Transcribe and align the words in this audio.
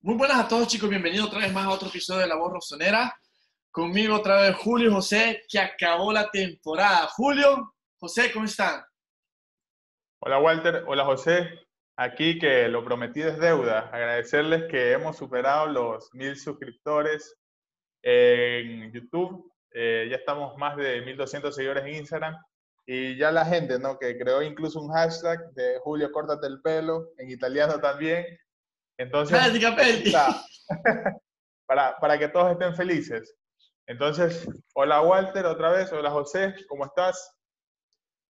Muy 0.00 0.14
buenas 0.14 0.38
a 0.38 0.46
todos 0.46 0.68
chicos, 0.68 0.88
bienvenidos 0.88 1.26
otra 1.26 1.40
vez 1.40 1.52
más 1.52 1.66
a 1.66 1.70
otro 1.70 1.88
episodio 1.88 2.20
de 2.20 2.28
La 2.28 2.36
Voz 2.36 2.52
Rosonera. 2.52 3.12
Conmigo 3.72 4.14
otra 4.14 4.42
vez 4.42 4.54
Julio 4.54 4.92
José, 4.92 5.42
que 5.48 5.58
acabó 5.58 6.12
la 6.12 6.30
temporada. 6.30 7.08
Julio, 7.16 7.74
José, 7.98 8.30
¿cómo 8.32 8.44
están? 8.44 8.80
Hola 10.20 10.38
Walter, 10.38 10.84
hola 10.86 11.04
José. 11.04 11.50
Aquí 11.96 12.38
que 12.38 12.68
lo 12.68 12.84
prometido 12.84 13.28
es 13.28 13.40
deuda. 13.40 13.90
Agradecerles 13.92 14.70
que 14.70 14.92
hemos 14.92 15.16
superado 15.16 15.66
los 15.66 16.08
mil 16.14 16.36
suscriptores 16.36 17.34
en 18.02 18.92
YouTube. 18.92 19.52
Eh, 19.72 20.06
ya 20.08 20.16
estamos 20.18 20.56
más 20.58 20.76
de 20.76 21.02
1200 21.02 21.52
seguidores 21.52 21.84
en 21.84 21.96
Instagram. 21.96 22.36
Y 22.86 23.16
ya 23.16 23.32
la 23.32 23.44
gente, 23.44 23.80
¿no? 23.80 23.98
Que 23.98 24.16
creó 24.16 24.42
incluso 24.42 24.80
un 24.80 24.92
hashtag 24.92 25.52
de 25.54 25.80
Julio, 25.80 26.12
córtate 26.12 26.46
el 26.46 26.62
pelo, 26.62 27.08
en 27.18 27.32
italiano 27.32 27.80
también. 27.80 28.24
Entonces, 28.98 29.38
para, 31.66 31.96
para 31.98 32.18
que 32.18 32.28
todos 32.28 32.50
estén 32.50 32.74
felices. 32.74 33.36
Entonces, 33.86 34.46
hola 34.74 35.00
Walter 35.00 35.46
otra 35.46 35.70
vez, 35.70 35.92
hola 35.92 36.10
José, 36.10 36.54
¿cómo 36.68 36.84
estás? 36.84 37.34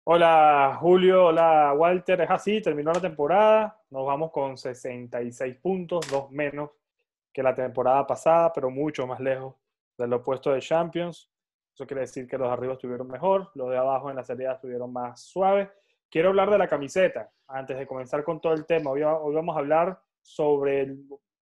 Hola 0.05 0.77
Julio, 0.79 1.27
hola 1.27 1.73
Walter, 1.73 2.21
es 2.21 2.31
así, 2.31 2.61
terminó 2.61 2.93
la 2.93 3.01
temporada, 3.01 3.81
nos 3.91 4.07
vamos 4.07 4.31
con 4.31 4.59
66 4.59 5.57
puntos, 5.57 6.07
dos 6.11 6.31
menos 6.31 6.71
que 7.33 7.43
la 7.43 7.55
temporada 7.55 8.07
pasada, 8.07 8.53
pero 8.53 8.71
mucho 8.71 9.07
más 9.07 9.21
lejos 9.21 9.55
del 9.97 10.13
opuesto 10.13 10.53
de 10.53 10.61
Champions. 10.61 11.31
Eso 11.75 11.87
quiere 11.87 12.03
decir 12.03 12.29
que 12.29 12.37
los 12.37 12.47
de 12.49 12.53
arriba 12.53 12.75
estuvieron 12.75 13.09
mejor, 13.09 13.51
los 13.55 13.71
de 13.71 13.79
abajo 13.79 14.11
en 14.11 14.17
la 14.17 14.25
salida 14.25 14.53
estuvieron 14.53 14.93
más 14.93 15.23
suaves. 15.23 15.69
Quiero 16.11 16.29
hablar 16.29 16.51
de 16.51 16.59
la 16.59 16.69
camiseta, 16.69 17.31
antes 17.47 17.79
de 17.79 17.87
comenzar 17.87 18.23
con 18.23 18.41
todo 18.41 18.53
el 18.53 18.67
tema. 18.67 18.91
Hoy, 18.91 19.03
hoy 19.03 19.35
vamos 19.35 19.57
a 19.57 19.61
hablar 19.61 20.01
sobre 20.29 20.83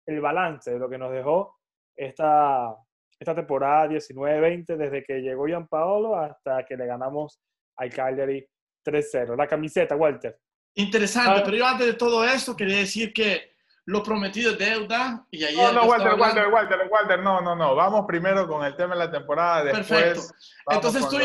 el, 0.05 0.21
balance 0.21 0.71
de 0.71 0.79
lo 0.79 0.89
que 0.89 0.97
nos 0.97 1.11
dejó 1.11 1.57
esta, 1.95 2.75
esta 3.17 3.33
temporada 3.33 3.87
19-20, 3.87 4.75
desde 4.75 5.03
que 5.03 5.21
llegó 5.21 5.45
Paolo 5.67 6.15
hasta 6.17 6.65
que 6.65 6.75
le 6.75 6.85
ganamos 6.85 7.41
al 7.77 7.89
Cagliari 7.89 8.45
3-0. 8.85 9.37
La 9.37 9.47
camiseta, 9.47 9.95
Walter. 9.95 10.37
Interesante, 10.75 11.39
ah. 11.39 11.43
pero 11.45 11.57
yo 11.57 11.65
antes 11.65 11.87
de 11.87 11.93
todo 11.93 12.25
esto 12.25 12.55
quería 12.55 12.77
decir 12.77 13.13
que 13.13 13.53
lo 13.85 14.01
prometido 14.01 14.51
es 14.51 14.57
deuda 14.57 15.25
y 15.31 15.43
ayer... 15.43 15.57
No, 15.57 15.73
no, 15.73 15.85
Walter, 15.85 16.13
Walter, 16.19 16.47
Walter, 16.47 16.79
Walter, 16.89 17.19
no, 17.19 17.41
no, 17.41 17.55
no. 17.55 17.75
Vamos 17.75 18.05
primero 18.07 18.47
con 18.47 18.65
el 18.65 18.75
tema 18.75 18.95
de 18.95 19.05
la 19.05 19.11
temporada, 19.11 19.63
después... 19.63 19.87
Perfecto. 19.87 20.21
Entonces 20.67 21.07
tú 21.09 21.17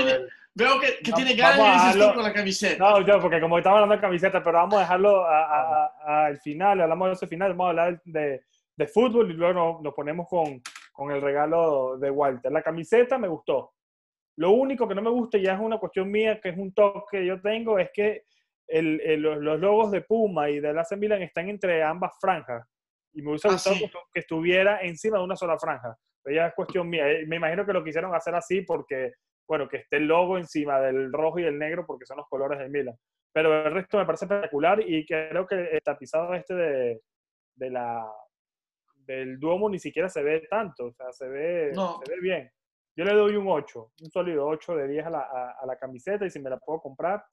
veo 0.59 0.81
que, 0.81 0.99
que 1.03 1.13
tiene 1.13 1.35
ganas 1.35 1.95
de 1.95 2.13
con 2.13 2.23
la 2.23 2.33
camiseta. 2.33 2.79
No, 2.79 3.01
yo, 3.07 3.21
porque 3.21 3.41
como 3.41 3.59
estamos 3.59 3.77
hablando 3.77 3.95
de 3.95 4.01
camiseta, 4.01 4.43
pero 4.43 4.59
vamos 4.59 4.75
a 4.75 4.81
dejarlo 4.81 5.25
al 5.25 6.39
final, 6.41 6.81
hablamos 6.81 7.09
de 7.09 7.15
ese 7.15 7.27
final, 7.29 7.51
vamos 7.53 7.67
a 7.67 7.71
hablar 7.71 8.03
de, 8.05 8.43
de 8.77 8.87
fútbol 8.89 9.31
y 9.31 9.35
luego 9.35 9.81
nos, 9.81 9.95
ponemos 9.95 10.27
con, 10.29 10.61
con, 10.93 11.13
el 11.13 11.23
regalo 11.23 11.97
de 11.99 12.11
Walter. 12.11 12.51
La 12.51 12.63
camiseta 12.63 13.19
me 13.19 13.29
gustó. 13.29 13.73
Lo 14.37 14.51
único 14.51 14.89
que 14.89 14.95
no 14.95 15.03
me 15.03 15.11
gusta, 15.11 15.39
y 15.39 15.43
ya 15.43 15.55
es 15.55 15.61
una 15.61 15.79
cuestión 15.79 16.11
mía, 16.11 16.41
que 16.41 16.49
es 16.49 16.59
un 16.59 16.73
toque 16.75 17.19
que 17.19 17.27
yo 17.27 17.41
tengo, 17.41 17.79
es 17.79 17.91
que 17.93 18.25
el, 18.67 19.23
los, 19.23 19.61
logos 19.61 19.93
de 19.93 20.03
Puma 20.03 20.51
y 20.51 20.59
de 20.61 20.71
AC 20.71 20.97
Milan 20.97 21.23
están 21.23 21.49
entre 21.49 21.83
ambas 21.85 22.13
franjas. 22.21 22.67
Y 23.13 23.23
me 23.23 23.31
hubiese 23.31 23.49
ah, 23.49 23.53
gustado 23.53 23.77
que 24.13 24.21
estuviera 24.21 24.81
encima 24.83 25.19
de 25.19 25.25
una 25.25 25.37
sola 25.37 25.57
franja. 25.59 25.97
Pero 26.23 26.37
ya 26.37 26.47
es 26.49 26.55
cuestión 26.55 26.89
mía. 26.89 27.11
Eh, 27.11 27.27
me 27.27 27.37
imagino 27.37 27.65
que 27.65 27.73
lo 27.73 27.83
quisieron 27.83 28.15
hacer 28.15 28.35
así 28.35 28.61
porque 28.63 29.13
bueno, 29.49 29.67
que 29.69 29.79
esté 29.79 29.97
el 29.97 30.07
logo 30.07 30.37
encima 30.37 30.79
del 30.81 31.11
rojo 31.11 31.39
y 31.39 31.45
el 31.45 31.59
negro 31.59 31.87
porque 31.87 32.05
son 32.05 32.19
los 32.19 32.29
colores 32.29 32.59
de 32.59 32.69
Milan. 32.69 32.95
Pero 33.33 33.67
el 33.67 33.73
resto 33.73 33.99
me 33.99 34.05
parece 34.05 34.27
espectacular 34.27 34.81
y 34.87 35.07
creo 35.07 35.47
que 35.47 35.55
el 35.55 35.81
tapizado 35.83 36.35
este 36.35 36.55
de, 36.55 37.01
de 37.57 37.71
la, 37.71 38.07
del 38.95 39.39
Duomo 39.41 39.71
ni 39.71 39.79
siquiera 39.79 40.09
se 40.09 40.23
ve 40.23 40.47
tanto, 40.51 40.87
o 40.87 40.93
sea, 40.93 41.13
se 41.13 41.29
ve, 41.29 41.73
se 41.75 42.11
ve 42.11 42.21
bien. 42.21 42.51
Yo 42.95 43.05
le 43.05 43.15
doy 43.15 43.37
un 43.37 43.47
8, 43.49 43.93
un 44.03 44.11
sólido 44.11 44.47
8 44.47 44.77
de 44.77 44.89
10 44.89 45.07
a 45.07 45.11
la, 45.11 45.55
a, 45.61 45.67
la, 45.67 45.77
camiseta 45.77 46.27
y 46.27 46.31
si 46.31 46.41
me 46.41 46.51
la 46.51 46.59
puedo 46.59 46.81
comprar, 46.81 47.25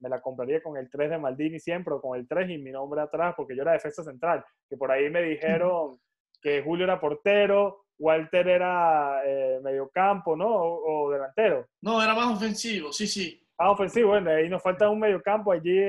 me 0.00 0.08
la 0.08 0.20
compraría 0.20 0.62
con 0.62 0.76
el 0.76 0.88
3 0.88 1.10
de 1.10 1.18
Maldini 1.18 1.58
siempre 1.58 1.94
o 1.94 2.00
con 2.00 2.18
el 2.18 2.28
3 2.28 2.50
y 2.50 2.58
mi 2.58 2.70
nombre 2.70 3.00
atrás 3.00 3.34
porque 3.36 3.56
yo 3.56 3.62
era 3.62 3.72
defensa 3.72 4.02
central, 4.02 4.44
que 4.68 4.76
por 4.76 4.90
ahí 4.90 5.10
me 5.10 5.22
dijeron 5.22 5.98
que 6.40 6.62
Julio 6.62 6.84
era 6.84 7.00
portero, 7.00 7.83
Walter 7.98 8.48
era 8.48 9.22
eh, 9.24 9.60
mediocampo, 9.62 10.36
¿no? 10.36 10.48
O, 10.48 11.10
delantero. 11.10 11.66
No, 11.80 12.02
era 12.02 12.14
más 12.14 12.36
ofensivo, 12.36 12.92
sí, 12.92 13.06
sí. 13.06 13.40
Más 13.58 13.70
ofensivo, 13.70 14.10
bueno, 14.10 14.30
ahí 14.30 14.48
nos 14.48 14.62
falta 14.62 14.88
un 14.88 14.98
mediocampo, 14.98 15.52
allí 15.52 15.80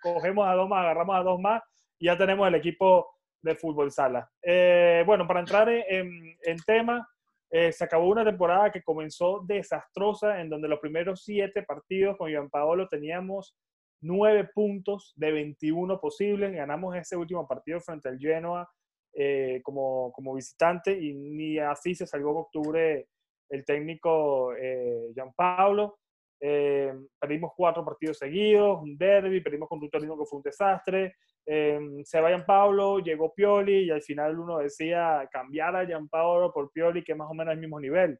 cogemos 0.00 0.46
a 0.46 0.54
dos 0.54 0.68
más, 0.68 0.80
agarramos 0.84 1.16
a 1.16 1.22
dos 1.22 1.40
más 1.40 1.62
y 1.98 2.06
ya 2.06 2.16
tenemos 2.16 2.46
el 2.46 2.54
equipo 2.54 3.08
de 3.42 3.56
fútbol 3.56 3.90
sala. 3.90 4.30
Eh, 4.42 5.02
bueno, 5.04 5.26
para 5.26 5.40
entrar 5.40 5.68
en, 5.68 6.36
tema, 6.64 7.08
eh, 7.50 7.72
se 7.72 7.84
acabó 7.84 8.08
una 8.08 8.24
temporada 8.24 8.70
que 8.70 8.82
comenzó 8.82 9.42
desastrosa, 9.44 10.40
en 10.40 10.48
donde 10.48 10.68
los 10.68 10.78
primeros 10.78 11.24
siete 11.24 11.64
partidos 11.64 12.16
con 12.16 12.30
Iván 12.30 12.50
Paolo 12.50 12.88
teníamos 12.88 13.56
nueve 14.00 14.48
puntos 14.54 15.12
de 15.16 15.32
21 15.32 16.00
posibles. 16.00 16.52
Ganamos 16.52 16.94
ese 16.96 17.16
último 17.16 17.48
partido 17.48 17.80
frente 17.80 18.08
al 18.08 18.18
Genoa 18.18 18.70
eh, 19.12 19.60
como, 19.62 20.12
como, 20.12 20.34
visitante 20.34 20.92
y 20.92 21.14
ni 21.14 21.58
así 21.58 21.94
se 21.94 22.06
salvó 22.06 22.30
en 22.30 22.36
octubre 22.36 23.08
el 23.50 23.64
técnico 23.64 24.54
eh, 24.54 25.10
Gianpaolo. 25.14 25.98
Eh, 26.42 26.94
perdimos 27.18 27.52
cuatro 27.54 27.84
partidos 27.84 28.16
seguidos, 28.16 28.80
un 28.80 28.96
derby, 28.96 29.42
perdimos 29.42 29.68
con 29.68 29.78
un 29.78 29.90
Torino 29.90 30.16
que 30.16 30.24
fue 30.24 30.38
un 30.38 30.42
desastre. 30.42 31.16
Eh, 31.44 31.78
se 32.04 32.20
va 32.20 32.28
Gianpaolo, 32.28 33.00
llegó 33.00 33.34
Pioli 33.34 33.84
y 33.84 33.90
al 33.90 34.02
final 34.02 34.38
uno 34.38 34.58
decía 34.58 35.28
cambiar 35.30 35.76
a 35.76 35.84
Gianpaolo 35.84 36.52
por 36.52 36.70
Pioli, 36.72 37.04
que 37.04 37.14
más 37.14 37.28
o 37.30 37.34
menos 37.34 37.52
es 37.52 37.56
el 37.56 37.60
mismo 37.60 37.80
nivel. 37.80 38.18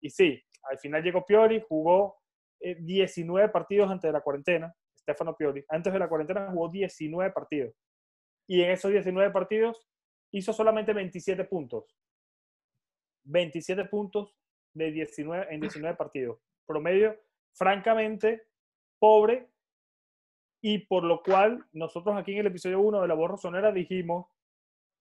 Y 0.00 0.10
sí, 0.10 0.40
al 0.64 0.78
final 0.78 1.02
llegó 1.02 1.24
Pioli, 1.24 1.62
jugó 1.68 2.16
19 2.60 3.50
partidos 3.50 3.90
antes 3.90 4.08
de 4.08 4.12
la 4.12 4.22
cuarentena, 4.22 4.74
Stefano 4.98 5.36
Pioli. 5.36 5.62
Antes 5.68 5.92
de 5.92 5.98
la 5.98 6.08
cuarentena 6.08 6.50
jugó 6.50 6.70
19 6.70 7.30
partidos. 7.32 7.74
Y 8.48 8.62
en 8.62 8.70
esos 8.70 8.90
19 8.90 9.30
partidos 9.30 9.86
hizo 10.34 10.52
solamente 10.52 10.92
27 10.92 11.44
puntos. 11.44 11.96
27 13.24 13.84
puntos 13.84 14.34
de 14.74 14.90
19, 14.90 15.54
en 15.54 15.60
19 15.60 15.96
partidos. 15.96 16.38
Promedio, 16.66 17.16
francamente, 17.52 18.48
pobre. 18.98 19.48
Y 20.60 20.78
por 20.78 21.04
lo 21.04 21.22
cual, 21.22 21.64
nosotros 21.72 22.16
aquí 22.16 22.32
en 22.32 22.38
el 22.38 22.46
episodio 22.46 22.80
1 22.80 23.02
de 23.02 23.08
La 23.08 23.14
Voz 23.14 23.30
Rosonera 23.30 23.70
dijimos 23.70 24.26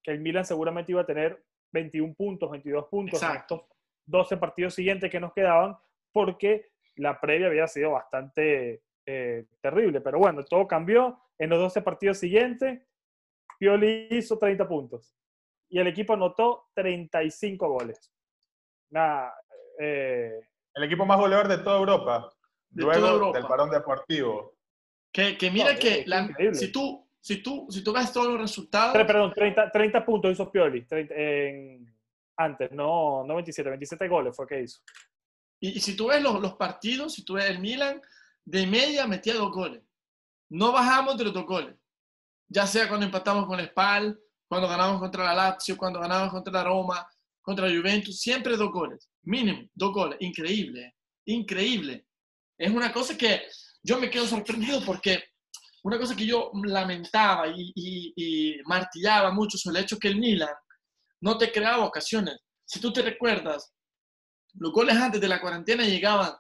que 0.04 0.12
el 0.12 0.20
Milan 0.20 0.46
seguramente 0.46 0.92
iba 0.92 1.02
a 1.02 1.06
tener 1.06 1.44
21 1.72 2.14
puntos, 2.14 2.52
22 2.52 2.86
puntos 2.88 3.24
en 3.24 3.38
estos 3.38 3.64
12 4.06 4.38
partidos 4.38 4.76
siguientes 4.76 5.10
que 5.10 5.20
nos 5.20 5.34
quedaban, 5.34 5.76
porque 6.12 6.70
la 6.98 7.20
previa 7.20 7.48
había 7.48 7.68
sido 7.68 7.92
bastante 7.92 8.84
eh, 9.06 9.46
terrible. 9.62 10.00
Pero 10.02 10.20
bueno, 10.20 10.44
todo 10.44 10.68
cambió. 10.68 11.20
En 11.40 11.50
los 11.50 11.60
12 11.60 11.82
partidos 11.82 12.20
siguientes, 12.20 12.82
Pioli 13.58 14.10
hizo 14.12 14.38
30 14.38 14.68
puntos 14.68 15.16
y 15.74 15.80
el 15.80 15.88
equipo 15.88 16.14
anotó 16.14 16.70
35 16.76 17.68
goles. 17.68 18.14
Eh, 19.80 20.40
el 20.76 20.84
equipo 20.84 21.04
más 21.04 21.18
goleador 21.18 21.48
de 21.48 21.58
toda 21.58 21.80
Europa, 21.80 22.32
luego 22.74 23.34
del 23.34 23.42
Barón 23.42 23.72
Deportivo. 23.72 24.54
Que, 25.12 25.36
que 25.36 25.50
mira 25.50 25.76
que 25.76 26.06
si, 26.54 26.72
tú, 26.72 27.10
si, 27.20 27.42
tú, 27.42 27.66
si 27.72 27.84
tú 27.84 27.92
ves 27.92 28.14
todos 28.14 28.28
los 28.28 28.42
resultados... 28.42 28.94
Perdón, 28.94 29.34
30, 29.34 29.72
30 29.72 30.06
puntos 30.06 30.32
hizo 30.34 30.52
Pioli 30.52 30.86
antes, 32.38 32.72
no, 32.72 33.24
no 33.24 33.34
27, 33.34 33.70
27 33.70 34.08
goles 34.08 34.36
fue 34.36 34.46
que 34.46 34.62
hizo. 34.62 34.80
Y, 35.60 35.80
si 35.80 35.96
tú 35.96 36.10
ves 36.10 36.22
los, 36.22 36.40
los, 36.40 36.54
partidos, 36.54 37.14
si 37.14 37.26
tú 37.26 37.34
ves 37.34 37.50
el 37.50 37.58
Milan, 37.58 38.00
de 38.46 38.68
media 38.68 39.08
metía 39.08 39.34
dos 39.34 39.52
goles. 39.52 39.82
No 40.50 40.72
bajamos 40.72 41.18
de 41.18 41.24
los 41.24 41.34
dos 41.34 41.48
goles. 41.48 41.76
Ya 42.48 42.68
sea 42.68 42.88
cuando 42.88 43.08
empatamos 43.08 43.48
con 43.48 43.60
el 43.60 43.70
Spal, 43.70 44.20
cuando 44.54 44.70
ganamos 44.70 45.00
contra 45.00 45.24
la 45.26 45.34
Lazio, 45.34 45.76
cuando 45.76 46.00
ganamos 46.00 46.32
contra 46.32 46.54
la 46.54 46.64
Roma, 46.64 47.08
contra 47.42 47.68
la 47.68 47.76
Juventus, 47.76 48.20
siempre 48.20 48.56
dos 48.56 48.72
goles, 48.72 49.10
mínimo, 49.24 49.68
dos 49.74 49.92
goles, 49.92 50.18
increíble, 50.22 50.96
increíble. 51.26 52.06
Es 52.58 52.72
una 52.72 52.94
cosa 52.94 53.18
que 53.18 53.42
yo 53.82 54.00
me 54.00 54.12
quedo 54.12 54.28
sorprendido 54.28 54.82
porque 54.86 55.24
una 55.84 55.98
cosa 55.98 56.16
que 56.16 56.28
yo 56.28 56.52
lamentaba 56.66 57.48
y, 57.48 58.62
martillaba 58.66 59.32
mucho 59.32 59.58
sobre 59.58 59.80
el 59.80 59.86
hecho 59.86 59.98
que 59.98 60.08
el 60.08 60.20
Milan 60.20 60.54
no 61.22 61.38
te 61.38 61.52
creaba 61.52 61.86
ocasiones. 61.86 62.38
Si 62.64 62.80
tú 62.80 62.94
te 62.94 63.02
recuerdas, 63.02 63.74
los 64.54 64.72
goles 64.72 64.96
antes 64.96 65.20
de 65.20 65.28
la 65.28 65.42
cuarentena 65.42 65.84
llegaban 65.84 66.32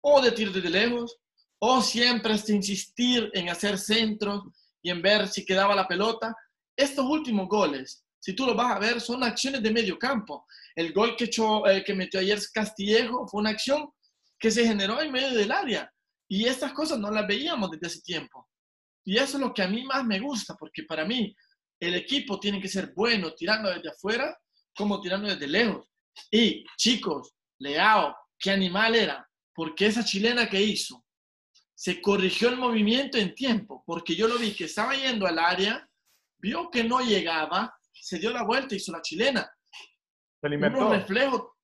o 0.00 0.22
de 0.22 0.30
tiro 0.30 0.52
de 0.52 0.70
lejos, 0.70 1.16
o 1.58 1.82
siempre 1.82 2.32
hasta 2.32 2.52
insistir 2.52 3.28
en 3.34 3.48
hacer 3.48 3.76
centros 3.76 4.44
y 4.82 4.90
en 4.90 5.02
ver 5.02 5.26
si 5.26 5.44
quedaba 5.44 5.74
la 5.74 5.88
pelota 5.88 6.32
estos 6.76 7.04
últimos 7.04 7.48
goles, 7.48 8.04
si 8.20 8.34
tú 8.34 8.44
lo 8.44 8.54
vas 8.54 8.76
a 8.76 8.78
ver, 8.78 9.00
son 9.00 9.22
acciones 9.22 9.62
de 9.62 9.70
medio 9.70 9.98
campo. 9.98 10.46
El 10.74 10.92
gol 10.92 11.16
que, 11.16 11.24
echó, 11.24 11.66
eh, 11.66 11.84
que 11.84 11.94
metió 11.94 12.20
ayer 12.20 12.38
Castillejo 12.52 13.26
fue 13.28 13.40
una 13.40 13.50
acción 13.50 13.88
que 14.38 14.50
se 14.50 14.66
generó 14.66 15.00
en 15.00 15.12
medio 15.12 15.30
del 15.30 15.52
área. 15.52 15.90
Y 16.28 16.46
estas 16.46 16.72
cosas 16.72 16.98
no 16.98 17.10
las 17.10 17.26
veíamos 17.26 17.70
desde 17.70 17.86
ese 17.86 18.00
tiempo. 18.02 18.48
Y 19.04 19.16
eso 19.16 19.36
es 19.36 19.40
lo 19.40 19.54
que 19.54 19.62
a 19.62 19.68
mí 19.68 19.84
más 19.84 20.04
me 20.04 20.18
gusta, 20.18 20.56
porque 20.58 20.82
para 20.82 21.04
mí 21.04 21.34
el 21.80 21.94
equipo 21.94 22.40
tiene 22.40 22.60
que 22.60 22.68
ser 22.68 22.92
bueno 22.94 23.32
tirando 23.34 23.70
desde 23.70 23.90
afuera 23.90 24.36
como 24.74 25.00
tirando 25.00 25.28
desde 25.28 25.46
lejos. 25.46 25.86
Y 26.30 26.64
chicos, 26.76 27.32
Leao, 27.58 28.14
qué 28.38 28.50
animal 28.50 28.94
era, 28.94 29.28
porque 29.54 29.86
esa 29.86 30.04
chilena 30.04 30.48
que 30.48 30.60
hizo, 30.60 31.04
se 31.74 32.00
corrigió 32.00 32.48
el 32.48 32.56
movimiento 32.56 33.18
en 33.18 33.34
tiempo, 33.34 33.82
porque 33.86 34.14
yo 34.14 34.28
lo 34.28 34.38
vi 34.38 34.52
que 34.52 34.64
estaba 34.64 34.94
yendo 34.94 35.26
al 35.26 35.38
área, 35.38 35.85
vio 36.46 36.70
que 36.70 36.84
no 36.84 37.00
llegaba, 37.00 37.76
se 37.92 38.18
dio 38.18 38.30
la 38.30 38.44
vuelta 38.44 38.74
y 38.74 38.76
hizo 38.76 38.92
la 38.92 39.02
chilena. 39.02 39.50
Se 40.40 40.46
Un 40.46 40.92
reflejo 40.92 41.56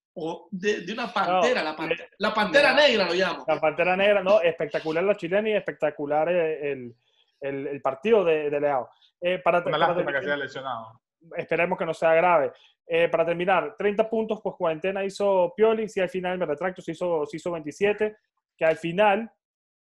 de, 0.50 0.80
de, 0.80 0.92
una 0.92 1.12
pantera, 1.12 1.62
la, 1.62 1.76
la, 2.18 2.34
pantera 2.34 2.74
negra 2.74 3.06
lo 3.06 3.14
llamo. 3.14 3.44
La 3.46 3.60
pantera 3.60 3.96
negra, 3.96 4.22
no, 4.22 4.40
espectacular 4.40 5.04
la 5.04 5.16
chilena 5.16 5.48
y 5.50 5.52
espectacular 5.52 6.28
el, 6.28 6.94
el, 7.40 7.66
el 7.68 7.80
partido 7.80 8.24
de, 8.24 8.50
de 8.50 8.60
Leao. 8.60 8.90
Eh, 9.20 9.38
para, 9.38 9.62
Una 9.64 9.78
lástima 9.78 10.12
que 10.12 10.24
sea 10.24 10.36
lesionado. 10.36 11.00
Esperemos 11.36 11.78
que 11.78 11.86
no 11.86 11.94
sea 11.94 12.14
grave. 12.14 12.52
Eh, 12.84 13.08
para 13.08 13.24
terminar, 13.24 13.76
30 13.78 14.10
puntos, 14.10 14.40
pues 14.42 14.56
cuarentena 14.56 15.04
hizo 15.04 15.54
Pioli, 15.56 15.88
si 15.88 16.00
al 16.00 16.10
final 16.10 16.36
me 16.38 16.46
retracto, 16.46 16.82
se 16.82 16.90
hizo, 16.90 17.24
se 17.24 17.36
hizo 17.36 17.52
27, 17.52 18.16
que 18.56 18.64
al 18.64 18.76
final, 18.76 19.30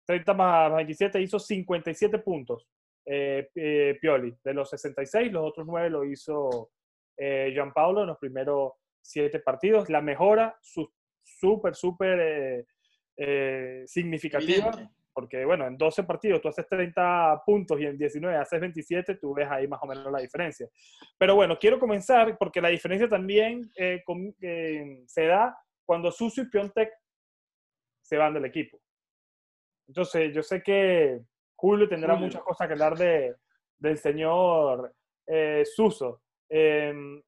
30 0.06 0.33
más 0.33 0.75
27, 0.75 1.21
hizo 1.21 1.38
57 1.38 2.18
puntos 2.19 2.68
eh, 3.10 3.50
eh, 3.56 3.98
Pioli. 4.00 4.36
De 4.44 4.54
los 4.54 4.70
66, 4.70 5.32
los 5.32 5.48
otros 5.48 5.66
9 5.68 5.90
lo 5.90 6.06
hizo 6.06 6.72
Jean 7.18 7.74
Paulo 7.74 8.02
en 8.02 8.08
los 8.08 8.18
primeros 8.18 8.74
7 9.02 9.40
partidos. 9.40 9.90
La 9.90 10.02
mejora 10.02 10.58
súper, 10.62 11.76
súper 11.76 12.66
significativa 13.86 14.72
porque 15.20 15.44
bueno, 15.44 15.68
en 15.68 15.78
12 15.78 16.04
partidos 16.04 16.42
tú 16.42 16.48
haces 16.48 16.66
30 16.66 17.44
puntos 17.46 17.78
y 17.80 17.86
en 17.86 17.98
19 17.98 18.38
haces 18.38 18.62
27, 18.62 19.16
tú 19.16 19.34
ves 19.34 19.50
ahí 19.50 19.68
más 19.68 19.80
o 19.84 19.86
menos 19.86 20.10
la 20.10 20.20
diferencia. 20.20 20.70
Pero 21.18 21.36
bueno, 21.36 21.58
quiero 21.60 21.78
comenzar 21.78 22.38
porque 22.38 22.62
la 22.62 22.70
diferencia 22.70 23.10
también 23.10 23.70
eh, 23.76 24.02
eh, 24.42 25.04
se 25.06 25.26
da 25.26 25.58
cuando 25.86 26.10
Suso 26.10 26.42
y 26.42 26.50
Piontek 26.50 26.90
se 28.02 28.16
van 28.16 28.34
del 28.34 28.46
equipo. 28.46 28.80
Entonces, 29.90 30.34
yo 30.34 30.42
sé 30.42 30.64
que 30.64 31.20
Julio 31.60 31.90
tendrá 31.90 32.16
muchas 32.16 32.42
cosas 32.42 32.68
que 32.68 32.74
hablar 32.74 32.98
de, 32.98 33.36
del 33.78 33.98
señor 33.98 34.94
eh, 35.28 35.66
Suso. 35.66 36.22
Em, 36.48 37.22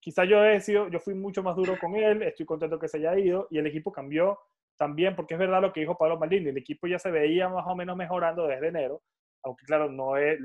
quizá 0.00 0.24
yo 0.24 0.44
he 0.44 0.60
sido, 0.60 0.88
yo 0.88 0.98
fui 0.98 1.14
mucho 1.14 1.44
más 1.44 1.54
duro 1.54 1.78
con 1.78 1.94
él, 1.94 2.22
estoy 2.24 2.44
contento 2.44 2.76
que 2.76 2.88
se 2.88 2.96
haya 2.96 3.16
ido 3.16 3.46
y 3.50 3.58
el 3.58 3.68
equipo 3.68 3.92
cambió 3.92 4.36
también, 4.76 5.14
porque 5.14 5.34
es 5.34 5.40
verdad 5.40 5.62
lo 5.62 5.72
que 5.72 5.78
dijo 5.78 5.96
Pablo 5.96 6.18
Maldini, 6.18 6.48
el 6.48 6.58
equipo 6.58 6.88
ya 6.88 6.98
se 6.98 7.12
veía 7.12 7.48
más 7.48 7.64
o 7.68 7.76
menos 7.76 7.96
mejorando 7.96 8.48
desde 8.48 8.66
enero, 8.66 9.00
aunque 9.44 9.64
claro, 9.64 9.88
no 9.88 10.16
es, 10.16 10.40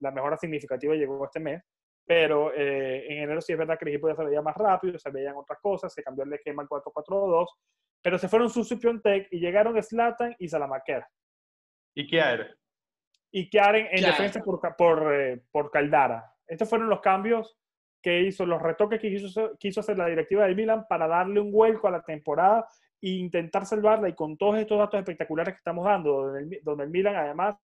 la 0.00 0.10
mejora 0.10 0.36
significativa 0.36 0.96
llegó 0.96 1.24
este 1.24 1.38
mes, 1.38 1.62
pero 2.04 2.52
eh, 2.52 3.06
en 3.12 3.22
enero 3.22 3.40
sí 3.40 3.52
es 3.52 3.58
verdad 3.58 3.78
que 3.78 3.84
el 3.84 3.94
equipo 3.94 4.08
ya 4.08 4.16
se 4.16 4.24
veía 4.24 4.42
más 4.42 4.56
rápido, 4.56 4.98
se 4.98 5.10
veían 5.10 5.36
otras 5.36 5.60
cosas, 5.62 5.94
se 5.94 6.02
cambió 6.02 6.24
el 6.24 6.32
esquema 6.32 6.62
al 6.62 6.68
4-4-2, 6.68 7.46
pero 8.02 8.18
se 8.18 8.28
fueron 8.28 8.50
Susu 8.50 8.76
Tech 9.00 9.28
y 9.30 9.38
llegaron 9.38 9.80
Slatan 9.80 10.34
y 10.40 10.48
Salamaquer. 10.48 11.04
¿Y 11.94 12.06
Kiar? 12.08 12.56
Y 13.32 13.48
en, 13.56 14.02
defensa 14.02 14.40
por, 14.40 14.60
por, 14.76 15.14
eh, 15.14 15.42
por 15.52 15.70
Caldara. 15.70 16.34
Estos 16.46 16.68
fueron 16.68 16.88
los 16.88 17.00
cambios 17.00 17.56
que 18.02 18.22
hizo, 18.22 18.44
los 18.46 18.60
retoques 18.60 19.00
que 19.00 19.10
quiso, 19.10 19.56
quiso 19.58 19.80
hacer 19.80 19.96
la 19.98 20.06
directiva 20.06 20.44
del 20.44 20.56
Milan 20.56 20.86
para 20.88 21.06
darle 21.06 21.40
un 21.40 21.52
vuelco 21.52 21.86
a 21.86 21.92
la 21.92 22.02
temporada 22.02 22.66
e 23.00 23.10
intentar 23.10 23.66
salvarla 23.66 24.08
y 24.08 24.14
con 24.14 24.36
todos 24.36 24.56
estos 24.56 24.78
datos 24.78 24.98
espectaculares 25.00 25.54
que 25.54 25.58
estamos 25.58 25.84
dando, 25.84 26.32
donde 26.62 26.84
el, 26.84 26.90
Milan 26.90 27.16
además 27.16 27.56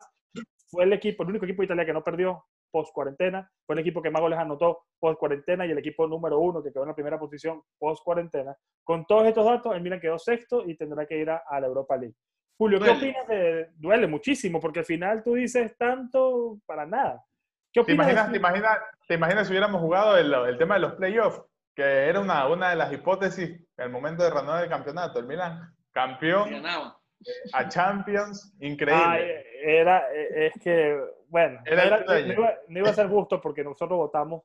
fue 0.68 0.84
el 0.84 0.92
equipo, 0.92 1.22
el 1.22 1.30
único 1.30 1.44
equipo 1.44 1.62
de 1.62 1.66
Italia 1.66 1.86
que 1.86 1.92
no 1.92 2.04
perdió 2.04 2.44
post 2.70 2.92
cuarentena, 2.92 3.50
fue 3.64 3.74
el 3.74 3.80
equipo 3.80 4.02
que 4.02 4.10
más 4.10 4.20
goles 4.20 4.38
anotó 4.38 4.84
post 4.98 5.18
cuarentena 5.18 5.66
y 5.66 5.70
el 5.70 5.78
equipo 5.78 6.06
número 6.06 6.38
uno 6.38 6.62
que 6.62 6.70
quedó 6.70 6.82
en 6.82 6.90
la 6.90 6.94
primera 6.94 7.18
posición 7.18 7.62
post 7.78 8.02
cuarentena. 8.04 8.56
Con 8.84 9.06
todos 9.06 9.26
estos 9.26 9.46
datos, 9.46 9.74
el 9.74 9.82
Milan 9.82 10.00
quedó 10.00 10.18
sexto 10.18 10.62
y 10.66 10.76
tendrá 10.76 11.06
que 11.06 11.18
ir 11.18 11.30
a, 11.30 11.42
la 11.60 11.66
Europa 11.66 11.96
League. 11.96 12.14
Julio, 12.58 12.80
¿qué 12.80 12.90
opinas 12.90 13.28
de, 13.28 13.70
duele 13.76 14.06
muchísimo 14.06 14.60
porque 14.60 14.80
al 14.80 14.84
final 14.86 15.22
tú 15.22 15.34
dices 15.34 15.76
tanto 15.76 16.58
para 16.66 16.86
nada? 16.86 17.24
¿Qué 17.72 17.80
opinas 17.80 18.06
¿Te 18.06 18.12
imaginas, 18.36 18.80
te, 19.06 19.14
imaginas, 19.14 19.46
si 19.46 19.52
hubiéramos 19.52 19.80
jugado 19.80 20.16
el, 20.16 20.32
el 20.32 20.56
tema 20.56 20.74
de 20.74 20.80
los 20.80 20.94
playoffs? 20.94 21.42
que 21.76 21.82
era 21.82 22.20
una, 22.20 22.48
una 22.48 22.70
de 22.70 22.76
las 22.76 22.90
hipótesis 22.92 23.50
en 23.50 23.84
el 23.84 23.90
momento 23.90 24.24
de 24.24 24.30
renovar 24.30 24.64
el 24.64 24.70
campeonato. 24.70 25.18
El 25.18 25.26
Milan, 25.26 25.74
campeón 25.92 26.64
a 27.52 27.68
Champions, 27.68 28.54
increíble. 28.60 29.44
era, 29.62 30.10
es 30.10 30.54
que, 30.62 30.98
bueno, 31.28 31.60
no, 32.68 32.80
iba, 32.80 32.90
a 32.90 32.94
ser 32.94 33.08
justo 33.08 33.40
porque 33.40 33.62
nosotros 33.62 33.98
votamos, 33.98 34.42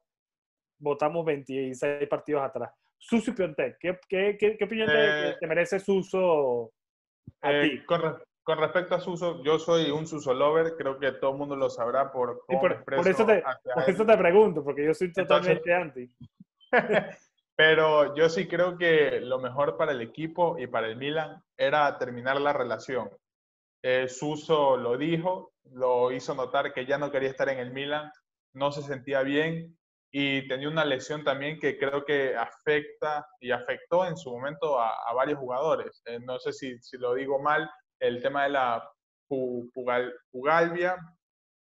votamos 0.77 1.25
26 1.25 2.07
partidos 2.09 2.43
atrás. 2.43 2.71
Suso 2.97 3.33
Piontek, 3.33 3.77
¿qué, 3.79 3.99
qué, 4.07 4.37
qué, 4.37 4.63
opinión 4.63 4.87
te, 4.87 5.29
eh, 5.29 5.47
merece 5.47 5.79
Suso 5.79 6.73
eh, 7.43 7.69
ti? 7.69 7.85
Con, 7.85 8.57
respecto 8.57 8.95
a 8.95 8.99
Suso, 8.99 9.41
yo 9.43 9.59
soy 9.59 9.91
un 9.91 10.07
Suso 10.07 10.33
lover, 10.33 10.75
creo 10.75 10.99
que 10.99 11.13
todo 11.13 11.31
el 11.31 11.37
mundo 11.37 11.55
lo 11.55 11.69
sabrá 11.69 12.11
por 12.11 12.43
por, 12.45 13.07
eso 13.07 13.25
te, 13.25 13.43
por 13.73 13.89
eso 13.89 14.05
te 14.05 14.17
pregunto, 14.17 14.63
porque 14.63 14.85
yo 14.85 14.93
soy 14.93 15.13
totalmente 15.13 15.73
anti. 15.73 16.11
Pero 17.55 18.15
yo 18.15 18.27
sí 18.27 18.47
creo 18.47 18.77
que 18.77 19.19
lo 19.21 19.39
mejor 19.39 19.77
para 19.77 19.91
el 19.91 20.01
equipo 20.01 20.57
y 20.57 20.67
para 20.67 20.87
el 20.87 20.97
Milan 20.97 21.43
era 21.55 21.97
terminar 21.97 22.41
la 22.41 22.53
relación. 22.53 23.09
Eh, 23.83 24.07
Suso 24.07 24.77
lo 24.77 24.97
dijo, 24.97 25.53
lo 25.71 26.11
hizo 26.11 26.33
notar 26.33 26.73
que 26.73 26.85
ya 26.85 26.97
no 26.97 27.11
quería 27.11 27.29
estar 27.29 27.49
en 27.49 27.59
el 27.59 27.71
Milan, 27.71 28.11
no 28.53 28.71
se 28.71 28.81
sentía 28.81 29.21
bien 29.21 29.77
y 30.11 30.47
tenía 30.47 30.67
una 30.67 30.83
lesión 30.83 31.23
también 31.23 31.57
que 31.57 31.77
creo 31.77 32.03
que 32.03 32.35
afecta 32.35 33.25
y 33.39 33.51
afectó 33.51 34.05
en 34.05 34.17
su 34.17 34.29
momento 34.29 34.79
a, 34.79 35.13
varios 35.15 35.39
jugadores. 35.39 36.01
Eh, 36.05 36.19
no 36.19 36.37
sé 36.39 36.51
si, 36.51 36.77
si, 36.79 36.97
lo 36.97 37.13
digo 37.13 37.39
mal, 37.39 37.69
el 37.99 38.21
tema 38.21 38.43
de 38.43 38.49
la 38.49 38.91
pugalvia, 39.27 40.97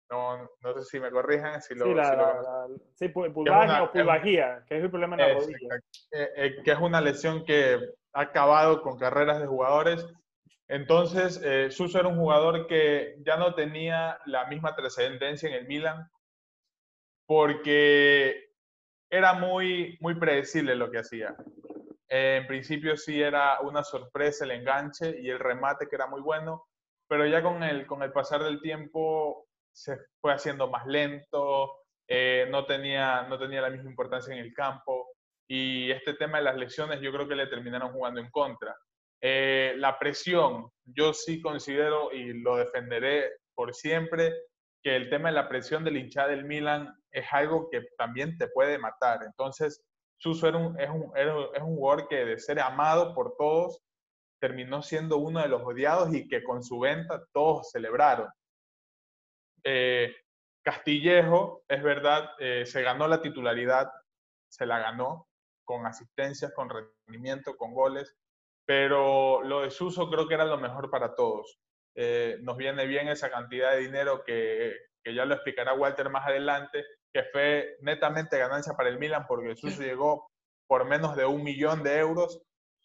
no, 0.09 0.49
no 0.61 0.73
sé 0.73 0.83
si 0.83 0.99
me 0.99 1.09
corrijan. 1.09 1.61
Si 1.61 1.73
lo, 1.73 1.85
sí, 1.85 1.93
la, 1.93 2.67
sí 2.95 3.07
pulvagia 3.09 3.83
o 3.83 3.91
pulvagía, 3.91 4.63
que 4.67 4.77
es 4.77 4.83
el 4.83 4.89
problema 4.89 5.15
en 5.15 5.21
la 5.21 5.33
rodilla. 5.33 5.75
Eh, 6.11 6.29
eh, 6.35 6.55
que 6.63 6.71
es 6.71 6.79
una 6.79 7.01
lesión 7.01 7.45
que 7.45 7.79
ha 8.13 8.21
acabado 8.21 8.81
con 8.81 8.99
carreras 8.99 9.39
de 9.39 9.47
jugadores. 9.47 10.05
Entonces, 10.67 11.41
eh, 11.43 11.71
Suso 11.71 11.99
era 11.99 12.07
un 12.07 12.17
jugador 12.17 12.67
que 12.67 13.17
ya 13.25 13.37
no 13.37 13.53
tenía 13.53 14.19
la 14.25 14.45
misma 14.47 14.75
trascendencia 14.75 15.49
en 15.49 15.55
el 15.55 15.67
Milan 15.67 16.09
porque 17.35 18.51
era 19.09 19.33
muy, 19.33 19.97
muy 20.01 20.13
predecible 20.13 20.75
lo 20.75 20.91
que 20.91 20.99
hacía. 20.99 21.35
en 22.07 22.45
principio 22.45 22.95
sí 22.95 23.19
era 23.19 23.59
una 23.61 23.83
sorpresa 23.83 24.45
el 24.45 24.51
enganche 24.51 25.19
y 25.19 25.31
el 25.31 25.39
remate 25.39 25.87
que 25.87 25.95
era 25.95 26.05
muy 26.05 26.21
bueno, 26.21 26.67
pero 27.07 27.25
ya 27.25 27.41
con 27.41 27.63
el, 27.63 27.87
con 27.87 28.03
el 28.03 28.11
pasar 28.11 28.43
del 28.43 28.61
tiempo 28.61 29.47
se 29.71 29.97
fue 30.21 30.31
haciendo 30.31 30.69
más 30.69 30.85
lento, 30.85 31.71
eh, 32.07 32.47
no, 32.51 32.67
tenía, 32.67 33.23
no 33.23 33.39
tenía 33.39 33.61
la 33.61 33.71
misma 33.71 33.89
importancia 33.89 34.31
en 34.31 34.39
el 34.39 34.53
campo 34.53 35.07
y 35.49 35.89
este 35.89 36.13
tema 36.13 36.37
de 36.37 36.43
las 36.43 36.55
lesiones 36.55 37.01
yo 37.01 37.11
creo 37.11 37.27
que 37.27 37.35
le 37.35 37.47
terminaron 37.47 37.93
jugando 37.93 38.21
en 38.21 38.29
contra. 38.29 38.75
Eh, 39.19 39.73
la 39.77 39.97
presión, 39.97 40.69
yo 40.85 41.13
sí 41.13 41.41
considero 41.41 42.11
y 42.11 42.41
lo 42.43 42.57
defenderé 42.57 43.31
por 43.55 43.73
siempre, 43.73 44.35
que 44.83 44.95
el 44.95 45.09
tema 45.09 45.29
de 45.29 45.35
la 45.35 45.47
presión 45.47 45.83
del 45.83 45.97
hinchada 45.97 46.29
del 46.29 46.45
Milan 46.45 46.93
es 47.11 47.25
algo 47.31 47.69
que 47.69 47.81
también 47.97 48.37
te 48.37 48.47
puede 48.49 48.77
matar. 48.77 49.23
Entonces, 49.23 49.83
Suso 50.17 50.47
es, 50.47 50.55
un, 50.55 50.77
es 51.15 51.61
un 51.61 51.75
jugador 51.75 52.07
que 52.07 52.25
de 52.25 52.37
ser 52.37 52.59
amado 52.59 53.13
por 53.13 53.35
todos, 53.37 53.81
terminó 54.39 54.81
siendo 54.81 55.17
uno 55.17 55.41
de 55.41 55.47
los 55.47 55.61
odiados 55.63 56.13
y 56.13 56.27
que 56.27 56.43
con 56.43 56.63
su 56.63 56.79
venta 56.79 57.23
todos 57.31 57.71
celebraron. 57.71 58.27
Eh, 59.63 60.13
Castillejo, 60.63 61.63
es 61.67 61.81
verdad, 61.81 62.31
eh, 62.39 62.65
se 62.65 62.81
ganó 62.81 63.07
la 63.07 63.21
titularidad, 63.21 63.89
se 64.49 64.65
la 64.65 64.79
ganó 64.79 65.27
con 65.65 65.85
asistencias, 65.85 66.53
con 66.53 66.69
rendimiento, 66.69 67.55
con 67.57 67.73
goles, 67.73 68.15
pero 68.65 69.41
lo 69.43 69.61
de 69.61 69.71
Suso 69.71 70.09
creo 70.09 70.27
que 70.27 70.35
era 70.35 70.45
lo 70.45 70.57
mejor 70.57 70.89
para 70.89 71.15
todos. 71.15 71.59
Eh, 71.95 72.37
nos 72.41 72.57
viene 72.57 72.85
bien 72.85 73.07
esa 73.07 73.29
cantidad 73.29 73.71
de 73.71 73.79
dinero 73.79 74.23
que, 74.23 74.75
que, 75.03 75.13
ya 75.13 75.25
lo 75.25 75.35
explicará 75.35 75.73
Walter 75.73 76.09
más 76.09 76.27
adelante, 76.27 76.83
que 77.13 77.23
fue 77.31 77.77
netamente 77.81 78.37
ganancia 78.37 78.73
para 78.73 78.89
el 78.89 78.97
Milan 78.97 79.25
porque 79.27 79.55
Suso 79.55 79.81
llegó 79.81 80.31
por 80.67 80.85
menos 80.85 81.15
de 81.15 81.25
un 81.25 81.43
millón 81.43 81.83
de 81.83 81.99
euros 81.99 82.41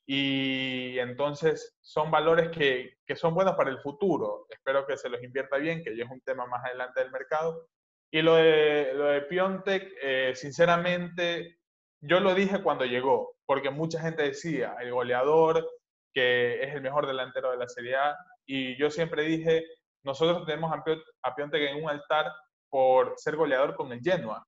y 0.07 0.99
entonces 0.99 1.77
son 1.81 2.11
valores 2.11 2.49
que, 2.51 2.97
que, 3.07 3.15
son 3.15 3.35
buenos 3.35 3.57
para 3.57 3.71
el 3.71 3.79
futuro. 3.81 4.47
Espero 4.49 4.87
que 4.87 4.97
se 4.97 5.11
los 5.11 5.23
invierta 5.23 5.59
bien, 5.59 5.83
que 5.83 5.95
ya 5.97 6.05
es 6.05 6.11
un 6.11 6.21
tema 6.23 6.47
más 6.47 6.65
adelante 6.65 7.01
del 7.01 7.11
mercado. 7.11 7.69
Y 8.11 8.23
lo 8.23 8.37
de, 8.37 8.93
lo 8.95 9.05
de 9.07 9.21
Piontek, 9.23 9.93
eh, 10.01 10.33
sinceramente, 10.35 11.59
yo 12.01 12.21
lo 12.21 12.35
dije 12.35 12.63
cuando 12.63 12.87
llegó, 12.87 13.37
porque 13.45 13.69
mucha 13.69 14.01
gente 14.01 14.23
decía, 14.23 14.77
el 14.81 14.93
goleador, 14.93 15.69
que 16.15 16.63
es 16.63 16.75
el 16.75 16.81
mejor 16.81 17.07
delantero 17.07 17.51
de 17.51 17.59
la 17.59 17.69
Serie 17.69 17.97
A, 17.97 18.17
y 18.49 18.77
yo 18.79 18.91
siempre 18.91 19.23
dije, 19.25 19.63
nosotros 20.03 20.47
tenemos 20.47 20.73
a 20.73 21.35
Piontek 21.35 21.63
en 21.63 21.85
un 21.85 21.91
altar 21.91 22.33
por 22.71 23.13
ser 23.17 23.37
goleador 23.37 23.77
con 23.77 23.93
el 23.93 24.01
Genoa, 24.01 24.45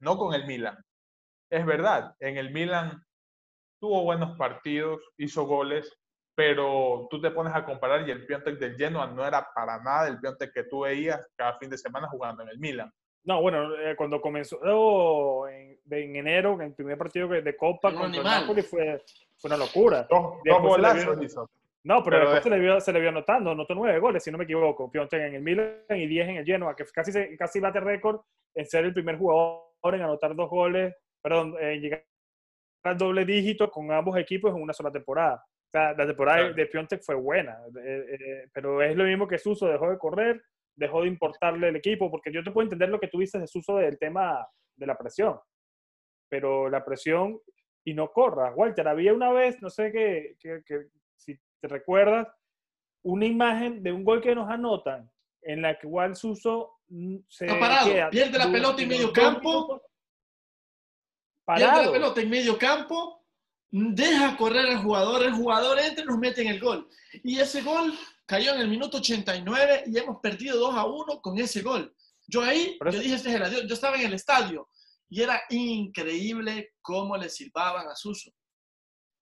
no 0.00 0.16
con 0.16 0.34
el 0.34 0.46
Milan. 0.46 0.78
Es 1.50 1.66
verdad, 1.66 2.14
en 2.20 2.36
el 2.36 2.52
Milan 2.52 3.02
tuvo 3.80 4.04
buenos 4.04 4.38
partidos, 4.38 5.00
hizo 5.16 5.46
goles, 5.46 5.92
pero 6.36 7.08
tú 7.10 7.20
te 7.20 7.32
pones 7.32 7.52
a 7.54 7.64
comparar 7.64 8.06
y 8.06 8.12
el 8.12 8.24
Piontek 8.24 8.56
del 8.58 8.76
Genoa 8.76 9.08
no 9.08 9.26
era 9.26 9.48
para 9.52 9.82
nada 9.82 10.06
el 10.06 10.20
Piontek 10.20 10.52
que 10.52 10.64
tú 10.64 10.80
veías 10.80 11.20
cada 11.34 11.58
fin 11.58 11.70
de 11.70 11.78
semana 11.78 12.08
jugando 12.08 12.44
en 12.44 12.50
el 12.50 12.58
Milan. 12.60 12.92
No, 13.24 13.42
bueno, 13.42 13.74
eh, 13.74 13.96
cuando 13.96 14.20
comenzó 14.20 14.58
en, 15.48 15.80
enero, 15.90 16.54
en 16.54 16.68
el 16.68 16.74
primer 16.74 16.96
partido 16.96 17.28
de 17.28 17.56
Copa 17.56 17.92
contra 17.92 18.20
el 18.20 18.24
Napoli 18.24 18.62
fue, 18.62 19.02
fue, 19.36 19.48
una 19.48 19.56
locura. 19.56 20.06
Dos, 20.08 20.62
golazos 20.62 21.20
hizo. 21.20 21.50
No, 21.88 22.02
pero, 22.04 22.20
después 22.20 22.42
se, 22.42 22.50
le 22.50 22.58
vio, 22.58 22.78
se 22.82 22.92
le 22.92 23.00
vio 23.00 23.08
anotando, 23.08 23.50
anotó 23.50 23.74
nueve 23.74 23.98
goles, 23.98 24.22
si 24.22 24.30
no 24.30 24.36
me 24.36 24.44
equivoco. 24.44 24.90
Piontek 24.90 25.22
en 25.22 25.36
el 25.36 25.42
Milan 25.42 25.84
y 25.88 26.06
diez 26.06 26.28
en 26.28 26.36
el 26.36 26.44
Genoa, 26.44 26.76
que 26.76 26.84
casi, 26.84 27.34
casi 27.38 27.60
bate 27.60 27.80
récord 27.80 28.20
en 28.54 28.66
ser 28.66 28.84
el 28.84 28.92
primer 28.92 29.16
jugador 29.16 29.70
en 29.94 30.02
anotar 30.02 30.36
dos 30.36 30.50
goles, 30.50 30.94
perdón, 31.22 31.54
en 31.58 31.80
llegar 31.80 32.04
al 32.84 32.98
doble 32.98 33.24
dígito 33.24 33.70
con 33.70 33.90
ambos 33.90 34.18
equipos 34.18 34.54
en 34.54 34.60
una 34.60 34.74
sola 34.74 34.92
temporada. 34.92 35.36
O 35.36 35.70
sea, 35.70 35.94
la 35.94 36.06
temporada 36.06 36.52
de 36.52 36.66
Piontek 36.66 37.02
fue 37.02 37.14
buena, 37.14 37.58
eh, 37.82 38.04
eh, 38.10 38.48
pero 38.52 38.82
es 38.82 38.94
lo 38.94 39.04
mismo 39.04 39.26
que 39.26 39.38
Suso 39.38 39.66
dejó 39.66 39.88
de 39.88 39.96
correr, 39.96 40.42
dejó 40.76 41.00
de 41.00 41.08
importarle 41.08 41.70
el 41.70 41.76
equipo, 41.76 42.10
porque 42.10 42.30
yo 42.30 42.44
te 42.44 42.50
puedo 42.50 42.66
entender 42.66 42.90
lo 42.90 43.00
que 43.00 43.08
tú 43.08 43.18
dices 43.18 43.40
de 43.40 43.46
Suso 43.46 43.78
del 43.78 43.98
tema 43.98 44.46
de 44.76 44.86
la 44.86 44.98
presión, 44.98 45.40
pero 46.28 46.68
la 46.68 46.84
presión 46.84 47.40
y 47.82 47.94
no 47.94 48.10
corras. 48.10 48.52
Walter, 48.54 48.86
había 48.88 49.14
una 49.14 49.32
vez, 49.32 49.62
no 49.62 49.70
sé 49.70 49.90
qué, 49.90 50.36
si 51.16 51.38
te 51.60 51.68
recuerdas, 51.68 52.28
una 53.02 53.26
imagen 53.26 53.82
de 53.82 53.92
un 53.92 54.04
gol 54.04 54.20
que 54.20 54.34
nos 54.34 54.48
anotan 54.50 55.10
en 55.42 55.62
la 55.62 55.78
que 55.78 55.86
igual 55.86 56.16
Suso 56.16 56.80
mm, 56.88 57.16
se 57.28 57.46
parado, 57.46 58.10
pierde 58.10 58.38
la 58.38 58.50
pelota 58.50 58.82
en 58.82 58.88
medio 58.88 59.12
campo, 59.12 59.82
pierde 61.46 61.86
la 61.86 61.92
pelota 61.92 62.20
en 62.20 62.30
medio 62.30 62.58
campo 62.58 63.18
deja 63.70 64.36
correr 64.36 64.66
al 64.66 64.82
jugador, 64.82 65.24
el 65.24 65.32
jugador 65.32 65.78
entra 65.78 66.04
y 66.04 66.06
nos 66.06 66.18
mete 66.18 66.42
en 66.42 66.48
el 66.48 66.60
gol. 66.60 66.88
Y 67.22 67.38
ese 67.38 67.62
gol 67.62 67.92
cayó 68.26 68.54
en 68.54 68.60
el 68.60 68.68
minuto 68.68 68.98
89 68.98 69.84
y 69.86 69.98
hemos 69.98 70.20
perdido 70.20 70.58
2 70.58 70.74
a 70.74 70.84
1 70.84 71.20
con 71.20 71.38
ese 71.38 71.62
gol. 71.62 71.94
Yo 72.26 72.42
ahí, 72.42 72.78
yo 72.84 72.98
dije, 72.98 73.14
este 73.14 73.30
es 73.30 73.34
el 73.34 73.68
Yo 73.68 73.74
estaba 73.74 73.96
en 73.96 74.06
el 74.06 74.14
estadio 74.14 74.68
y 75.08 75.22
era 75.22 75.40
increíble 75.50 76.74
cómo 76.82 77.16
le 77.16 77.28
silbaban 77.28 77.88
a 77.88 77.96
Suso. 77.96 78.30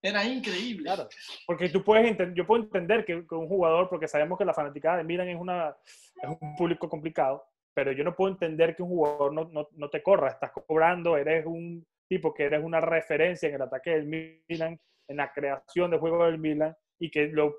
Era 0.06 0.24
increíble. 0.24 0.84
Claro, 0.84 1.08
porque 1.46 1.68
tú 1.68 1.82
puedes 1.82 2.06
entender, 2.06 2.36
yo 2.36 2.46
puedo 2.46 2.62
entender 2.62 3.04
que, 3.04 3.16
un 3.16 3.48
jugador, 3.48 3.88
porque 3.88 4.06
sabemos 4.06 4.38
que 4.38 4.44
la 4.44 4.54
fanaticada 4.54 4.98
de 4.98 5.04
Milan 5.04 5.28
es, 5.28 5.40
una, 5.40 5.76
es 6.22 6.28
un 6.28 6.54
público 6.56 6.88
complicado, 6.88 7.44
pero 7.74 7.90
yo 7.90 8.04
no 8.04 8.14
puedo 8.14 8.30
entender 8.30 8.76
que 8.76 8.84
un 8.84 8.90
jugador 8.90 9.32
no, 9.32 9.48
no, 9.52 9.68
no 9.72 9.90
te 9.90 10.04
corra, 10.04 10.28
estás 10.28 10.52
cobrando, 10.52 11.16
eres 11.16 11.44
un 11.44 11.84
tipo 12.08 12.32
que 12.32 12.44
eres 12.44 12.62
una 12.62 12.80
referencia 12.80 13.48
en 13.48 13.56
el 13.56 13.62
ataque 13.62 13.90
del 13.90 14.06
Milan, 14.48 14.78
en 15.08 15.16
la 15.16 15.32
creación 15.32 15.90
de 15.90 15.98
juego 15.98 16.24
del 16.24 16.38
Milan, 16.38 16.76
y 17.00 17.10
que 17.10 17.26
lo, 17.26 17.56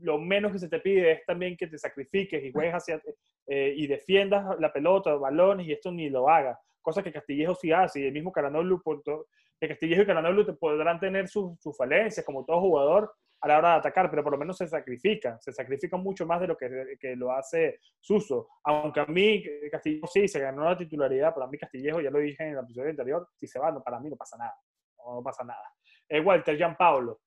lo 0.00 0.18
menos 0.18 0.50
que 0.50 0.58
se 0.58 0.68
te 0.68 0.80
pide 0.80 1.12
es 1.12 1.24
también 1.24 1.56
que 1.56 1.68
te 1.68 1.78
sacrifiques 1.78 2.42
y 2.42 2.50
juegues 2.50 2.74
hacia, 2.74 3.00
eh, 3.46 3.72
y 3.76 3.86
defiendas 3.86 4.58
la 4.58 4.72
pelota, 4.72 5.10
los 5.10 5.20
balones, 5.20 5.66
y 5.68 5.72
esto 5.72 5.92
ni 5.92 6.10
lo 6.10 6.28
haga. 6.28 6.58
Cosa 6.82 7.04
que 7.04 7.12
Castillejo 7.12 7.54
sí 7.54 7.70
hace, 7.70 8.00
y 8.00 8.06
el 8.06 8.12
mismo 8.12 8.32
Caranoglu, 8.32 8.82
que 9.60 9.68
Castillejo 9.68 10.02
y 10.02 10.06
Caranoglu 10.06 10.44
te 10.44 10.52
podrán 10.52 10.98
tener 11.00 11.28
sus 11.28 11.58
falencias, 11.76 12.24
como 12.24 12.44
todo 12.44 12.60
jugador, 12.60 13.14
a 13.40 13.48
la 13.48 13.58
hora 13.58 13.70
de 13.72 13.76
atacar, 13.76 14.10
pero 14.10 14.22
por 14.22 14.32
lo 14.32 14.38
menos 14.38 14.56
se 14.56 14.66
sacrifican, 14.66 15.38
se 15.40 15.52
sacrifican 15.52 16.02
mucho 16.02 16.26
más 16.26 16.40
de 16.40 16.46
lo 16.46 16.56
que, 16.56 16.96
que 16.98 17.14
lo 17.14 17.30
hace 17.30 17.78
Suso. 18.00 18.48
Aunque 18.64 19.00
a 19.00 19.06
mí 19.06 19.44
Castillejo 19.70 20.06
sí 20.06 20.26
se 20.28 20.40
ganó 20.40 20.64
la 20.64 20.78
titularidad, 20.78 21.34
pero 21.34 21.44
a 21.44 21.50
mí 21.50 21.58
Castillejo, 21.58 22.00
ya 22.00 22.10
lo 22.10 22.20
dije 22.20 22.42
en 22.42 22.52
el 22.52 22.64
episodio 22.64 22.90
anterior, 22.90 23.28
si 23.34 23.46
se 23.46 23.58
va, 23.58 23.70
no, 23.70 23.82
para 23.82 24.00
mí 24.00 24.08
no 24.08 24.16
pasa 24.16 24.38
nada. 24.38 24.56
No, 24.96 25.22
pasa 25.22 25.44
nada. 25.44 25.70
Eh, 26.08 26.20
Walter 26.20 26.56
Gianpaolo 26.56 27.20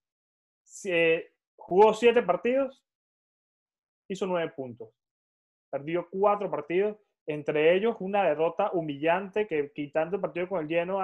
eh, 0.85 1.33
jugó 1.55 1.93
siete 1.93 2.23
partidos, 2.23 2.83
hizo 4.07 4.25
nueve 4.25 4.51
puntos. 4.55 4.89
Perdió 5.69 6.07
cuatro 6.09 6.49
partidos, 6.49 6.97
entre 7.27 7.75
ellos 7.75 7.97
una 7.99 8.23
derrota 8.23 8.71
humillante 8.71 9.47
que 9.47 9.71
quitando 9.73 10.15
el 10.15 10.21
partido 10.21 10.47
con 10.47 10.61
el 10.61 10.67
lleno 10.67 10.99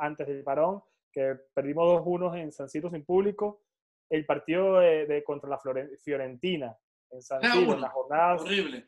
antes 0.00 0.26
del 0.26 0.44
parón, 0.44 0.82
que 1.12 1.36
perdimos 1.52 2.00
2-1 2.00 2.38
en 2.38 2.52
San 2.52 2.68
Siro 2.68 2.90
sin 2.90 3.04
público, 3.04 3.62
el 4.08 4.24
partido 4.24 4.78
de, 4.78 5.22
contra 5.26 5.50
la 5.50 5.58
Fiorentina 6.02 6.76
en 7.10 7.22
San 7.22 7.42
Siro, 7.42 7.74
en 7.74 7.80
la 7.80 7.88
jornada. 7.88 8.36
Horrible. 8.36 8.86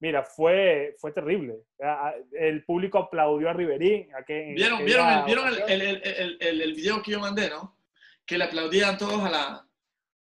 Mira, 0.00 0.24
fue, 0.24 0.94
fue 0.98 1.12
terrible. 1.12 1.62
El 2.32 2.64
público 2.64 2.98
aplaudió 2.98 3.48
a 3.48 3.52
Riverín. 3.52 4.08
¿Vieron, 4.28 4.84
¿vieron, 4.84 5.08
el, 5.08 5.24
¿vieron 5.24 5.48
el, 5.48 5.80
el, 5.80 6.36
el, 6.40 6.60
el, 6.62 6.74
video 6.74 7.00
que 7.00 7.12
yo 7.12 7.20
mandé, 7.20 7.48
no? 7.48 7.78
Que 8.26 8.36
le 8.36 8.44
aplaudían 8.44 8.98
todos 8.98 9.22
a 9.22 9.30
la, 9.30 9.68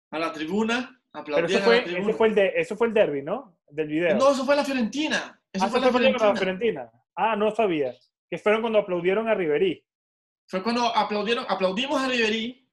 a 0.10 0.20
la 0.20 0.34
tribuna. 0.34 1.02
Pero 1.26 1.46
eso 1.46 1.60
fue, 1.60 2.14
fue 2.14 2.28
el 2.28 2.36
de, 2.36 2.54
eso 2.56 2.76
fue 2.76 2.88
el 2.88 2.94
derby, 2.94 3.22
¿no? 3.22 3.58
Del 3.70 3.88
video. 3.88 4.18
No, 4.18 4.32
eso 4.32 4.44
fue 4.44 4.56
la 4.56 4.66
Fiorentina. 4.66 5.41
Eso 5.54 5.66
ah, 5.66 5.70
fue, 5.70 5.82
la 5.82 5.90
Fiorentina. 5.90 6.28
la 6.28 6.36
Fiorentina. 6.36 6.92
Ah, 7.16 7.36
no 7.36 7.54
sabía. 7.54 7.94
Que 8.30 8.38
fueron 8.38 8.62
cuando 8.62 8.80
aplaudieron 8.80 9.28
a 9.28 9.34
Riverí. 9.34 9.86
Fue 10.48 10.64
cuando 10.64 10.86
aplaudieron, 10.86 11.46
aplaudimos 11.48 12.02
a 12.02 12.08
Riverí 12.08 12.70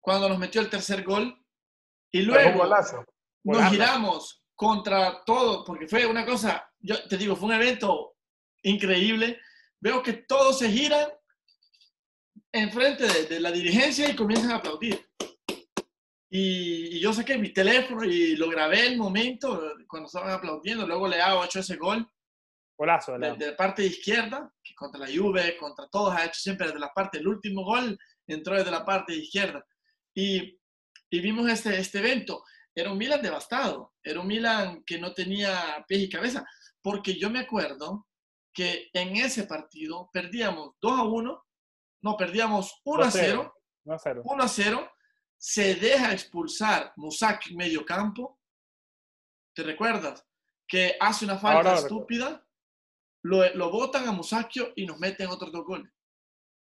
cuando 0.00 0.28
nos 0.28 0.38
metió 0.38 0.60
el 0.60 0.70
tercer 0.70 1.02
gol. 1.02 1.38
Y 2.12 2.22
luego 2.22 2.64
nos 3.44 3.70
giramos 3.70 4.42
contra 4.54 5.22
todo, 5.24 5.64
porque 5.64 5.86
fue 5.86 6.06
una 6.06 6.24
cosa, 6.24 6.72
yo 6.78 7.06
te 7.08 7.18
digo, 7.18 7.36
fue 7.36 7.48
un 7.48 7.54
evento 7.54 8.16
increíble. 8.62 9.38
Veo 9.80 10.02
que 10.02 10.14
todos 10.14 10.58
se 10.58 10.70
giran 10.70 11.10
enfrente 12.52 13.06
de, 13.06 13.26
de 13.26 13.40
la 13.40 13.52
dirigencia 13.52 14.08
y 14.08 14.16
comienzan 14.16 14.52
a 14.52 14.56
aplaudir. 14.56 15.06
Y, 16.38 17.00
yo 17.00 17.14
saqué 17.14 17.38
mi 17.38 17.48
teléfono 17.48 18.04
y 18.04 18.36
lo 18.36 18.50
grabé 18.50 18.88
el 18.88 18.98
momento 18.98 19.72
cuando 19.88 20.06
estaban 20.06 20.32
aplaudiendo. 20.32 20.86
Luego 20.86 21.08
le 21.08 21.20
hago 21.20 21.42
hecho 21.42 21.60
ese 21.60 21.76
gol. 21.76 22.06
Golazo, 22.76 23.18
de, 23.18 23.36
de, 23.36 23.46
la 23.52 23.56
parte 23.56 23.86
izquierda, 23.86 24.52
que 24.62 24.74
contra 24.74 25.00
la 25.00 25.06
Juve, 25.06 25.56
contra 25.56 25.88
todos 25.88 26.14
ha 26.14 26.26
hecho 26.26 26.38
siempre 26.38 26.66
desde 26.66 26.78
la 26.78 26.92
parte. 26.92 27.18
El 27.18 27.28
último 27.28 27.64
gol 27.64 27.98
entró 28.26 28.54
desde 28.54 28.70
la 28.70 28.84
parte 28.84 29.14
izquierda. 29.14 29.64
Y, 30.14 30.60
vimos 31.10 31.48
este, 31.48 31.78
este 31.78 32.00
evento. 32.00 32.44
Era 32.74 32.92
un 32.92 32.98
Milan 32.98 33.22
devastado, 33.22 33.94
era 34.02 34.20
un 34.20 34.26
Milan 34.26 34.84
que 34.84 34.98
no 34.98 35.14
tenía 35.14 35.82
pies 35.88 36.02
y 36.02 36.10
cabeza, 36.10 36.46
porque 36.82 37.14
yo 37.14 37.30
me 37.30 37.38
acuerdo 37.38 38.06
que 38.52 38.90
en 38.92 39.16
ese 39.16 39.44
partido 39.44 40.10
perdíamos 40.12 40.74
2 40.82 40.92
a 40.92 41.02
1, 41.04 41.46
no, 42.02 42.16
perdíamos 42.18 42.78
1 42.84 43.02
a 43.04 43.10
0, 43.10 43.54
1 43.84 44.42
a 44.42 44.48
0, 44.48 44.90
se 45.38 45.74
deja 45.74 46.12
expulsar 46.12 46.92
Musaki 46.96 47.54
medio 47.54 47.84
campo, 47.84 48.40
¿te 49.54 49.62
recuerdas? 49.62 50.24
Que 50.66 50.96
hace 51.00 51.24
una 51.24 51.38
falta 51.38 51.74
estúpida, 51.74 52.46
lo, 53.22 53.54
lo 53.54 53.70
botan 53.70 54.08
a 54.08 54.12
Musacchio 54.12 54.72
y 54.76 54.86
nos 54.86 54.98
meten 54.98 55.28
otros 55.28 55.52
dos 55.52 55.64
goles. 55.64 55.92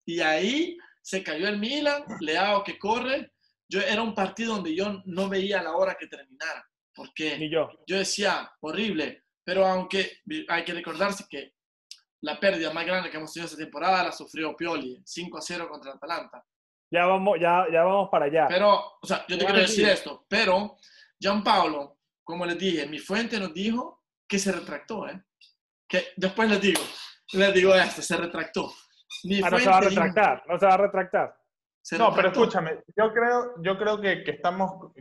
Y 0.06 0.20
ahí 0.20 0.78
se 1.02 1.22
cayó 1.22 1.48
el 1.48 1.58
Milan, 1.58 2.04
Leao 2.20 2.62
que 2.64 2.78
corre. 2.78 3.32
Yo 3.70 3.80
era 3.80 4.02
un 4.02 4.14
partido 4.14 4.54
donde 4.54 4.74
yo 4.74 5.02
no 5.04 5.28
veía 5.28 5.62
la 5.62 5.72
hora 5.72 5.96
que 5.98 6.06
terminara, 6.06 6.66
porque 6.94 7.38
Ni 7.38 7.50
yo. 7.50 7.70
yo 7.86 7.98
decía, 7.98 8.50
horrible, 8.60 9.24
pero 9.44 9.66
aunque 9.66 10.18
hay 10.48 10.64
que 10.64 10.74
recordarse 10.74 11.26
que 11.28 11.54
la 12.22 12.40
pérdida 12.40 12.72
más 12.72 12.84
grande 12.84 13.10
que 13.10 13.16
hemos 13.16 13.32
tenido 13.32 13.46
esta 13.46 13.58
temporada 13.58 14.04
la 14.04 14.12
sufrió 14.12 14.56
Pioli, 14.56 15.00
5 15.04 15.38
a 15.38 15.40
0 15.40 15.68
contra 15.70 15.92
Atalanta. 15.92 16.44
Ya 16.90 17.06
vamos, 17.06 17.38
ya, 17.38 17.66
ya 17.70 17.84
vamos 17.84 18.08
para 18.10 18.26
allá. 18.26 18.46
Pero, 18.48 18.98
o 19.00 19.06
sea, 19.06 19.24
yo 19.28 19.36
te 19.36 19.44
quiero 19.44 19.60
decir 19.60 19.88
esto, 19.88 20.24
pero 20.28 20.76
Gianpaolo, 21.20 21.98
como 22.24 22.46
les 22.46 22.58
dije, 22.58 22.86
mi 22.86 22.98
fuente 22.98 23.38
nos 23.38 23.52
dijo 23.52 24.04
que 24.26 24.38
se 24.38 24.52
retractó, 24.52 25.08
¿eh? 25.08 25.22
Que 25.88 26.08
después 26.16 26.48
les 26.48 26.60
digo, 26.60 26.80
les 27.32 27.54
digo 27.54 27.74
esto, 27.74 28.02
se 28.02 28.16
retractó. 28.16 28.70
Ah, 29.42 29.50
no 29.50 29.58
se 29.58 29.68
va 29.68 29.78
a 29.78 29.80
retractar, 29.80 30.42
no 30.46 30.58
se 30.58 30.66
va 30.66 30.74
a 30.74 30.76
retractar. 30.76 31.36
no, 31.98 32.14
pero 32.14 32.28
escúchame, 32.28 32.82
yo 32.96 33.12
creo, 33.12 33.54
yo 33.62 33.78
creo 33.78 34.00
que, 34.00 34.22
que, 34.22 34.32
estamos 34.32 34.92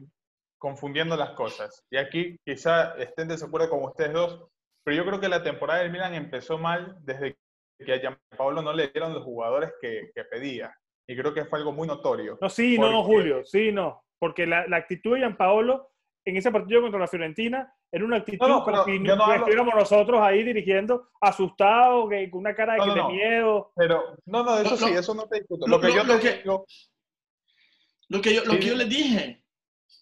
confundiendo 0.57 1.15
las 1.15 1.31
cosas. 1.31 1.85
Y 1.89 1.97
aquí 1.97 2.37
quizá 2.45 2.95
estén 2.97 3.27
de 3.27 3.35
desacuerdo 3.35 3.69
con 3.69 3.83
ustedes 3.83 4.13
dos, 4.13 4.49
pero 4.83 4.97
yo 4.97 5.05
creo 5.05 5.19
que 5.19 5.29
la 5.29 5.43
temporada 5.43 5.81
del 5.81 5.91
Milan 5.91 6.15
empezó 6.15 6.57
mal 6.57 6.97
desde 7.01 7.37
que 7.85 7.93
a 7.93 7.99
Gianpaolo 7.99 8.61
no 8.61 8.73
le 8.73 8.87
dieron 8.87 9.13
los 9.13 9.23
jugadores 9.23 9.71
que, 9.81 10.11
que 10.15 10.23
pedía. 10.23 10.73
Y 11.07 11.15
creo 11.15 11.33
que 11.33 11.45
fue 11.45 11.59
algo 11.59 11.71
muy 11.71 11.87
notorio. 11.87 12.37
No, 12.41 12.49
sí, 12.49 12.77
no, 12.77 13.03
Julio, 13.03 13.45
sí, 13.45 13.71
no. 13.71 14.03
Porque 14.19 14.45
la, 14.45 14.67
la 14.67 14.77
actitud 14.77 15.13
de 15.13 15.19
Gianpaolo 15.19 15.91
en 16.25 16.35
ese 16.35 16.51
partido 16.51 16.81
contra 16.81 16.99
la 16.99 17.07
Fiorentina 17.07 17.73
era 17.89 18.03
una 18.03 18.17
actitud 18.17 18.45
no, 18.45 18.63
como 18.63 18.83
si 18.83 18.99
no 18.99 19.33
estuviéramos 19.33 19.73
nosotros 19.73 20.19
ahí 20.21 20.43
dirigiendo, 20.43 21.09
asustados, 21.21 22.09
con 22.29 22.39
una 22.39 22.53
cara 22.53 22.73
de, 22.73 23.03
miedo. 23.05 23.71
Pero, 23.77 24.17
no, 24.25 24.43
no, 24.43 24.57
eso 24.59 24.75
sí, 24.75 24.91
eso 24.93 25.13
no 25.13 25.23
te 25.27 25.39
discuto. 25.39 25.65
Lo, 25.67 25.79
que 25.79 25.93
yo 25.93 26.05
te 26.05 26.37
digo... 26.39 26.65
Lo 28.09 28.21
que 28.21 28.33
yo, 28.33 28.43
lo 28.43 28.53
que 28.53 28.65
yo 28.65 28.75
les 28.75 28.89
dije 28.89 29.43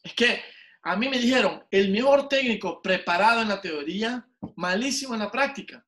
es 0.03 0.13
que 0.15 0.39
a 0.81 0.95
mí 0.95 1.09
me 1.09 1.19
dijeron, 1.19 1.63
el 1.69 1.91
mejor 1.91 2.27
técnico 2.27 2.81
preparado 2.81 3.41
en 3.41 3.50
la 3.50 3.62
teoría, 3.62 4.27
malísimo 4.55 5.13
en 5.13 5.19
la 5.19 5.31
práctica. 5.31 5.85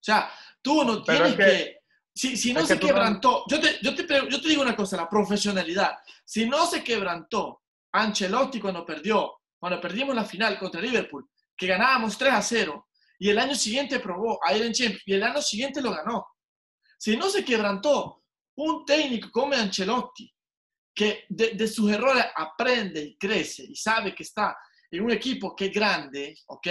sea, 0.00 0.30
tú 0.62 0.82
no 0.84 1.02
tienes 1.02 1.34
que, 1.34 1.75
Si, 2.16 2.34
si, 2.34 2.54
no 2.54 2.64
se 2.64 2.78
quebrantó, 2.78 3.44
yo, 3.46 3.60
te, 3.60 3.78
yo, 3.82 3.94
te, 3.94 4.06
yo 4.08 4.40
te 4.40 4.48
digo 4.48 4.62
una 4.62 4.74
cosa, 4.74 4.96
la 4.96 5.06
profesionalidad. 5.06 5.98
Si 6.24 6.46
no 6.46 6.64
se 6.66 6.82
quebrantó 6.82 7.64
Ancelotti 7.92 8.58
cuando 8.58 8.86
perdió, 8.86 9.42
cuando 9.58 9.78
perdimos 9.78 10.14
la 10.14 10.24
final 10.24 10.58
contra 10.58 10.80
Liverpool, 10.80 11.28
que 11.54 11.66
ganábamos 11.66 12.16
3 12.16 12.32
a 12.32 12.40
0, 12.40 12.88
y 13.18 13.28
el 13.28 13.38
año 13.38 13.54
siguiente 13.54 14.00
probó 14.00 14.38
a 14.42 14.56
ir 14.56 14.64
en 14.64 14.72
Champions, 14.72 15.02
y 15.04 15.12
el 15.12 15.22
año 15.22 15.42
siguiente 15.42 15.82
lo 15.82 15.90
ganó. 15.90 16.26
Si 16.96 17.18
no 17.18 17.28
se 17.28 17.44
quebrantó 17.44 18.24
un 18.56 18.86
técnico 18.86 19.30
como 19.30 19.52
Ancelotti, 19.52 20.32
que 20.94 21.26
de, 21.28 21.50
de, 21.50 21.68
sus 21.68 21.92
errores 21.92 22.24
aprende 22.34 23.02
y 23.02 23.18
crece 23.18 23.64
y 23.64 23.76
sabe 23.76 24.14
que 24.14 24.22
está 24.22 24.56
en 24.90 25.04
un 25.04 25.10
equipo 25.10 25.54
que 25.54 25.66
es 25.66 25.72
grande, 25.72 26.34
¿ok? 26.46 26.68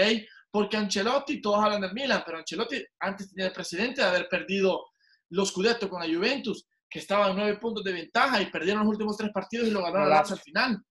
Porque 0.50 0.76
Ancelotti, 0.76 1.40
todos 1.40 1.64
hablan 1.64 1.82
del 1.82 1.94
Milan, 1.94 2.24
pero 2.26 2.40
Ancelotti 2.40 2.84
antes 3.00 3.30
tenía 3.30 3.50
el 3.50 3.54
presidente 3.54 4.02
de 4.02 4.08
haber 4.08 4.28
perdido 4.28 4.88
los 5.30 5.50
Scudetto 5.50 5.90
con 5.90 6.02
la 6.02 6.14
Juventus, 6.14 6.68
que 6.90 7.00
estaba 7.00 7.30
en 7.30 7.36
nueve 7.36 7.58
puntos 7.58 7.84
de 7.84 7.94
ventaja 7.94 8.42
y 8.42 8.52
perdieron 8.52 8.84
los 8.84 8.92
últimos 8.92 9.18
tres 9.18 9.32
partidos 9.32 9.68
y 9.68 9.72
lo 9.72 9.84
ganaron 9.84 10.14
al 10.14 10.40
final. 10.40 10.82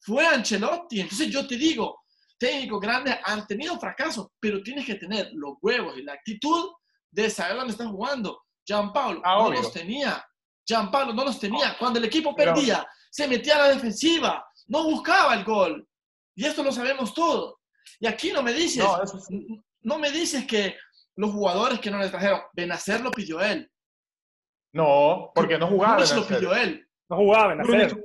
Fue 0.00 0.26
Ancelotti. 0.26 1.00
Entonces 1.00 1.28
yo 1.28 1.46
te 1.46 1.56
digo, 1.56 2.02
técnicos 2.38 2.80
grandes 2.80 3.16
han 3.24 3.46
tenido 3.46 3.78
fracasos, 3.78 4.28
pero 4.38 4.62
tienes 4.62 4.86
que 4.86 4.94
tener 4.94 5.30
los 5.34 5.54
huevos 5.60 5.98
y 5.98 6.02
la 6.02 6.14
actitud 6.14 6.70
de 7.10 7.30
saber 7.30 7.56
dónde 7.56 7.72
están 7.72 7.90
jugando. 7.90 8.42
Gianpaolo 8.66 9.20
ah, 9.24 9.36
no 9.38 9.50
los 9.50 9.72
tenía. 9.72 10.24
Gianpaolo 10.66 11.12
no 11.12 11.24
los 11.24 11.38
tenía. 11.38 11.76
Cuando 11.78 11.98
el 11.98 12.04
equipo 12.04 12.34
perdía, 12.34 12.86
se 13.10 13.28
metía 13.28 13.56
a 13.56 13.60
la 13.60 13.68
defensiva, 13.68 14.44
no 14.66 14.84
buscaba 14.84 15.34
el 15.34 15.44
gol. 15.44 15.88
Y 16.34 16.44
esto 16.44 16.62
lo 16.62 16.72
sabemos 16.72 17.14
todos. 17.14 17.54
Y 18.00 18.06
aquí 18.06 18.32
no 18.32 18.42
me 18.42 18.52
dices, 18.52 18.84
no, 19.80 19.98
me 19.98 20.10
dices 20.10 20.44
que 20.46 20.76
los 21.16 21.32
jugadores 21.32 21.80
que 21.80 21.90
no 21.90 21.98
le 21.98 22.08
trajeron, 22.08 22.40
Benacer 22.52 23.00
lo 23.00 23.10
pidió 23.10 23.40
él. 23.40 23.70
No, 24.72 25.32
porque 25.34 25.58
no 25.58 25.66
jugaba. 25.66 25.94
Benacer. 25.96 26.18
lo 26.18 26.26
pidió 26.26 26.54
él. 26.54 26.86
No 27.08 27.16
jugaba 27.16 27.48
Benacer. 27.48 28.02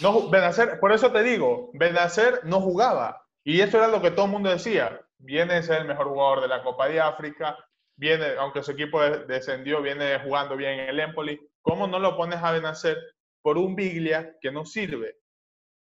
No, 0.00 0.28
Benacer, 0.30 0.80
por 0.80 0.92
eso 0.92 1.12
te 1.12 1.22
digo, 1.22 1.70
Benacer 1.74 2.40
no 2.44 2.60
jugaba. 2.60 3.24
Y 3.44 3.60
eso 3.60 3.76
era 3.76 3.88
lo 3.88 4.00
que 4.00 4.10
todo 4.10 4.26
el 4.26 4.32
mundo 4.32 4.50
decía. 4.50 5.00
Viene 5.18 5.54
a 5.54 5.62
ser 5.62 5.82
el 5.82 5.88
mejor 5.88 6.08
jugador 6.08 6.40
de 6.40 6.48
la 6.48 6.62
Copa 6.62 6.88
de 6.88 7.00
África, 7.00 7.56
viene, 7.96 8.34
aunque 8.38 8.62
su 8.62 8.72
equipo 8.72 9.00
descendió, 9.00 9.80
viene 9.80 10.18
jugando 10.20 10.56
bien 10.56 10.80
en 10.80 10.88
el 10.88 11.00
Empoli. 11.00 11.40
¿Cómo 11.62 11.86
no 11.86 11.98
lo 11.98 12.16
pones 12.16 12.42
a 12.42 12.52
Benacer 12.52 12.96
por 13.42 13.56
un 13.56 13.76
Biglia 13.76 14.36
que 14.40 14.50
no 14.50 14.64
sirve? 14.64 15.16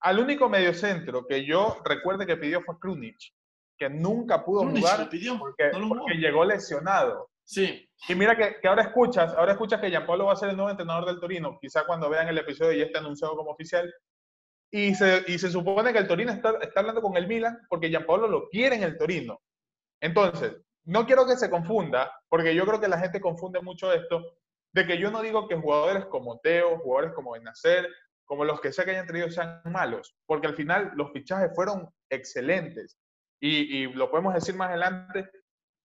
Al 0.02 0.20
único 0.20 0.48
mediocentro 0.48 1.26
que 1.26 1.46
yo 1.46 1.82
recuerde 1.84 2.28
que 2.28 2.38
pidió 2.38 2.62
fue 2.62 2.80
Krunic, 2.80 3.18
que 3.78 3.90
nunca 3.90 4.44
pudo 4.44 4.68
jugar 4.70 5.10
porque, 5.40 5.72
llegó 6.18 6.44
lesionado. 6.46 7.30
Sí. 7.44 7.88
Y 8.10 8.16
mira 8.16 8.36
que, 8.36 8.68
ahora 8.68 8.84
escuchas, 8.84 9.34
ahora 9.34 9.54
escuchas 9.54 9.80
que 9.80 9.90
Gianpolo 9.90 10.26
va 10.26 10.34
a 10.34 10.38
ser 10.38 10.50
el 10.50 10.58
nuevo 10.58 10.72
entrenador 10.72 11.06
del 11.06 11.20
Torino. 11.20 11.58
Quizá 11.62 11.86
cuando 11.86 12.10
vean 12.10 12.28
el 12.28 12.38
episodio 12.38 12.78
ya 12.78 12.86
está 12.86 13.00
anunciado 13.00 13.36
como 13.36 13.52
oficial. 13.52 13.94
Y 14.70 14.94
se, 14.96 15.24
y 15.28 15.40
se 15.40 15.50
supone 15.50 15.94
que 15.94 16.00
el 16.00 16.08
Torino 16.08 16.32
está, 16.32 16.58
está 16.62 16.82
hablando 16.82 17.02
con 17.02 17.16
el 17.16 17.28
Milan 17.28 17.58
porque 17.70 17.90
Gianpolo 17.90 18.28
lo 18.28 18.50
quiere 18.50 18.76
en 18.76 18.84
el 18.84 18.98
Torino. 18.98 19.40
Entonces, 20.02 20.58
no 20.86 21.06
quiero 21.06 21.26
que 21.26 21.36
se 21.36 21.50
confunda, 21.50 22.12
porque 22.30 22.56
yo 22.56 22.66
creo 22.66 22.80
que 22.80 22.88
la 22.88 23.00
gente 23.00 23.22
confunde 23.22 23.62
mucho 23.62 23.92
esto, 23.94 24.38
de 24.74 24.86
que 24.86 24.98
yo 24.98 25.12
no 25.12 25.22
digo 25.22 25.48
que 25.48 25.56
jugadores 25.56 26.06
como 26.06 26.40
Teo, 26.40 26.80
jugadores 26.80 27.14
como 27.14 27.32
Benacer, 27.32 27.88
como 28.26 28.46
los 28.46 28.62
que 28.62 28.72
sé 28.72 28.86
que 28.86 28.92
hayan 28.92 29.08
traído 29.08 29.32
sean 29.32 29.62
malos, 29.66 30.16
porque 30.26 30.48
al 30.48 30.56
final 30.56 30.92
los 30.96 31.12
fichajes 31.12 31.52
fueron 31.56 31.90
excelentes. 32.10 32.98
Y, 33.40 33.88
lo 33.94 34.10
podemos 34.10 34.34
decir 34.34 34.56
más 34.56 34.70
adelante, 34.70 35.30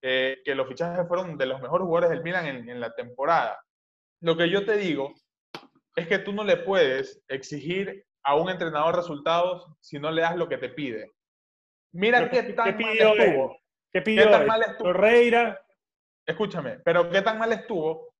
eh, 0.01 0.41
que 0.43 0.55
los 0.55 0.67
fichajes 0.67 1.07
fueron 1.07 1.37
de 1.37 1.45
los 1.45 1.61
mejores 1.61 1.85
jugadores 1.85 2.09
del 2.09 2.23
Milan 2.23 2.45
en, 2.47 2.79
la 2.79 2.93
temporada. 2.93 3.63
Lo 4.21 4.35
que 4.35 4.49
yo 4.49 4.65
te 4.65 4.77
digo 4.77 5.13
es 5.95 6.07
que 6.07 6.19
tú 6.19 6.33
no 6.33 6.43
le 6.43 6.57
puedes 6.57 7.21
exigir 7.27 8.05
a 8.23 8.35
un 8.35 8.49
entrenador 8.49 8.95
resultados 8.95 9.67
si 9.79 9.99
no 9.99 10.11
le 10.11 10.21
das 10.21 10.35
lo 10.35 10.49
que 10.49 10.57
te 10.57 10.69
pide. 10.69 11.13
Mira 11.93 12.29
qué, 12.29 12.43
tan 12.53 12.77
mal 12.77 12.97
estuvo. 12.97 13.57
¿Qué 13.91 14.01
pidió? 14.01 14.23
¿Qué 14.23 14.29
tan 14.31 14.47
mal 14.47 14.61
estuvo? 14.63 14.91
Escúchame, 16.25 16.79
pero 16.79 17.09
qué 17.09 17.21
tan 17.21 17.37
mal 17.37 17.51
estuvo 17.51 18.13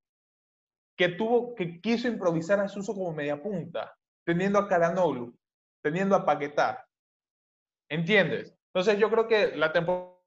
que 0.96 1.10
tuvo 1.10 1.56
que 1.56 1.82
quiso 1.82 2.08
improvisar 2.08 2.60
a 2.60 2.68
Suso 2.68 2.94
como 2.94 3.14
media 3.14 3.42
punta 3.42 3.98
teniendo 4.26 4.60
a 4.60 4.68
Caranoglu, 4.68 5.38
teniendo 5.82 6.16
a 6.16 6.26
Paquetá. 6.26 6.88
¿Entiendes? 7.90 8.56
Entonces 8.74 9.00
yo 9.00 9.10
creo 9.10 9.28
que 9.28 9.56
la 9.56 9.72
temporada 9.72 10.18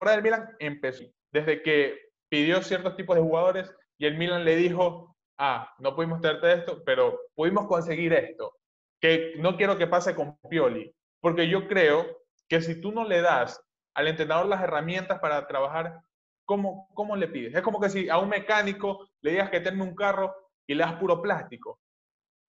del 0.00 0.22
Milan 0.22 0.56
empezó 0.60 1.04
desde 1.32 1.62
que 1.62 2.10
pidió 2.28 2.62
ciertos 2.62 2.96
tipos 2.96 3.16
de 3.16 3.22
jugadores 3.22 3.74
y 3.98 4.06
el 4.06 4.16
Milan 4.16 4.44
le 4.44 4.56
dijo, 4.56 5.16
ah, 5.38 5.74
no 5.78 5.96
pudimos 5.96 6.20
traerte 6.20 6.52
esto, 6.52 6.82
pero 6.84 7.18
pudimos 7.34 7.66
conseguir 7.66 8.12
esto, 8.12 8.54
que 9.00 9.34
no 9.38 9.56
quiero 9.56 9.76
que 9.76 9.86
pase 9.86 10.14
con 10.14 10.38
Pioli, 10.48 10.94
porque 11.20 11.48
yo 11.48 11.66
creo 11.66 12.22
que 12.48 12.60
si 12.60 12.80
tú 12.80 12.92
no 12.92 13.04
le 13.04 13.20
das 13.20 13.60
al 13.94 14.08
entrenador 14.08 14.46
las 14.46 14.62
herramientas 14.62 15.18
para 15.18 15.46
trabajar, 15.46 16.00
¿cómo, 16.44 16.88
cómo 16.94 17.16
le 17.16 17.28
pides? 17.28 17.54
Es 17.54 17.62
como 17.62 17.80
que 17.80 17.88
si 17.88 18.08
a 18.08 18.18
un 18.18 18.28
mecánico 18.28 19.08
le 19.22 19.32
digas 19.32 19.50
que 19.50 19.60
tenga 19.60 19.82
un 19.82 19.94
carro 19.94 20.34
y 20.66 20.74
le 20.74 20.84
das 20.84 20.94
puro 20.94 21.20
plástico. 21.20 21.80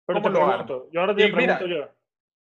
Pero 0.06 0.22
te 0.22 0.30
pregunto, 0.32 0.90
yo 0.92 1.02
ahora 1.02 1.16
te 1.16 1.32
pregunto 1.32 1.68
yo. 1.68 1.90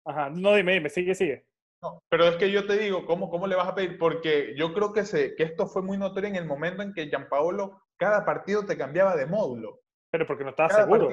Ajá, 0.05 0.31
no 0.31 0.55
dime, 0.55 0.75
dime, 0.75 0.89
sigue, 0.89 1.15
sigue. 1.15 1.47
No, 1.83 2.03
pero 2.09 2.27
es 2.27 2.37
que 2.37 2.51
yo 2.51 2.67
te 2.67 2.77
digo, 2.77 3.07
¿cómo, 3.07 3.31
¿cómo 3.31 3.47
le 3.47 3.55
vas 3.55 3.69
a 3.69 3.75
pedir? 3.75 3.99
Porque 3.99 4.55
yo 4.57 4.73
creo 4.73 4.93
que, 4.93 5.05
se, 5.05 5.37
que 5.37 5.45
esto 5.45 5.67
fue 5.67 5.83
muy 5.83 5.97
notorio 5.97 6.29
en 6.29 6.37
el 6.37 6.47
momento 6.47 6.83
en 6.83 6.93
que 6.93 7.07
Gianpaolo 7.07 7.83
cada 7.97 8.25
partido 8.25 8.67
te 8.67 8.77
cambiaba 8.77 9.17
de 9.17 9.27
módulo. 9.27 9.81
Pero 10.11 10.27
porque 10.27 10.45
no 10.45 10.51
estaba 10.51 10.71
seguro. 10.71 11.11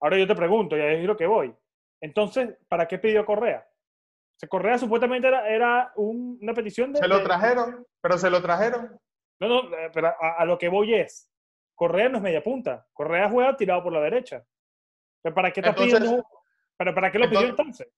Ahora 0.00 0.18
yo 0.18 0.26
te 0.26 0.34
pregunto, 0.34 0.76
y 0.76 0.80
ahí 0.80 1.00
es 1.00 1.06
lo 1.06 1.16
que 1.16 1.26
voy. 1.26 1.54
Entonces, 2.00 2.56
¿para 2.68 2.86
qué 2.86 2.98
pidió 2.98 3.24
Correa? 3.24 3.66
Se 4.36 4.48
Correa 4.48 4.78
supuestamente 4.78 5.28
era, 5.28 5.48
era 5.48 5.92
una 5.96 6.52
petición 6.52 6.92
de... 6.92 6.98
Se 6.98 7.08
lo 7.08 7.22
trajeron, 7.22 7.86
pero 8.00 8.18
se 8.18 8.28
lo 8.28 8.42
trajeron. 8.42 8.98
No, 9.40 9.48
no, 9.48 9.76
eh, 9.76 9.90
pero 9.92 10.08
a, 10.08 10.36
a, 10.38 10.44
lo 10.44 10.58
que 10.58 10.68
voy 10.68 10.94
es, 10.94 11.30
Correa 11.74 12.08
no 12.08 12.18
es 12.18 12.22
media 12.22 12.42
punta. 12.42 12.86
Correa 12.92 13.30
juega 13.30 13.56
tirado 13.56 13.82
por 13.82 13.92
la 13.92 14.00
derecha. 14.00 14.44
¿Pero 15.22 15.34
para 15.34 15.50
qué 15.50 15.62
te 15.62 15.72
pidiendo? 15.72 16.24
¿Pero 16.76 16.94
para 16.94 17.10
qué 17.10 17.18
lo 17.18 17.30
pidió 17.30 17.46
entonces? 17.46 17.88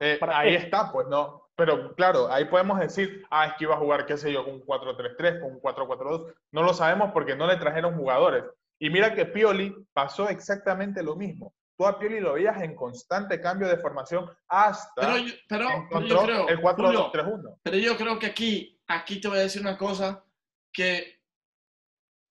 Eh, 0.00 0.18
ahí 0.22 0.54
está, 0.54 0.90
pues 0.90 1.06
no. 1.08 1.50
Pero 1.54 1.94
claro, 1.94 2.32
ahí 2.32 2.46
podemos 2.46 2.78
decir, 2.80 3.22
ah, 3.30 3.46
es 3.46 3.54
que 3.54 3.64
iba 3.64 3.74
a 3.74 3.78
jugar, 3.78 4.06
qué 4.06 4.16
sé 4.16 4.32
yo, 4.32 4.44
con 4.44 4.54
un 4.54 4.64
4-3-3, 4.64 5.40
con 5.40 5.52
un 5.52 5.60
4-4-2. 5.60 6.34
No 6.52 6.62
lo 6.62 6.72
sabemos 6.72 7.10
porque 7.12 7.36
no 7.36 7.46
le 7.46 7.56
trajeron 7.56 7.96
jugadores. 7.96 8.44
Y 8.78 8.88
mira 8.88 9.14
que 9.14 9.26
Pioli 9.26 9.74
pasó 9.92 10.28
exactamente 10.30 11.02
lo 11.02 11.16
mismo. 11.16 11.52
Tú 11.76 11.86
a 11.86 11.98
Pioli 11.98 12.20
lo 12.20 12.34
veías 12.34 12.62
en 12.62 12.74
constante 12.74 13.40
cambio 13.40 13.68
de 13.68 13.76
formación 13.76 14.30
hasta 14.48 15.00
pero 15.02 15.16
yo, 15.18 15.34
pero, 15.48 15.68
yo 16.06 16.22
creo, 16.22 16.48
el 16.48 16.60
4-2-3-1. 16.60 17.58
Pero 17.62 17.76
yo 17.76 17.96
creo 17.96 18.18
que 18.18 18.26
aquí, 18.26 18.80
aquí 18.86 19.20
te 19.20 19.28
voy 19.28 19.38
a 19.38 19.42
decir 19.42 19.60
una 19.60 19.76
cosa 19.76 20.24
que 20.72 21.20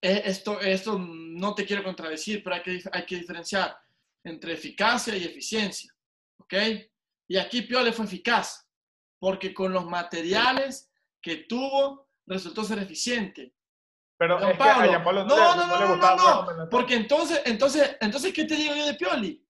esto, 0.02 0.60
esto 0.60 0.98
no 0.98 1.54
te 1.54 1.66
quiero 1.66 1.84
contradecir, 1.84 2.44
pero 2.44 2.56
hay 2.56 2.64
que, 2.64 2.82
hay 2.92 3.06
que 3.06 3.18
diferenciar 3.18 3.78
entre 4.24 4.54
eficacia 4.54 5.16
y 5.16 5.26
eficiencia. 5.26 5.94
¿Ok? 6.40 6.54
Y 7.30 7.38
aquí 7.38 7.62
Piole 7.62 7.94
fue 7.94 8.06
eficaz, 8.06 8.68
porque 9.20 9.54
con 9.54 9.72
los 9.72 9.86
materiales 9.86 10.92
que 11.22 11.46
tuvo 11.48 12.10
resultó 12.26 12.64
ser 12.64 12.80
eficiente. 12.80 13.54
Pero 14.18 14.40
es 14.40 14.58
Pablo, 14.58 14.92
que 14.92 14.98
no, 14.98 15.14
no, 15.14 15.26
no, 15.56 15.96
no, 15.96 15.96
no, 15.96 16.54
no, 16.54 16.70
porque 16.70 16.96
entonces, 16.96 17.42
entonces, 17.46 17.98
entonces, 18.02 18.34
¿qué 18.34 18.44
te 18.44 18.56
digo 18.56 18.76
yo 18.76 18.86
de 18.86 18.96
Pioli? 18.96 19.46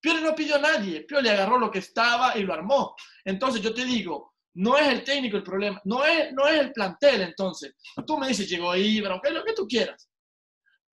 Pioli 0.00 0.22
no 0.22 0.34
pidió 0.34 0.56
a 0.56 0.60
nadie, 0.60 1.02
Pioli 1.02 1.28
agarró 1.28 1.58
lo 1.58 1.70
que 1.70 1.80
estaba 1.80 2.36
y 2.38 2.42
lo 2.42 2.54
armó. 2.54 2.94
Entonces 3.24 3.60
yo 3.60 3.74
te 3.74 3.84
digo, 3.84 4.34
no 4.54 4.78
es 4.78 4.88
el 4.88 5.04
técnico 5.04 5.36
el 5.36 5.42
problema, 5.42 5.80
no 5.84 6.04
es, 6.04 6.32
no 6.32 6.46
es 6.46 6.60
el 6.60 6.72
plantel 6.72 7.22
entonces. 7.22 7.74
Tú 8.06 8.16
me 8.16 8.28
dices, 8.28 8.48
llegó 8.48 8.74
Ibra, 8.74 9.16
okay, 9.16 9.32
lo 9.32 9.44
que 9.44 9.52
tú 9.52 9.66
quieras. 9.66 10.08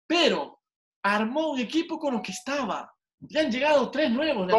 Pero 0.08 0.62
armó 1.04 1.52
un 1.52 1.60
equipo 1.60 1.98
con 2.00 2.16
lo 2.16 2.22
que 2.22 2.32
estaba. 2.32 2.92
Ya 3.22 3.42
han 3.42 3.52
llegado 3.52 3.90
tres 3.92 4.10
nuevos. 4.12 4.52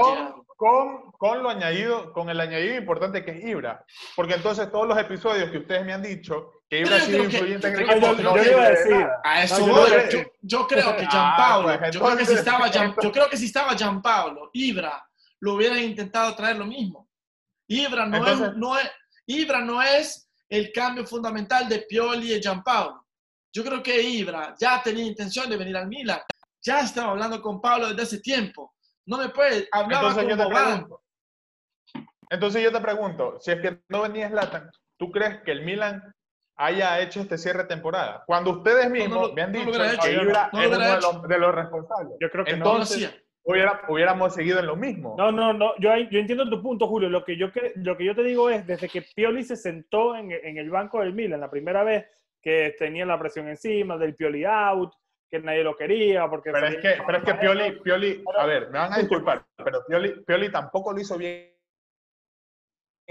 Con, 0.57 1.13
con, 1.13 1.43
lo 1.43 1.49
añadido, 1.49 2.13
con 2.13 2.29
el 2.29 2.39
añadido 2.39 2.77
importante 2.77 3.25
que 3.25 3.31
es 3.31 3.45
Ibra. 3.45 3.85
Porque 4.15 4.35
entonces 4.35 4.71
todos 4.71 4.87
los 4.87 4.99
episodios 4.99 5.51
que 5.51 5.59
ustedes 5.59 5.87
me 5.87 5.95
han 5.95 6.03
dicho 6.03 6.51
que 6.69 6.81
Ibra 6.81 6.97
ha 6.97 7.01
sido 7.01 7.25
influyente 7.25 7.69
en 7.69 7.75
el 7.75 7.91
equipo. 7.91 8.17
Yo, 8.17 8.37
yo, 8.37 8.51
iba 8.53 8.63
a 8.63 8.71
decir. 8.71 9.07
A 9.25 9.43
eso 9.43 9.67
yo, 9.67 10.23
yo, 10.43 10.67
creo 10.67 10.97
que 10.97 11.07
Gianpaolo, 11.07 11.69
ah, 11.71 11.91
yo, 11.91 12.01
creo 12.01 12.17
que 12.17 12.27
si 12.27 12.35
estaba 12.35 12.71
yo 12.71 13.13
creo 13.13 13.31
que 13.31 13.37
si 13.39 13.47
estaba 13.47 13.75
Ibra, 14.53 15.09
lo 15.41 15.55
hubieran 15.55 15.79
intentado 15.79 16.35
traer 16.35 16.57
lo 16.57 16.67
mismo. 16.67 17.09
Ibra 17.67 18.05
no, 18.05 18.27
es, 18.27 18.57
no 18.57 18.79
es, 18.79 18.91
Ibra 19.27 19.61
no 19.61 19.81
es 19.81 20.29
el 20.49 20.73
cambio 20.73 21.07
fundamental 21.07 21.69
de 21.69 21.79
Pioli 21.81 22.35
y 22.35 22.41
Gianpaolo. 22.41 23.07
Yo 23.53 23.65
creo 23.65 23.83
que 23.83 24.03
Ibra 24.03 24.55
ya 24.61 24.83
tenía 24.83 25.07
intención 25.07 25.49
de 25.49 25.57
venir 25.57 25.77
al 25.77 25.89
Milan. 25.89 26.21
Ya 26.63 26.81
estaba 26.81 27.13
hablando 27.13 27.41
con 27.41 27.61
Pablo 27.61 27.89
desde 27.89 28.03
hace 28.03 28.21
tiempo. 28.21 28.75
No 29.07 29.19
me 29.19 29.29
puede 29.31 29.67
hablar 29.73 30.03
Entonces 30.05 30.29
yo 30.29 30.37
te 30.37 30.47
pregunto. 30.55 31.03
Entonces 32.31 32.63
yo 32.63 32.73
te 32.73 32.81
pregunto, 32.81 33.41
si 33.41 33.51
es 33.51 33.61
que 33.61 33.81
no 33.89 34.03
venía 34.03 34.29
Zlatan, 34.29 34.71
¿tú 34.97 35.11
crees 35.11 35.43
que 35.43 35.51
el 35.53 35.65
Milan 35.65 36.03
haya 36.57 37.01
hecho 37.01 37.21
este 37.21 37.39
cierre 37.39 37.63
de 37.63 37.69
temporada. 37.69 38.23
Cuando 38.27 38.51
ustedes 38.51 38.91
mismos 38.91 39.33
me 39.33 39.41
han 39.43 39.51
no 39.51 39.65
lo 39.65 39.73
dicho 39.91 40.03
que 40.03 40.13
Ibra 40.13 40.51
es 40.53 40.67
uno 40.69 40.79
de 40.79 41.01
los, 41.01 41.23
de 41.23 41.39
los 41.39 41.55
responsables. 41.55 42.13
Yo 42.21 42.31
creo 42.31 42.45
que 42.45 42.53
No 42.53 42.65
lo 42.67 42.71
Entonces, 42.73 42.97
hacía. 43.07 43.23
hubiera- 43.45 43.81
hubiéramos 43.89 44.35
seguido 44.35 44.61
en 44.61 44.67
lo 44.67 44.77
mismo. 44.77 45.15
no. 45.17 45.33
No, 45.33 45.55
no. 45.55 45.73
Yo, 45.79 45.97
yo 45.97 46.19
entiendo 46.19 46.49
tu 46.51 46.61
punto, 46.63 46.87
Julio. 46.87 47.09
Lo 47.09 47.25
que, 47.25 47.39
yo, 47.39 47.49
cre- 47.51 47.73
lo 47.77 47.97
que 47.97 48.05
yo 48.05 48.15
te 48.15 48.23
digo 48.23 48.51
es, 48.51 48.67
desde 48.67 48.91
que 48.91 49.01
Pioli 49.01 49.43
se 49.43 49.57
sentó 49.57 50.15
en, 50.15 50.31
en 50.33 50.59
el 50.59 50.69
banco 50.69 51.01
del 51.01 51.15
Milan 51.15 51.41
la 51.41 51.51
primera 51.51 51.83
vez 51.83 52.05
que 52.43 52.75
tenía 52.79 53.07
la 53.07 53.19
presión 53.19 53.49
encima, 53.49 53.97
del 53.97 54.15
Pioli 54.15 54.45
out, 54.45 54.93
que 55.31 55.39
nadie 55.41 55.63
lo 55.63 55.77
quería, 55.77 56.29
porque... 56.29 56.51
Pero 56.51 56.67
es 56.67 56.77
que, 56.77 57.03
pero 57.07 57.19
es 57.19 57.25
que 57.25 57.35
Pioli, 57.35 57.81
Pioli, 57.81 58.25
a 58.37 58.47
ver, 58.47 58.71
me 58.71 58.79
van 58.79 58.93
a 58.93 58.99
disculpar, 58.99 59.45
pero 59.57 59.85
Pioli, 59.87 60.25
Pioli 60.25 60.51
tampoco 60.51 60.93
lo 60.93 61.01
hizo 61.01 61.17
bien 61.17 61.51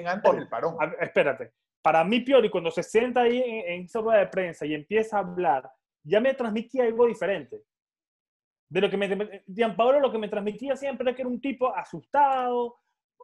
antes 0.06 0.34
del 0.34 0.48
parón. 0.48 0.78
Ver, 0.78 0.98
espérate. 1.02 1.54
Para 1.82 2.04
mí, 2.04 2.20
Pioli, 2.22 2.50
cuando 2.50 2.72
se 2.72 2.84
sienta 2.84 3.22
ahí 3.22 3.42
en, 3.42 3.86
esa 3.86 4.02
rueda 4.02 4.20
de 4.20 4.28
prensa 4.28 4.66
y 4.66 4.74
empieza 4.74 5.18
a 5.18 5.22
hablar, 5.22 5.72
ya 6.04 6.20
me 6.20 6.34
transmitía 6.34 6.84
algo 6.84 7.08
diferente. 7.08 7.64
De 8.70 8.82
lo 8.82 8.90
que 8.90 8.98
me. 8.98 9.44
Gianpaolo 9.48 10.00
lo 10.00 10.12
que 10.12 10.18
me 10.18 10.28
transmitía 10.28 10.76
siempre 10.76 11.08
era 11.08 11.16
que 11.16 11.22
era 11.22 11.30
un 11.30 11.42
tipo 11.42 11.74
asustado, 11.74 12.78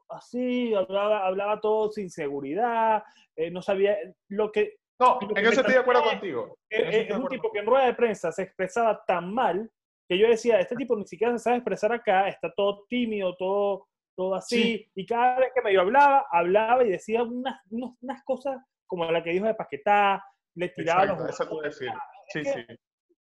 así, 0.10 0.74
hablaba, 0.74 1.26
hablaba 1.26 1.60
todo 1.60 1.92
sin 1.92 2.10
seguridad, 2.10 3.04
eh, 3.36 3.52
no 3.52 3.62
sabía 3.62 3.98
lo 4.30 4.52
que. 4.52 4.78
No, 5.00 5.20
que 5.20 5.26
en 5.40 5.46
eso 5.46 5.60
estoy 5.62 5.74
de 5.74 5.80
acuerdo 5.80 6.04
contigo. 6.04 6.58
Es 6.70 7.12
un 7.16 7.28
tipo 7.28 7.52
que 7.52 7.60
en 7.60 7.66
rueda 7.66 7.86
de 7.88 7.94
prensa 7.94 8.32
se 8.32 8.44
expresaba 8.44 9.04
tan 9.06 9.34
mal 9.34 9.70
que 10.08 10.18
yo 10.18 10.28
decía, 10.30 10.60
este 10.60 10.76
tipo 10.76 10.96
ni 10.96 11.06
siquiera 11.08 11.34
se 11.34 11.44
sabe 11.44 11.58
expresar 11.58 11.92
acá, 11.92 12.28
está 12.30 12.54
todo 12.56 12.86
tímido, 12.88 13.36
todo, 13.38 13.88
todo 14.16 14.36
así, 14.36 14.88
y 14.94 15.06
cada 15.06 15.40
vez 15.40 15.50
que 15.54 15.62
medio 15.64 15.82
hablaba, 15.82 16.26
hablaba 16.32 16.84
y 16.86 16.92
decía 16.92 17.24
unas, 17.24 17.60
unas 17.72 18.24
cosas 18.24 18.58
como 18.86 19.04
la 19.12 19.24
que 19.24 19.32
dijo 19.32 19.48
de 19.48 19.56
Paquetá, 19.56 20.24
le 20.56 20.70
tiraba 20.70 21.04
Exacto, 21.04 21.24
los 21.24 21.34
eso 21.34 21.44
te 21.44 21.50
voy 21.56 21.66
a 21.66 21.68
decir. 21.70 21.90
Sí, 22.28 22.44
sí. 22.46 22.66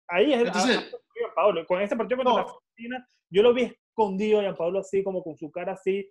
Ahí 0.08 0.34
es 0.34 0.39
Entonces- 0.45 0.77
a- 0.77 0.82
a 0.82 0.99
Gianpaolo. 1.15 1.65
Con 1.65 1.82
este 1.82 1.95
partido 1.97 2.17
contra 2.23 2.32
No. 2.34 2.38
la 2.38 2.43
Argentina, 2.53 3.08
yo 3.30 3.41
lo 3.43 3.53
vi 3.53 3.63
escondido 3.63 4.39
a 4.39 4.43
Gianpaolo 4.43 4.80
así, 4.80 5.03
como 5.03 5.23
con 5.23 5.36
su 5.36 5.51
cara 5.51 5.73
así. 5.73 6.10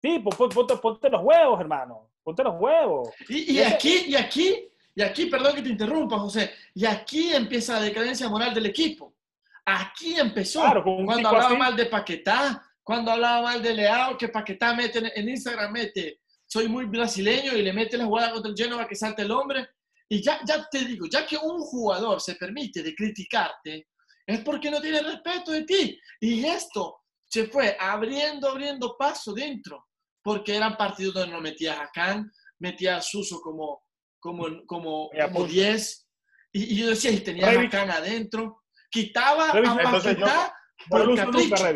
Sí, 0.00 0.18
pues 0.20 0.34
pon- 0.36 0.48
ponte, 0.48 0.74
ponte 0.76 1.10
los 1.10 1.22
huevos, 1.22 1.60
hermano. 1.60 2.10
Ponte 2.24 2.42
los 2.42 2.54
huevos. 2.58 3.10
Y, 3.28 3.58
y 3.58 3.62
aquí, 3.62 4.04
y 4.08 4.16
aquí, 4.16 4.71
y 4.94 5.02
aquí, 5.02 5.26
perdón 5.26 5.54
que 5.54 5.62
te 5.62 5.70
interrumpa, 5.70 6.18
José, 6.18 6.52
y 6.74 6.84
aquí 6.84 7.32
empieza 7.32 7.74
la 7.74 7.82
decadencia 7.82 8.28
moral 8.28 8.52
del 8.52 8.66
equipo. 8.66 9.14
Aquí 9.64 10.18
empezó. 10.18 10.60
Claro, 10.60 10.84
cuando 10.84 11.28
hablaba 11.28 11.46
así. 11.46 11.56
mal 11.56 11.76
de 11.76 11.86
Paquetá, 11.86 12.62
cuando 12.82 13.12
hablaba 13.12 13.42
mal 13.42 13.62
de 13.62 13.74
Leao, 13.74 14.18
que 14.18 14.28
Paquetá 14.28 14.74
mete 14.74 14.98
en, 15.18 15.28
Instagram, 15.28 15.72
mete, 15.72 16.20
soy 16.46 16.68
muy 16.68 16.84
brasileño 16.86 17.56
y 17.56 17.62
le 17.62 17.72
mete 17.72 17.96
la 17.96 18.04
jugada 18.04 18.32
contra 18.32 18.50
el 18.50 18.56
Genoa 18.56 18.86
que 18.86 18.96
salta 18.96 19.22
el 19.22 19.30
hombre. 19.30 19.66
Y 20.08 20.20
ya, 20.22 20.40
ya 20.46 20.68
te 20.70 20.84
digo, 20.84 21.06
ya 21.10 21.24
que 21.24 21.38
un 21.38 21.60
jugador 21.60 22.20
se 22.20 22.34
permite 22.34 22.82
de 22.82 22.94
criticarte, 22.94 23.88
es 24.26 24.40
porque 24.40 24.70
no 24.70 24.80
tiene 24.80 25.00
respeto 25.00 25.52
de 25.52 25.62
ti. 25.62 25.98
Y 26.20 26.44
esto 26.44 27.00
se 27.24 27.46
fue 27.46 27.76
abriendo, 27.80 28.50
abriendo 28.50 28.96
paso 28.98 29.32
dentro, 29.32 29.86
porque 30.22 30.54
eran 30.54 30.76
partidos 30.76 31.14
donde 31.14 31.32
no 31.32 31.40
metías 31.40 31.78
a 31.78 31.90
Khan, 31.90 32.30
metías 32.58 32.98
a 32.98 33.00
Suso 33.00 33.40
como, 33.40 33.84
como, 34.22 34.44
como, 34.66 35.10
como 35.10 35.38
pues. 35.40 35.50
10, 35.52 36.08
y, 36.52 36.74
y 36.74 36.76
yo 36.78 36.90
decía, 36.90 37.10
y 37.10 37.20
tenías 37.20 37.48
a 37.48 37.52
Rebic. 37.52 37.72
Khan 37.72 37.90
adentro, 37.90 38.62
quitaba 38.88 39.50
a 39.50 39.52
Paquetá 39.52 40.54
No 40.88 41.04
por 41.04 41.16
capricho. 41.16 41.66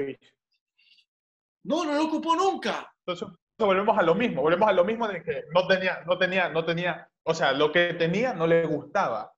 No, 1.64 1.84
no 1.84 1.94
lo 1.94 2.04
ocupó 2.04 2.36
nunca. 2.36 2.88
Entonces 3.04 3.36
volvemos 3.58 3.98
a 3.98 4.02
lo 4.02 4.14
mismo, 4.14 4.42
volvemos 4.42 4.68
a 4.68 4.72
lo 4.72 4.84
mismo 4.84 5.08
de 5.08 5.24
que 5.24 5.42
no 5.52 5.66
tenía, 5.66 6.04
no 6.06 6.16
tenía, 6.18 6.48
no 6.48 6.64
tenía, 6.64 7.10
o 7.24 7.34
sea, 7.34 7.52
lo 7.52 7.72
que 7.72 7.94
tenía 7.94 8.32
no 8.32 8.46
le 8.46 8.64
gustaba. 8.64 9.32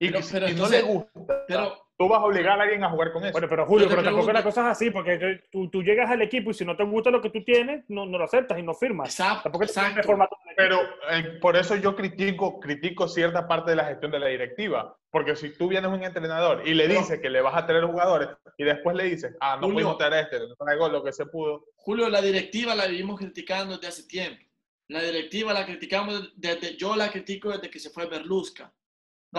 Y 0.00 0.08
Pero- 0.08 0.22
si 0.22 0.32
pero 0.32 0.48
no 0.48 0.68
le 0.68 0.82
gusta, 0.82 1.44
Pero 1.46 1.85
tú 1.98 2.08
vas 2.08 2.20
a 2.20 2.24
obligar 2.24 2.58
a 2.60 2.62
alguien 2.64 2.84
a 2.84 2.90
jugar 2.90 3.12
con 3.12 3.22
eso. 3.24 3.32
Bueno, 3.32 3.48
pero 3.48 3.64
Julio, 3.66 3.86
pero 3.88 4.02
tampoco 4.02 4.26
pregunto- 4.26 4.32
la 4.38 4.42
cosa 4.44 4.60
es 4.62 4.66
así, 4.68 4.90
porque 4.90 5.40
tú, 5.50 5.68
tú 5.70 5.82
llegas 5.82 6.10
al 6.10 6.20
equipo 6.22 6.50
y 6.50 6.54
si 6.54 6.64
no 6.64 6.76
te 6.76 6.84
gusta 6.84 7.10
lo 7.10 7.20
que 7.22 7.30
tú 7.30 7.42
tienes, 7.42 7.84
no, 7.88 8.04
no 8.06 8.18
lo 8.18 8.24
aceptas 8.24 8.58
y 8.58 8.62
no 8.62 8.74
firmas. 8.74 9.08
exacto, 9.08 9.44
Tampoco 9.44 9.64
exacto. 9.64 10.18
Pero 10.56 10.80
eh, 11.10 11.38
por 11.40 11.56
eso 11.56 11.76
yo 11.76 11.94
critico, 11.96 12.60
critico 12.60 13.08
cierta 13.08 13.46
parte 13.48 13.70
de 13.70 13.76
la 13.76 13.84
gestión 13.86 14.10
de 14.10 14.18
la 14.18 14.26
directiva. 14.26 14.96
Porque 15.10 15.34
si 15.36 15.50
tú 15.56 15.68
vienes 15.68 15.90
un 15.90 16.02
entrenador 16.04 16.66
y 16.66 16.74
le 16.74 16.86
Pero- 16.86 17.00
dices 17.00 17.20
que 17.20 17.30
le 17.30 17.40
vas 17.40 17.54
a 17.56 17.64
traer 17.66 17.84
jugadores 17.84 18.28
y 18.58 18.64
después 18.64 18.94
le 18.96 19.04
dices, 19.04 19.34
ah, 19.40 19.54
no 19.56 19.62
Julio. 19.68 19.74
pudimos 19.74 19.98
traer 19.98 20.12
a 20.14 20.20
este, 20.20 20.40
no 20.40 20.54
traigo 20.56 20.88
lo 20.90 21.02
que 21.02 21.12
se 21.12 21.24
pudo. 21.26 21.64
Julio, 21.76 22.08
la 22.10 22.20
directiva 22.20 22.74
la 22.74 22.86
vivimos 22.86 23.18
criticando 23.18 23.74
desde 23.76 23.88
hace 23.88 24.02
tiempo. 24.06 24.42
La 24.88 25.02
directiva 25.02 25.52
la 25.54 25.64
criticamos 25.64 26.32
desde, 26.36 26.76
yo 26.76 26.94
la 26.94 27.10
critico 27.10 27.48
desde 27.50 27.70
que 27.70 27.78
se 27.78 27.90
fue 27.90 28.06
Berlusca. 28.06 28.70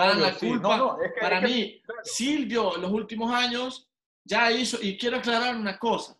Dan 0.06 0.20
la 0.20 0.34
culpa. 0.34 0.76
No, 0.76 0.96
no, 0.96 1.02
es 1.02 1.12
que- 1.12 1.20
Para 1.20 1.38
es 1.38 1.44
que- 1.44 1.50
mí, 1.54 1.82
claro. 1.84 2.00
Silvio 2.04 2.76
en 2.76 2.82
los 2.82 2.90
últimos 2.92 3.32
años 3.32 3.88
ya 4.24 4.50
hizo, 4.52 4.78
y 4.82 4.96
quiero 4.98 5.18
aclarar 5.18 5.56
una 5.56 5.78
cosa, 5.78 6.16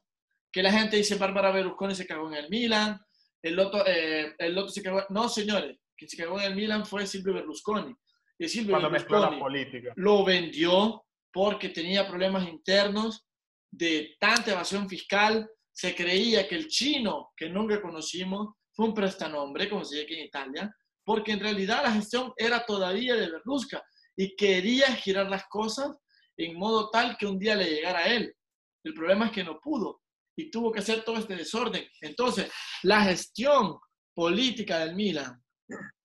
que 0.51 0.63
la 0.63 0.73
gente 0.73 0.97
dice 0.97 1.17
Bárbara 1.17 1.51
Berlusconi 1.51 1.95
se 1.95 2.07
cagó 2.07 2.29
en 2.29 2.35
el 2.35 2.49
Milan, 2.51 3.01
el 3.43 3.59
otro, 3.59 3.85
eh, 3.87 4.35
el 4.39 4.57
otro 4.59 4.71
se 4.71 4.83
cagó, 4.83 5.05
no 5.11 5.29
señores, 5.29 5.77
quien 5.97 6.09
se 6.09 6.17
cagó 6.17 6.39
en 6.41 6.47
el 6.47 6.57
Milan 6.57 6.87
fue 6.87 7.07
Silvio 7.07 7.35
Berlusconi. 7.35 7.95
Y 8.39 8.49
Silvio 8.49 8.73
Cuando 8.79 8.91
Berlusconi 8.91 9.39
política. 9.39 9.93
lo 9.97 10.25
vendió 10.25 11.05
porque 11.33 11.69
tenía 11.69 12.07
problemas 12.09 12.49
internos 12.49 13.27
de 13.71 14.17
tanta 14.19 14.53
evasión 14.53 14.89
fiscal. 14.89 15.49
Se 15.73 15.95
creía 15.95 16.49
que 16.49 16.55
el 16.57 16.69
chino, 16.69 17.33
que 17.37 17.49
nunca 17.49 17.81
conocimos, 17.83 18.55
fue 18.73 18.87
un 18.87 18.95
prestanombre, 18.95 19.69
como 19.69 19.85
se 19.85 19.97
dice 19.97 20.05
aquí 20.07 20.15
en 20.21 20.27
Italia, 20.27 20.75
porque 21.09 21.33
en 21.33 21.41
realidad 21.41 21.81
la 21.83 21.93
gestión 21.93 22.35
era 22.37 22.67
todavía 22.67 23.15
de 23.15 23.31
Berlusca 23.31 23.83
y 24.15 24.37
quería 24.37 24.89
girar 24.89 25.31
las 25.31 25.47
cosas 25.49 25.97
en 26.37 26.59
modo 26.59 26.91
tal 26.91 27.17
que 27.17 27.25
un 27.25 27.39
día 27.39 27.55
le 27.55 27.65
llegara 27.65 28.01
a 28.01 28.09
él. 28.09 28.37
El 28.85 28.93
problema 28.93 29.25
es 29.25 29.33
que 29.33 29.43
no 29.43 29.59
pudo 29.59 30.03
y 30.37 30.51
tuvo 30.51 30.71
que 30.71 30.81
hacer 30.81 31.05
todo 31.05 31.17
este 31.17 31.35
desorden. 31.35 31.83
Entonces, 32.03 32.53
la 32.83 33.05
gestión 33.05 33.79
política 34.15 34.81
del 34.81 34.95
Milan 34.97 35.43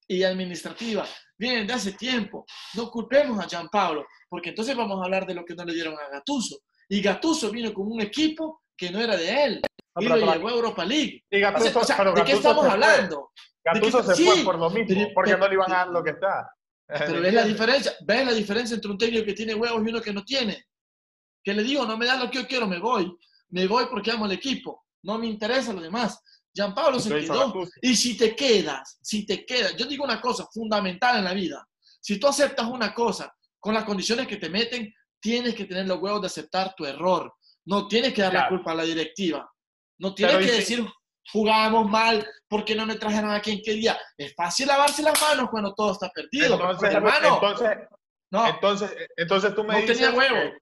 y 0.07 0.23
administrativa 0.23 1.05
vienen 1.37 1.67
de 1.67 1.73
hace 1.73 1.91
tiempo. 1.91 2.45
No 2.75 2.89
culpemos 2.89 3.43
a 3.43 3.49
Gianpaolo, 3.49 4.05
porque 4.29 4.51
entonces 4.51 4.73
vamos 4.73 5.01
a 5.01 5.03
hablar 5.03 5.27
de 5.27 5.33
lo 5.33 5.43
que 5.43 5.53
no 5.53 5.65
le 5.65 5.73
dieron 5.73 5.95
a 5.95 6.07
Gattuso. 6.13 6.59
Y 6.87 7.01
Gattuso 7.01 7.51
vino 7.51 7.73
con 7.73 7.91
un 7.91 7.99
equipo 7.99 8.61
que 8.77 8.89
no 8.89 9.01
era 9.01 9.17
de 9.17 9.43
él. 9.43 9.61
Y 9.99 10.05
lo 10.05 10.15
llevó 10.15 10.47
a 10.47 10.53
Europa 10.53 10.85
League. 10.85 11.25
Y 11.29 11.39
Gattuso, 11.41 11.77
o 11.77 11.83
sea, 11.83 12.01
¿de 12.05 12.23
qué 12.23 12.31
estamos 12.31 12.65
hablando? 12.65 13.31
Gattuso 13.63 14.02
¿De 14.02 14.10
qué- 14.10 14.15
se 14.15 14.23
fue 14.26 14.36
sí, 14.38 14.43
por 14.43 14.58
lo 14.60 14.69
mismo, 14.69 14.88
pero- 14.89 15.10
porque 15.13 15.38
no 15.38 15.47
le 15.47 15.54
iban 15.54 15.71
a 15.71 15.76
dar 15.78 15.88
lo 15.89 16.04
que 16.04 16.12
está. 16.12 16.52
Pero 16.88 17.21
ves 17.21 17.34
la 17.34 17.43
diferencia, 17.45 17.93
ves 18.02 18.26
la 18.26 18.34
diferencia 18.34 18.76
entre 18.76 18.91
un 18.91 18.97
técnico 18.97 19.26
que 19.26 19.34
tiene 19.34 19.56
huevos 19.56 19.82
y 19.86 19.89
uno 19.89 20.02
que 20.02 20.13
no 20.13 20.23
tiene. 20.23 20.65
Que 21.43 21.54
le 21.54 21.63
digo, 21.63 21.86
no 21.86 21.97
me 21.97 22.06
das 22.06 22.19
lo 22.19 22.30
que 22.30 22.39
yo 22.39 22.47
quiero, 22.47 22.67
me 22.67 22.80
voy. 22.80 23.15
Me 23.49 23.67
voy 23.67 23.86
porque 23.89 24.12
amo 24.12 24.26
el 24.26 24.32
equipo. 24.34 24.86
No 25.04 25.17
me 25.17 25.28
interesa 25.28 25.73
lo 25.73 25.82
demás. 25.82 26.19
Gianpaolo 26.54 26.99
se 26.99 27.10
Lo 27.10 27.17
hizo 27.19 27.34
quedó. 27.34 27.67
Y 27.82 27.95
si 27.95 28.15
te 28.17 28.36
quedas, 28.36 28.97
si 29.02 29.26
te 29.26 29.45
quedas, 29.45 29.76
yo 29.76 29.86
digo 29.86 30.04
una 30.04 30.21
cosa 30.21 30.45
fundamental 30.52 31.17
en 31.17 31.23
la 31.26 31.34
vida. 31.34 31.67
Si 31.99 32.19
tú 32.19 32.28
aceptas 32.28 32.67
una 32.67 32.93
cosa 32.93 33.34
con 33.60 33.73
las 33.73 33.84
condiciones 33.86 34.28
que 34.28 34.38
te 34.38 34.49
meten, 34.49 34.93
tienes 35.19 35.56
que 35.56 35.65
tener 35.65 35.88
los 35.88 35.99
huevos 35.99 36.21
de 36.21 36.28
aceptar 36.28 36.73
tu 36.76 36.86
error. 36.86 37.34
No 37.65 37.88
tienes 37.88 38.13
que 38.13 38.21
dar 38.21 38.34
la 38.34 38.39
Claro. 38.41 38.56
culpa 38.58 38.71
a 38.71 38.76
la 38.76 38.84
directiva. 38.84 39.49
No 39.99 40.13
tienes 40.13 40.36
Pero 40.36 40.45
que 40.45 40.52
si- 40.54 40.60
decir, 40.60 40.86
jugamos 41.31 41.89
mal 41.89 42.25
porque 42.47 42.75
no 42.75 42.86
me 42.86 42.95
trajeron 42.95 43.31
aquí 43.31 43.51
en 43.51 43.62
qué 43.63 43.73
día. 43.73 43.97
Es 44.17 44.33
fácil 44.36 44.67
lavarse 44.67 45.01
las 45.01 45.19
manos 45.21 45.49
cuando 45.49 45.73
todo 45.73 45.93
está 45.93 46.09
perdido. 46.09 46.55
Entonces, 46.55 46.93
hermano, 46.93 47.36
entonces, 47.36 47.77
no, 48.31 48.47
entonces, 48.47 48.95
entonces 49.15 49.55
tú 49.55 49.63
me 49.63 49.73
no 49.73 49.79
dices 49.81 49.97
tenía 49.97 50.13
huevo. 50.17 50.36
que- 50.36 50.57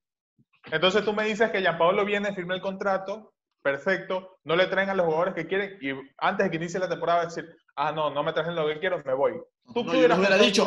entonces 0.75 1.03
tú 1.03 1.13
me 1.13 1.25
dices 1.25 1.49
que 1.51 1.59
Gianpaolo 1.61 2.05
viene, 2.05 2.33
firma 2.35 2.53
el 2.53 2.61
contrato, 2.61 3.33
perfecto, 3.61 4.37
no 4.43 4.55
le 4.55 4.67
traen 4.67 4.89
a 4.89 4.93
los 4.93 5.05
jugadores 5.05 5.33
que 5.33 5.47
quieren 5.47 5.77
y 5.81 5.91
antes 6.17 6.45
de 6.45 6.51
que 6.51 6.57
inicie 6.57 6.79
la 6.79 6.89
temporada 6.89 7.25
decir, 7.25 7.47
ah, 7.75 7.91
no, 7.91 8.09
no 8.09 8.23
me 8.23 8.33
trajen 8.33 8.55
lo 8.55 8.67
que 8.67 8.79
quiero, 8.79 9.01
me 9.05 9.13
voy. 9.13 9.33
Tú 9.73 9.83
No, 9.83 9.93
yo 9.93 10.07
hubiera 10.19 10.35
dicho, 10.45 10.63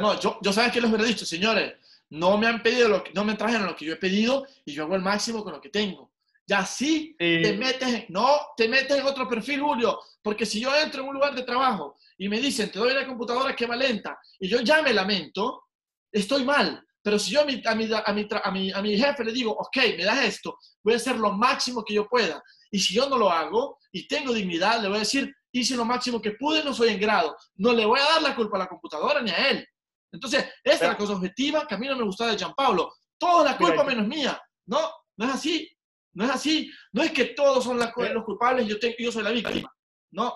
no, 0.00 0.20
yo, 0.20 0.38
yo 0.42 0.52
sabes 0.52 0.72
que 0.72 0.80
les 0.80 0.90
hubiera 0.90 1.04
dicho, 1.06 1.24
señores, 1.24 1.74
no 2.10 2.36
me 2.38 2.46
han 2.48 2.62
pedido 2.62 2.88
lo 2.88 3.04
que, 3.04 3.12
no 3.12 3.24
me 3.24 3.34
trajeron 3.34 3.66
lo 3.66 3.76
que 3.76 3.84
yo 3.84 3.92
he 3.92 3.96
pedido 3.96 4.46
y 4.64 4.72
yo 4.72 4.84
hago 4.84 4.96
el 4.96 5.02
máximo 5.02 5.44
con 5.44 5.52
lo 5.52 5.60
que 5.60 5.68
tengo. 5.68 6.09
Ya 6.50 6.66
sí 6.66 7.14
te 7.16 7.52
metes, 7.56 8.10
no 8.10 8.26
te 8.56 8.66
metes 8.66 8.98
en 8.98 9.06
otro 9.06 9.28
perfil, 9.28 9.60
Julio, 9.60 10.00
porque 10.20 10.44
si 10.44 10.58
yo 10.58 10.74
entro 10.74 11.02
en 11.02 11.08
un 11.10 11.14
lugar 11.14 11.32
de 11.32 11.44
trabajo 11.44 11.96
y 12.18 12.28
me 12.28 12.40
dicen, 12.40 12.72
te 12.72 12.80
doy 12.80 12.90
una 12.90 13.06
computadora 13.06 13.54
que 13.54 13.66
va 13.66 13.76
lenta 13.76 14.18
y 14.40 14.48
yo 14.48 14.60
ya 14.60 14.82
me 14.82 14.92
lamento, 14.92 15.66
estoy 16.10 16.42
mal. 16.44 16.84
Pero 17.00 17.20
si 17.20 17.30
yo 17.30 17.42
a 17.42 17.44
mi, 17.44 17.62
a 17.64 17.74
mi, 17.76 17.88
a 17.92 18.12
mi, 18.12 18.28
a 18.42 18.50
mi, 18.50 18.72
a 18.72 18.82
mi 18.82 18.98
jefe 18.98 19.24
le 19.24 19.32
digo, 19.32 19.52
ok, 19.52 19.76
me 19.96 20.04
das 20.04 20.24
esto, 20.24 20.58
voy 20.82 20.94
a 20.94 20.96
hacer 20.96 21.16
lo 21.18 21.32
máximo 21.34 21.84
que 21.84 21.94
yo 21.94 22.08
pueda. 22.08 22.42
Y 22.72 22.80
si 22.80 22.94
yo 22.94 23.08
no 23.08 23.16
lo 23.16 23.30
hago 23.30 23.78
y 23.92 24.08
tengo 24.08 24.32
dignidad, 24.32 24.82
le 24.82 24.88
voy 24.88 24.96
a 24.96 25.06
decir, 25.06 25.32
hice 25.52 25.76
lo 25.76 25.84
máximo 25.84 26.20
que 26.20 26.32
pude, 26.32 26.64
no 26.64 26.74
soy 26.74 26.88
en 26.88 27.00
grado. 27.00 27.36
No 27.54 27.72
le 27.72 27.86
voy 27.86 28.00
a 28.00 28.14
dar 28.14 28.22
la 28.22 28.34
culpa 28.34 28.56
a 28.56 28.60
la 28.60 28.68
computadora 28.68 29.22
ni 29.22 29.30
a 29.30 29.50
él. 29.50 29.64
Entonces, 30.10 30.46
esta 30.64 30.84
es 30.84 30.90
la 30.90 30.96
cosa 30.96 31.12
objetiva 31.12 31.64
que 31.64 31.76
a 31.76 31.78
mí 31.78 31.86
no 31.86 31.94
me 31.94 32.02
gusta 32.02 32.26
de 32.26 32.36
Gianpablo. 32.36 32.92
Toda 33.16 33.44
la 33.44 33.56
culpa 33.56 33.84
menos 33.84 34.08
mía. 34.08 34.42
No, 34.66 34.80
no 35.16 35.26
es 35.26 35.34
así. 35.34 35.70
No 36.14 36.24
es 36.24 36.30
así. 36.30 36.70
No 36.92 37.02
es 37.02 37.12
que 37.12 37.26
todos 37.26 37.64
son 37.64 37.78
las 37.78 37.92
los 37.96 38.24
culpables 38.24 38.66
y 38.66 39.02
yo, 39.02 39.12
soy 39.12 39.22
la 39.22 39.30
víctima. 39.30 39.72
No. 40.12 40.34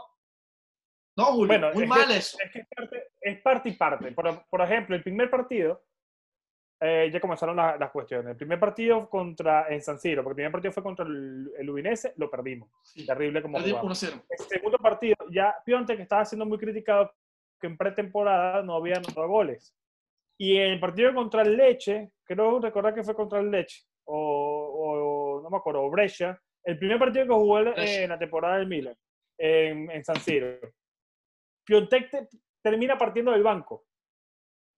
No, 1.17 1.25
Julio, 1.27 1.47
Bueno, 1.49 1.71
muy 1.75 1.85
es 1.85 1.89
mal 1.89 2.09
que- 2.09 2.17
eso. 2.17 2.39
Es 2.45 2.51
que 2.53 2.59
es 2.61 2.67
parte, 2.75 3.03
es 3.21 3.41
parte 3.43 3.69
y 3.69 3.73
parte. 3.73 4.13
Por, 4.13 4.45
por 4.47 4.61
ejemplo, 4.63 4.97
el 4.97 5.03
primer 5.03 5.31
partido, 5.31 5.85
eh, 6.81 7.09
ya 7.13 7.21
comenzaron 7.21 7.57
la- 7.57 7.77
las 7.77 7.91
cuestiones. 7.93 8.33
El 8.33 8.37
primer 8.37 8.59
partido 8.59 9.09
contra 9.09 9.69
en 9.73 9.81
San 9.81 9.99
Siro, 9.99 10.23
porque 10.25 10.33
el 10.33 10.47
primer 10.47 10.53
partido 10.53 10.73
fue 10.73 10.83
contra 10.83 11.05
el, 11.07 11.53
el 11.57 11.71
Udinese, 11.71 12.15
lo 12.17 12.29
perdimos. 12.31 12.69
Sí. 12.83 13.07
Terrible 13.07 13.43
como 13.43 13.61
jugamos. 13.61 14.03
1-0. 14.03 14.23
El 14.29 14.39
segundo 14.47 14.79
partido, 14.79 15.17
ya 15.31 15.55
Pionte, 15.65 15.97
que 15.97 16.03
estaba 16.03 16.25
siendo 16.25 16.47
muy 16.47 16.59
criticado, 16.59 17.13
que 17.61 17.69
en 17.69 17.77
pretemporada 17.77 18.63
no 18.63 18.75
había 18.75 18.97
anotado 18.97 19.29
goles. 19.29 19.75
Y 20.37 20.57
en 20.57 20.73
el 20.73 20.81
partido 20.81 21.15
contra 21.15 21.43
el 21.43 21.57
Leche, 21.57 22.11
creo 22.25 22.59
recordar 22.59 22.93
que 22.93 23.05
fue 23.05 23.15
contra 23.15 23.39
el 23.39 23.51
Leche, 23.53 23.85
o, 24.05 24.17
o- 24.19 25.04
no 25.45 25.51
me 25.51 25.57
acuerdo, 25.59 25.89
Brescia, 25.91 26.41
el 26.65 26.79
primer 26.79 26.99
partido 26.99 27.25
que 27.27 27.33
jugó 27.33 27.59
en- 27.61 27.73
Brescia. 27.75 28.03
en 28.05 28.11
la 28.11 28.19
temporada 28.19 28.57
del 28.59 28.67
Milan, 28.67 28.97
en, 29.39 29.91
en 29.91 30.05
San 30.05 30.17
Siro. 30.17 30.59
Piontek 31.65 32.11
te- 32.11 32.29
termina 32.63 32.99
partiendo 32.99 33.31
del 33.33 33.43
banco. 33.43 33.85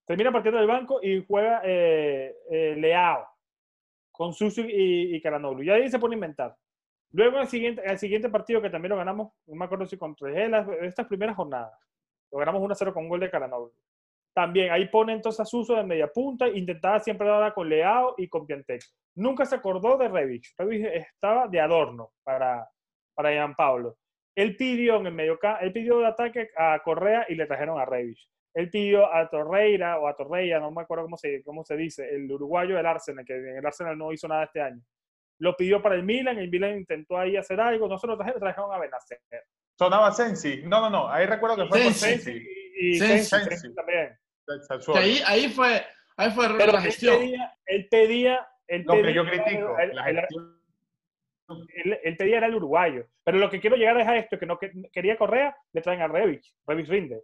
Termina 0.07 0.31
partiendo 0.31 0.59
del 0.59 0.69
banco 0.69 1.01
y 1.03 1.25
juega 1.27 1.61
eh, 1.65 2.35
eh, 2.51 2.75
Leao 2.77 3.27
con 4.13 4.33
Susu 4.33 4.63
y, 4.63 5.15
y 5.17 5.21
Caranoglu. 5.21 5.63
Y 5.63 5.71
ahí 5.71 5.91
se 5.91 5.99
pone 5.99 6.15
a 6.15 6.17
inventar. 6.17 6.57
Luego, 7.13 7.39
el 7.41 7.49
siguiente, 7.49 7.83
el 7.85 7.99
siguiente 7.99 8.29
partido 8.29 8.63
que 8.63 8.71
también 8.71 8.91
lo 8.91 8.97
ganamos, 8.97 9.33
no 9.47 9.55
me 9.57 9.65
acuerdo 9.65 9.87
si 9.87 9.97
contra 9.97 10.29
el 10.29 10.37
Hellas, 10.37 10.67
estas 10.83 11.07
primeras 11.07 11.37
jornadas, 11.37 11.73
lo 12.33 12.39
ganamos 12.39 12.61
1-0 12.63 12.93
con 12.93 13.09
gol 13.09 13.21
de 13.21 13.31
Caranoglu. 13.31 13.73
También 14.37 14.71
ahí 14.71 14.87
pone 14.89 15.15
entonces 15.15 15.41
a 15.41 15.47
Suso 15.47 15.75
de 15.77 15.83
media 15.83 16.09
punta, 16.09 16.47
intentaba 16.47 17.01
siempre 17.01 17.27
darla 17.27 17.55
con 17.55 17.71
Leao 17.71 18.17
y 18.19 18.29
con 18.29 18.47
Piantek. 18.47 18.83
Nunca 19.15 19.47
se 19.47 19.55
acordó 19.55 19.97
de 19.97 20.09
Revich. 20.09 20.53
Revich 20.59 20.85
estaba 20.85 21.49
de 21.49 21.59
adorno 21.59 22.11
para, 22.23 22.69
para 23.15 23.33
Gianpaolo. 23.33 23.97
Él 24.37 24.55
pidió 24.55 24.97
en 24.97 25.07
el 25.07 25.15
medio 25.15 25.39
él 25.63 25.73
pidió 25.73 26.01
de 26.01 26.07
ataque 26.09 26.51
a 26.55 26.79
Correa 26.85 27.25
y 27.31 27.35
le 27.35 27.47
trajeron 27.47 27.81
a 27.81 27.87
Revich. 27.87 28.29
Él 28.53 28.69
pidió 28.69 29.11
a 29.11 29.27
Torreira 29.31 29.99
o 29.99 30.07
a 30.07 30.15
Torreira, 30.15 30.61
no 30.61 30.71
me 30.71 30.83
acuerdo 30.83 31.05
cómo 31.05 31.17
se, 31.17 31.43
cómo 31.43 31.65
se 31.65 31.75
dice, 31.75 32.07
el 32.15 32.31
uruguayo 32.31 32.77
del 32.77 32.85
Arsenal, 32.85 33.25
que 33.25 33.37
en 33.37 33.57
el 33.57 33.65
Arsenal 33.65 33.97
no 33.97 34.13
hizo 34.13 34.29
nada 34.29 34.45
este 34.45 34.61
año. 34.61 34.83
Lo 35.39 35.57
pidió 35.57 35.81
para 35.81 35.95
el 35.95 36.03
Milan, 36.03 36.37
el 36.37 36.51
Milan 36.51 36.77
intentó 36.77 37.17
ahí 37.17 37.39
hacer 37.39 37.59
algo, 37.59 37.89
no 37.89 37.97
se 37.97 38.07
lo 38.07 38.19
trajeron, 38.19 38.41
trajeron 38.41 38.71
a 38.71 38.79
Benacer. 38.79 39.19
Sonaba 39.79 40.13
Sensi. 40.13 40.61
No, 40.65 40.83
no, 40.83 40.91
no. 40.91 41.09
Ahí 41.09 41.25
recuerdo 41.25 41.57
que 41.57 41.69
fue 41.71 41.85
por 41.85 41.93
Sensi. 41.95 42.25
Sensi. 42.25 42.49
Y, 42.79 42.89
y 42.97 42.99
Sensi. 42.99 43.25
Sensi, 43.25 43.49
Sensi 43.49 43.75
también. 43.75 44.15
Que 44.93 44.99
ahí, 44.99 45.21
ahí 45.27 45.49
fue, 45.49 45.85
ahí 46.17 46.31
fue 46.31 46.47
Pero 46.57 46.73
la 46.73 46.79
él 46.79 46.85
gestión. 46.85 47.19
pedía, 47.19 47.55
él 47.67 47.89
pedía, 47.91 48.49
él 48.69 48.83
Lo 48.87 48.95
que 48.95 49.01
pedía- 49.03 49.15
yo 49.15 49.25
critico. 49.27 49.79
él- 49.79 49.95
La 49.95 50.11
él- 50.11 50.17
gestión. 50.21 50.63
él, 51.85 51.99
él 52.03 52.17
pedía 52.17 52.37
era 52.39 52.47
el 52.47 52.55
uruguayo. 52.55 53.07
Pero 53.25 53.39
lo 53.39 53.51
que 53.51 53.61
quiero 53.61 53.77
llegar 53.77 53.99
es 54.01 54.07
a 54.09 54.17
esto, 54.17 54.39
que 54.39 54.47
no 54.47 54.59
que- 54.59 54.73
quería 54.93 55.17
Correa, 55.17 55.57
le 55.73 55.81
traen 55.83 56.01
a 56.03 56.09
Revich, 56.09 56.55
Revich 56.67 56.89
rinde. 56.89 57.23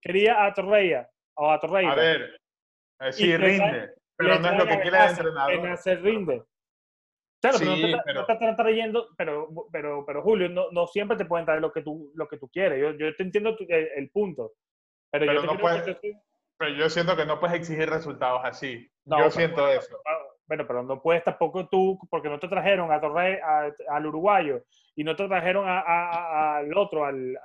Quería 0.00 0.44
a 0.44 0.52
Torreira, 0.54 1.08
o 1.34 1.50
a 1.50 1.60
Torreira. 1.60 1.92
A 1.92 1.96
ver. 1.96 2.40
eh, 3.00 3.12
sí, 3.12 3.36
rinde. 3.36 3.58
traen- 3.58 3.90
Pero 4.16 4.38
no 4.38 4.48
es 4.50 4.58
lo 4.58 4.66
que 4.66 4.80
quiere 4.80 4.98
el 4.98 5.10
entrenador. 5.10 5.60
Benacer 5.62 6.02
rinde. 6.02 6.42
Claro, 7.40 7.58
pero, 7.58 7.70
no 7.72 7.76
Sí, 7.76 7.82
te, 7.82 7.98
pero- 8.04 8.20
no 8.20 8.26
te 8.26 8.32
están 8.34 8.56
trayendo, 8.56 9.08
pero, 9.16 9.48
pero, 9.72 10.04
pero 10.06 10.22
Julio, 10.22 10.48
no, 10.48 10.70
no 10.70 10.86
siempre 10.86 11.16
te 11.16 11.24
pueden 11.24 11.44
traer 11.44 11.60
lo 11.60 11.72
que 11.72 11.82
tú, 11.82 12.12
lo 12.14 12.28
que 12.28 12.36
tú 12.38 12.48
quieres. 12.48 12.80
Yo, 12.80 12.92
yo 12.92 13.16
te 13.16 13.22
entiendo 13.24 13.56
tu- 13.56 13.66
el, 13.68 13.88
el 13.96 14.10
punto. 14.10 14.52
Pero, 15.10 15.26
Pero 15.26 15.32
yo 15.34 15.40
te 15.40 15.46
no 15.48 15.58
puedes- 15.58 15.86
decir- 15.86 16.14
Pero 16.58 16.74
yo 16.74 16.88
siento 16.90 17.16
que 17.16 17.26
no 17.26 17.40
puedes 17.40 17.56
exigir 17.56 17.88
resultados 17.88 18.40
así. 18.44 18.88
No, 19.04 19.16
yo 19.18 19.24
pero 19.24 19.30
siento 19.30 19.62
bueno, 19.62 19.80
eso. 19.80 19.96
Bueno, 20.46 20.64
pero 20.66 20.82
no 20.82 21.00
puedes 21.00 21.24
tampoco 21.24 21.68
tú, 21.68 21.98
porque 22.10 22.28
no 22.28 22.38
te 22.38 22.48
trajeron 22.48 22.92
a 22.92 23.00
Torre, 23.00 23.40
a- 23.42 23.72
al 23.90 24.06
uruguayo 24.06 24.62
y 24.94 25.02
no 25.04 25.16
te 25.16 25.26
trajeron 25.26 25.66
a- 25.68 25.80
a- 25.80 26.10
a- 26.10 26.56
al 26.58 26.76
otro, 26.76 27.04
al, 27.04 27.38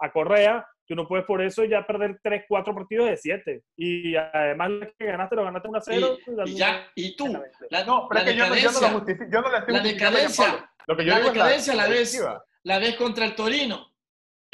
a 0.00 0.10
Correa, 0.12 0.66
tú 0.86 0.94
no 0.94 1.06
puedes 1.06 1.24
por 1.26 1.42
eso 1.42 1.64
ya 1.64 1.86
perder 1.86 2.18
3, 2.22 2.44
4 2.48 2.74
partidos 2.74 3.06
de 3.06 3.16
7. 3.16 3.62
Y 3.76 4.16
además 4.16 4.70
lo 4.70 4.86
que 4.98 5.04
ganaste, 5.06 5.36
lo 5.36 5.44
ganaste 5.44 5.68
1 5.68 5.78
a 5.78 5.80
0. 5.82 6.16
Y, 6.46 6.50
y 6.50 6.56
ya, 6.56 6.86
y 6.94 7.16
tú, 7.16 7.26
la, 7.70 7.84
No, 7.84 8.06
pero 8.08 8.20
la 8.24 8.30
es 8.30 8.32
que 8.32 8.38
yo 8.38 8.46
no, 8.48 8.54
yo 8.54 8.54
no 8.54 8.54
decadencia, 8.54 8.88
lo 8.88 8.98
justifico. 8.98 9.30
Yo 9.30 9.40
no 9.42 9.48
la 9.50 9.58
estoy 9.58 9.74
la 9.74 9.82
decadencia. 9.82 10.70
Lo 10.86 10.96
que 10.96 11.04
yo 11.04 11.10
la 11.12 11.18
digo 11.18 11.30
es 11.30 11.36
la 11.36 11.44
ves, 11.88 12.12
directiva. 12.12 12.44
la 12.64 12.78
ves 12.78 12.96
contra 12.96 13.24
el 13.26 13.34
Torino. 13.34 13.93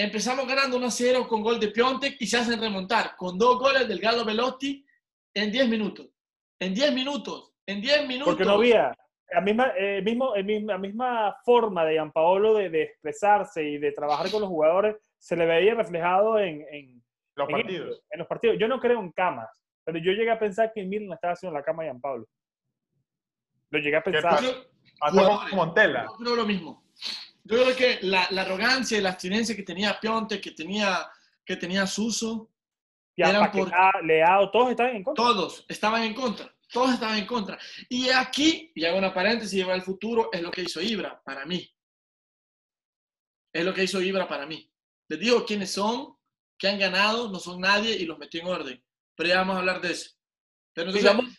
Empezamos 0.03 0.47
ganando 0.47 0.79
1 0.79 0.87
a 0.87 0.91
0 0.91 1.27
con 1.29 1.43
gol 1.43 1.61
de 1.61 1.69
Piontek 1.69 2.17
y 2.21 2.27
se 2.27 2.39
hacen 2.39 2.59
remontar 2.59 3.15
con 3.17 3.37
dos 3.37 3.59
goles 3.59 3.87
del 3.87 4.01
Galo 4.01 4.25
Velotti 4.25 4.83
en 5.35 5.53
10 5.53 5.69
minutos. 5.69 6.09
En 6.59 6.73
10 6.73 6.95
minutos. 6.95 7.53
En 7.67 7.83
10 7.83 8.07
minutos. 8.09 8.33
Porque 8.35 8.45
no 8.47 8.53
había 8.55 8.97
la 9.33 9.41
misma, 9.43 9.73
eh, 9.79 10.01
mismo, 10.03 10.33
mismo- 10.43 10.73
la 10.73 10.79
misma 10.79 11.37
forma 11.45 11.85
de 11.85 11.93
Gianpaolo 11.95 12.55
de, 12.55 12.71
de 12.71 12.83
expresarse 12.85 13.63
y 13.63 13.77
de 13.79 13.93
trabajar 13.93 14.31
con 14.31 14.41
los 14.41 14.49
jugadores 14.49 14.97
se 15.19 15.37
le 15.37 15.45
veía 15.45 15.75
reflejado 15.75 16.39
en, 16.39 16.65
en, 16.73 17.03
Los 17.37 17.49
en 17.51 17.53
partidos. 17.57 17.91
esto, 17.91 18.05
en 18.11 18.19
los 18.21 18.27
partidos. 18.27 18.57
Yo 18.59 18.69
no 18.69 18.81
creo 18.81 19.01
en 19.01 19.13
camas, 19.13 19.51
pero 19.85 19.99
yo 19.99 20.13
llegué 20.13 20.31
a 20.31 20.39
pensar 20.39 20.73
que 20.75 20.83
Milan 20.83 21.13
estaba 21.13 21.35
haciendo 21.35 21.59
la 21.59 21.63
cama 21.65 21.83
de 21.83 21.91
Gianpaolo. 21.91 22.27
Lo 23.69 23.79
llegué 23.79 23.97
a 23.97 24.03
pensar. 24.03 24.43
Yo, 24.43 24.51
Hasta. 25.01 25.55
Montela. 25.55 26.07
yo 26.07 26.17
creo 26.25 26.37
lo 26.37 26.47
mismo. 26.47 26.83
Yo 27.51 27.63
creo 27.65 27.77
que 27.77 27.99
la, 28.03 28.27
la 28.31 28.43
arrogancia 28.43 28.97
y 28.99 29.01
la 29.01 29.11
abstinencia 29.11 29.57
que 29.57 29.63
tenía 29.65 29.99
Piontek, 29.99 30.41
que 30.41 30.53
tenía, 30.53 31.11
que 31.45 31.57
tenía 31.57 31.87
Suso, 31.87 32.51
eran 33.17 33.43
Paquetá, 33.43 33.91
Leao, 34.05 34.51
todos 34.51 34.71
estaban 34.71 34.97
en 34.97 35.05
contra. 35.05 35.25
todos 35.25 35.65
estaban 35.69 36.03
en 36.05 36.15
contra. 36.15 36.55
Todos 36.73 36.95
estaban 36.95 37.19
en 37.19 37.27
contra. 37.27 37.59
Y 37.89 38.09
aquí, 38.11 38.71
y 38.77 38.85
hago 38.85 38.97
una 38.99 39.13
paréntesis 39.13 39.59
y 39.59 39.63
va 39.65 39.75
al 39.75 39.83
futuro, 39.83 40.31
es 40.33 40.41
lo 40.41 40.53
que 40.53 40.63
hizo 40.63 40.81
Ibra 40.81 41.21
para 41.25 41.45
mí. 41.45 41.69
Es 43.53 43.65
lo 43.65 43.75
que 43.75 43.83
hizo 43.83 44.01
Ibra 44.01 44.29
para 44.29 44.47
mí. 44.47 44.73
Les 45.09 45.19
digo 45.19 45.45
quiénes 45.45 45.73
son, 45.73 46.17
que 46.57 46.69
han 46.69 46.79
ganado, 46.79 47.29
no 47.31 47.41
son 47.41 47.61
nadie 47.61 47.97
y 47.97 48.07
los 48.07 48.19
metió 48.19 48.41
en 48.41 48.47
orden. 48.47 48.85
Pero 49.17 49.29
ya 49.29 49.39
vamos 49.39 49.57
a 49.57 49.59
hablar 49.59 49.81
de 49.81 49.91
eso. 49.91 50.11
Pero 50.73 50.91
entonces, 50.91 51.11
Digamos- 51.11 51.37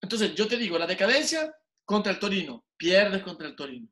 entonces, 0.00 0.34
yo 0.36 0.46
te 0.46 0.56
digo, 0.56 0.78
la 0.78 0.86
decadencia 0.86 1.52
contra 1.84 2.12
el 2.12 2.18
Torino, 2.20 2.64
pierdes 2.76 3.22
contra 3.24 3.48
el 3.48 3.56
Torino. 3.56 3.88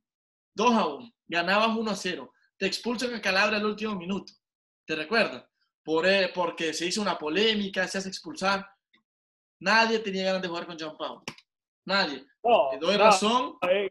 2 0.55 0.75
a 0.75 0.87
1, 0.87 1.11
ganabas 1.29 1.77
1 1.77 1.91
a 1.91 1.97
0, 1.97 2.33
te 2.59 2.67
expulsan 2.67 3.15
a 3.15 3.21
Calabria 3.21 3.59
al 3.59 3.67
último 3.67 3.95
minuto. 3.97 4.33
¿Te 4.87 4.95
recuerdas? 4.97 5.45
Por, 5.85 6.07
eh, 6.07 6.31
porque 6.35 6.73
se 6.75 6.87
hizo 6.87 7.03
una 7.03 7.19
polémica, 7.19 7.87
se 7.89 7.99
hace 7.99 8.09
expulsar. 8.09 8.65
Nadie 9.61 9.99
tenía 10.01 10.25
ganas 10.27 10.43
de 10.43 10.49
jugar 10.49 10.67
con 10.67 10.77
Jean 10.77 10.97
Paul. 10.97 11.23
Nadie. 11.87 12.25
No, 12.43 12.69
Te 12.71 12.79
doy 12.79 12.97
no, 12.99 13.05
razón. 13.05 13.55
eh, 13.69 13.91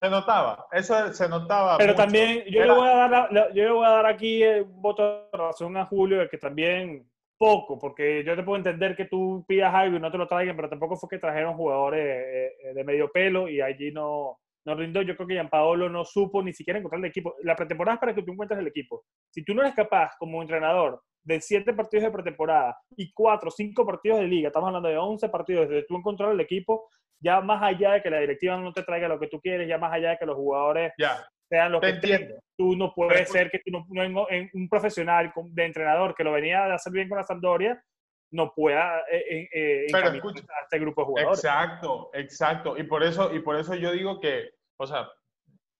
Se 0.00 0.10
notaba. 0.10 0.66
Eso 0.72 1.12
se 1.12 1.28
notaba. 1.28 1.78
Pero 1.78 1.92
mucho. 1.92 2.02
también 2.04 2.44
yo 2.50 2.64
le, 2.64 2.72
voy 2.72 2.88
a 2.88 2.94
dar 3.08 3.32
la- 3.32 3.48
yo 3.54 3.62
le 3.64 3.70
voy 3.70 3.86
a 3.86 3.90
dar 3.90 4.06
aquí 4.06 4.42
eh, 4.42 4.62
un 4.62 4.82
voto 4.82 5.28
de 5.30 5.38
razón 5.38 5.76
a 5.76 5.86
Julio 5.86 6.18
de 6.18 6.28
que 6.28 6.38
también 6.38 7.08
poco, 7.36 7.78
porque 7.78 8.24
yo 8.24 8.34
te 8.34 8.42
puedo 8.42 8.56
entender 8.56 8.96
que 8.96 9.04
tú 9.04 9.44
pidas 9.46 9.72
algo 9.72 9.96
y 9.96 10.00
no 10.00 10.10
te 10.10 10.18
lo 10.18 10.26
traigan, 10.26 10.56
pero 10.56 10.68
tampoco 10.68 10.96
fue 10.96 11.08
que 11.08 11.18
trajeron 11.18 11.54
jugadores 11.56 12.00
eh, 12.04 12.52
eh, 12.64 12.74
de 12.74 12.84
medio 12.84 13.10
pelo 13.12 13.48
y 13.48 13.60
allí 13.60 13.92
no, 13.92 14.40
no 14.68 14.74
rindó. 14.74 15.02
Yo 15.02 15.16
creo 15.16 15.26
que 15.26 15.34
Gianpaolo 15.34 15.88
no 15.88 16.04
supo 16.04 16.42
ni 16.42 16.52
siquiera 16.52 16.78
encontrar 16.78 17.00
el 17.00 17.06
equipo. 17.10 17.34
La 17.42 17.56
pretemporada 17.56 17.94
es 17.94 18.00
para 18.00 18.14
que 18.14 18.22
tú 18.22 18.32
encuentres 18.32 18.60
el 18.60 18.66
equipo. 18.66 19.04
Si 19.32 19.44
tú 19.44 19.54
no 19.54 19.62
eres 19.62 19.74
capaz, 19.74 20.12
como 20.18 20.40
entrenador, 20.42 21.00
de 21.24 21.40
siete 21.40 21.72
partidos 21.74 22.04
de 22.04 22.10
pretemporada 22.10 22.76
y 22.96 23.12
cuatro, 23.12 23.50
cinco 23.50 23.84
partidos 23.84 24.20
de 24.20 24.26
liga, 24.28 24.48
estamos 24.48 24.68
hablando 24.68 24.88
de 24.88 24.96
11 24.96 25.28
partidos, 25.28 25.68
de 25.68 25.82
tú 25.82 25.96
encontrar 25.96 26.32
el 26.32 26.40
equipo, 26.40 26.88
ya 27.20 27.40
más 27.40 27.62
allá 27.62 27.92
de 27.92 28.02
que 28.02 28.10
la 28.10 28.20
directiva 28.20 28.56
no 28.56 28.72
te 28.72 28.82
traiga 28.82 29.08
lo 29.08 29.18
que 29.18 29.26
tú 29.26 29.40
quieres, 29.40 29.68
ya 29.68 29.76
más 29.78 29.92
allá 29.92 30.10
de 30.10 30.18
que 30.18 30.26
los 30.26 30.36
jugadores 30.36 30.92
Ya, 30.98 31.26
sean 31.50 31.72
los 31.72 31.80
te 31.80 31.88
que 31.88 31.92
entiendo. 31.94 32.26
tengan. 32.26 32.40
Tú 32.56 32.76
no 32.76 32.92
puedes 32.94 33.14
Pero- 33.20 33.32
ser 33.32 33.50
que 33.50 33.58
tú 33.58 33.70
no, 33.72 34.08
no 34.08 34.26
un 34.54 34.68
profesional 34.68 35.32
de 35.50 35.64
entrenador 35.64 36.14
que 36.14 36.24
lo 36.24 36.32
venía 36.32 36.64
a 36.66 36.74
hacer 36.74 36.92
bien 36.92 37.08
con 37.08 37.18
la 37.18 37.24
Sampdoria 37.24 37.82
no 38.30 38.52
pueda 38.54 39.00
eh, 39.10 39.24
eh, 39.30 39.48
eh, 39.54 39.86
Pero 39.90 40.10
escucha, 40.10 40.40
a 40.42 40.62
este 40.64 40.78
grupo 40.78 41.00
de 41.02 41.06
jugadores. 41.06 41.38
Exacto, 41.38 42.10
exacto. 42.12 42.76
Y 42.78 42.82
por 42.84 43.02
eso, 43.02 43.34
y 43.34 43.40
por 43.40 43.56
eso 43.56 43.74
yo 43.74 43.90
digo 43.92 44.20
que, 44.20 44.50
o 44.78 44.86
sea, 44.86 45.08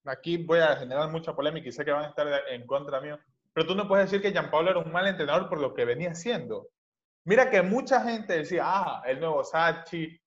aquí 0.04 0.37
voy 0.37 0.58
a 0.61 0.76
generar 0.76 1.08
mucha 1.11 1.34
polémica 1.34 1.68
y 1.68 1.72
sé 1.72 1.84
que 1.84 1.92
van 1.92 2.04
a 2.04 2.08
estar 2.08 2.26
en 2.48 2.66
contra 2.66 3.00
mío, 3.00 3.18
pero 3.52 3.66
tú 3.66 3.74
no 3.74 3.88
puedes 3.88 4.11
decir 4.11 4.20
que 4.20 4.32
Gianpaolo 4.32 4.70
era 4.70 4.80
un 4.80 4.92
mal 4.92 5.06
entrenador 5.06 5.48
por 5.48 5.61
lo 5.61 5.74
que 5.74 5.84
venía 5.84 6.11
haciendo. 6.11 6.68
Mira 7.24 7.50
que 7.50 7.62
mucha 7.62 8.02
gente 8.02 8.34
decía, 8.38 8.62
ah, 8.64 9.02
el 9.06 9.20
nuevo 9.20 9.44
Sachi, 9.44 10.20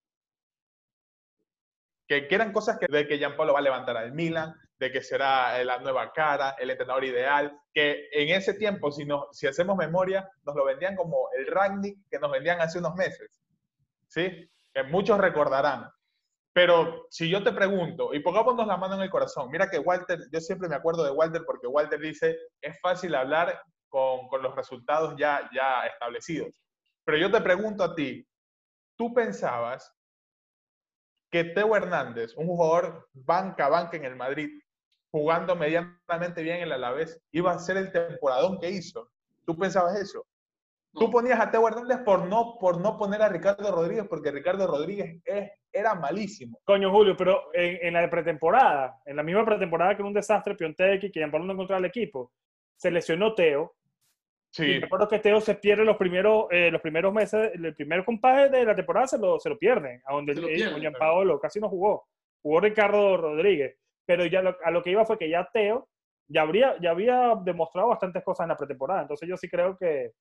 que, 2.07 2.27
que 2.27 2.35
eran 2.35 2.51
cosas 2.51 2.77
que, 2.77 2.87
de 2.87 3.07
que 3.07 3.17
Gianpaolo 3.17 3.53
va 3.53 3.59
a 3.59 3.63
levantar 3.63 3.97
al 3.97 4.13
Milan, 4.13 4.53
de 4.81 4.91
que 4.91 5.01
será 5.01 5.61
eh, 5.61 5.65
la 5.65 5.77
nueva 5.77 6.11
cara, 6.11 6.55
el 6.59 6.71
entrenador 6.71 7.05
ideal, 7.05 7.55
que 7.71 8.09
en 8.11 8.29
ese 8.29 8.55
tiempo, 8.55 8.91
si, 8.91 9.05
no, 9.05 9.27
si 9.31 9.45
hacemos 9.45 9.77
memoria, 9.77 10.27
nos 10.43 10.55
lo 10.55 10.65
vendían 10.65 10.95
como 10.95 11.29
el 11.37 11.45
Ragnick 11.45 11.99
que 12.09 12.19
nos 12.19 12.31
vendían 12.31 12.59
hace 12.61 12.79
unos 12.79 12.95
meses. 12.95 13.43
¿Sí? 14.07 14.49
Que 14.73 14.83
muchos 14.83 15.19
recordarán. 15.19 15.89
Pero 16.53 17.07
si 17.09 17.29
yo 17.29 17.43
te 17.43 17.53
pregunto, 17.53 18.13
y 18.13 18.19
pongámonos 18.19 18.67
la 18.67 18.77
mano 18.77 18.95
en 18.95 19.01
el 19.01 19.09
corazón, 19.09 19.49
mira 19.49 19.69
que 19.69 19.79
Walter, 19.79 20.19
yo 20.31 20.39
siempre 20.41 20.67
me 20.67 20.75
acuerdo 20.75 21.03
de 21.03 21.11
Walter 21.11 21.43
porque 21.45 21.67
Walter 21.67 21.99
dice, 21.99 22.37
es 22.61 22.79
fácil 22.81 23.15
hablar 23.15 23.61
con, 23.87 24.27
con 24.27 24.41
los 24.41 24.55
resultados 24.55 25.15
ya, 25.17 25.49
ya 25.53 25.85
establecidos. 25.85 26.61
Pero 27.05 27.17
yo 27.17 27.31
te 27.31 27.41
pregunto 27.41 27.83
a 27.83 27.95
ti, 27.95 28.27
¿tú 28.97 29.13
pensabas 29.13 29.93
que 31.31 31.45
Teo 31.45 31.75
Hernández, 31.75 32.35
un 32.35 32.47
jugador 32.47 33.07
banca 33.13 33.69
banca 33.69 33.95
en 33.95 34.03
el 34.03 34.17
Madrid, 34.17 34.49
jugando 35.09 35.55
medianamente 35.55 36.43
bien 36.43 36.57
en 36.57 36.63
el 36.63 36.73
Alavés, 36.73 37.21
iba 37.31 37.51
a 37.53 37.59
ser 37.59 37.77
el 37.77 37.91
temporadón 37.93 38.59
que 38.59 38.69
hizo? 38.69 39.09
Tú 39.45 39.57
pensabas 39.57 39.97
eso. 39.97 40.25
Tú 40.93 41.09
ponías 41.09 41.39
a 41.39 41.49
Teo 41.49 41.67
Hernández 41.67 41.99
por 42.03 42.25
no, 42.27 42.57
por 42.59 42.79
no 42.81 42.97
poner 42.97 43.21
a 43.21 43.29
Ricardo 43.29 43.71
Rodríguez, 43.71 44.05
porque 44.09 44.29
Ricardo 44.31 44.67
Rodríguez 44.67 45.21
es, 45.23 45.51
era 45.71 45.95
malísimo. 45.95 46.59
Coño, 46.65 46.91
Julio, 46.91 47.15
pero 47.17 47.43
en, 47.53 47.77
en 47.87 47.93
la 47.93 48.09
pretemporada, 48.09 48.97
en 49.05 49.15
la 49.15 49.23
misma 49.23 49.45
pretemporada 49.45 49.95
que 49.95 50.01
era 50.01 50.07
un 50.07 50.13
desastre, 50.13 50.55
Piontek 50.55 51.03
y 51.05 51.11
que 51.11 51.19
Gianpablo 51.19 51.45
no 51.47 51.53
encontraba 51.53 51.79
el 51.79 51.85
equipo, 51.85 52.33
se 52.75 52.91
lesionó 52.91 53.33
Teo. 53.33 53.73
Sí. 54.53 54.65
Y 54.65 54.79
recuerdo 54.81 55.07
que 55.07 55.19
Teo 55.19 55.39
se 55.39 55.55
pierde 55.55 55.85
los 55.85 55.95
primeros, 55.95 56.47
eh, 56.51 56.69
los 56.69 56.81
primeros 56.81 57.13
meses, 57.13 57.51
el 57.53 57.73
primer 57.73 58.03
compás 58.03 58.51
de 58.51 58.65
la 58.65 58.75
temporada 58.75 59.07
se 59.07 59.17
lo, 59.17 59.39
se 59.39 59.47
lo 59.47 59.57
pierden, 59.57 60.01
a 60.05 60.13
donde 60.13 60.33
eh, 60.33 60.35
pierden, 60.35 60.71
con 60.73 60.81
Gianpaolo 60.81 61.39
casi 61.39 61.61
no 61.61 61.69
jugó. 61.69 62.05
Jugó 62.41 62.59
Ricardo 62.59 63.15
Rodríguez. 63.15 63.77
Pero 64.05 64.25
ya 64.25 64.41
lo- 64.41 64.57
a 64.61 64.71
lo 64.71 64.83
que 64.83 64.89
iba 64.91 65.05
fue 65.05 65.17
que 65.17 65.29
ya 65.29 65.47
Teo 65.53 65.87
ya, 66.27 66.41
habría, 66.41 66.75
ya 66.81 66.91
había 66.91 67.33
demostrado 67.45 67.87
bastantes 67.87 68.23
cosas 68.25 68.43
en 68.43 68.49
la 68.49 68.57
pretemporada. 68.57 69.03
Entonces 69.03 69.29
yo 69.29 69.37
sí 69.37 69.47
creo 69.47 69.77
que, 69.77 70.11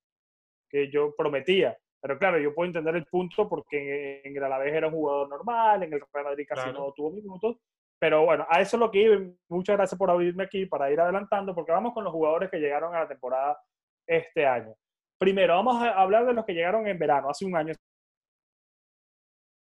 que 0.70 0.90
yo 0.90 1.14
prometía. 1.16 1.76
Pero 2.02 2.18
claro, 2.18 2.38
yo 2.38 2.54
puedo 2.54 2.66
entender 2.66 2.96
el 2.96 3.04
punto 3.06 3.48
porque 3.48 4.22
en 4.24 4.37
el 4.37 4.42
Alavés 4.44 4.72
era 4.72 4.87
un 4.87 4.94
jugador 4.94 5.28
normal, 5.28 5.83
en 5.83 5.92
el 5.92 6.00
Real 6.12 6.24
Madrid 6.26 6.46
casi 6.48 6.62
Claro. 6.62 6.78
no 6.78 6.92
tuvo 6.92 7.11
minutos. 7.11 7.56
Pero 7.98 8.24
bueno, 8.24 8.46
a 8.48 8.61
eso 8.62 8.76
es 8.76 8.80
lo 8.80 8.90
que 8.90 9.02
iba. 9.02 9.16
Muchas 9.50 9.76
gracias 9.76 9.98
por 9.98 10.11
abrirme 10.11 10.44
aquí 10.44 10.64
para 10.64 10.90
ir 10.90 10.98
adelantando, 10.98 11.54
porque 11.54 11.72
vamos 11.72 11.92
con 11.92 12.02
los 12.04 12.12
jugadores 12.12 12.50
que 12.50 12.59
llegaron 12.59 12.94
a 12.94 13.00
la 13.00 13.09
temporada 13.09 13.59
este 14.06 14.46
año. 14.46 14.74
Primero, 15.18 15.54
vamos 15.56 15.83
a 15.83 15.90
hablar 16.00 16.24
de 16.24 16.33
los 16.33 16.46
que 16.46 16.54
llegaron 16.54 16.87
en 16.87 16.98
verano, 16.98 17.28
hace 17.28 17.44
un 17.44 17.54
año 17.54 17.74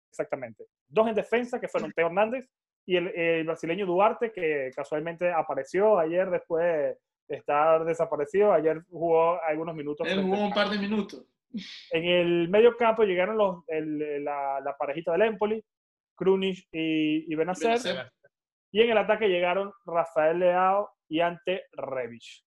exactamente. 0.09 0.65
Dos 0.87 1.07
en 1.09 1.15
defensa, 1.15 1.59
que 1.59 1.67
fueron 1.67 1.91
Teo 1.91 2.07
Hernández 2.07 2.47
y 2.85 2.95
el, 2.95 3.07
el 3.09 3.45
brasileño 3.45 3.85
Duarte, 3.85 4.31
que 4.31 4.71
casualmente 4.75 5.31
apareció 5.31 5.99
ayer 5.99 6.29
después 6.29 6.97
estar 7.35 7.85
desaparecido. 7.85 8.51
Ayer 8.53 8.81
jugó 8.89 9.41
algunos 9.43 9.75
minutos. 9.75 10.07
Él 10.07 10.21
jugó 10.23 10.43
un 10.45 10.53
par 10.53 10.69
de 10.69 10.77
minutos. 10.79 11.25
en 11.91 12.05
el 12.05 12.49
medio 12.49 12.75
campo 12.77 13.03
llegaron 13.03 13.37
los, 13.37 13.63
el- 13.67 14.23
la, 14.23 14.59
la 14.61 14.77
parejita 14.77 15.11
del 15.13 15.23
Empoli, 15.23 15.63
Krunic 16.15 16.67
y, 16.71 17.31
y 17.31 17.35
Benacer. 17.35 17.69
Benacer. 17.69 18.11
Y 18.71 18.81
en 18.81 18.91
el 18.91 18.97
ataque 18.99 19.27
llegaron 19.29 19.71
Rafael 19.85 20.37
Leao 20.39 20.91
y 21.07 21.21
Ante 21.21 21.63
Revich. 21.73 22.45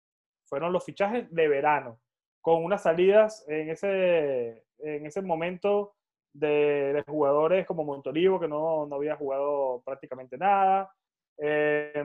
Fueron 0.48 0.72
los 0.72 0.86
fichajes 0.86 1.30
de 1.30 1.48
verano, 1.48 2.00
con 2.40 2.64
unas 2.64 2.84
salidas 2.84 3.44
en 3.50 3.70
ese, 3.72 4.64
en 4.80 5.06
ese 5.06 5.22
momento 5.22 5.96
de, 6.32 6.94
de 6.94 7.02
jugadores 7.08 7.66
como 7.66 7.84
Montolivo, 7.84 8.40
que 8.40 8.48
no, 8.48 8.86
no 8.86 8.96
había 8.96 9.16
jugado 9.18 9.82
prácticamente 9.84 10.38
nada. 10.38 10.90
Eh, 11.38 12.04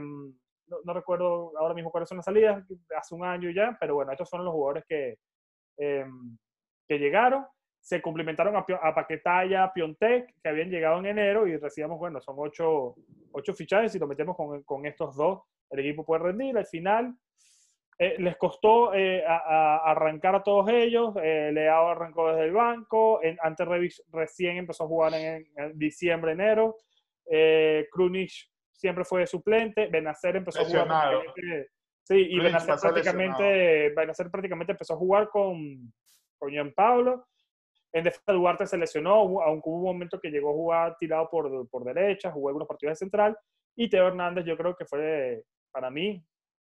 no, 0.84 0.92
recuerdo 0.92 1.52
ahora 1.58 1.74
mismo 1.74 1.90
cuáles 1.90 2.08
son 2.08 2.18
las 2.18 2.24
salidas, 2.24 2.64
hace 2.96 3.14
un 3.14 3.24
año 3.24 3.50
ya, 3.50 3.76
pero 3.78 3.94
bueno, 3.94 4.12
estos 4.12 4.28
son 4.28 4.44
los 4.44 4.52
jugadores 4.52 4.84
que, 4.88 5.18
eh, 5.78 6.06
que 6.88 6.98
llegaron. 6.98 7.46
Se 7.80 8.02
complementaron 8.02 8.56
a, 8.56 8.60
a 8.82 8.94
Paquetá 8.94 9.40
a 9.40 9.72
Piontek, 9.72 10.34
que 10.42 10.48
habían 10.48 10.70
llegado 10.70 10.98
en 10.98 11.06
enero, 11.06 11.46
y 11.46 11.58
decíamos, 11.58 11.98
bueno, 11.98 12.20
son 12.20 12.36
ocho, 12.38 12.94
ocho 13.32 13.54
fichajes, 13.54 13.94
y 13.94 13.98
lo 13.98 14.06
metemos 14.06 14.36
con, 14.36 14.62
con 14.62 14.86
estos 14.86 15.16
dos, 15.16 15.42
el 15.70 15.80
equipo 15.80 16.04
puede 16.04 16.24
rendir. 16.24 16.58
Al 16.58 16.66
final, 16.66 17.16
eh, 18.02 18.16
les 18.18 18.36
costó 18.38 18.94
eh, 18.94 19.22
arrancar 19.26 20.34
a 20.34 20.42
todos 20.42 20.70
ellos. 20.70 21.14
Eh, 21.22 21.50
Leao 21.52 21.90
arrancó 21.90 22.30
desde 22.30 22.46
el 22.46 22.52
banco. 22.52 23.22
En, 23.22 23.36
ante 23.42 23.66
Revis 23.66 24.02
recién 24.10 24.56
empezó 24.56 24.84
a 24.84 24.88
jugar 24.88 25.12
en, 25.12 25.46
diciembre, 25.74 26.32
enero. 26.32 26.76
Eh, 27.30 27.86
siempre 28.80 29.04
fue 29.04 29.26
suplente. 29.26 29.86
Benacer 29.88 30.36
empezó 30.36 30.60
a 30.60 30.62
Lesionado. 30.64 31.20
jugar. 31.20 31.34
prácticamente- 31.34 31.70
Sí, 32.02 32.26
y 32.28 32.40
Benacer 32.40 32.74
prácticamente, 32.80 33.90
Benacer 33.94 34.30
prácticamente 34.30 34.72
empezó 34.72 34.94
a 34.94 34.96
jugar 34.96 35.28
con, 35.28 35.92
con 36.38 36.50
Gianpablo. 36.50 37.26
En 37.92 38.02
defensa, 38.04 38.32
Duarte 38.32 38.66
se 38.66 38.78
lesionó, 38.78 39.12
aunque 39.42 39.68
hubo 39.68 39.78
un 39.78 39.84
momento 39.94 40.18
que 40.20 40.30
llegó 40.30 40.50
a 40.50 40.54
jugar 40.54 40.96
tirado 40.98 41.28
por, 41.30 41.68
por 41.68 41.84
derecha, 41.84 42.32
jugó 42.32 42.48
algunos 42.48 42.66
partidos 42.66 42.92
de 42.92 42.96
central. 43.04 43.36
Y 43.76 43.88
Teo 43.88 44.08
Hernández, 44.08 44.44
yo 44.44 44.56
creo 44.56 44.74
que 44.74 44.86
fue, 44.86 45.44
para 45.72 45.90
mí, 45.90 46.24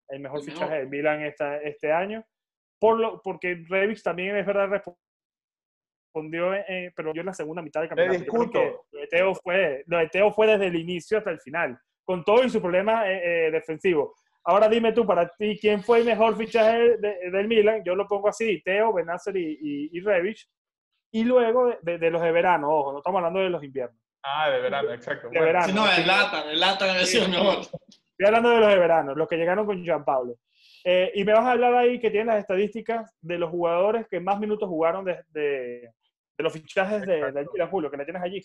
el 0.09 0.21
mejor 0.21 0.41
El 0.41 0.47
mejor. 0.47 0.59
fichaje 0.63 0.79
del 0.79 0.89
Milan 0.89 1.23
esta, 1.23 1.57
este 1.59 1.93
año. 1.93 2.25
Por 2.79 2.99
lo, 2.99 3.21
porque 3.23 3.63
Rebic 3.69 4.03
también 4.03 4.37
es 4.37 4.47
verdad 4.47 4.69
respondió, 6.15 6.55
eh, 6.55 6.93
pero 6.97 7.13
yo 7.13 7.21
en 7.21 7.27
la 7.27 7.35
segunda 7.35 7.61
mitad 7.63 7.81
del 7.81 7.89
campeonato. 7.91 8.19
Yo 8.19 8.25
creo 8.25 8.41
discuto. 8.43 8.61
que 8.61 8.97
Lo 8.97 9.01
de, 9.01 9.07
Teo 9.09 9.35
fue, 9.35 9.85
lo 9.87 9.99
de 9.99 10.09
Teo 10.09 10.33
fue 10.33 10.47
desde 10.47 10.67
el 10.67 10.77
inicio 10.77 11.19
hasta 11.19 11.31
el 11.31 11.41
final, 11.41 11.79
con 12.07 12.25
todo 12.25 12.43
y 12.45 12.49
su 12.49 12.63
problema 12.63 13.11
eh, 13.11 13.49
eh, 13.49 13.51
defensivo. 13.51 14.15
Ahora 14.45 14.69
dime 14.69 14.93
tú, 14.93 15.05
para 15.05 15.29
ti, 15.29 15.59
¿quién 15.61 15.83
fue 15.83 15.99
el 15.99 16.05
mejor 16.07 16.37
fichaje 16.37 16.97
de- 16.99 17.31
del 17.33 17.49
Milan? 17.49 17.83
Yo 17.85 17.97
lo 17.97 18.07
pongo 18.07 18.29
así, 18.29 18.63
Teo, 18.63 18.93
Benacer 18.95 19.37
y, 19.37 19.59
y, 19.61 19.91
y 19.93 20.01
Rebic. 20.01 20.39
Y 21.11 21.25
luego 21.25 21.67
de, 21.67 21.79
de- 21.83 21.99
de 21.99 22.11
los 22.11 22.23
de 22.23 22.31
verano, 22.33 22.71
ojo, 22.71 22.93
no 22.93 22.99
estamos 22.99 23.19
hablando 23.19 23.41
de 23.41 23.51
los 23.51 23.63
inviernos. 23.65 24.01
Ah, 24.23 24.49
de 24.51 24.61
verano, 24.61 24.93
exacto. 24.93 25.29
De 25.29 25.39
Bueno, 25.39 25.47
verano. 25.47 25.67
Si 25.67 25.73
no, 25.75 25.91
el 25.91 26.07
Latan, 26.07 26.49
el 26.49 26.61
Latan 26.61 26.91
había 26.91 27.05
sido 27.07 27.29
mejor. 27.29 27.59
Estoy 27.61 28.27
hablando 28.27 28.51
de 28.51 28.61
los 28.61 28.69
de 28.69 28.79
verano, 28.79 29.15
los 29.15 29.29
que 29.29 29.37
llegaron 29.37 29.67
con 29.67 29.83
Gianpablo. 29.83 30.37
Eh, 30.85 31.11
y 31.17 31.25
me 31.25 31.33
vas 31.33 31.45
a 31.45 31.51
hablar 31.53 31.75
ahí 31.75 31.99
que 31.99 32.11
tienen 32.11 32.29
las 32.29 32.39
estadísticas 32.39 33.13
de 33.21 33.39
los 33.39 33.51
jugadores 33.51 34.07
que 34.09 34.21
más 34.21 34.39
minutos 34.39 34.69
jugaron 34.69 35.05
de, 35.05 35.19
de- 35.31 35.91
de 36.39 36.43
los 36.45 36.53
fichajes 36.53 37.03
de, 37.03 37.33
Milan, 37.53 37.69
Julio, 37.71 37.91
que 37.91 37.97
le 37.97 38.05
tienes 38.05 38.23
allí. 38.23 38.41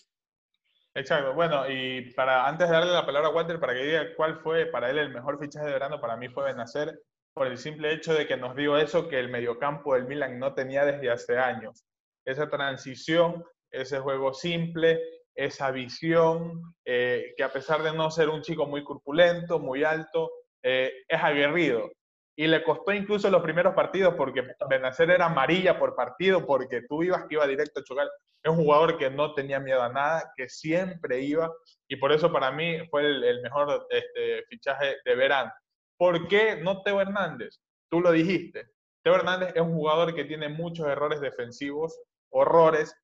Exacto. 0.94 1.32
Bueno, 1.34 1.68
y 1.70 2.12
para 2.12 2.46
antes 2.46 2.68
de 2.68 2.74
darle 2.74 2.92
la 2.92 3.06
palabra 3.06 3.28
a 3.28 3.32
Walter 3.32 3.58
para 3.58 3.74
que 3.74 3.84
diga 3.84 4.14
cuál 4.16 4.40
fue 4.40 4.66
para 4.66 4.90
él 4.90 4.98
el 4.98 5.12
mejor 5.12 5.38
fichaje 5.38 5.66
de 5.66 5.72
verano, 5.72 6.00
para 6.00 6.16
mí 6.16 6.28
fue 6.28 6.44
Benacer, 6.44 7.00
por 7.34 7.46
el 7.46 7.56
simple 7.56 7.92
hecho 7.92 8.12
de 8.12 8.26
que 8.26 8.36
nos 8.36 8.54
dio 8.54 8.76
eso 8.76 9.08
que 9.08 9.18
el 9.18 9.30
mediocampo 9.30 9.94
del 9.94 10.06
Milan 10.06 10.38
no 10.38 10.54
tenía 10.54 10.84
desde 10.84 11.10
hace 11.10 11.38
años. 11.38 11.84
Esa 12.26 12.48
transición, 12.50 13.42
ese 13.70 14.00
juego 14.00 14.34
simple, 14.34 15.00
esa 15.34 15.70
visión, 15.70 16.74
eh, 16.84 17.32
que 17.36 17.42
a 17.42 17.52
pesar 17.52 17.82
de 17.82 17.92
no 17.92 18.10
ser 18.10 18.28
un 18.28 18.42
chico 18.42 18.66
muy 18.66 18.84
corpulento, 18.84 19.58
muy 19.58 19.82
alto, 19.84 20.30
eh, 20.62 20.92
es 21.08 21.22
aguerrido. 21.22 21.90
Y 22.36 22.46
le 22.46 22.62
costó 22.62 22.92
incluso 22.92 23.30
los 23.30 23.42
primeros 23.42 23.74
partidos 23.74 24.14
porque 24.14 24.42
Benacer 24.68 25.10
era 25.10 25.26
amarilla 25.26 25.78
por 25.78 25.94
partido, 25.94 26.46
porque 26.46 26.82
tú 26.88 27.02
ibas 27.02 27.26
que 27.26 27.34
iba 27.34 27.46
directo 27.46 27.80
a 27.80 27.84
chocar. 27.84 28.08
Es 28.42 28.50
un 28.50 28.56
jugador 28.56 28.96
que 28.98 29.10
no 29.10 29.34
tenía 29.34 29.60
miedo 29.60 29.82
a 29.82 29.92
nada, 29.92 30.32
que 30.36 30.48
siempre 30.48 31.20
iba, 31.20 31.52
y 31.88 31.96
por 31.96 32.10
eso 32.10 32.32
para 32.32 32.50
mí 32.50 32.78
fue 32.90 33.02
el, 33.02 33.42
mejor 33.42 33.86
este, 33.90 34.44
fichaje 34.48 34.96
de 35.04 35.14
verano. 35.14 35.52
¿Por 35.98 36.26
qué 36.26 36.56
no 36.56 36.82
Teo 36.82 37.00
Hernández? 37.00 37.60
Tú 37.90 38.00
lo 38.00 38.10
dijiste. 38.10 38.66
Teo 39.04 39.14
Hernández 39.14 39.52
es 39.54 39.60
un 39.60 39.74
jugador 39.74 40.14
que 40.14 40.24
tiene 40.24 40.48
muchos 40.48 40.86
errores 40.86 41.20
defensivos, 41.20 42.00
horrores, 42.30 42.94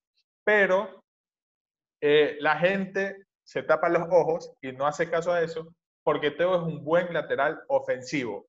pero 0.44 1.04
eh, 2.00 2.36
la 2.40 2.56
gente 2.56 3.26
se 3.44 3.62
tapa 3.62 3.88
los 3.88 4.08
ojos 4.10 4.52
y 4.62 4.72
no 4.72 4.86
hace 4.86 5.10
caso 5.10 5.32
a 5.32 5.42
eso 5.42 5.74
porque 6.08 6.30
Teo 6.30 6.56
es 6.56 6.62
un 6.62 6.82
buen 6.84 7.12
lateral 7.12 7.60
ofensivo, 7.68 8.46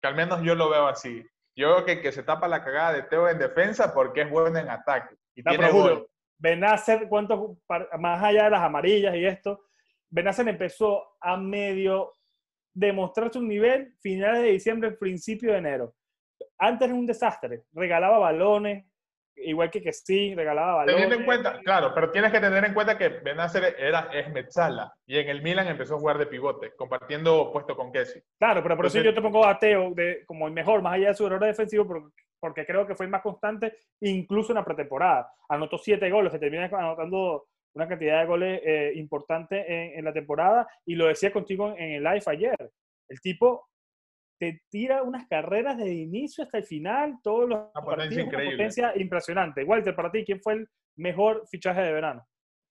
que 0.00 0.08
al 0.08 0.14
menos 0.14 0.42
yo 0.42 0.54
lo 0.54 0.68
veo 0.70 0.86
así. 0.86 1.24
Yo 1.56 1.68
veo 1.74 1.84
que, 1.84 2.00
que 2.00 2.12
se 2.12 2.22
tapa 2.22 2.48
la 2.48 2.64
cagada 2.64 2.92
de 2.92 3.02
Teo 3.02 3.28
en 3.28 3.38
defensa 3.38 3.92
porque 3.92 4.22
es 4.22 4.30
bueno 4.30 4.58
en 4.58 4.68
ataque 4.70 5.16
y 5.34 5.42
No, 5.42 5.50
tiene 5.50 5.70
gol. 5.70 6.06
Benacer, 6.38 7.06
¿cuántos, 7.08 7.58
par- 7.66 7.88
más 7.98 8.22
allá 8.22 8.44
de 8.44 8.50
las 8.50 8.62
amarillas 8.62 9.14
y 9.14 9.26
esto, 9.26 9.64
Benacer 10.08 10.48
empezó 10.48 11.16
a 11.20 11.36
medio 11.36 12.12
demostrar 12.72 13.32
su 13.32 13.42
nivel 13.42 13.94
finales 14.00 14.42
de 14.42 14.50
diciembre, 14.52 14.92
principio 14.92 15.52
de 15.52 15.58
enero. 15.58 15.94
Antes 16.58 16.88
era 16.88 16.94
un 16.96 17.06
desastre, 17.06 17.64
regalaba 17.72 18.18
balones, 18.18 18.86
igual 19.36 19.70
que 19.70 19.82
que 19.82 19.92
sí, 19.92 20.34
regalaba 20.34 20.74
balones. 20.76 20.94
Teniendo 20.94 21.16
en 21.16 21.24
cuenta, 21.24 21.58
claro, 21.64 21.92
pero 21.94 22.10
tienes 22.10 22.30
que 22.32 22.40
tener 22.40 22.64
en 22.64 22.74
cuenta 22.74 22.98
que 22.98 23.08
Benacer 23.08 23.76
era, 23.78 24.08
es 24.12 24.30
Metzala 24.30 24.92
y 25.06 25.18
en 25.18 25.28
el 25.28 25.42
Milan 25.42 25.68
empezó 25.68 25.94
a 25.96 25.98
jugar 25.98 26.18
de 26.18 26.26
pivote, 26.26 26.74
compartiendo 26.76 27.50
puesto 27.52 27.74
con 27.76 27.90
Kessi. 27.92 28.20
Claro, 28.38 28.62
pero 28.62 28.76
por 28.76 28.86
eso 28.86 29.00
yo 29.00 29.14
te 29.14 29.22
pongo 29.22 29.44
a 29.46 29.58
Teo 29.58 29.92
de, 29.94 30.24
como 30.26 30.46
el 30.46 30.52
mejor, 30.52 30.82
más 30.82 30.94
allá 30.94 31.08
de 31.08 31.14
su 31.14 31.26
error 31.26 31.44
defensivo, 31.44 31.86
por- 31.86 32.12
porque 32.38 32.64
creo 32.64 32.86
que 32.86 32.94
fue 32.94 33.04
el 33.06 33.12
más 33.12 33.22
constante, 33.22 33.76
incluso 34.00 34.52
en 34.52 34.56
la 34.56 34.64
pretemporada. 34.64 35.30
Anotó 35.48 35.76
siete 35.78 36.08
goles, 36.10 36.32
se 36.32 36.38
termina 36.38 36.64
anotando 36.64 37.46
una 37.74 37.86
cantidad 37.86 38.20
de 38.20 38.26
goles 38.26 38.60
eh, 38.64 38.92
importante 38.96 39.58
en, 39.66 39.98
en 39.98 40.04
la 40.04 40.12
temporada, 40.12 40.66
y 40.86 40.94
lo 40.94 41.06
decía 41.06 41.32
contigo 41.32 41.74
en 41.76 41.92
el 41.92 42.02
live 42.02 42.22
ayer. 42.26 42.56
El 43.08 43.20
tipo 43.20 43.69
te 44.40 44.62
tira 44.70 45.02
unas 45.02 45.28
carreras 45.28 45.76
desde 45.76 45.92
el 45.92 45.98
inicio 45.98 46.42
hasta 46.44 46.58
el 46.58 46.64
final, 46.64 47.18
todos 47.22 47.48
los 47.48 47.58
Una 47.58 47.72
potencia 47.72 47.84
partidos, 47.96 48.16
una 48.16 48.24
increíble. 48.24 48.56
potencia 48.56 48.92
impresionante. 48.96 49.64
Walter, 49.64 49.94
para 49.94 50.10
ti, 50.10 50.24
¿quién 50.24 50.40
fue 50.40 50.54
el 50.54 50.68
mejor 50.96 51.46
fichaje 51.50 51.82
de 51.82 51.92
verano? 51.92 52.26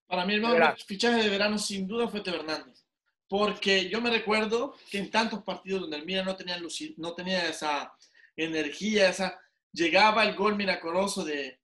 Para 0.08 0.26
mí 0.26 0.34
el 0.34 0.40
mejor 0.40 0.56
Verano. 0.56 0.76
fichaje 0.84 1.22
de 1.22 1.28
verano 1.28 1.56
sin 1.58 1.86
duda 1.86 2.08
fue 2.08 2.20
Teo 2.20 2.34
Hernández. 2.34 2.84
Porque 3.28 3.88
yo 3.88 4.00
me 4.00 4.10
recuerdo 4.10 4.74
que 4.90 4.98
en 4.98 5.08
tantos 5.12 5.44
partidos 5.44 5.82
donde 5.82 5.98
el 5.98 6.04
Milan 6.04 6.24
no 6.24 6.34
tenía, 6.34 6.58
luci- 6.58 6.94
no 6.96 7.14
tenía 7.14 7.48
esa 7.48 7.92
energía, 8.36 9.08
esa 9.08 9.38
llegaba 9.72 10.24
el 10.24 10.34
gol 10.34 10.56
milagroso 10.56 11.24
de, 11.24 11.60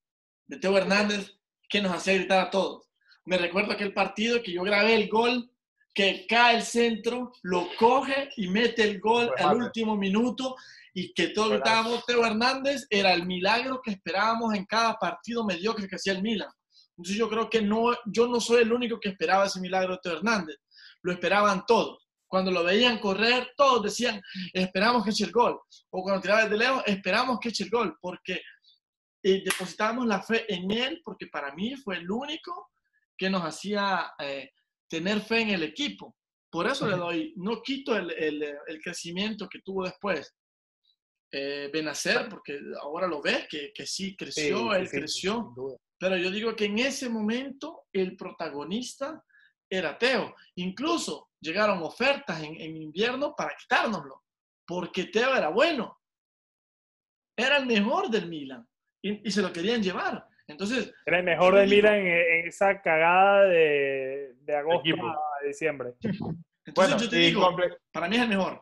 de 0.46 0.56
Teo 0.58 0.78
Hernández 0.78 1.36
que 1.68 1.82
nos 1.82 1.92
hacía 1.92 2.14
gritar 2.14 2.38
a 2.46 2.50
todos. 2.50 2.88
Me 3.24 3.36
recuerdo 3.38 3.72
aquel 3.72 3.92
partido 3.92 4.40
que 4.40 4.52
yo 4.52 4.62
grabé 4.62 4.94
el 4.94 5.08
gol, 5.08 5.50
que 5.96 6.26
cae 6.28 6.56
el 6.56 6.62
centro, 6.62 7.32
lo 7.42 7.68
coge 7.78 8.28
y 8.36 8.48
mete 8.48 8.82
el 8.82 9.00
gol 9.00 9.32
al 9.38 9.56
último 9.56 9.96
minuto 9.96 10.54
y 10.92 11.14
que 11.14 11.28
todos 11.28 11.52
gritábamos 11.52 12.04
Teo 12.04 12.24
Hernández, 12.24 12.86
era 12.90 13.14
el 13.14 13.24
milagro 13.24 13.80
que 13.82 13.92
esperábamos 13.92 14.54
en 14.54 14.66
cada 14.66 14.98
partido 14.98 15.42
mediocre 15.42 15.88
que 15.88 15.96
hacía 15.96 16.12
el 16.12 16.22
Milan. 16.22 16.50
Entonces 16.98 17.16
yo 17.16 17.30
creo 17.30 17.48
que 17.48 17.62
no, 17.62 17.96
yo 18.04 18.28
no 18.28 18.40
soy 18.40 18.62
el 18.62 18.72
único 18.74 19.00
que 19.00 19.08
esperaba 19.08 19.46
ese 19.46 19.58
milagro 19.58 19.94
de 19.94 20.00
Teo 20.02 20.12
Hernández, 20.18 20.56
lo 21.00 21.12
esperaban 21.12 21.64
todos. 21.66 22.06
Cuando 22.26 22.50
lo 22.50 22.62
veían 22.62 22.98
correr, 22.98 23.52
todos 23.56 23.84
decían, 23.84 24.20
esperamos 24.52 25.02
que 25.02 25.10
eche 25.10 25.24
el 25.24 25.32
gol. 25.32 25.58
O 25.90 26.02
cuando 26.02 26.20
tiraba 26.20 26.42
desde 26.42 26.58
lejos, 26.58 26.82
esperamos 26.84 27.38
que 27.40 27.48
eche 27.48 27.64
el 27.64 27.70
gol, 27.70 27.96
porque 28.02 28.42
eh, 29.22 29.42
depositábamos 29.42 30.06
la 30.06 30.20
fe 30.20 30.44
en 30.52 30.70
él, 30.70 31.00
porque 31.02 31.28
para 31.28 31.54
mí 31.54 31.74
fue 31.76 31.96
el 31.96 32.10
único 32.10 32.70
que 33.16 33.30
nos 33.30 33.42
hacía 33.42 34.12
eh, 34.18 34.50
tener 34.88 35.20
fe 35.20 35.40
en 35.40 35.50
el 35.50 35.62
equipo. 35.62 36.16
Por 36.50 36.66
eso 36.66 36.86
le 36.86 36.96
doy, 36.96 37.34
no 37.36 37.60
quito 37.62 37.96
el, 37.96 38.10
el, 38.12 38.80
crecimiento 38.80 39.48
que 39.48 39.60
tuvo 39.60 39.84
después 39.84 40.34
eh, 41.32 41.68
Benacer, 41.72 42.28
porque 42.28 42.58
ahora 42.80 43.06
lo 43.06 43.20
ves, 43.20 43.46
que, 43.48 43.72
que 43.74 43.86
sí 43.86 44.16
creció, 44.16 44.72
él 44.74 44.88
creció. 44.88 45.52
Pero 45.98 46.16
yo 46.16 46.30
digo 46.30 46.54
que 46.54 46.66
en 46.66 46.78
ese 46.78 47.08
momento 47.08 47.86
el 47.92 48.16
protagonista 48.16 49.22
era 49.68 49.98
Teo. 49.98 50.34
Incluso 50.54 51.30
llegaron 51.40 51.82
ofertas 51.82 52.42
en, 52.42 52.60
en 52.60 52.76
invierno 52.76 53.34
para 53.36 53.56
quitárnoslo, 53.56 54.22
porque 54.66 55.04
Teo 55.04 55.34
era 55.34 55.48
bueno. 55.48 56.00
Era 57.36 57.58
el 57.58 57.66
mejor 57.66 58.08
del 58.08 58.28
Milan 58.28 58.66
y, 59.02 59.28
y 59.28 59.30
se 59.30 59.42
lo 59.42 59.52
querían 59.52 59.82
llevar. 59.82 60.26
Entonces, 60.48 60.94
era 61.04 61.18
el 61.18 61.24
mejor 61.24 61.54
del 61.56 61.68
Milan 61.68 61.94
en, 61.94 62.46
esa 62.46 62.80
cagada 62.80 63.44
de, 63.44 64.34
de 64.40 64.56
agosto 64.56 64.94
a 65.04 65.46
diciembre. 65.46 65.94
Entonces 66.00 66.94
bueno, 66.94 66.98
yo 66.98 67.08
te 67.08 67.16
digo, 67.16 67.56
para 67.92 68.08
mí 68.08 68.16
es 68.16 68.22
el 68.22 68.28
mejor. 68.28 68.60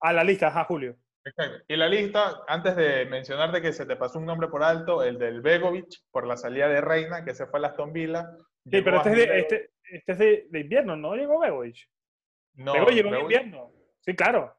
A 0.00 0.12
la 0.12 0.24
lista, 0.24 0.48
ajá, 0.48 0.64
Julio. 0.64 0.96
Exacto. 1.24 1.64
Y 1.68 1.76
la 1.76 1.88
lista, 1.88 2.42
antes 2.46 2.76
de 2.76 3.06
mencionarte 3.06 3.62
que 3.62 3.72
se 3.72 3.86
te 3.86 3.96
pasó 3.96 4.18
un 4.18 4.26
nombre 4.26 4.48
por 4.48 4.62
alto, 4.62 5.02
el 5.02 5.18
del 5.18 5.40
Begovic, 5.40 5.88
por 6.10 6.26
la 6.26 6.36
salida 6.36 6.68
de 6.68 6.82
Reina, 6.82 7.24
que 7.24 7.34
se 7.34 7.46
fue 7.46 7.60
a 7.64 7.68
Aston 7.68 7.92
Villa. 7.92 8.28
Sí, 8.64 8.82
pero 8.82 8.98
este 8.98 9.10
es, 9.10 9.16
de, 9.16 9.38
este, 9.40 9.70
este 9.84 10.12
es 10.12 10.18
de, 10.18 10.60
invierno, 10.60 10.96
¿no 10.96 11.14
llegó 11.14 11.40
Begovic? 11.40 11.88
No. 12.54 12.74
Begovic 12.74 12.94
llegó 12.94 13.14
en 13.14 13.20
invierno. 13.22 13.72
Sí, 14.00 14.14
claro. 14.14 14.54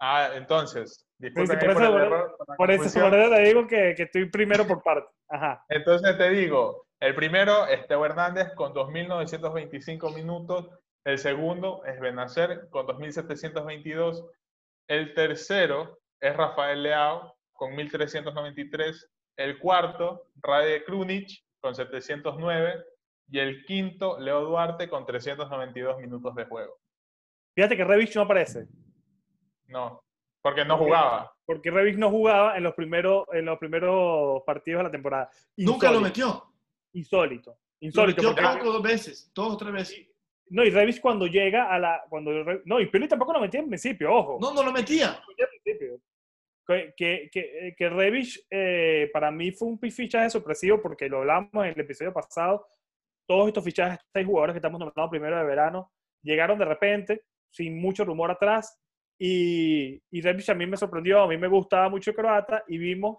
Ah, 0.00 0.30
entonces, 0.34 1.03
disculpen 1.18 1.58
por, 1.58 1.70
eso, 1.70 1.98
error, 1.98 2.36
por, 2.56 2.70
eso, 2.70 3.10
te 3.10 3.40
digo 3.42 3.66
que, 3.66 3.94
que, 3.96 4.04
estoy 4.04 4.28
primero 4.30 4.66
por 4.66 4.82
parte. 4.82 5.08
Ajá. 5.28 5.64
Entonces 5.68 6.16
te 6.18 6.30
digo, 6.30 6.86
el 7.00 7.14
primero 7.14 7.66
es 7.66 7.86
Teo 7.86 8.04
Hernández 8.04 8.52
con 8.54 8.72
2.925 8.72 10.14
minutos, 10.14 10.68
el 11.04 11.18
segundo 11.18 11.84
es 11.84 12.00
Benacer 12.00 12.68
con 12.70 12.86
2.722 12.86 14.24
el 14.88 15.14
tercero 15.14 16.00
es 16.20 16.36
Rafael 16.36 16.82
Leao 16.82 17.34
con 17.52 17.74
1393. 17.74 19.10
El 19.36 19.58
cuarto, 19.58 20.28
Rade 20.36 20.84
Krunic 20.84 21.28
con 21.60 21.74
709. 21.74 22.84
Y 23.28 23.38
el 23.38 23.64
quinto, 23.64 24.18
Leo 24.20 24.42
Duarte 24.42 24.88
con 24.88 25.06
392 25.06 25.98
minutos 25.98 26.34
de 26.34 26.44
juego. 26.44 26.78
Fíjate 27.54 27.76
que 27.76 27.84
Revich 27.84 28.14
no 28.14 28.22
aparece. 28.22 28.66
No, 29.68 30.03
porque 30.44 30.62
no 30.62 30.76
jugaba. 30.76 31.34
Porque 31.46 31.70
Revich 31.70 31.96
no 31.96 32.10
jugaba 32.10 32.58
en 32.58 32.64
los 32.64 32.74
primeros, 32.74 33.24
en 33.32 33.46
los 33.46 33.58
primeros 33.58 34.42
partidos 34.44 34.80
de 34.80 34.84
la 34.84 34.90
temporada. 34.90 35.30
Nunca 35.56 35.90
lo 35.90 36.02
metió. 36.02 36.44
Insólito. 36.92 37.56
Insólito. 37.80 38.22
Lo 38.22 38.34
metió 38.34 38.72
dos 38.72 38.82
veces, 38.82 39.32
dos 39.34 39.54
o 39.54 39.56
tres 39.56 39.72
veces. 39.72 40.06
No, 40.50 40.62
y 40.62 40.68
Revis 40.68 41.00
cuando 41.00 41.26
llega 41.26 41.72
a 41.72 41.78
la. 41.78 42.02
Cuando, 42.10 42.30
no, 42.66 42.78
y 42.78 42.86
Pioli 42.90 43.08
tampoco 43.08 43.32
lo 43.32 43.40
metía 43.40 43.60
en 43.60 43.68
principio, 43.68 44.12
ojo. 44.12 44.38
No, 44.38 44.52
no 44.52 44.62
lo 44.62 44.70
metía. 44.70 45.18
Que, 46.66 46.92
que, 46.94 47.30
que, 47.32 47.74
que 47.76 47.88
Revis 47.88 48.46
eh, 48.50 49.08
para 49.14 49.30
mí 49.30 49.50
fue 49.50 49.68
un 49.68 49.78
fichaje 49.78 50.28
sorpresivo 50.28 50.80
porque 50.82 51.08
lo 51.08 51.20
hablamos 51.20 51.54
en 51.54 51.72
el 51.72 51.80
episodio 51.80 52.12
pasado. 52.12 52.66
Todos 53.26 53.48
estos 53.48 53.64
fichajes, 53.64 53.98
seis 54.12 54.26
jugadores 54.26 54.52
que 54.52 54.58
estamos 54.58 54.78
nombrando 54.78 55.10
primero 55.10 55.38
de 55.38 55.44
verano, 55.44 55.90
llegaron 56.22 56.58
de 56.58 56.66
repente, 56.66 57.22
sin 57.50 57.80
mucho 57.80 58.04
rumor 58.04 58.30
atrás. 58.30 58.78
Y, 59.18 60.00
y 60.10 60.20
Revis 60.20 60.48
a 60.48 60.54
mí 60.54 60.66
me 60.66 60.76
sorprendió, 60.76 61.20
a 61.20 61.28
mí 61.28 61.36
me 61.36 61.48
gustaba 61.48 61.88
mucho 61.88 62.10
el 62.10 62.16
croata 62.16 62.64
y 62.66 62.78
vimos 62.78 63.18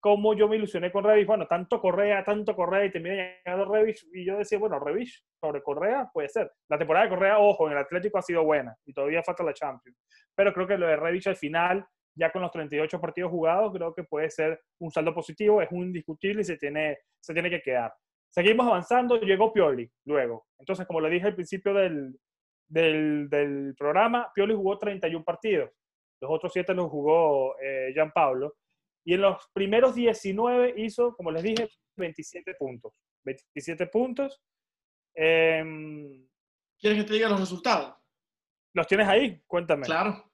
cómo 0.00 0.34
yo 0.34 0.48
me 0.48 0.56
ilusioné 0.56 0.90
con 0.90 1.04
Revis. 1.04 1.26
Bueno, 1.26 1.46
tanto 1.46 1.80
Correa, 1.80 2.24
tanto 2.24 2.56
Correa 2.56 2.86
y 2.86 2.90
termina 2.90 3.14
llegando 3.44 3.72
Revis. 3.72 4.06
Y 4.12 4.24
yo 4.24 4.38
decía, 4.38 4.58
bueno, 4.58 4.78
Revis 4.80 5.22
sobre 5.40 5.62
Correa 5.62 6.10
puede 6.12 6.28
ser. 6.28 6.50
La 6.68 6.78
temporada 6.78 7.04
de 7.04 7.10
Correa, 7.10 7.38
ojo, 7.38 7.66
en 7.66 7.72
el 7.72 7.78
Atlético 7.78 8.18
ha 8.18 8.22
sido 8.22 8.42
buena 8.42 8.74
y 8.86 8.92
todavía 8.92 9.22
falta 9.22 9.44
la 9.44 9.52
Champions. 9.52 9.98
Pero 10.34 10.52
creo 10.52 10.66
que 10.66 10.78
lo 10.78 10.86
de 10.86 10.96
Revis 10.96 11.26
al 11.26 11.36
final, 11.36 11.86
ya 12.14 12.32
con 12.32 12.42
los 12.42 12.50
38 12.50 13.00
partidos 13.00 13.30
jugados, 13.30 13.72
creo 13.72 13.94
que 13.94 14.04
puede 14.04 14.30
ser 14.30 14.60
un 14.80 14.90
saldo 14.90 15.14
positivo, 15.14 15.62
es 15.62 15.68
un 15.70 15.84
indiscutible 15.84 16.40
y 16.40 16.44
se 16.44 16.56
tiene, 16.56 16.98
se 17.20 17.34
tiene 17.34 17.50
que 17.50 17.60
quedar. 17.60 17.92
Seguimos 18.32 18.66
avanzando, 18.66 19.20
llegó 19.20 19.52
Pioli 19.52 19.90
luego. 20.06 20.46
Entonces, 20.58 20.86
como 20.86 21.00
le 21.00 21.10
dije 21.10 21.26
al 21.26 21.34
principio 21.34 21.74
del, 21.74 22.16
del, 22.70 23.28
del 23.28 23.74
programa, 23.76 24.30
Pioli 24.34 24.54
jugó 24.54 24.78
31 24.78 25.24
partidos. 25.24 25.70
Los 26.20 26.30
otros 26.30 26.52
7 26.52 26.72
los 26.74 26.88
jugó 26.90 27.56
eh, 27.60 27.94
Pablo 28.14 28.56
y 29.04 29.14
en 29.14 29.22
los 29.22 29.48
primeros 29.52 29.94
19 29.94 30.74
hizo, 30.76 31.14
como 31.16 31.30
les 31.30 31.42
dije, 31.42 31.68
27 31.96 32.54
puntos. 32.54 32.92
27 33.24 33.86
puntos. 33.88 34.40
Em, 35.14 36.26
¿Quieres 36.78 36.98
que 37.00 37.04
te 37.04 37.14
diga 37.14 37.28
los 37.28 37.40
resultados? 37.40 37.94
¿Los 38.74 38.86
tienes 38.86 39.08
ahí? 39.08 39.42
Cuéntame. 39.46 39.84
Claro. 39.84 40.30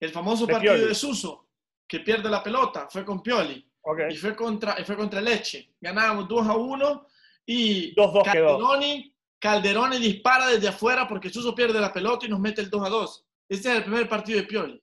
El 0.00 0.10
famoso 0.10 0.46
partido 0.46 0.74
de 0.74 0.94
Suso, 0.94 1.48
que 1.86 2.00
pierde 2.00 2.28
la 2.30 2.42
pelota, 2.42 2.88
fue 2.88 3.04
con 3.04 3.22
Pioli. 3.22 3.70
Y 4.10 4.16
fue 4.16 4.34
contra, 4.34 4.74
fue 4.84 4.96
contra 4.96 5.20
Leche. 5.20 5.74
Ganábamos 5.80 6.26
2 6.28 6.48
a 6.48 6.56
1 6.56 7.06
y 7.46 7.94
2 7.94 8.14
-2 8.14 9.12
Calderoni, 9.46 9.96
Calderoni 9.96 9.98
dispara 9.98 10.48
desde 10.48 10.68
afuera 10.68 11.06
porque 11.06 11.30
Suso 11.30 11.54
pierde 11.54 11.80
la 11.80 11.92
pelota 11.92 12.26
y 12.26 12.28
nos 12.28 12.40
mete 12.40 12.60
el 12.60 12.70
2 12.70 12.86
a 12.86 12.88
2. 12.88 13.26
Este 13.48 13.70
es 13.70 13.76
el 13.76 13.84
primer 13.84 14.08
partido 14.08 14.40
de 14.40 14.46
Pioli. 14.46 14.82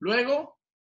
Luego 0.00 0.58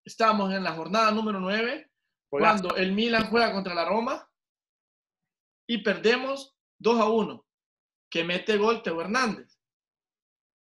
Estamos 0.09 0.51
en 0.55 0.65
la 0.65 0.73
jornada 0.73 1.11
número 1.11 1.39
9, 1.39 1.91
cuando 2.31 2.75
el 2.77 2.93
Milan 2.93 3.29
juega 3.29 3.53
contra 3.53 3.75
la 3.75 3.85
Roma 3.85 4.27
y 5.69 5.83
perdemos 5.83 6.57
2 6.79 6.99
a 6.99 7.11
1, 7.11 7.47
que 8.11 8.25
mete 8.25 8.57
gol 8.57 8.83
Teo 8.83 9.03
Hernández. 9.03 9.61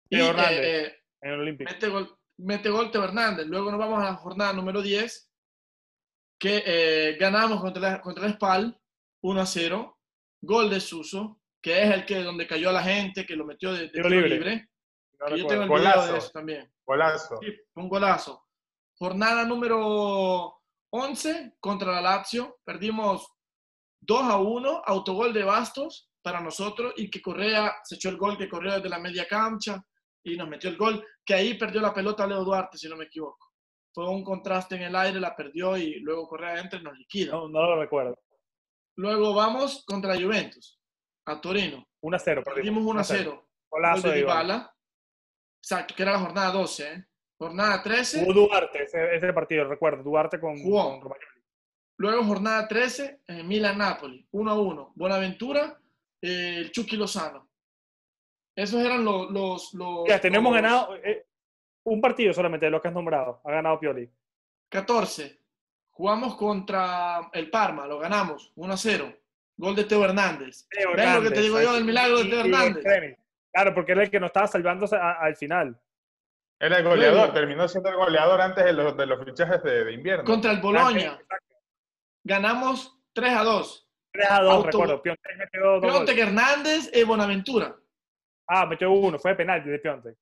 y, 0.09 0.19
Hernández 0.19 0.65
eh, 0.65 0.97
en 1.21 1.31
el 1.31 1.39
Olímpico. 1.41 1.71
Mete 1.71 1.89
gol, 1.89 2.17
mete 2.37 2.69
gol 2.71 2.89
Teo 2.89 3.03
Hernández. 3.03 3.45
Luego 3.45 3.69
nos 3.69 3.79
vamos 3.79 3.99
a 3.99 4.05
la 4.05 4.15
jornada 4.15 4.51
número 4.51 4.81
10, 4.81 5.31
que 6.39 6.63
eh, 6.65 7.17
ganamos 7.19 7.61
contra, 7.61 8.01
contra 8.01 8.25
el 8.25 8.33
Spal 8.33 8.81
1 9.21 9.41
a 9.41 9.45
0, 9.45 9.99
gol 10.41 10.71
de 10.71 10.79
Suso, 10.79 11.39
que 11.65 11.81
es 11.81 11.89
el 11.89 12.05
que 12.05 12.21
donde 12.21 12.45
cayó 12.45 12.71
la 12.71 12.83
gente, 12.83 13.25
que 13.25 13.35
lo 13.35 13.43
metió 13.43 13.73
de, 13.73 13.89
tiro 13.89 14.07
libre. 14.07 14.69
yo 15.35 15.47
tengo 15.47 15.63
el 15.63 15.67
golazo. 15.67 16.11
de 16.11 16.19
eso 16.19 16.29
también. 16.29 16.71
Golazo. 16.85 17.39
Sí, 17.41 17.47
un 17.73 17.89
golazo. 17.89 18.45
Jornada 18.99 19.43
número 19.45 20.61
11 20.91 21.55
contra 21.59 21.93
la 21.93 22.01
Lazio. 22.01 22.59
Perdimos 22.63 23.27
2 24.01 24.21
a 24.21 24.37
1, 24.37 24.83
autogol 24.85 25.33
de 25.33 25.43
Bastos 25.43 26.11
para 26.21 26.39
nosotros 26.39 26.93
y 26.97 27.09
que 27.09 27.19
Correa 27.19 27.73
se 27.83 27.95
echó 27.95 28.09
el 28.09 28.17
gol 28.17 28.37
que 28.37 28.47
corrió 28.47 28.75
desde 28.75 28.87
la 28.89 28.99
media 28.99 29.27
cancha 29.27 29.83
y 30.23 30.37
nos 30.37 30.47
metió 30.47 30.69
el 30.69 30.77
gol, 30.77 31.03
que 31.25 31.33
ahí 31.33 31.55
perdió 31.55 31.81
la 31.81 31.95
pelota 31.95 32.27
Leo 32.27 32.43
Duarte, 32.43 32.77
si 32.77 32.87
no 32.87 32.95
me 32.95 33.05
equivoco. 33.05 33.53
Fue 33.91 34.07
un 34.07 34.23
contraste 34.23 34.75
en 34.75 34.83
el 34.83 34.95
aire, 34.95 35.19
la 35.19 35.35
perdió 35.35 35.75
y 35.77 35.99
luego 36.01 36.27
Correa 36.27 36.59
entra 36.59 36.77
y 36.77 36.83
nos 36.83 36.95
liquida. 36.95 37.31
No, 37.31 37.49
no 37.49 37.63
lo 37.63 37.81
recuerdo. 37.81 38.19
Luego 38.97 39.33
vamos 39.33 39.83
contra 39.87 40.13
Juventus, 40.13 40.79
a 41.25 41.41
Torino. 41.41 41.87
1 42.01 42.15
a 42.15 42.19
0. 42.19 42.43
Perdimos 42.43 42.83
1 42.83 42.99
a 42.99 43.03
0. 43.03 43.47
Golazo 43.69 44.09
de 44.09 44.17
Dybala. 44.17 44.73
Exacto, 45.61 45.95
que 45.95 46.03
era 46.03 46.13
la 46.13 46.19
jornada 46.19 46.51
12. 46.51 46.93
¿eh? 46.93 47.05
Jornada 47.37 47.81
13. 47.81 48.23
Hubo 48.23 48.33
Duarte, 48.33 48.83
ese, 48.83 49.33
partido, 49.33 49.65
recuerdo. 49.65 50.03
Duarte 50.03 50.39
con, 50.39 50.61
jugó. 50.61 51.01
Luego 51.97 52.23
jornada 52.25 52.67
13, 52.67 53.21
Milan-Napoli, 53.43 54.27
1 54.31 54.51
a 54.51 54.61
1. 54.61 54.93
Buenaventura, 54.95 55.79
eh, 56.21 56.57
el 56.57 56.71
Chucky 56.71 56.97
Lozano. 56.97 57.49
Esos 58.55 58.83
eran 58.83 59.03
los... 59.03 59.31
los, 59.31 59.73
los 59.73 60.07
ya, 60.07 60.19
tenemos 60.19 60.53
ganado 60.53 60.95
eh, 60.97 61.25
un 61.83 61.99
partido 61.99 62.33
solamente 62.33 62.65
de 62.65 62.71
los 62.71 62.81
que 62.81 62.89
has 62.89 62.93
nombrado. 62.93 63.41
Ha 63.43 63.51
ganado 63.51 63.79
Pioli. 63.79 64.09
14. 64.69 65.41
Jugamos 65.91 66.35
contra 66.35 67.29
el 67.33 67.49
Parma, 67.49 67.87
lo 67.87 67.99
ganamos, 67.99 68.51
1 68.55 68.73
a 68.73 68.77
0. 68.77 69.13
Gol 69.57 69.75
de 69.75 69.83
Teo 69.85 70.03
Hernández. 70.03 70.67
Teo 70.69 70.91
lo 70.93 71.21
que 71.21 71.31
te 71.31 71.41
digo 71.41 71.61
yo 71.61 71.73
del 71.73 71.85
milagro 71.85 72.19
de 72.19 72.29
Teo 72.29 72.39
Hernández? 72.41 73.17
Claro, 73.51 73.73
porque 73.73 73.93
era 73.93 74.03
el 74.03 74.11
que 74.11 74.19
nos 74.19 74.27
estaba 74.27 74.47
salvando 74.47 74.85
al 74.91 75.35
final. 75.35 75.79
Era 76.59 76.77
el 76.77 76.83
goleador, 76.83 77.33
terminó 77.33 77.67
siendo 77.67 77.89
el 77.89 77.95
goleador 77.95 78.41
antes 78.41 78.63
de 78.63 78.73
los, 78.73 78.95
de 78.95 79.05
los 79.05 79.23
fichajes 79.23 79.61
de, 79.63 79.93
invierno. 79.93 80.23
Contra 80.23 80.51
el 80.51 80.61
Boloña. 80.61 81.19
Ganamos 82.23 82.97
3 83.13 83.33
a 83.33 83.43
2. 83.43 83.89
3 84.11 84.27
a 84.29 84.41
2, 84.41 84.65
recuerdo. 84.65 85.01
Piontek 85.01 85.37
metió 85.37 85.79
dos 85.79 85.81
Piontek 85.81 86.17
Hernández 86.17 86.89
y 86.93 87.03
Bonaventura. 87.03 87.75
Ah, 88.47 88.65
metió 88.65 88.91
uno, 88.91 89.19
fue 89.19 89.35
penalti 89.35 89.69
de 89.69 89.79
Piontek. 89.79 90.17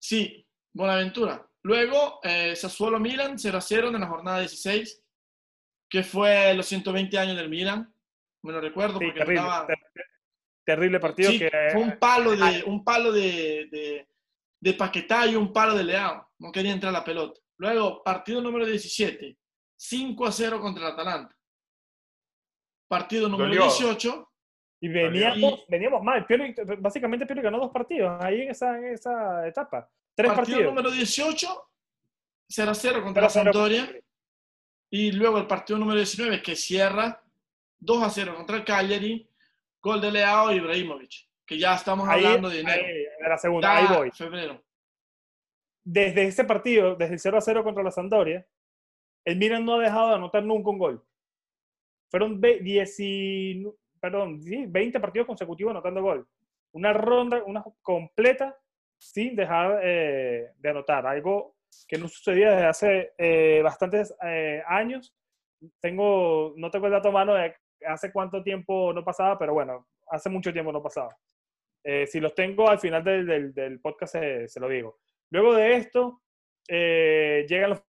Sí, 0.00 0.46
Bonaventura. 0.72 1.44
Luego, 1.62 2.20
eh, 2.22 2.56
Sassuolo 2.56 2.98
Milan 2.98 3.38
0 3.38 3.58
a 3.58 3.60
0 3.60 3.88
en 3.88 4.00
la 4.00 4.06
jornada 4.06 4.40
16, 4.40 5.04
que 5.88 6.02
fue 6.02 6.54
los 6.54 6.66
120 6.66 7.18
años 7.18 7.36
del 7.36 7.48
Milan. 7.48 7.91
Me 8.42 8.52
lo 8.52 8.60
recuerdo 8.60 8.98
Sí, 8.98 9.04
porque 9.06 9.18
terrible, 9.20 9.40
estaba- 9.40 9.66
ter- 9.66 9.78
terrible 10.64 11.00
partido 11.00 11.30
Sí, 11.30 11.38
que 11.38 11.50
fue 11.72 11.80
un 11.82 11.98
palo 11.98 12.32
de 12.36 12.62
un 12.66 12.84
palo 12.84 13.12
de, 13.12 13.68
de, 13.70 14.08
de 14.60 14.74
Paquetá 14.74 15.26
y 15.26 15.36
un 15.36 15.52
palo 15.52 15.74
de 15.74 15.84
Leao. 15.84 16.28
No 16.38 16.50
quería 16.52 16.72
entrar 16.72 16.92
la 16.92 17.04
pelota. 17.04 17.40
Luego, 17.58 18.02
partido 18.02 18.40
número 18.40 18.66
17, 18.66 19.36
5 19.76 20.26
a 20.26 20.32
0 20.32 20.60
contra 20.60 20.86
el 20.88 20.92
Atalanta. 20.92 21.36
Partido 22.88 23.28
número 23.28 23.48
Dolió. 23.48 23.62
18, 23.64 24.28
y 24.80 24.88
veníamos, 24.88 25.60
Y- 25.60 25.64
veníamos 25.68 26.02
mal. 26.02 26.26
Pioli- 26.26 26.54
básicamente 26.80 27.24
Pioli 27.26 27.42
ganó 27.42 27.58
dos 27.58 27.70
partidos 27.70 28.20
ahí 28.22 28.42
en 28.42 28.50
esa, 28.50 28.76
en 28.76 28.86
esa 28.92 29.46
etapa. 29.46 29.88
Tres 30.14 30.32
partido 30.32 30.58
partidos. 30.58 30.74
número 30.74 30.90
18, 30.90 31.70
0 32.48 32.70
a 32.70 32.74
0 32.74 33.02
contra 33.02 33.22
la 33.22 33.28
0-0 33.28 33.32
Sampdoria. 33.52 34.00
Y 34.90 35.12
luego 35.12 35.38
el 35.38 35.46
partido 35.46 35.78
número 35.78 35.96
19 35.98 36.42
que 36.42 36.54
cierra 36.54 37.21
2 37.84 38.02
a 38.02 38.10
0 38.10 38.34
contra 38.36 38.56
el 38.56 38.64
Cagliari, 38.64 39.28
gol 39.80 40.00
de 40.00 40.10
Leao 40.12 40.52
y 40.52 40.56
Ibrahimovic, 40.56 41.28
que 41.44 41.58
ya 41.58 41.74
estamos 41.74 42.08
Ahí, 42.08 42.24
hablando 42.24 42.48
de 42.48 42.60
enero. 42.60 42.82
ahí, 42.84 42.94
de 43.22 43.28
la 43.28 43.38
segunda, 43.38 43.76
ahí 43.76 43.86
voy. 43.96 44.10
febrero. 44.12 44.62
Desde 45.84 46.24
ese 46.24 46.44
partido, 46.44 46.94
desde 46.94 47.14
el 47.14 47.20
0 47.20 47.38
a 47.38 47.40
0 47.40 47.64
contra 47.64 47.82
la 47.82 47.90
Sampdoria, 47.90 48.46
el 49.24 49.36
Milan 49.36 49.64
no 49.64 49.74
ha 49.74 49.82
dejado 49.82 50.10
de 50.10 50.14
anotar 50.14 50.44
nunca 50.44 50.70
un 50.70 50.78
gol. 50.78 51.04
Fueron 52.10 52.40
ve- 52.40 52.60
19 52.60 53.76
perdón, 54.00 54.42
sí, 54.42 54.64
20 54.66 54.98
partidos 54.98 55.26
consecutivos 55.28 55.70
anotando 55.70 56.02
gol. 56.02 56.26
Una 56.72 56.92
ronda, 56.92 57.40
una 57.44 57.64
completa 57.82 58.58
sin 58.98 59.36
dejar 59.36 59.78
eh, 59.82 60.50
de 60.58 60.68
anotar. 60.70 61.06
Algo 61.06 61.54
que 61.86 61.98
no 61.98 62.08
sucedía 62.08 62.50
desde 62.50 62.66
hace 62.66 63.12
eh, 63.16 63.60
bastantes 63.62 64.12
eh, 64.24 64.60
años. 64.66 65.14
Tengo, 65.80 66.52
no 66.56 66.68
tengo 66.70 66.86
el 66.86 66.92
dato 66.92 67.10
a 67.10 67.12
mano 67.12 67.34
de 67.34 67.54
hace 67.86 68.12
cuánto 68.12 68.42
tiempo 68.42 68.92
no 68.92 69.04
pasaba, 69.04 69.38
pero 69.38 69.54
bueno, 69.54 69.86
hace 70.10 70.28
mucho 70.30 70.52
tiempo 70.52 70.72
no 70.72 70.82
pasaba. 70.82 71.16
Eh, 71.84 72.06
si 72.06 72.20
los 72.20 72.34
tengo 72.34 72.68
al 72.68 72.78
final 72.78 73.02
del, 73.02 73.26
del- 73.26 73.52
del 73.54 73.80
podcast, 73.80 74.12
se, 74.14 74.48
se 74.48 74.60
lo 74.60 74.68
digo. 74.68 74.98
Luego 75.30 75.54
de 75.54 75.74
esto, 75.76 76.22
eh, 76.68 77.44
llegan 77.48 77.70
los 77.70 77.82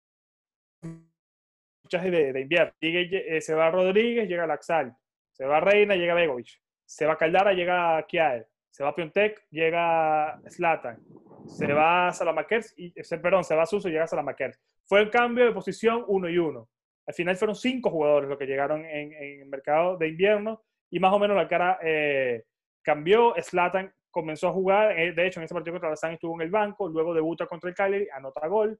fichajes 1.82 2.12
de, 2.12 2.32
de 2.32 2.40
invierno. 2.40 2.72
Eh, 2.80 3.40
se 3.40 3.54
va 3.54 3.70
Rodríguez, 3.70 4.28
llega 4.28 4.46
Laxal. 4.46 4.94
Se 5.32 5.44
va 5.44 5.60
Reina, 5.60 5.96
llega 5.96 6.14
Begovic. 6.14 6.60
Se 6.84 7.06
va 7.06 7.16
Caldara, 7.16 7.52
llega 7.52 8.04
Kiaer. 8.06 8.46
Se 8.70 8.84
va 8.84 8.94
Piontek, 8.94 9.46
llega 9.50 10.40
Slatan. 10.48 10.98
Se 11.46 11.72
va 11.72 12.12
Salamakers, 12.12 12.74
y, 12.76 12.92
eh, 12.94 13.18
perdón, 13.20 13.42
se 13.42 13.56
va 13.56 13.66
Suso 13.66 13.88
llega 13.88 14.06
Salamakers. 14.06 14.60
Fue 14.84 15.00
el 15.00 15.10
cambio 15.10 15.44
de 15.46 15.52
posición 15.52 16.04
uno 16.06 16.28
y 16.28 16.38
uno. 16.38 16.68
Al 17.10 17.14
final 17.14 17.36
fueron 17.36 17.56
cinco 17.56 17.90
jugadores 17.90 18.28
los 18.28 18.38
que 18.38 18.46
llegaron 18.46 18.84
en, 18.84 19.12
el 19.12 19.46
mercado 19.46 19.96
de 19.96 20.06
invierno 20.06 20.62
y 20.88 21.00
más 21.00 21.12
o 21.12 21.18
menos 21.18 21.36
la 21.36 21.48
cara 21.48 21.76
eh, 21.82 22.44
cambió. 22.82 23.34
Slatan 23.36 23.92
comenzó 24.12 24.46
a 24.46 24.52
jugar, 24.52 24.96
eh, 24.96 25.12
de 25.12 25.26
hecho 25.26 25.40
en 25.40 25.44
ese 25.44 25.52
partido 25.52 25.74
contra 25.74 25.90
la 25.90 25.96
San 25.96 26.12
estuvo 26.12 26.36
en 26.36 26.42
el 26.42 26.52
banco, 26.52 26.88
luego 26.88 27.12
debuta 27.12 27.48
contra 27.48 27.68
el 27.68 27.74
Cagliari, 27.74 28.06
anota 28.14 28.46
gol. 28.46 28.78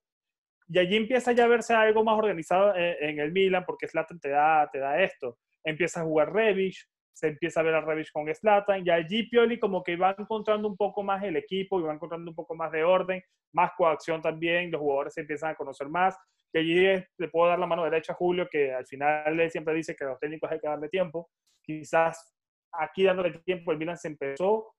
Y 0.69 0.79
allí 0.79 0.97
empieza 0.97 1.33
ya 1.33 1.47
a 1.47 1.49
verse 1.49 1.75
algo 1.75 2.05
más 2.05 2.17
organizado 2.17 2.73
eh, 2.77 2.99
en 3.01 3.19
el 3.19 3.33
Milan, 3.33 3.65
porque 3.67 3.89
Slatan 3.89 4.21
te 4.21 4.29
da, 4.29 4.71
te 4.71 4.79
da 4.79 5.03
esto. 5.03 5.39
Empieza 5.65 6.01
a 6.01 6.05
jugar 6.05 6.33
Rebic, 6.33 6.77
se 7.13 7.27
empieza 7.27 7.59
a 7.59 7.63
ver 7.65 7.75
a 7.75 7.81
Rebic 7.81 8.13
con 8.13 8.33
Slatan, 8.33 8.87
y 8.87 8.91
allí 8.91 9.25
Pioli 9.25 9.59
como 9.59 9.83
que 9.83 9.97
va 9.97 10.15
encontrando 10.17 10.69
un 10.69 10.77
poco 10.77 11.03
más 11.03 11.21
el 11.25 11.35
equipo, 11.35 11.81
y 11.81 11.83
va 11.83 11.93
encontrando 11.93 12.31
un 12.31 12.37
poco 12.37 12.55
más 12.55 12.71
de 12.71 12.85
orden, 12.85 13.21
más 13.51 13.73
coacción 13.77 14.23
también, 14.23 14.71
los 14.71 14.81
jugadores 14.81 15.15
se 15.15 15.23
empiezan 15.23 15.51
a 15.51 15.55
conocer 15.57 15.89
más, 15.89 16.17
y 16.53 16.59
allí 16.59 16.87
es- 16.87 17.07
le 17.19 17.29
puedo 17.29 17.49
dar 17.49 17.59
la 17.59 17.67
mano 17.67 17.85
derecha 17.85 18.13
a 18.13 18.17
Julio, 18.17 18.49
que 18.51 18.73
al 18.73 18.87
final 18.87 19.39
él 19.41 19.51
siempre 19.51 19.75
dice 19.75 19.95
que 19.95 20.05
a 20.05 20.09
los 20.09 20.19
técnicos 20.19 20.51
hay 20.51 20.61
que 20.61 20.69
darle 20.69 20.89
tiempo. 20.89 21.31
Quizás 21.63 22.35
aquí 22.73 23.05
dándole 23.05 23.39
tiempo, 23.41 23.73
el 23.73 23.79
Milan 23.79 23.97
se 23.99 24.09
empezó 24.09 24.75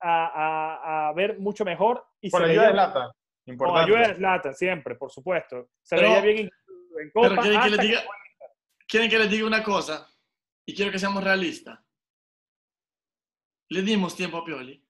a, 0.00 0.26
a- 0.26 1.08
a 1.08 1.12
ver 1.12 1.38
mucho 1.38 1.64
mejor 1.64 2.04
y 2.20 2.30
Por 2.30 2.44
se 2.44 2.50
ayuda 2.50 2.66
de 2.68 2.74
Lata. 2.74 3.12
con 3.44 3.52
Importante. 3.54 3.92
ayuda 3.92 4.08
de 4.08 4.14
Zlatan, 4.14 4.54
siempre, 4.54 4.94
por 4.96 5.10
supuesto. 5.10 5.68
Se 5.82 5.96
Pero- 5.96 6.08
veía 6.10 6.20
bien 6.20 6.38
en 7.00 7.10
Copa. 7.12 7.28
Pero 7.30 7.42
quieren 7.42 7.60
que, 7.62 7.70
les 7.70 7.80
diga, 7.80 8.00
quieren 8.88 9.10
que 9.10 9.18
les 9.18 9.30
diga 9.30 9.46
una 9.46 9.62
cosa, 9.62 10.08
y 10.66 10.74
quiero 10.74 10.92
que 10.92 10.98
seamos 10.98 11.22
realistas. 11.24 11.78
Le 13.70 13.82
dimos 13.82 14.14
tiempo 14.14 14.38
a 14.38 14.44
Pioli. 14.44 14.84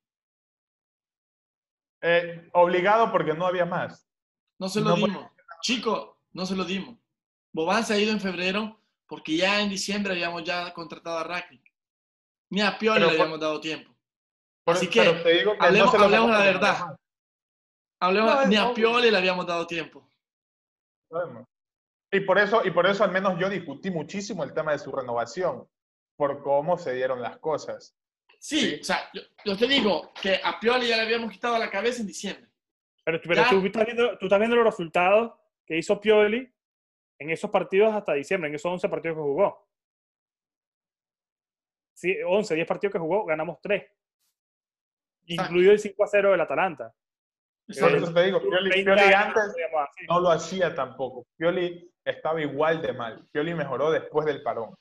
Eh, 2.02 2.48
obligado 2.54 3.10
porque 3.12 3.32
no 3.34 3.46
había 3.46 3.64
más. 3.64 4.08
No 4.58 4.68
se 4.68 4.80
lo 4.80 4.90
No, 4.90 4.96
dimos. 4.96 5.30
Chico, 5.62 6.11
no 6.32 6.46
se 6.46 6.56
lo 6.56 6.64
dimos. 6.64 6.96
Bobán 7.52 7.84
se 7.84 7.94
ha 7.94 7.98
ido 7.98 8.12
en 8.12 8.20
febrero 8.20 8.80
porque 9.06 9.36
ya 9.36 9.60
en 9.60 9.68
diciembre 9.68 10.12
habíamos 10.12 10.42
ya 10.44 10.72
contratado 10.72 11.18
a 11.18 11.24
Rakitic. 11.24 11.72
Ni 12.50 12.60
a 12.60 12.78
Pioli 12.78 13.00
Pero 13.00 13.12
le 13.12 13.18
habíamos 13.20 13.40
dado 13.40 13.60
tiempo. 13.60 13.94
Por- 14.64 14.76
Así 14.76 14.88
que, 14.88 15.00
pero 15.00 15.22
te 15.22 15.32
digo 15.34 15.52
que 15.52 15.58
hablemos- 15.66 15.86
no 15.86 15.92
se 15.92 15.98
lo 15.98 16.04
hablemos 16.04 16.26
tomó 16.28 16.38
la 16.38 16.44
verdad. 16.44 16.86
más. 16.86 16.96
Hablemos, 18.00 18.34
No, 18.34 18.46
ni 18.46 18.56
a. 18.56 18.72
Pioli 18.74 19.10
le 19.10 19.16
habíamos 19.18 19.46
dado 19.46 19.66
tiempo. 19.66 20.08
Y 22.10 22.20
por 22.20 22.38
eso, 22.38 22.62
y 22.64 22.70
por 22.70 22.86
eso 22.86 23.04
al 23.04 23.12
menos 23.12 23.38
yo 23.38 23.48
discutí 23.48 23.90
muchísimo 23.90 24.44
el 24.44 24.52
tema 24.52 24.72
de 24.72 24.78
su 24.78 24.92
renovación, 24.92 25.66
por 26.16 26.42
cómo 26.42 26.76
se 26.78 26.94
dieron 26.94 27.20
las 27.22 27.38
cosas. 27.38 27.94
Sí, 28.38 28.60
Sí. 28.60 28.78
o 28.80 28.84
sea, 28.84 29.08
yo, 29.14 29.22
yo 29.44 29.56
te 29.56 29.66
digo 29.66 30.12
que 30.20 30.40
a 30.42 30.58
Pioli 30.58 30.88
ya 30.88 30.96
le 30.96 31.02
habíamos 31.02 31.30
quitado 31.32 31.58
la 31.58 31.70
cabeza 31.70 32.00
en 32.00 32.06
diciembre. 32.08 32.48
Pero, 33.04 33.20
pero 33.22 33.44
tú, 33.50 33.64
estás 33.66 33.84
viendo, 33.86 34.18
tú 34.18 34.26
estás 34.26 34.38
viendo 34.38 34.56
los 34.56 34.64
resultados 34.64 35.32
que 35.66 35.76
hizo 35.78 36.00
Pioli 36.00 36.52
en 37.18 37.30
esos 37.30 37.50
partidos 37.50 37.94
hasta 37.94 38.14
diciembre, 38.14 38.48
en 38.48 38.54
esos 38.56 38.70
11 38.70 38.88
partidos 38.88 39.16
que 39.16 39.22
jugó. 39.22 39.68
Sí, 41.94 42.16
11, 42.26 42.54
10 42.54 42.66
partidos 42.66 42.92
que 42.92 42.98
jugó, 42.98 43.24
ganamos 43.24 43.58
3. 43.62 43.82
Exacto. 43.82 43.92
Incluido 45.26 45.72
el 45.72 45.78
5 45.78 46.04
a 46.04 46.06
0 46.08 46.30
del 46.32 46.40
Atalanta. 46.40 46.92
Exacto. 47.68 47.96
eso 47.96 48.12
te 48.12 48.24
digo, 48.24 48.40
Pioli, 48.40 48.70
20 48.70 48.84
Pioli 48.84 49.00
años, 49.14 49.36
antes 49.36 49.54
no 50.08 50.20
lo 50.20 50.30
hacía 50.30 50.74
tampoco. 50.74 51.26
Pioli 51.36 51.92
estaba 52.04 52.40
igual 52.42 52.82
de 52.82 52.92
mal. 52.92 53.24
Pioli 53.30 53.54
mejoró 53.54 53.90
después 53.90 54.26
del 54.26 54.42
parón. 54.42 54.74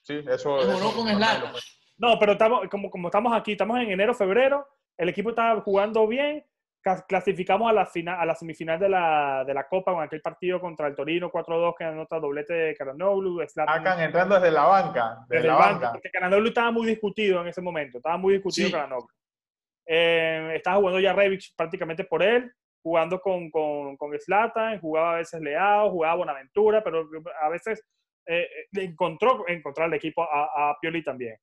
Sí, 0.00 0.14
eso. 0.28 0.56
Mejoró 0.56 0.72
eso- 0.88 0.94
con 0.96 1.06
no, 1.06 1.16
Zlatan. 1.16 1.52
no, 1.98 2.18
pero 2.18 2.32
estamos, 2.32 2.68
como, 2.68 2.90
como 2.90 3.08
estamos 3.08 3.32
aquí, 3.32 3.52
estamos 3.52 3.78
en 3.78 3.92
enero, 3.92 4.12
febrero, 4.14 4.68
el 4.98 5.08
equipo 5.08 5.30
estaba 5.30 5.60
jugando 5.60 6.06
bien, 6.08 6.44
clasificamos 7.08 7.70
a 7.70 7.72
la, 7.72 7.86
fina- 7.86 8.20
a 8.20 8.26
la 8.26 8.34
semifinal 8.34 8.78
de 8.78 8.88
la, 8.88 9.44
de 9.46 9.54
la 9.54 9.66
Copa 9.66 9.92
con 9.92 10.02
aquel 10.02 10.20
partido 10.20 10.60
contra 10.60 10.86
el 10.86 10.94
Torino 10.94 11.30
4-2 11.30 11.74
que 11.78 11.84
anota 11.84 12.20
doblete 12.20 12.52
de 12.52 12.74
Caranoglu, 12.74 13.40
Hakan 13.66 14.00
entrando 14.00 14.34
desde 14.34 14.50
la 14.52 14.64
banca. 14.64 15.18
Desde 15.28 15.36
desde 15.42 15.48
la 15.48 15.54
banca. 15.56 15.92
porque 15.92 16.10
Caranoglu 16.10 16.48
estaba 16.48 16.70
muy 16.70 16.86
discutido 16.86 17.40
en 17.40 17.48
ese 17.48 17.60
momento, 17.62 17.98
estaba 17.98 18.16
muy 18.16 18.34
discutido 18.34 18.68
Sí. 18.68 18.72
Caranoglu. 18.72 19.08
Eh, 19.86 20.52
estaba 20.56 20.76
jugando 20.76 21.00
ya 21.00 21.12
Rebic 21.12 21.54
prácticamente 21.56 22.04
por 22.04 22.22
él, 22.22 22.50
jugando 22.82 23.20
con, 23.20 23.50
con, 23.50 23.96
con 23.96 24.18
Zlatan, 24.18 24.80
jugaba 24.80 25.14
a 25.14 25.16
veces 25.16 25.40
Leao, 25.40 25.90
jugaba 25.90 26.16
Bonaventura, 26.16 26.82
pero 26.84 27.08
a 27.40 27.48
veces 27.48 27.82
eh, 28.26 28.46
eh, 28.72 28.82
encontró 28.82 29.44
encontrar 29.48 29.88
el 29.88 29.94
equipo 29.94 30.22
a, 30.22 30.70
a 30.70 30.76
Pioli 30.80 31.02
también. 31.02 31.36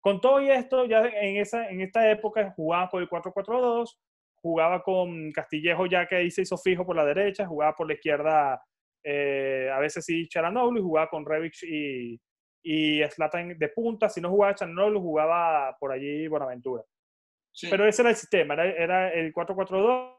Con 0.00 0.20
todo 0.20 0.40
y 0.40 0.50
esto, 0.50 0.84
ya 0.84 1.00
en, 1.06 1.36
esa, 1.38 1.68
en 1.70 1.80
esta 1.80 2.10
época 2.10 2.52
jugaba 2.54 2.88
con 2.90 3.00
el 3.02 3.08
4-4-2, 3.08 3.96
jugaba 4.44 4.82
con 4.82 5.32
Castillejo 5.32 5.86
ya 5.86 6.06
que 6.06 6.16
ahí 6.16 6.30
se 6.30 6.42
hizo 6.42 6.58
fijo 6.58 6.84
por 6.84 6.94
la 6.94 7.06
derecha, 7.06 7.46
jugaba 7.46 7.74
por 7.74 7.86
la 7.88 7.94
izquierda 7.94 8.62
eh, 9.02 9.70
a 9.72 9.78
veces 9.78 10.04
sí 10.04 10.28
Charanoglu 10.28 10.80
y 10.80 10.82
jugaba 10.82 11.08
con 11.08 11.24
Rebic 11.24 11.62
y, 11.62 12.20
y 12.62 13.02
Zlatan 13.08 13.58
de 13.58 13.68
punta. 13.70 14.10
Si 14.10 14.20
no 14.20 14.28
jugaba 14.28 14.54
Charanoglu, 14.54 15.00
jugaba 15.00 15.74
por 15.80 15.92
allí 15.92 16.28
Bonaventura. 16.28 16.82
Sí. 17.52 17.68
Pero 17.70 17.88
ese 17.88 18.02
era 18.02 18.10
el 18.10 18.16
sistema, 18.16 18.52
era, 18.52 18.66
era 18.66 19.12
el 19.14 19.32
4-4-2 19.32 20.14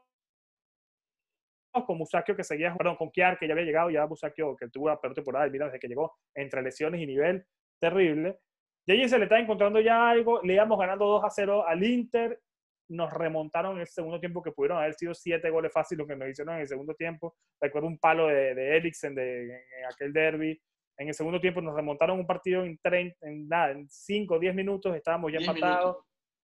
con 1.86 1.98
Musacchio 1.98 2.34
que 2.34 2.42
seguía, 2.42 2.74
perdón, 2.74 2.96
con 2.96 3.10
Kiar 3.10 3.38
que 3.38 3.46
ya 3.46 3.52
había 3.52 3.66
llegado, 3.66 3.90
ya 3.90 4.06
Musacchio 4.06 4.56
que 4.56 4.68
tuvo 4.70 4.88
la 4.88 4.98
peor 4.98 5.14
temporada 5.14 5.48
Milan 5.48 5.68
desde 5.68 5.78
que 5.78 5.88
llegó, 5.88 6.16
entre 6.34 6.62
lesiones 6.62 7.00
y 7.00 7.06
nivel 7.06 7.46
terrible. 7.78 8.38
Y 8.86 8.92
allí 8.92 9.08
se 9.08 9.18
le 9.18 9.24
está 9.24 9.38
encontrando 9.38 9.78
ya 9.78 10.08
algo, 10.08 10.40
le 10.42 10.54
íbamos 10.54 10.78
ganando 10.78 11.04
2 11.04 11.24
a 11.24 11.30
0 11.30 11.64
al 11.68 11.84
Inter, 11.84 12.40
nos 12.88 13.12
remontaron 13.12 13.74
en 13.74 13.80
el 13.80 13.86
segundo 13.86 14.20
tiempo 14.20 14.42
que 14.42 14.52
pudieron 14.52 14.78
haber 14.78 14.94
sido 14.94 15.14
7 15.14 15.50
goles 15.50 15.72
fáciles 15.72 15.98
lo 15.98 16.06
que 16.06 16.16
nos 16.16 16.28
hicieron 16.28 16.54
en 16.54 16.60
el 16.62 16.68
segundo 16.68 16.94
tiempo. 16.94 17.34
Recuerdo 17.60 17.88
un 17.88 17.98
palo 17.98 18.28
de, 18.28 18.54
de 18.54 18.76
Eriksen 18.76 19.14
de, 19.14 19.44
en 19.44 19.84
aquel 19.92 20.12
derby. 20.12 20.60
En 20.98 21.08
el 21.08 21.14
segundo 21.14 21.40
tiempo 21.40 21.60
nos 21.60 21.74
remontaron 21.74 22.18
un 22.18 22.26
partido 22.26 22.64
en, 22.64 22.78
30, 22.78 23.26
en 23.26 23.48
nada, 23.48 23.72
en 23.72 23.88
5 23.88 24.34
o 24.34 24.38
10 24.38 24.54
minutos, 24.54 24.94
estábamos 24.96 25.32
ya 25.32 25.38
10 25.38 25.48
empatados 25.50 25.96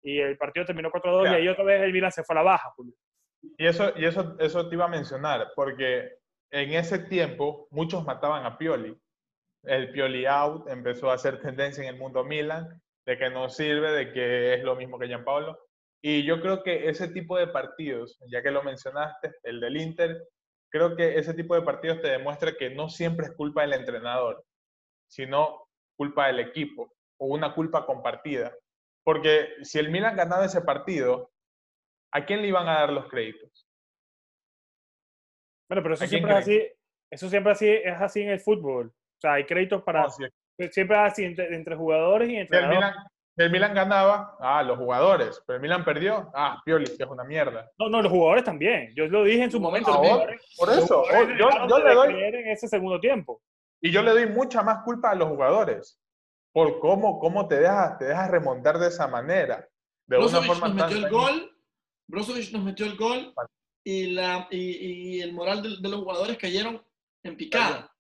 y 0.02 0.20
el 0.20 0.38
partido 0.38 0.66
terminó 0.66 0.92
4-2 0.92 1.32
y 1.32 1.36
ahí 1.36 1.48
otra 1.48 1.64
vez 1.64 1.82
el 1.82 1.94
Milan 1.94 2.12
se 2.12 2.24
fue 2.24 2.34
a 2.34 2.40
la 2.40 2.44
baja, 2.44 2.72
Julio. 2.76 2.94
Y 3.58 3.68
eso, 3.68 3.92
y 3.96 4.06
eso, 4.06 4.36
eso 4.40 4.68
te 4.68 4.76
iba 4.76 4.86
a 4.86 4.90
mencionar, 4.90 5.52
porque 5.56 6.10
en 6.52 6.74
ese 6.74 7.00
tiempo 7.00 7.68
muchos 7.72 8.04
mataban 8.06 8.46
a 8.46 8.58
Pioli. 8.58 8.98
El 9.64 9.92
Pioli 9.92 10.26
out 10.26 10.70
empezó 10.70 11.12
a 11.12 11.16
hacer 11.16 11.42
tendencia 11.42 11.84
en 11.84 11.94
el 11.94 12.00
mundo 12.00 12.24
Milan, 12.24 12.82
de 13.06 13.18
que 13.18 13.30
no 13.30 13.50
sirve, 13.50 13.92
de 13.92 14.12
que 14.12 14.54
es 14.56 14.64
lo 14.64 14.76
mismo 14.76 14.98
que 14.98 15.08
Gianpaolo. 15.08 15.60
Y 16.02 16.24
yo 16.24 16.42
creo 16.42 16.64
que 16.64 16.90
ese 16.90 17.10
tipo 17.10 17.38
de 17.38 17.48
partidos, 17.48 18.18
ya 18.32 18.42
que 18.42 18.52
lo 18.52 18.64
mencionaste, 18.64 19.36
el 19.44 19.60
del 19.60 19.78
Inter, 19.78 20.28
creo 20.72 20.96
que 20.96 21.18
ese 21.18 21.34
tipo 21.34 21.56
de 21.56 21.62
partidos 21.62 22.02
te 22.02 22.10
demuestra 22.10 22.56
que 22.58 22.70
no 22.70 22.90
siempre 22.90 23.28
es 23.28 23.34
culpa 23.34 23.62
del 23.62 23.74
entrenador, 23.74 24.46
sino 25.10 25.68
culpa 25.98 26.28
del 26.28 26.40
equipo 26.40 26.94
o 27.18 27.28
una 27.28 27.54
culpa 27.54 27.86
compartida. 27.86 28.56
Porque 29.04 29.56
si 29.64 29.80
el 29.80 29.90
Milan 29.90 30.16
ganaba 30.16 30.46
ese 30.46 30.62
partido, 30.62 31.32
¿a 32.14 32.26
quién 32.26 32.42
le 32.42 32.48
iban 32.48 32.68
a 32.68 32.80
dar 32.80 32.94
los 32.94 33.10
créditos? 33.10 33.68
Bueno, 35.70 35.84
pero 35.84 35.96
eso 35.96 36.08
siempre 36.08 36.32
es 36.32 36.38
así, 36.38 36.68
eso 37.12 37.30
siempre 37.30 37.52
así, 37.52 37.68
es 37.68 38.02
así 38.02 38.22
en 38.22 38.30
el 38.30 38.40
fútbol. 38.40 38.88
O 38.88 39.22
sea, 39.22 39.34
hay 39.34 39.46
créditos 39.46 39.84
para... 39.84 40.08
Siempre 40.10 40.98
es 40.98 41.12
así 41.12 41.24
entre, 41.26 41.76
jugadores 41.76 42.30
y 42.30 42.36
entrenadores. 42.38 42.80
El 42.80 42.90
Milan, 42.90 43.06
ganaba, 43.48 44.36
ah, 44.40 44.64
los 44.64 44.78
jugadores. 44.78 45.42
Pero 45.46 45.58
el 45.58 45.62
Milan 45.62 45.86
perdió, 45.86 46.30
ah, 46.34 46.62
Pioli, 46.66 46.86
que 46.86 47.04
es 47.04 47.10
una 47.10 47.24
mierda. 47.24 47.72
No, 47.78 47.90
no, 47.90 48.02
los 48.02 48.12
jugadores 48.12 48.44
también. 48.44 48.94
Yo 48.96 49.08
lo 49.08 49.24
dije 49.24 49.44
en 49.44 49.52
su 49.52 49.60
momento. 49.60 49.92
por 50.58 50.70
eso, 50.70 51.06
yo, 51.38 51.50
yo 51.68 51.80
le 51.80 51.94
doy... 51.94 52.14
En 52.14 52.50
ese 52.50 52.68
segundo 52.68 53.00
tiempo. 53.00 53.42
Y 53.82 53.92
yo 53.92 54.02
le 54.02 54.12
doy 54.12 54.28
mucha 54.28 54.62
más 54.62 54.84
culpa 54.84 55.12
a 55.12 55.16
los 55.16 55.30
jugadores 55.30 56.00
por 56.52 56.80
cómo, 56.80 57.20
cómo 57.20 57.48
te 57.48 57.60
dejas 57.60 57.98
te 57.98 58.06
dejas 58.06 58.30
remontar 58.30 58.80
de 58.80 58.88
esa 58.88 59.08
manera. 59.08 59.68
De 60.08 60.18
una 60.18 60.42
forma 60.42 60.68
nos 60.70 60.76
metió 60.76 60.98
el 60.98 61.10
gol, 61.10 61.58
Brozovic 62.08 62.52
nos 62.52 62.64
metió 62.64 62.86
el 62.86 62.98
gol 62.98 63.34
y, 63.84 64.08
la, 64.08 64.48
y, 64.50 65.18
y 65.18 65.22
el 65.22 65.34
moral 65.34 65.62
de, 65.62 65.90
los 65.90 66.00
jugadores 66.00 66.38
cayeron 66.38 66.84
en 67.24 67.38
picada. 67.38 67.94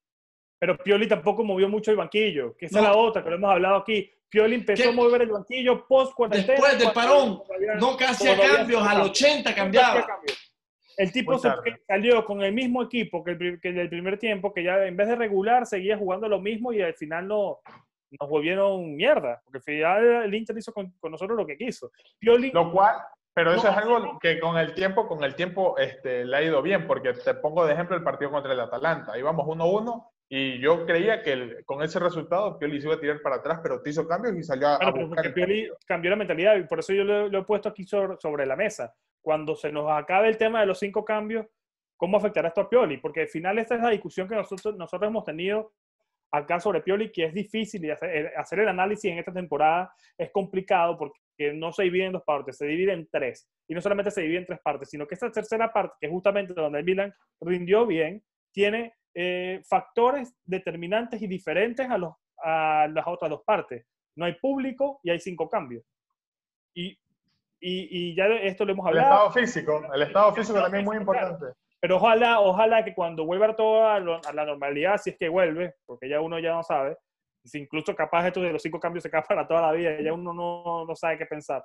Pero 0.59 0.77
Pioli 0.77 1.07
tampoco 1.07 1.43
movió 1.43 1.69
mucho 1.69 1.91
el 1.91 1.97
banquillo, 1.97 2.55
que 2.57 2.65
esa 2.65 2.79
es 2.79 2.83
la 2.83 2.95
otra 2.95 3.23
que 3.23 3.29
lo 3.29 3.35
hemos 3.35 3.51
hablado 3.51 3.77
aquí. 3.77 4.11
Pioli 4.29 4.55
empezó 4.55 4.89
a 4.89 4.91
mover 4.91 5.23
el 5.23 5.29
banquillo 5.29 5.87
post 5.87 6.13
cuarentena. 6.13 6.53
Después 6.53 6.79
del 6.79 6.91
parón, 6.91 7.41
no 7.79 7.97
casi 7.97 8.27
a 8.27 8.37
cambios, 8.37 8.87
al 8.87 9.01
80 9.01 9.55
cambiaba. 9.55 10.07
El 10.97 11.11
tipo 11.13 11.39
salió 11.87 12.25
con 12.25 12.41
el 12.41 12.53
mismo 12.53 12.83
equipo 12.83 13.23
que 13.23 13.31
el, 13.31 13.59
que 13.61 13.69
el 13.69 13.89
primer 13.89 14.19
tiempo, 14.19 14.53
que 14.53 14.63
ya 14.63 14.85
en 14.85 14.97
vez 14.97 15.07
de 15.07 15.15
regular 15.15 15.65
seguía 15.65 15.97
jugando 15.97 16.27
lo 16.27 16.41
mismo 16.41 16.73
y 16.73 16.81
al 16.81 16.93
final 16.93 17.25
no, 17.25 17.59
nos 18.19 18.29
volvieron 18.29 18.95
mierda, 18.95 19.41
porque 19.43 19.57
al 19.57 19.63
final 19.63 20.23
el 20.25 20.33
Inter 20.35 20.57
hizo 20.57 20.73
con, 20.73 20.93
nosotros 21.03 21.37
lo 21.37 21.45
que 21.45 21.57
quiso. 21.57 21.91
lo 22.21 22.71
cual, 22.71 22.97
pero 23.33 23.53
eso 23.53 23.69
es 23.69 23.77
algo 23.77 24.19
que 24.19 24.39
con 24.39 24.57
el 24.57 24.73
tiempo, 24.73 25.07
con 25.07 25.23
el 25.23 25.35
tiempo 25.35 25.77
este, 25.77 26.25
le 26.25 26.35
ha 26.35 26.41
ido 26.41 26.61
bien, 26.61 26.87
porque 26.87 27.13
te 27.13 27.33
pongo 27.35 27.65
de 27.65 27.73
ejemplo 27.73 27.95
el 27.95 28.03
partido 28.03 28.31
contra 28.31 28.51
el 28.51 28.59
Atalanta. 28.59 29.17
Íbamos 29.17 29.45
1-1 29.45 30.09
y 30.31 30.59
yo 30.59 30.85
creía 30.85 31.23
que 31.23 31.63
con 31.65 31.81
ese 31.81 31.99
resultado 31.99 32.59
Pioli 32.59 32.79
se 32.79 32.85
iba 32.85 32.95
a 32.95 32.99
tirar 32.99 33.19
para 33.19 33.37
atrás, 33.37 33.59
pero 33.63 33.81
te 33.81 33.89
hizo 33.89 34.07
cambios 34.07 34.37
y 34.37 34.43
salió 34.43 34.67
a, 34.67 34.91
bueno, 34.91 35.15
Pioli 35.33 35.67
cambió 35.87 36.11
la 36.11 36.17
mentalidad 36.17 36.55
y 36.55 36.65
por 36.65 36.79
eso 36.79 36.93
yo 36.93 37.03
lo, 37.03 37.35
he 37.35 37.43
puesto 37.43 37.69
aquí 37.69 37.83
sobre, 37.83 38.45
la 38.45 38.55
mesa. 38.55 38.93
Cuando 39.21 39.55
se 39.55 39.71
nos 39.71 39.89
acabe 39.89 40.27
el 40.27 40.37
tema 40.37 40.59
de 40.59 40.67
los 40.67 40.77
cinco 40.77 41.03
cambios, 41.03 41.47
¿cómo 41.97 42.17
afectará 42.17 42.49
esto 42.49 42.61
a 42.61 42.69
Pioli? 42.69 42.97
Porque 42.97 43.21
al 43.21 43.27
final 43.27 43.57
esta 43.57 43.73
es 43.73 43.81
la 43.81 43.89
discusión 43.89 44.27
que 44.27 44.35
nosotros, 44.35 44.77
nosotros 44.77 45.09
hemos 45.09 45.25
tenido 45.25 45.73
acá 46.31 46.59
sobre 46.59 46.81
Pioli, 46.81 47.11
que 47.11 47.25
es 47.25 47.33
difícil 47.33 47.83
y 47.85 47.89
hacer, 47.89 48.31
hacer, 48.37 48.59
el 48.59 48.67
análisis 48.67 49.11
en 49.11 49.17
esta 49.17 49.33
temporada 49.33 49.91
es 50.15 50.29
complicado 50.29 50.95
porque 50.95 51.53
no 51.53 51.73
se 51.73 51.83
divide 51.83 52.05
en 52.05 52.11
dos 52.11 52.23
partes, 52.23 52.55
se 52.55 52.67
divide 52.67 52.93
en 52.93 53.09
tres. 53.11 53.49
Y 53.67 53.73
no 53.73 53.81
solamente 53.81 54.11
se 54.11 54.21
divide 54.21 54.37
en 54.37 54.45
tres 54.45 54.59
partes, 54.59 54.91
sino 54.91 55.07
que 55.07 55.15
esta 55.15 55.31
tercera 55.31 55.73
parte, 55.73 55.95
que 55.99 56.05
es 56.05 56.11
justamente 56.11 56.53
donde 56.53 56.77
el 56.77 56.85
Milan 56.85 57.11
rindió 57.41 57.87
bien, 57.87 58.23
tiene 58.51 58.93
eh, 59.21 59.61
factores 59.67 60.33
determinantes 60.45 61.21
y 61.21 61.27
diferentes 61.27 61.89
a, 61.89 61.97
los, 61.97 62.13
a 62.41 62.87
las 62.89 63.05
otras 63.05 63.29
dos 63.29 63.41
partes. 63.45 63.85
No 64.15 64.23
hay 64.23 64.35
público 64.35 65.01
y 65.03 65.09
hay 65.09 65.19
cinco 65.19 65.49
cambios. 65.49 65.83
Y, 66.73 66.97
y, 67.59 68.11
y 68.11 68.15
ya 68.15 68.27
esto 68.27 68.63
lo 68.63 68.71
hemos 68.71 68.87
hablado. 68.87 69.07
El 69.07 69.13
estado 69.13 69.31
físico, 69.31 69.93
el 69.93 70.01
estado 70.03 70.33
físico 70.33 70.61
también 70.61 70.83
es 70.83 70.85
muy 70.85 70.95
importante. 70.95 71.47
Pero 71.81 71.97
ojalá, 71.97 72.39
ojalá 72.39 72.85
que 72.85 72.95
cuando 72.95 73.25
vuelva 73.25 73.53
todo 73.57 73.85
a, 73.89 73.99
la 73.99 74.45
normalidad, 74.45 74.97
si 74.97 75.09
es 75.09 75.17
que 75.17 75.27
vuelve, 75.27 75.75
porque 75.85 76.07
ya 76.07 76.21
uno 76.21 76.39
ya 76.39 76.53
no 76.53 76.63
sabe, 76.63 76.95
si 77.43 77.59
incluso 77.59 77.93
capaz 77.93 78.25
esto 78.25 78.39
de 78.39 78.53
los 78.53 78.61
cinco 78.61 78.79
cambios 78.79 79.03
se 79.03 79.11
queda 79.11 79.23
para 79.23 79.45
toda 79.45 79.63
la 79.63 79.73
vida, 79.73 79.99
ya 79.99 80.13
uno 80.13 80.33
no, 80.33 80.85
no 80.85 80.95
sabe 80.95 81.17
qué 81.17 81.25
pensar. 81.25 81.61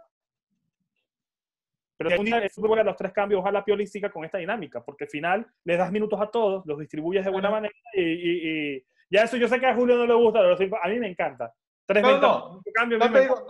Pero 1.96 2.10
si 2.10 2.16
un 2.18 2.24
día 2.24 2.38
el 2.38 2.50
fútbol 2.50 2.80
a 2.80 2.84
los 2.84 2.96
tres 2.96 3.12
cambios, 3.12 3.40
ojalá 3.40 3.64
Pioli 3.64 3.86
siga 3.86 4.10
con 4.10 4.24
esta 4.24 4.38
dinámica, 4.38 4.82
porque 4.84 5.04
al 5.04 5.10
final 5.10 5.46
le 5.64 5.76
das 5.76 5.92
minutos 5.92 6.20
a 6.20 6.26
todos, 6.26 6.66
los 6.66 6.78
distribuyes 6.78 7.24
de 7.24 7.30
buena 7.30 7.50
manera 7.50 7.74
y, 7.94 8.02
y, 8.02 8.84
ya 9.10 9.22
eso 9.22 9.36
yo 9.36 9.46
sé 9.46 9.60
que 9.60 9.66
a 9.66 9.74
Julio 9.74 9.96
no 9.96 10.06
le 10.06 10.14
gusta, 10.14 10.40
pero 10.40 10.78
a 10.82 10.88
mí 10.88 10.98
me 10.98 11.08
encanta. 11.08 11.52
Tres 11.86 12.02
no, 12.02 12.18
no, 12.18 12.62
cambios, 12.72 13.00
no, 13.00 13.12
te 13.12 13.20
digo, 13.20 13.46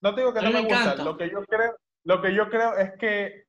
no, 0.00 0.14
te 0.14 0.20
digo, 0.20 0.34
que 0.34 0.40
no 0.40 0.50
me, 0.50 0.62
me 0.62 0.68
gusta. 0.68 0.96
Lo 1.04 1.16
que, 1.16 1.30
yo 1.30 1.44
creo, 1.44 1.76
lo 2.04 2.22
que 2.22 2.34
yo 2.34 2.48
creo 2.48 2.76
es 2.78 2.92
que 2.98 3.44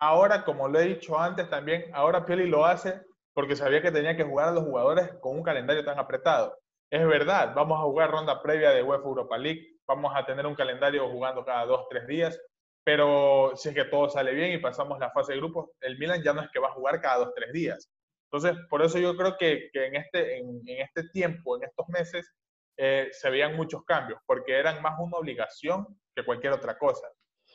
Ahora, 0.00 0.44
como 0.44 0.68
lo 0.68 0.78
he 0.78 0.84
dicho 0.84 1.18
antes 1.18 1.50
también, 1.50 1.86
ahora 1.92 2.24
Pioli 2.24 2.46
lo 2.46 2.64
hace 2.64 3.00
porque 3.34 3.56
sabía 3.56 3.82
que 3.82 3.90
tenía 3.90 4.16
que 4.16 4.24
jugar 4.24 4.48
a 4.48 4.52
los 4.52 4.64
jugadores 4.64 5.12
con 5.20 5.36
un 5.36 5.42
calendario 5.42 5.84
tan 5.84 5.98
apretado. 5.98 6.56
Es 6.90 7.06
verdad, 7.06 7.52
vamos 7.54 7.78
a 7.78 7.82
jugar 7.82 8.10
ronda 8.10 8.40
previa 8.40 8.70
de 8.70 8.82
UEFA 8.82 9.04
Europa 9.04 9.36
League, 9.36 9.76
vamos 9.86 10.12
a 10.14 10.24
tener 10.24 10.46
un 10.46 10.54
calendario 10.54 11.08
jugando 11.10 11.44
cada 11.44 11.66
dos, 11.66 11.86
tres 11.90 12.06
días, 12.06 12.40
pero 12.88 13.52
si 13.54 13.68
es 13.68 13.74
que 13.74 13.84
todo 13.84 14.08
sale 14.08 14.32
bien 14.32 14.52
y 14.52 14.56
pasamos 14.56 14.98
la 14.98 15.10
fase 15.10 15.32
de 15.32 15.40
grupos, 15.40 15.72
el 15.82 15.98
Milan 15.98 16.22
ya 16.22 16.32
no 16.32 16.40
es 16.40 16.48
que 16.50 16.58
va 16.58 16.68
a 16.68 16.72
jugar 16.72 17.02
cada 17.02 17.18
dos, 17.18 17.34
tres 17.36 17.52
días. 17.52 17.92
Entonces, 18.32 18.56
por 18.70 18.82
eso 18.82 18.98
yo 18.98 19.14
creo 19.14 19.36
que, 19.36 19.68
que 19.70 19.88
en, 19.88 19.96
este, 19.96 20.38
en, 20.38 20.62
este 20.66 21.06
tiempo, 21.10 21.58
en 21.58 21.64
estos 21.64 21.86
meses, 21.88 22.32
eh, 22.78 23.08
se 23.12 23.28
veían 23.28 23.56
muchos 23.56 23.84
cambios, 23.84 24.18
porque 24.24 24.54
eran 24.54 24.80
más 24.80 24.94
una 24.98 25.18
obligación 25.18 25.86
que 26.16 26.24
cualquier 26.24 26.54
otra 26.54 26.78
cosa. 26.78 27.06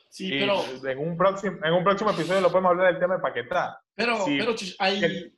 Sí, 0.08 0.30
pero... 0.30 0.62
En 0.88 1.00
un, 1.00 1.18
próximo, 1.18 1.58
en 1.64 1.74
un 1.74 1.84
próximo 1.84 2.12
episodio 2.12 2.40
lo 2.40 2.52
podemos 2.52 2.70
hablar 2.70 2.94
del 2.94 3.02
tema 3.02 3.16
de 3.16 3.22
Paquetá. 3.24 3.82
Pero, 3.96 4.24
pero 4.28 4.54
hay... 4.78 5.34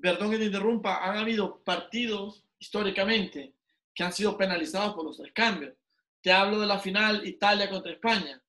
Perdón 0.00 0.30
que 0.30 0.38
te 0.38 0.44
interrumpa, 0.44 1.04
han 1.04 1.16
habido 1.16 1.64
partidos 1.64 2.46
históricamente 2.60 3.54
que 3.92 4.04
han 4.04 4.12
sido 4.12 4.38
penalizados 4.38 4.94
por 4.94 5.04
los 5.04 5.16
tres 5.16 5.32
cambios. 5.32 5.74
Te 6.22 6.30
hablo 6.30 6.60
de 6.60 6.66
la 6.66 6.78
final 6.78 7.26
Italia 7.26 7.68
contra 7.68 7.90
España. 7.90 8.40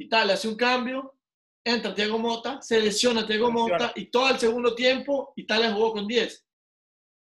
Italia 0.00 0.34
hace 0.34 0.48
un 0.48 0.56
cambio, 0.56 1.14
entra 1.62 1.94
Thiago 1.94 2.18
Mota, 2.18 2.60
se 2.62 2.80
lesiona 2.80 3.26
Thiago 3.26 3.50
Mota 3.50 3.92
y 3.94 4.06
todo 4.06 4.30
el 4.30 4.38
segundo 4.38 4.74
tiempo 4.74 5.32
Italia 5.36 5.72
jugó 5.72 5.92
con 5.92 6.06
10. 6.06 6.46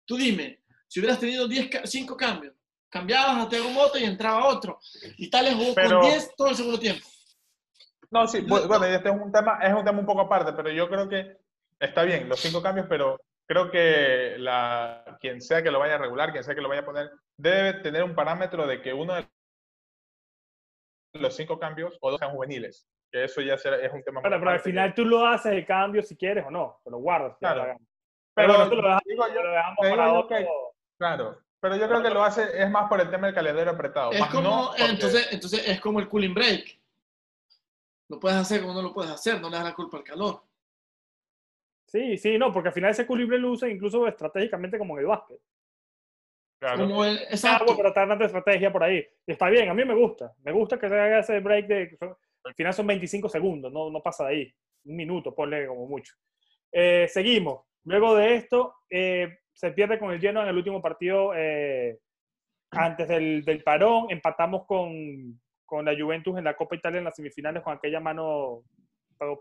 Tú 0.05 0.17
dime, 0.17 0.63
si 0.87 0.99
hubieras 0.99 1.19
tenido 1.19 1.47
10, 1.47 1.81
5 1.83 2.17
cambios, 2.17 2.55
cambiabas 2.89 3.45
a 3.45 3.49
Thiago 3.49 3.69
Moto 3.69 3.99
y 3.99 4.03
entraba 4.03 4.47
otro. 4.47 4.79
Italia 5.17 5.53
jugó 5.53 5.75
con 5.75 6.01
10 6.01 6.35
todo 6.35 6.49
el 6.49 6.55
segundo 6.55 6.79
tiempo. 6.79 7.05
No, 8.09 8.27
sí, 8.27 8.41
bueno, 8.41 8.83
este 8.85 9.09
es 9.09 9.15
un 9.15 9.31
tema, 9.31 9.59
es 9.61 9.73
un 9.73 9.85
tema 9.85 9.99
un 9.99 10.05
poco 10.05 10.21
aparte, 10.21 10.53
pero 10.53 10.71
yo 10.71 10.89
creo 10.89 11.07
que 11.07 11.37
está 11.79 12.03
bien 12.03 12.27
los 12.27 12.39
cinco 12.39 12.61
cambios, 12.61 12.87
pero 12.89 13.19
creo 13.47 13.69
que 13.69 14.35
la, 14.39 15.17
quien 15.19 15.41
sea 15.41 15.61
que 15.61 15.71
lo 15.71 15.79
vaya 15.79 15.95
a 15.95 15.99
regular, 15.99 16.31
quien 16.31 16.43
sea 16.43 16.55
que 16.55 16.61
lo 16.61 16.69
vaya 16.69 16.81
a 16.81 16.85
poner, 16.85 17.11
debe 17.37 17.73
tener 17.81 18.03
un 18.03 18.15
parámetro 18.15 18.65
de 18.65 18.81
que 18.81 18.93
uno 18.93 19.15
de 19.15 19.27
los 21.19 21.35
cinco 21.35 21.59
cambios 21.59 21.97
o 22.01 22.11
dos 22.11 22.19
sean 22.19 22.31
juveniles. 22.31 22.87
Que 23.11 23.23
eso 23.23 23.41
ya 23.41 23.53
es 23.55 23.93
un 23.93 24.03
tema 24.03 24.21
Pero, 24.21 24.39
pero 24.39 24.51
al 24.51 24.59
final 24.59 24.93
tú 24.93 25.05
lo 25.05 25.25
haces 25.25 25.53
el 25.53 25.65
cambio 25.65 26.01
si 26.03 26.15
quieres 26.15 26.45
o 26.45 26.51
no, 26.51 26.79
te 26.83 26.91
lo 26.91 26.97
guardas. 26.97 27.37
Claro. 27.37 27.77
Pero, 28.33 28.49
bueno, 28.49 28.69
tú 28.69 28.75
lo 28.75 28.81
dejamos, 28.81 29.03
digo, 29.05 29.27
yo, 29.33 29.43
lo 29.43 29.51
dejamos 29.51 29.77
para 29.79 30.13
otro. 30.13 30.37
claro, 30.97 31.41
pero 31.61 31.77
yo 31.77 31.87
creo 31.87 32.03
que 32.03 32.09
lo 32.09 32.23
hace 32.23 32.61
es 32.61 32.69
más 32.69 32.89
por 32.89 32.99
el 32.99 33.09
tema 33.09 33.27
del 33.27 33.35
calendario 33.35 33.71
apretado. 33.71 34.11
Es 34.11 34.25
como, 34.27 34.71
entonces, 34.77 35.29
entonces 35.31 35.67
es 35.67 35.79
como 35.79 35.99
el 35.99 36.09
cooling 36.09 36.33
break. 36.33 36.79
Lo 38.09 38.19
puedes 38.19 38.37
hacer 38.37 38.61
como 38.61 38.73
no 38.73 38.81
lo 38.81 38.93
puedes 38.93 39.11
hacer, 39.11 39.41
no 39.41 39.49
le 39.49 39.55
das 39.55 39.65
la 39.65 39.73
culpa 39.73 39.97
al 39.97 40.03
calor. 40.03 40.43
Sí, 41.87 42.17
sí, 42.17 42.37
no, 42.37 42.51
porque 42.51 42.69
al 42.69 42.73
final 42.73 42.91
ese 42.91 43.07
cooling 43.07 43.27
break 43.27 43.41
lo 43.41 43.51
usa 43.51 43.69
incluso 43.69 44.05
estratégicamente 44.05 44.77
como 44.77 44.95
en 44.95 44.99
el 44.99 45.07
básquet. 45.07 45.39
Claro. 46.65 46.87
Como 46.87 47.05
el, 47.05 47.17
exacto. 47.29 47.77
pero 47.77 47.89
está 47.89 48.07
de 48.07 48.25
estrategia 48.25 48.71
por 48.71 48.83
ahí. 48.83 49.05
está 49.27 49.49
bien, 49.49 49.69
a 49.69 49.73
mí 49.75 49.85
me 49.85 49.93
gusta. 49.93 50.33
Me 50.43 50.51
gusta 50.51 50.79
que 50.79 50.89
se 50.89 50.99
haga 50.99 51.19
ese 51.19 51.39
break 51.39 51.67
de... 51.67 51.97
al 52.43 52.55
final 52.55 52.73
son 52.73 52.87
25 52.87 53.29
segundos, 53.29 53.71
no, 53.71 53.91
no 53.91 54.01
pasa 54.01 54.25
de 54.25 54.29
ahí. 54.31 54.53
Un 54.85 54.95
minuto, 54.95 55.35
ponle 55.35 55.67
como 55.67 55.85
mucho. 55.85 56.15
Eh, 56.71 57.07
seguimos. 57.07 57.65
Luego 57.83 58.15
de 58.15 58.33
esto, 58.33 58.73
eh, 58.89 59.37
se 59.53 59.73
pierde 59.73 59.99
con 59.99 60.11
el 60.11 60.19
lleno 60.19 60.41
en 60.41 60.47
el 60.47 60.57
último 60.57 60.81
partido 60.81 61.33
eh, 61.35 61.99
antes 62.71 63.07
del, 63.09 63.45
del, 63.45 63.61
parón. 63.61 64.07
Empatamos 64.09 64.65
con, 64.65 65.39
con, 65.67 65.85
la 65.85 65.95
Juventus 65.95 66.35
en 66.35 66.45
la 66.45 66.55
Copa 66.55 66.75
Italia 66.75 66.97
en 66.97 67.05
las 67.05 67.15
semifinales 67.15 67.61
con 67.61 67.75
aquella 67.75 67.99
mano 67.99 68.63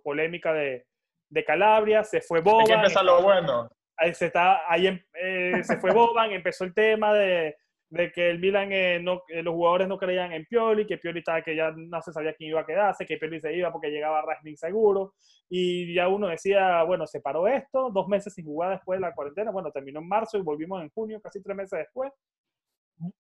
polémica 0.03 0.53
de, 0.53 0.85
de 1.31 1.45
Calabria. 1.45 2.05
Se 2.05 2.21
fue 2.21 2.43
que 2.43 3.03
lo 3.03 3.23
bueno. 3.23 3.71
Ahí, 3.97 4.15
se, 4.15 4.27
está, 4.27 4.71
ahí 4.71 4.89
em, 4.89 5.01
eh, 5.15 5.63
se 5.63 5.79
fue 5.79 5.93
Boban, 5.93 6.33
empezó 6.33 6.65
el 6.65 6.75
tema 6.75 7.15
de, 7.15 7.57
de 7.91 8.11
que 8.11 8.31
el 8.31 8.41
Milan, 8.41 8.73
eh, 8.73 8.99
no, 9.01 9.23
los 9.29 9.55
jugadores 9.55 9.87
no 9.87 9.99
creían 9.99 10.33
en 10.33 10.45
Pioli, 10.47 10.87
que 10.87 10.99
Pioli 10.99 11.21
estaba 11.21 11.43
que 11.43 11.55
ya 11.55 11.73
no 11.77 12.03
se 12.03 12.13
sabía 12.13 12.35
quién 12.35 12.51
iba 12.51 12.61
a 12.61 12.67
quedarse, 12.67 13.07
que 13.07 13.19
Pioli 13.19 13.41
se 13.41 13.55
iba 13.55 13.71
porque 13.71 13.91
llegaba 13.91 14.23
Rasnik 14.23 14.57
seguro, 14.57 15.15
y 15.49 15.95
ya 15.95 16.09
uno 16.09 16.29
decía, 16.29 16.83
bueno, 16.83 17.07
se 17.07 17.21
paró 17.21 17.47
esto, 17.47 17.91
dos 17.91 18.09
meses 18.09 18.35
sin 18.35 18.47
jugar 18.47 18.73
después 18.73 18.99
de 18.99 19.03
la 19.03 19.15
cuarentena, 19.15 19.53
bueno, 19.53 19.71
terminó 19.71 20.01
en 20.01 20.09
marzo 20.09 20.39
y 20.39 20.43
volvimos 20.43 20.83
en 20.83 20.91
junio, 20.91 21.21
casi 21.21 21.41
tres 21.43 21.57
meses 21.57 21.79
después. 21.79 22.13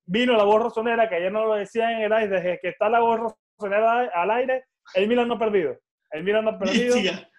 Vino 0.07 0.37
la 0.37 0.45
voz 0.45 0.63
rosonera, 0.63 1.09
que 1.09 1.17
ayer 1.17 1.33
no 1.33 1.47
lo 1.47 1.55
decían 1.55 1.93
en 1.93 2.03
el 2.03 2.13
aire, 2.13 2.37
desde 2.37 2.59
que 2.61 2.69
está 2.71 2.89
la 2.89 3.01
voz 3.01 3.33
rosonera 3.59 4.11
al 4.13 4.31
aire, 4.31 4.65
el 4.95 5.09
Milan 5.09 5.29
no 5.29 5.35
ha 5.35 5.39
perdido. 5.39 5.79
El 6.11 6.25
Milan 6.25 6.45
no 6.45 6.51
ha 6.51 6.59
perdido. 6.59 6.95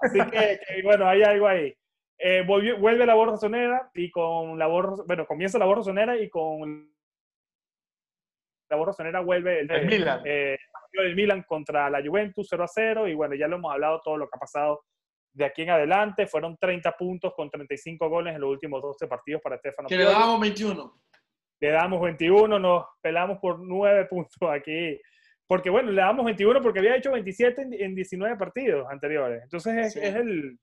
Así 0.00 0.18
que, 0.30 0.60
que, 0.68 0.82
bueno, 0.82 1.08
hay 1.08 1.22
algo 1.22 1.46
ahí. 1.46 1.74
Eh, 2.18 2.42
volvió- 2.46 2.78
vuelve 2.78 3.04
la 3.06 3.14
voz 3.14 3.28
rosonera 3.28 3.90
y 3.94 4.10
con 4.10 4.58
la 4.58 4.66
voz, 4.66 5.06
bueno, 5.06 5.26
comienza 5.26 5.58
la 5.58 5.66
voz 5.66 5.76
rosonera 5.76 6.16
y 6.16 6.30
con 6.30 6.90
la 8.70 8.76
voz 8.76 8.86
rosonera 8.86 9.20
vuelve 9.20 9.60
el, 9.60 9.70
El 9.70 9.86
Milan. 9.86 10.22
eh, 10.24 10.56
del 10.92 11.14
Milan 11.14 11.42
contra 11.46 11.90
la 11.90 12.02
Juventus 12.04 12.46
0 12.48 12.64
a 12.64 12.68
0 12.68 13.06
y 13.08 13.14
bueno, 13.14 13.34
ya 13.34 13.46
lo 13.48 13.56
hemos 13.56 13.70
hablado 13.72 14.00
todo 14.02 14.16
lo 14.16 14.26
que 14.26 14.36
ha 14.36 14.40
pasado 14.40 14.82
de 15.34 15.44
aquí 15.44 15.62
en 15.62 15.70
adelante. 15.70 16.26
Fueron 16.26 16.56
30 16.56 16.92
puntos 16.92 17.34
con 17.34 17.50
35 17.50 18.08
goles 18.08 18.34
en 18.34 18.40
los 18.40 18.50
últimos 18.50 18.80
12 18.82 19.06
partidos 19.06 19.42
para 19.42 19.58
Stefano 19.58 19.88
Que 19.88 19.96
le 19.96 20.04
dábamos 20.04 20.40
21. 20.40 21.00
Le 21.60 21.70
damos 21.70 22.00
21, 22.02 22.58
nos 22.58 22.86
pelamos 23.02 23.38
por 23.38 23.58
9 23.60 24.06
puntos 24.10 24.50
aquí. 24.50 24.98
Porque 25.46 25.70
bueno, 25.70 25.90
le 25.92 26.00
damos 26.00 26.24
21 26.24 26.60
porque 26.62 26.78
había 26.80 26.96
hecho 26.96 27.12
27 27.12 27.60
en, 27.62 27.72
en 27.74 27.94
19 27.94 28.36
partidos 28.36 28.88
anteriores. 28.90 29.42
Entonces 29.44 29.76
es, 29.76 29.92
Sí. 29.92 30.00
es 30.00 30.14
el 30.14 30.58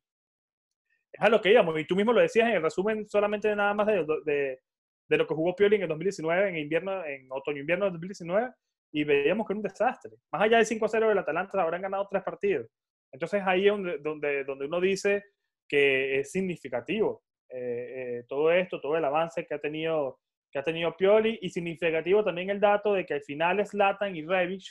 es 1.14 1.22
a 1.22 1.30
lo 1.30 1.41
que 1.41 1.51
íbamos. 1.51 1.80
Y 1.80 1.86
tú 1.86 1.95
mismo 1.95 2.14
lo 2.14 2.22
decías 2.22 2.49
en 2.49 2.55
el 2.55 2.64
resumen 2.64 3.07
solamente 3.07 3.55
nada 3.55 3.74
más 3.74 3.88
de, 3.88 4.05
de, 4.26 5.18
lo 5.18 5.28
que 5.28 5.36
jugó 5.36 5.55
Pioli 5.55 5.76
en 5.76 5.84
el 5.84 5.88
2019, 5.88 6.49
en 6.49 6.57
invierno, 6.57 7.05
en 7.05 7.28
otoño-invierno 7.30 7.86
del 7.86 7.93
2019, 7.93 8.51
y 8.93 9.03
veíamos 9.03 9.45
que 9.45 9.53
era 9.53 9.57
un 9.57 9.64
desastre. 9.64 10.11
Más 10.32 10.41
allá 10.41 10.57
del 10.57 10.66
5-0 10.66 11.07
del 11.07 11.18
Atalanta, 11.18 11.61
habrán 11.61 11.82
ganado 11.84 12.07
tres 12.09 12.24
partidos. 12.24 12.68
Entonces 13.11 13.43
ahí 13.45 13.68
es 13.68 13.72
donde, 13.72 13.97
donde, 13.99 14.43
donde 14.43 14.66
uno 14.66 14.82
dice 14.82 15.24
que 15.68 16.20
es 16.20 16.32
significativo 16.32 17.24
eh, 17.49 18.20
eh, 18.20 18.26
todo 18.28 18.51
esto, 18.51 18.82
todo 18.82 18.97
el 18.97 19.05
avance 19.05 19.45
que 19.45 19.53
ha 19.53 19.59
tenido 19.59 20.20
que 20.51 20.59
ha 20.59 20.64
tenido 20.64 20.95
Pioli 20.95 21.39
y 21.41 21.49
significativo 21.49 22.24
también 22.24 22.49
el 22.51 22.59
dato 22.59 22.93
de 22.93 23.05
que 23.05 23.16
al 23.16 23.24
final 23.24 23.66
Zlatan 23.66 24.16
y 24.16 24.24
Rebic 24.24 24.64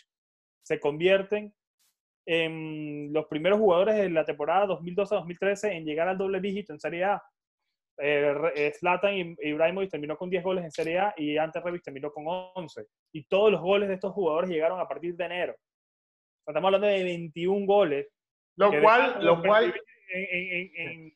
se 0.63 0.79
convierten 0.79 1.53
en 2.27 3.13
los 3.13 3.27
primeros 3.27 3.59
jugadores 3.59 3.97
de 3.97 4.09
la 4.11 4.25
temporada 4.25 4.67
2012-2013 4.67 5.73
en 5.73 5.85
llegar 5.85 6.09
al 6.09 6.19
doble 6.19 6.41
dígito 6.41 6.73
en 6.73 6.81
Serie 6.81 7.05
A. 7.05 7.23
Eh, 7.99 8.35
eh, 8.57 8.73
Zlatan 8.79 9.15
y 9.15 9.37
Ibrahimovic 9.41 9.91
terminó 9.91 10.17
con 10.17 10.31
10 10.31 10.43
goles 10.43 10.65
en 10.65 10.71
Serie 10.71 10.99
A 10.99 11.15
y 11.17 11.37
antes 11.37 11.63
Rebic 11.63 11.83
terminó 11.83 12.11
con 12.13 12.25
11. 12.27 12.87
Y 13.13 13.25
todos 13.25 13.53
los 13.53 13.61
goles 13.61 13.89
de 13.89 13.95
estos 13.95 14.13
jugadores 14.13 14.51
llegaron 14.51 14.81
a 14.81 14.89
partir 14.89 15.15
de 15.15 15.25
enero. 15.25 15.55
Estamos 16.47 16.69
hablando 16.69 16.87
de 16.87 17.05
21 17.05 17.67
goles. 17.67 18.09
Lo 18.57 18.71
cual, 18.83 19.25
lo 19.25 19.43
cual, 19.43 19.75
En, 20.15 20.27
en- 20.31 20.53
en- 20.77 20.97
en 21.05 21.13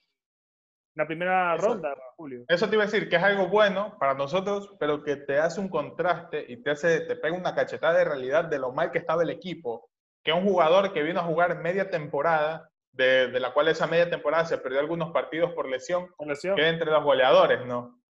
la 0.94 1.06
primera 1.06 1.54
Eso- 1.56 1.66
ronda, 1.66 1.94
Julio. 2.16 2.44
eso 2.48 2.68
te 2.68 2.74
iba 2.76 2.84
a 2.84 2.86
decir 2.86 3.08
que 3.08 3.16
es 3.16 3.22
algo 3.22 3.48
bueno 3.48 3.96
para 3.98 4.14
nosotros, 4.14 4.74
pero 4.80 5.02
que 5.02 5.16
te 5.16 5.36
hace 5.38 5.60
un 5.60 5.68
contraste 5.68 6.44
y 6.48 6.62
te 6.62 6.70
hace, 6.70 7.00
te 7.00 7.16
pega 7.16 7.36
una 7.36 7.54
cachetada 7.54 7.98
de 7.98 8.04
realidad 8.06 8.44
de 8.46 8.58
lo 8.58 8.72
mal 8.72 8.90
que 8.90 8.98
estaba 8.98 9.22
el 9.22 9.30
equipo, 9.30 9.90
que 10.26 10.32
un 10.32 10.42
jugador 10.42 10.92
que 10.92 11.04
vino 11.04 11.20
a 11.20 11.22
jugar 11.22 11.62
media 11.62 11.88
temporada, 11.88 12.68
de, 12.90 13.28
de 13.28 13.38
la 13.38 13.52
cual 13.52 13.68
esa 13.68 13.86
media 13.86 14.10
temporada 14.10 14.44
se 14.44 14.58
perdió 14.58 14.80
algunos 14.80 15.12
partidos 15.12 15.52
por 15.52 15.68
lesión, 15.68 16.12
entre 16.56 16.90
los 16.90 17.04
goleadores, 17.04 17.64
¿no? 17.64 18.02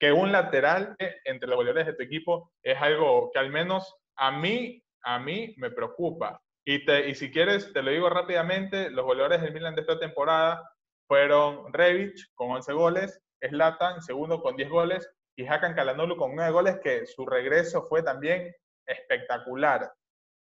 Que 0.00 0.10
un 0.10 0.32
lateral 0.32 0.96
eh, 0.98 1.16
entre 1.26 1.46
los 1.46 1.56
goleadores 1.56 1.88
de 1.88 1.92
tu 1.92 2.02
equipo 2.04 2.52
es 2.62 2.80
algo 2.80 3.30
que 3.34 3.38
al 3.38 3.50
menos 3.50 3.94
a 4.16 4.30
mí, 4.30 4.82
a 5.02 5.18
mí 5.18 5.54
me 5.58 5.70
preocupa. 5.70 6.40
Y, 6.64 6.86
te, 6.86 7.10
y 7.10 7.14
si 7.14 7.30
quieres, 7.30 7.70
te 7.74 7.82
lo 7.82 7.90
digo 7.90 8.08
rápidamente, 8.08 8.88
los 8.88 9.04
goleadores 9.04 9.42
del 9.42 9.52
Milan 9.52 9.74
de 9.74 9.82
esta 9.82 9.98
temporada 9.98 10.72
fueron 11.06 11.70
Rebic 11.70 12.16
con 12.34 12.50
11 12.52 12.72
goles, 12.72 13.20
Zlatan 13.46 14.00
segundo 14.00 14.40
con 14.40 14.56
10 14.56 14.70
goles 14.70 15.12
y 15.36 15.46
Hakan 15.46 15.74
Calhanoglu 15.74 16.16
con 16.16 16.34
9 16.34 16.50
goles, 16.50 16.80
que 16.82 17.04
su 17.04 17.26
regreso 17.26 17.86
fue 17.90 18.02
también 18.02 18.54
espectacular. 18.86 19.92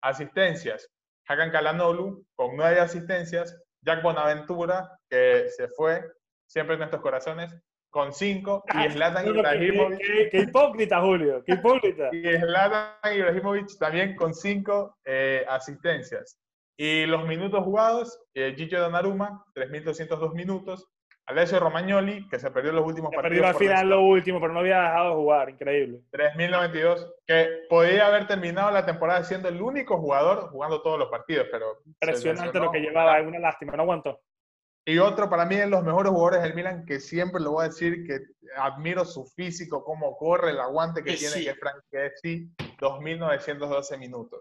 Asistencias, 0.02 0.88
Hakan 1.28 1.50
Calhanoglu 1.50 2.24
con 2.34 2.56
9 2.56 2.80
asistencias, 2.80 3.56
Jack 3.82 4.02
Bonaventura, 4.02 4.90
que 5.08 5.48
se 5.48 5.68
fue 5.68 6.02
siempre 6.48 6.74
en 6.74 6.80
nuestros 6.80 7.02
corazones, 7.02 7.54
con 7.92 8.12
5, 8.12 8.64
y 8.86 8.90
Zlatan 8.90 9.26
Ibrahimovic 9.26 9.98
qué- 9.98 10.28
qué 10.30 10.38
hipócrita, 10.42 11.00
Julio. 11.00 11.42
Qué 11.44 11.54
hipócrita. 11.54 12.08
y 12.12 12.22
Zlatan 12.38 13.16
Ibrahimovic 13.16 13.66
también 13.78 14.14
con 14.16 14.32
cinco 14.34 14.96
eh, 15.04 15.44
asistencias. 15.48 16.38
Y 16.78 17.04
los 17.06 17.26
minutos 17.26 17.62
jugados, 17.64 18.18
eh, 18.34 18.54
Gigi 18.56 18.76
Donnarumma, 18.76 19.44
3.202 19.54 20.32
minutos. 20.34 20.86
Alessio 21.30 21.60
Romagnoli, 21.60 22.28
que 22.28 22.38
se 22.38 22.50
perdió 22.50 22.72
los 22.72 22.84
últimos 22.86 23.10
Se 23.10 23.16
partidos. 23.16 23.30
perdió 23.42 23.48
al 23.48 23.54
final 23.56 23.74
lesión, 23.88 23.90
lo 23.90 24.02
último, 24.02 24.40
pero 24.40 24.52
no 24.52 24.60
había 24.60 24.80
dejado 24.82 25.08
de 25.10 25.14
jugar. 25.16 25.50
Increíble. 25.50 26.00
3.092, 26.12 27.12
que 27.26 27.48
podía 27.68 28.06
haber 28.06 28.26
terminado 28.26 28.70
la 28.70 28.84
temporada 28.84 29.22
siendo 29.24 29.48
el 29.48 29.60
único 29.62 29.98
jugador 29.98 30.50
jugando 30.50 30.82
todos 30.82 30.98
los 30.98 31.08
partidos, 31.08 31.46
pero... 31.50 31.66
Impresionante 31.86 32.58
lo 32.58 32.70
que 32.70 32.80
llevaba. 32.80 33.18
Es 33.18 33.26
una 33.26 33.38
lástima. 33.38 33.74
No 33.76 33.82
aguantó. 33.82 34.20
Y 34.84 34.98
otro 34.98 35.28
para 35.30 35.44
mí 35.44 35.56
de 35.56 35.66
los 35.66 35.84
mejores 35.84 36.10
jugadores 36.10 36.42
del 36.42 36.54
Milan, 36.54 36.84
que 36.86 37.00
siempre 37.00 37.40
lo 37.40 37.52
voy 37.52 37.64
a 37.64 37.68
decir, 37.68 38.04
que 38.06 38.18
admiro 38.56 39.04
su 39.04 39.24
físico, 39.26 39.84
cómo 39.84 40.16
corre, 40.16 40.50
el 40.50 40.58
aguante 40.60 41.02
que 41.04 41.12
Que 41.12 41.16
tiene, 41.18 41.34
sí. 41.34 41.44
que 41.44 41.50
es 41.50 41.58
Frank 41.60 41.76
Kessie, 41.90 42.48
2.912 42.80 43.98
minutos. 43.98 44.40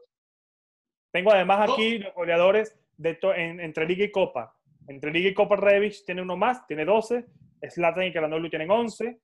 Tengo 1.11 1.31
además 1.33 1.69
aquí 1.69 1.99
los 1.99 2.13
goleadores 2.13 2.75
de 2.97 3.17
en- 3.35 3.59
entre 3.59 3.85
Liga 3.85 4.05
y 4.05 4.11
Copa. 4.11 4.55
Entre 4.89 5.11
Liga 5.11 5.29
y 5.29 5.33
Copa, 5.33 5.55
Rebic 5.55 6.03
tiene 6.05 6.21
uno 6.23 6.35
más, 6.35 6.65
tiene 6.67 6.83
12. 6.83 7.25
Zlatan 7.69 8.05
y 8.05 8.13
Calhanoglu 8.13 8.49
tienen 8.49 8.71
11. 8.71 9.19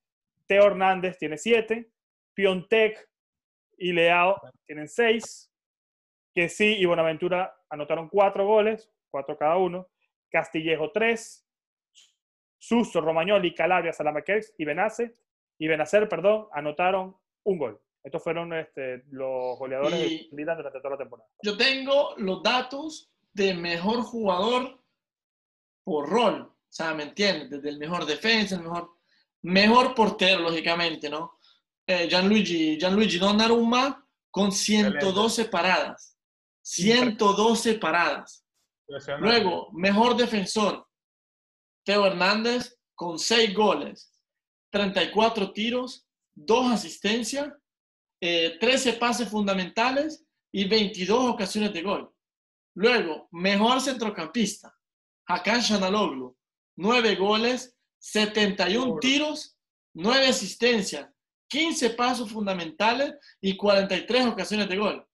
Teo 0.46 0.68
Hernández 0.68 1.18
tiene 1.18 1.38
7. 1.38 1.90
Piontek 2.36 3.10
y 3.78 3.92
Leao 3.92 4.40
tienen 4.66 4.88
6. 4.88 5.52
Que 6.34 6.50
sí 6.50 6.76
y 6.78 6.86
Buenaventura 6.86 7.56
anotaron 7.70 8.10
4 8.10 8.46
goles, 8.46 8.92
4 9.10 9.38
cada 9.38 9.58
uno. 9.58 9.88
Castillejo 10.30 10.92
3. 10.92 11.48
Suso, 12.60 13.02
Romagnoli, 13.02 13.54
Calabria, 13.54 13.94
Salamakers 13.94 14.54
y 14.58 14.66
Benace 14.66 15.14
y 15.58 15.68
Benacer, 15.68 16.08
perdón, 16.10 16.48
anotaron 16.52 17.16
un 17.44 17.58
gol. 17.58 17.82
Estos 18.04 18.24
fueron 18.24 18.54
este, 18.54 19.04
los 19.12 19.58
goleadores 19.58 20.00
Y- 20.00 20.18
del 20.18 20.30
Milan 20.34 20.58
durante 20.58 20.80
toda 20.80 20.92
la 20.92 20.98
temporada. 20.98 21.28
Yo 21.44 21.58
tengo 21.58 22.14
los 22.18 22.44
datos 22.44 23.12
de 23.34 23.54
mejor 23.56 24.02
jugador 24.04 24.80
por 25.86 26.10
rol. 26.10 26.42
O 26.42 26.68
sea, 26.68 26.94
¿me 26.94 27.04
entiendes? 27.04 27.50
Desde 27.50 27.70
el 27.70 27.78
mejor 27.78 28.06
defensa, 28.06 28.56
el 28.56 28.64
mejor, 28.64 28.98
mejor 29.44 29.96
portero, 29.96 30.42
lógicamente, 30.42 31.10
¿no? 31.10 31.40
Eh, 31.88 32.10
Gianluigi, 32.10 32.78
Gianluigi 32.78 33.20
Donnarumma 33.20 34.06
con 34.30 34.52
112 34.52 35.46
paradas. 35.46 36.18
112 36.62 37.76
paradas. 37.76 38.44
Luego, 39.20 39.70
mejor 39.72 40.18
defensor, 40.18 40.88
Teo 41.84 42.06
Hernández 42.06 42.78
con 42.96 43.18
6 43.20 43.54
goles, 43.54 44.12
34 44.72 45.54
tiros, 45.54 46.08
2 46.36 46.72
asistencias, 46.72 47.54
eh, 48.22 48.58
13 48.60 48.94
pases 48.94 49.30
fundamentales 49.30 50.26
y 50.52 50.68
22 50.68 51.34
ocasiones 51.34 51.74
de 51.74 51.82
gol. 51.82 52.12
Luego, 52.76 53.28
mejor 53.32 53.82
centrocampista, 53.82 54.76
Hakan 55.28 55.62
Shanaloglu, 55.62 56.36
9 56.78 57.16
goles, 57.16 57.76
71 58.00 58.84
Seguro. 58.84 59.00
tiros, 59.00 59.58
9 59.94 60.28
asistencias, 60.28 61.10
15 61.50 61.92
pasos 61.92 62.32
fundamentales 62.32 63.16
y 63.42 63.56
43 63.58 64.28
ocasiones 64.28 64.70
de 64.70 64.78
gol. 64.78 65.08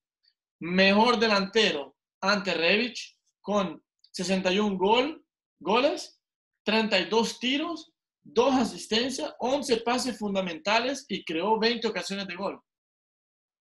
Mejor 0.59 1.17
delantero, 1.19 1.95
Ante 2.21 2.53
Rebic, 2.53 2.97
con 3.41 3.81
61 4.11 4.77
gol, 4.77 5.25
goles, 5.59 6.19
32 6.63 7.39
tiros, 7.39 7.91
2 8.23 8.55
asistencias, 8.55 9.33
11 9.39 9.77
pases 9.77 10.17
fundamentales 10.19 11.05
y 11.07 11.23
creó 11.23 11.57
20 11.57 11.87
ocasiones 11.87 12.27
de 12.27 12.35
gol. 12.35 12.61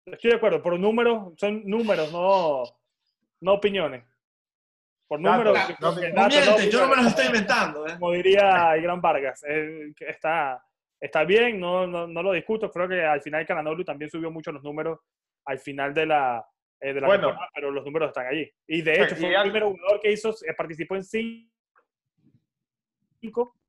Estoy 0.06 0.32
de 0.32 0.38
acuerdo, 0.38 0.62
por 0.62 0.78
números, 0.80 1.34
son 1.38 1.64
números, 1.66 2.12
no, 2.12 2.64
no 3.40 3.54
opiniones. 3.54 4.04
Por 5.08 5.20
números. 5.20 5.58
yo 5.80 5.96
que 6.00 6.12
no 6.14 6.28
miente, 6.28 6.70
yo 6.72 6.82
no 6.82 6.88
me 6.88 6.96
los 6.98 7.08
estoy 7.08 7.26
inventando. 7.28 7.86
¿eh? 7.88 7.94
Como 8.00 8.12
diría 8.14 8.76
el 8.76 8.82
gran 8.82 9.02
Vargas, 9.02 9.44
eh, 9.48 9.92
que 9.96 10.10
está, 10.10 10.64
está 11.00 11.24
bien, 11.24 11.60
no, 11.60 11.86
no, 11.86 12.08
no 12.08 12.24
lo 12.24 12.32
discuto. 12.32 12.72
Creo 12.72 12.88
que 12.88 13.04
al 13.04 13.22
final 13.22 13.46
Cananolu 13.46 13.84
también 13.84 14.10
subió 14.10 14.32
mucho 14.32 14.52
los 14.52 14.64
números 14.64 15.00
al 15.46 15.60
final 15.60 15.94
de 15.94 16.06
la, 16.06 16.46
eh, 16.80 16.94
de 16.94 17.02
la 17.02 17.08
Bueno. 17.08 17.28
temporada, 17.28 17.52
pero 17.54 17.72
los 17.72 17.86
números 17.86 18.08
están 18.10 18.28
allí. 18.28 18.50
Y 18.68 18.82
de 18.82 18.94
hecho, 19.04 19.16
fue 19.16 19.30
el 19.30 19.36
al- 19.36 19.44
primer 19.44 19.64
jugador 19.64 20.00
que 20.02 20.12
hizo, 20.12 20.30
eh, 20.32 20.54
participó 20.58 20.96
en 20.96 21.04
cinco 21.04 21.50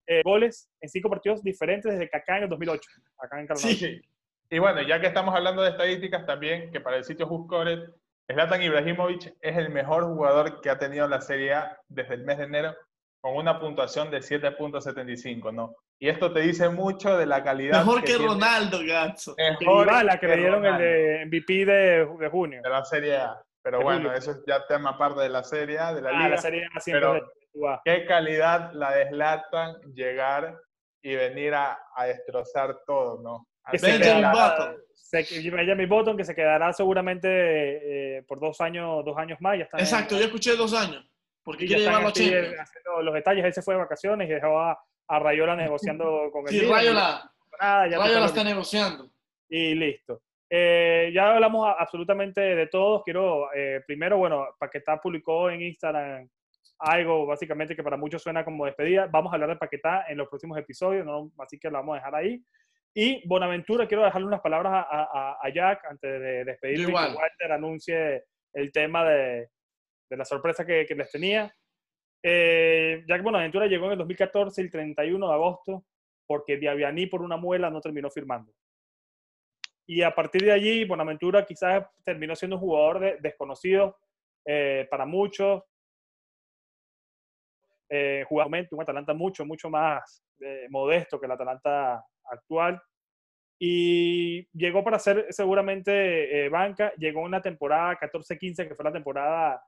eh, 0.06 0.20
goles 0.22 0.70
en 0.80 0.88
cinco 0.88 1.08
partidos 1.08 1.42
diferentes 1.42 1.90
desde 1.90 2.08
Kaká 2.10 2.36
en 2.38 2.42
el 2.44 2.48
2008. 2.50 2.82
Acá 3.18 3.40
en. 3.40 3.56
Sí. 3.56 4.00
Y 4.50 4.58
bueno, 4.58 4.82
ya 4.82 5.00
que 5.00 5.06
estamos 5.06 5.34
hablando 5.34 5.62
de 5.62 5.70
estadísticas 5.70 6.26
también, 6.26 6.70
que 6.70 6.80
para 6.80 6.98
el 6.98 7.04
sitio 7.04 7.26
Juscoret, 7.26 7.80
Zlatan 8.32 8.62
Ibrahimovic 8.62 9.34
es 9.40 9.56
el 9.56 9.70
mejor 9.70 10.04
jugador 10.04 10.60
que 10.60 10.70
ha 10.70 10.78
tenido 10.78 11.06
la 11.08 11.20
Serie 11.20 11.52
A 11.54 11.78
desde 11.88 12.14
el 12.14 12.24
mes 12.24 12.38
de 12.38 12.44
enero, 12.44 12.74
con 13.20 13.36
una 13.36 13.58
puntuación 13.60 14.10
de 14.10 14.18
7.75, 14.18 15.52
¿no? 15.52 15.74
Y 15.98 16.08
esto 16.08 16.32
te 16.32 16.40
dice 16.40 16.68
mucho 16.68 17.16
de 17.16 17.26
la 17.26 17.42
calidad 17.42 17.78
Mejor 17.84 18.02
que 18.02 18.18
Ronaldo, 18.18 18.78
Gatso. 18.86 19.34
Que 19.36 19.50
Mejor 19.60 19.88
que 19.88 20.18
que 20.20 20.26
le 20.28 20.36
dieron 20.36 20.66
el 20.66 20.78
de 20.78 21.24
MVP 21.26 21.64
de, 21.64 22.06
de 22.18 22.28
junio. 22.30 22.60
de 22.62 22.68
la 22.70 22.84
Serie 22.84 23.16
A. 23.16 23.40
Pero 23.62 23.80
bueno, 23.80 24.12
eso 24.12 24.32
es 24.32 24.42
ya 24.46 24.66
tema 24.66 24.90
aparte 24.90 25.20
de 25.22 25.28
la 25.30 25.42
serie, 25.42 25.78
de 25.78 26.02
la 26.02 26.10
Ah, 26.10 26.12
liga. 26.12 26.28
la 26.30 26.36
serie 26.38 26.66
A 26.74 26.80
siempre 26.80 27.00
pero- 27.08 27.14
de 27.54 27.68
A. 27.68 27.80
¿Qué 27.84 28.04
calidad 28.04 28.72
la 28.72 28.92
de 28.92 29.08
Zlatan 29.08 29.76
llegar 29.94 30.58
y 31.02 31.14
venir 31.14 31.54
a, 31.54 31.78
a 31.94 32.04
destrozar 32.06 32.78
todo, 32.86 33.22
no? 33.22 33.46
Que 33.70 33.78
se 33.78 33.98
la- 33.98 34.74
Benjamin 35.12 35.88
Button, 35.88 36.16
que 36.16 36.24
se 36.24 36.34
quedará 36.34 36.72
seguramente 36.72 37.28
eh, 38.18 38.22
por 38.24 38.40
dos 38.40 38.60
años, 38.60 39.04
dos 39.04 39.16
años 39.16 39.38
más. 39.40 39.58
Ya 39.58 39.64
está 39.64 39.78
en- 39.78 39.84
Exacto, 39.84 40.16
yo 40.18 40.24
escuché 40.24 40.56
dos 40.56 40.72
años. 40.74 41.04
Porque 41.42 41.68
ya 41.68 41.76
están 41.76 42.04
así, 42.06 42.32
haciendo 42.32 43.02
los 43.02 43.14
detalles. 43.14 43.44
Él 43.44 43.52
se 43.52 43.60
fue 43.62 43.74
de 43.74 43.80
vacaciones 43.80 44.28
y 44.28 44.32
dejó 44.32 44.58
a, 44.58 44.78
a 45.08 45.18
Rayola 45.18 45.54
negociando 45.54 46.28
con 46.32 46.42
el 46.48 46.48
Sí. 46.48 46.66
Rayola, 46.66 47.30
Nada, 47.60 47.86
ya 47.88 47.98
Rayola 47.98 48.26
está 48.26 48.42
negociando. 48.44 49.10
y 49.48 49.74
listo. 49.74 50.22
Eh, 50.50 51.10
ya 51.14 51.34
hablamos 51.34 51.68
absolutamente 51.78 52.40
de 52.40 52.66
todos. 52.68 53.02
Quiero, 53.04 53.52
eh, 53.54 53.82
primero, 53.86 54.16
bueno, 54.18 54.46
Paquetá 54.58 55.00
publicó 55.00 55.50
en 55.50 55.62
Instagram 55.62 56.28
algo 56.78 57.26
básicamente 57.26 57.74
que 57.76 57.82
para 57.82 57.96
muchos 57.96 58.22
suena 58.22 58.44
como 58.44 58.64
despedida. 58.66 59.06
Vamos 59.10 59.32
a 59.32 59.34
hablar 59.34 59.50
de 59.50 59.56
Paquetá 59.56 60.04
en 60.08 60.16
los 60.18 60.28
próximos 60.28 60.58
episodios, 60.58 61.04
¿no? 61.06 61.30
así 61.38 61.58
que 61.58 61.68
lo 61.70 61.78
vamos 61.78 61.94
a 61.94 61.96
dejar 61.98 62.14
ahí. 62.14 62.42
Y 62.96 63.26
Bonaventura, 63.26 63.86
quiero 63.88 64.04
dejarle 64.04 64.26
unas 64.28 64.40
palabras 64.40 64.72
a, 64.72 65.02
a- 65.02 65.38
a 65.42 65.48
Jack 65.52 65.84
antes 65.86 66.20
de 66.20 66.44
despedirme 66.44 66.84
y 66.84 66.88
Igual. 66.88 67.10
que 67.12 67.16
Walter 67.18 67.52
anuncie 67.52 68.24
el 68.52 68.70
tema 68.70 69.04
de, 69.04 69.48
de 70.08 70.16
la 70.16 70.24
sorpresa 70.24 70.64
que, 70.64 70.86
que 70.86 70.94
les 70.94 71.10
tenía. 71.10 71.52
Eh, 72.22 73.04
Jack 73.08 73.22
Bonaventura 73.22 73.66
llegó 73.66 73.86
en 73.86 73.92
el 73.92 73.98
2014, 73.98 74.60
el 74.62 74.70
31 74.70 75.26
de 75.28 75.34
agosto, 75.34 75.84
porque 76.26 76.56
Diabianí 76.56 77.06
por 77.06 77.20
una 77.20 77.36
muela 77.36 77.68
no 77.68 77.80
terminó 77.80 78.10
firmando. 78.10 78.52
Y 79.86 80.00
a 80.02 80.14
partir 80.14 80.42
de 80.44 80.52
allí, 80.52 80.84
Bonaventura 80.84 81.44
quizás 81.44 81.84
terminó 82.04 82.34
siendo 82.36 82.56
un 82.56 82.60
jugador 82.62 83.00
de- 83.00 83.16
desconocido 83.20 83.98
eh, 84.46 84.86
para 84.90 85.04
muchos. 85.04 85.62
Eh, 87.88 88.24
un 88.30 88.80
Atalanta 88.82 89.14
mucho, 89.14 89.44
mucho 89.44 89.68
más 89.70 90.24
eh, 90.40 90.66
modesto 90.70 91.18
que 91.20 91.26
el 91.26 91.32
Atalanta 91.32 92.04
actual. 92.24 92.80
Y 93.58 94.46
llegó 94.52 94.82
para 94.82 94.98
ser 94.98 95.26
seguramente 95.30 96.44
eh, 96.44 96.48
banca. 96.48 96.92
Llegó 96.96 97.22
una 97.22 97.40
temporada 97.40 97.98
14-15, 97.98 98.68
que 98.68 98.74
fue 98.74 98.84
la 98.84 98.92
temporada 98.92 99.62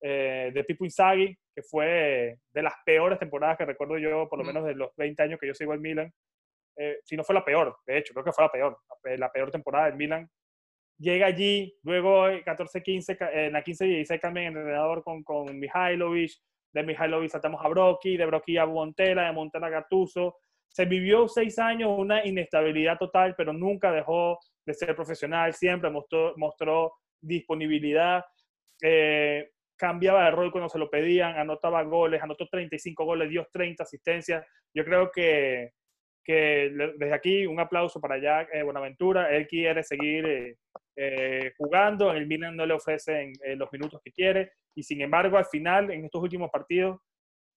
eh, 0.00 0.50
de 0.52 0.64
Pipo 0.64 0.84
Inzaghi, 0.84 1.36
que 1.54 1.62
fue 1.62 2.38
de 2.52 2.62
las 2.62 2.74
peores 2.84 3.18
temporadas 3.18 3.56
que 3.56 3.64
recuerdo 3.64 3.98
yo, 3.98 4.28
por 4.28 4.38
lo 4.38 4.44
Mm. 4.44 4.46
menos 4.48 4.64
de 4.66 4.74
los 4.74 4.94
20 4.96 5.22
años 5.22 5.38
que 5.40 5.46
yo 5.46 5.54
sigo 5.54 5.74
en 5.74 5.80
Milan. 5.80 6.12
Eh, 6.76 6.98
si 7.04 7.16
no 7.16 7.24
fue 7.24 7.34
la 7.34 7.44
peor, 7.44 7.76
de 7.86 7.98
hecho, 7.98 8.12
creo 8.14 8.24
que 8.24 8.32
fue 8.32 8.44
la 8.44 8.50
peor, 8.52 8.78
la 8.88 8.96
pe- 9.02 9.18
la 9.18 9.30
peor 9.32 9.50
temporada 9.50 9.86
del 9.86 9.96
Milan. 9.96 10.28
Llega 10.98 11.26
allí, 11.26 11.76
luego 11.82 12.28
eh, 12.28 12.42
14-15, 12.44 13.16
ca- 13.16 13.30
en 13.32 13.52
la 13.52 13.62
15-16 13.62 14.20
cambian 14.20 14.52
el 14.52 14.58
entrenador 14.58 15.02
con, 15.02 15.22
con 15.22 15.58
Mihailovic, 15.58 16.32
de 16.72 16.82
Mihailovic 16.82 17.30
saltamos 17.30 17.64
a 17.64 17.68
Brocky, 17.68 18.16
de 18.16 18.26
Brocky 18.26 18.56
a 18.56 18.66
Montela, 18.66 19.26
de 19.26 19.32
Montela 19.32 19.66
a 19.66 19.70
Gattuso. 19.70 20.36
Se 20.68 20.86
vivió 20.86 21.28
seis 21.28 21.58
años 21.58 21.90
una 21.98 22.24
inestabilidad 22.24 22.98
total, 22.98 23.34
pero 23.36 23.52
nunca 23.52 23.92
dejó 23.92 24.38
de 24.64 24.74
ser 24.74 24.94
profesional, 24.96 25.52
siempre 25.52 25.90
mostró, 25.90 26.34
mostró 26.36 26.94
disponibilidad, 27.20 28.24
eh, 28.82 29.50
cambiaba 29.76 30.24
de 30.24 30.30
rol 30.30 30.50
cuando 30.50 30.68
se 30.68 30.78
lo 30.78 30.88
pedían, 30.88 31.36
anotaba 31.36 31.82
goles, 31.82 32.22
anotó 32.22 32.46
35 32.48 33.04
goles, 33.04 33.28
dio 33.28 33.46
30 33.52 33.82
asistencias. 33.82 34.46
Yo 34.74 34.84
creo 34.84 35.10
que, 35.10 35.72
que 36.24 36.72
desde 36.96 37.14
aquí 37.14 37.46
un 37.46 37.60
aplauso 37.60 38.00
para 38.00 38.18
Jack 38.18 38.48
eh, 38.52 38.62
Buenaventura. 38.62 39.34
Él 39.34 39.46
quiere 39.46 39.82
seguir 39.82 40.24
eh, 40.26 40.56
eh, 40.96 41.52
jugando, 41.56 42.12
el 42.12 42.26
Milan 42.26 42.56
no 42.56 42.66
le 42.66 42.74
ofrecen 42.74 43.32
eh, 43.44 43.56
los 43.56 43.72
minutos 43.72 44.00
que 44.04 44.12
quiere 44.12 44.52
y 44.74 44.82
sin 44.82 45.00
embargo 45.00 45.36
al 45.38 45.46
final, 45.46 45.90
en 45.90 46.04
estos 46.04 46.22
últimos 46.22 46.50
partidos, 46.50 47.00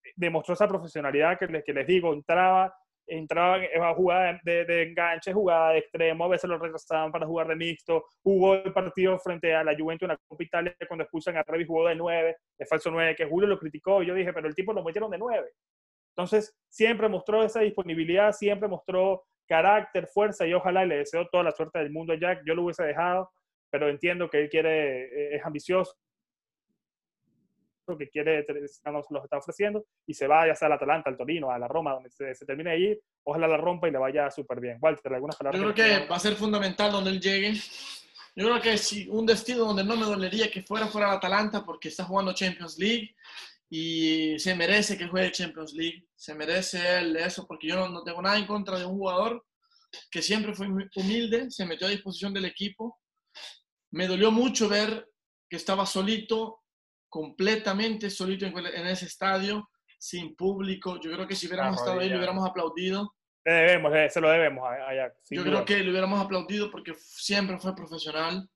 eh, 0.03 0.11
demostró 0.15 0.53
esa 0.53 0.67
profesionalidad 0.67 1.38
que 1.38 1.47
les, 1.47 1.63
que 1.63 1.73
les 1.73 1.86
digo, 1.88 2.13
entraba, 2.13 2.73
entraba 3.07 3.63
en- 3.63 3.81
a 3.83 3.93
jugar 3.93 4.39
de, 4.43 4.65
de 4.65 4.83
enganche, 4.83 5.33
jugada 5.33 5.71
de 5.71 5.79
extremo, 5.79 6.25
a 6.25 6.29
veces 6.29 6.49
lo 6.49 6.57
retrasaban 6.57 7.11
para 7.11 7.25
jugar 7.27 7.47
de 7.47 7.55
mixto, 7.55 8.05
jugó 8.23 8.55
el 8.55 8.73
partido 8.73 9.17
frente 9.19 9.53
a 9.53 9.63
la 9.63 9.75
Juventus 9.77 10.03
en 10.07 10.09
la 10.09 10.17
Copa 10.27 10.43
Italia 10.43 10.75
cuando 10.88 11.03
expulsan 11.03 11.38
a 11.38 11.43
Revis, 11.43 11.67
jugó 11.67 11.88
de 11.88 11.95
9, 11.95 12.36
de 12.57 12.65
falso 12.65 12.89
9, 12.91 13.15
que 13.15 13.25
Julio 13.25 13.47
lo 13.47 13.59
criticó, 13.59 14.01
y 14.01 14.07
yo 14.07 14.15
dije, 14.15 14.33
pero 14.33 14.47
el 14.47 14.55
tipo 14.55 14.73
lo 14.73 14.83
metieron 14.83 15.11
de 15.11 15.17
9. 15.17 15.51
Entonces, 16.17 16.55
siempre 16.69 17.09
mostró 17.09 17.43
esa 17.43 17.59
disponibilidad, 17.59 18.31
siempre 18.31 18.69
mostró 18.69 19.25
carácter, 19.48 20.08
fuerza, 20.08 20.46
y 20.46 20.54
ojalá 20.54 20.86
y 20.86 20.89
le 20.89 20.98
deseo 20.98 21.28
toda 21.32 21.43
la 21.43 21.52
suerte 21.52 21.80
del 21.80 21.91
mundo 21.91 22.14
a 22.14 22.20
Jack. 22.20 22.43
Yo 22.46 22.56
lo 22.56 22.64
hubiese 22.64 22.84
dejado, 22.84 23.32
pero 23.70 23.89
entiendo 23.89 24.30
que 24.30 24.41
él 24.41 24.50
quiere, 24.50 25.06
eh, 25.06 25.36
es 25.36 25.46
ambicioso, 25.46 25.96
que 28.00 28.10
quiere, 28.10 28.43
nos 28.86 29.06
los 29.12 29.24
está 29.24 29.38
ofreciendo, 29.38 29.86
y 30.08 30.14
se 30.16 30.28
va 30.28 30.48
ya 30.48 30.56
sea 30.56 30.68
al 30.68 30.74
Atalanta, 30.74 31.10
al 31.10 31.18
Torino, 31.18 31.52
a 31.52 31.60
la 31.60 31.68
Roma, 31.68 31.93
donde 31.93 32.10
se, 32.10 32.34
se 32.34 32.46
termine 32.46 32.72
de 32.72 32.80
ir, 32.80 33.02
ojalá 33.24 33.48
la 33.48 33.58
rompa 33.58 33.88
y 33.88 33.91
le 33.91 34.00
vaya 34.00 34.32
súper 34.32 34.60
bien. 34.60 34.80
Walter, 34.82 35.14
algunas 35.14 35.36
palabras. 35.36 35.62
Yo 35.62 35.72
creo 35.72 35.76
que 35.76 36.02
que 36.02 36.08
va 36.08 36.16
a 36.16 36.20
ser 36.20 36.34
fundamental 36.34 36.91
donde 36.91 37.12
él 37.12 37.20
llegue. 37.20 37.54
Yo 38.36 38.48
creo 38.48 38.62
que 38.62 38.78
si 38.78 39.08
un 39.08 39.26
destino 39.26 39.66
donde 39.66 39.84
no 39.84 39.96
me 39.96 40.06
dolería 40.06 40.52
que 40.52 40.62
fuera 40.62 40.88
fuera 40.88 41.10
el 41.10 41.18
Atalanta 41.18 41.64
porque 41.64 41.88
está 41.88 42.04
jugando 42.04 42.34
Champions 42.34 42.78
League 42.78 43.16
y 43.70 44.38
se 44.39 44.55
merece 44.55 44.97
que 44.97 45.07
juegue 45.07 45.32
Champions 45.32 45.74
League. 45.74 46.07
Se 46.16 46.34
merece 46.34 46.99
él 46.99 47.16
eso 47.18 47.45
porque 47.47 47.68
yo 47.68 47.76
no, 47.76 47.89
no 47.89 48.03
tengo 48.03 48.22
nada 48.22 48.38
en 48.38 48.45
contra 48.45 48.78
de 48.78 48.86
un 48.86 48.93
jugador 48.93 49.43
que 50.11 50.22
siempre 50.22 50.53
fue 50.53 50.68
humilde, 50.95 51.49
se 51.49 51.66
metió 51.66 51.88
a 51.88 51.91
disposición 51.91 52.34
del 52.34 52.45
equipo. 52.45 52.99
Me 53.91 54.07
dolió 54.07 54.32
mucho 54.32 54.68
ver 54.68 55.07
que 55.49 55.55
estaba 55.55 55.86
solito, 55.86 56.63
completamente 57.09 58.09
solito 58.09 58.45
en, 58.45 58.57
en 58.57 58.88
ese 58.88 59.05
estadio, 59.05 59.70
sin 59.97 60.36
público. 60.36 60.99
Yo 60.99 61.11
creo 61.11 61.28
que 61.28 61.36
si 61.36 61.47
hubiéramos 61.47 61.80
estado 61.80 61.99
ahí, 61.99 62.09
le 62.09 62.18
hubiéramos 62.18 62.47
aplaudido. 62.47 63.16
Le 63.45 63.53
debemos, 63.53 63.91
se 64.11 64.22
lo 64.22 64.30
debemos 64.30 64.68
a, 64.68 64.93
Yo 65.30 65.43
duda. 65.43 65.51
creo 65.51 65.66
que 65.66 65.84
le 65.84 65.91
hubiéramos 65.91 66.20
aplaudido 66.20 66.72
porque 66.72 66.93
siempre 66.95 67.57
fue 67.59 67.76
profesional, 67.76 68.49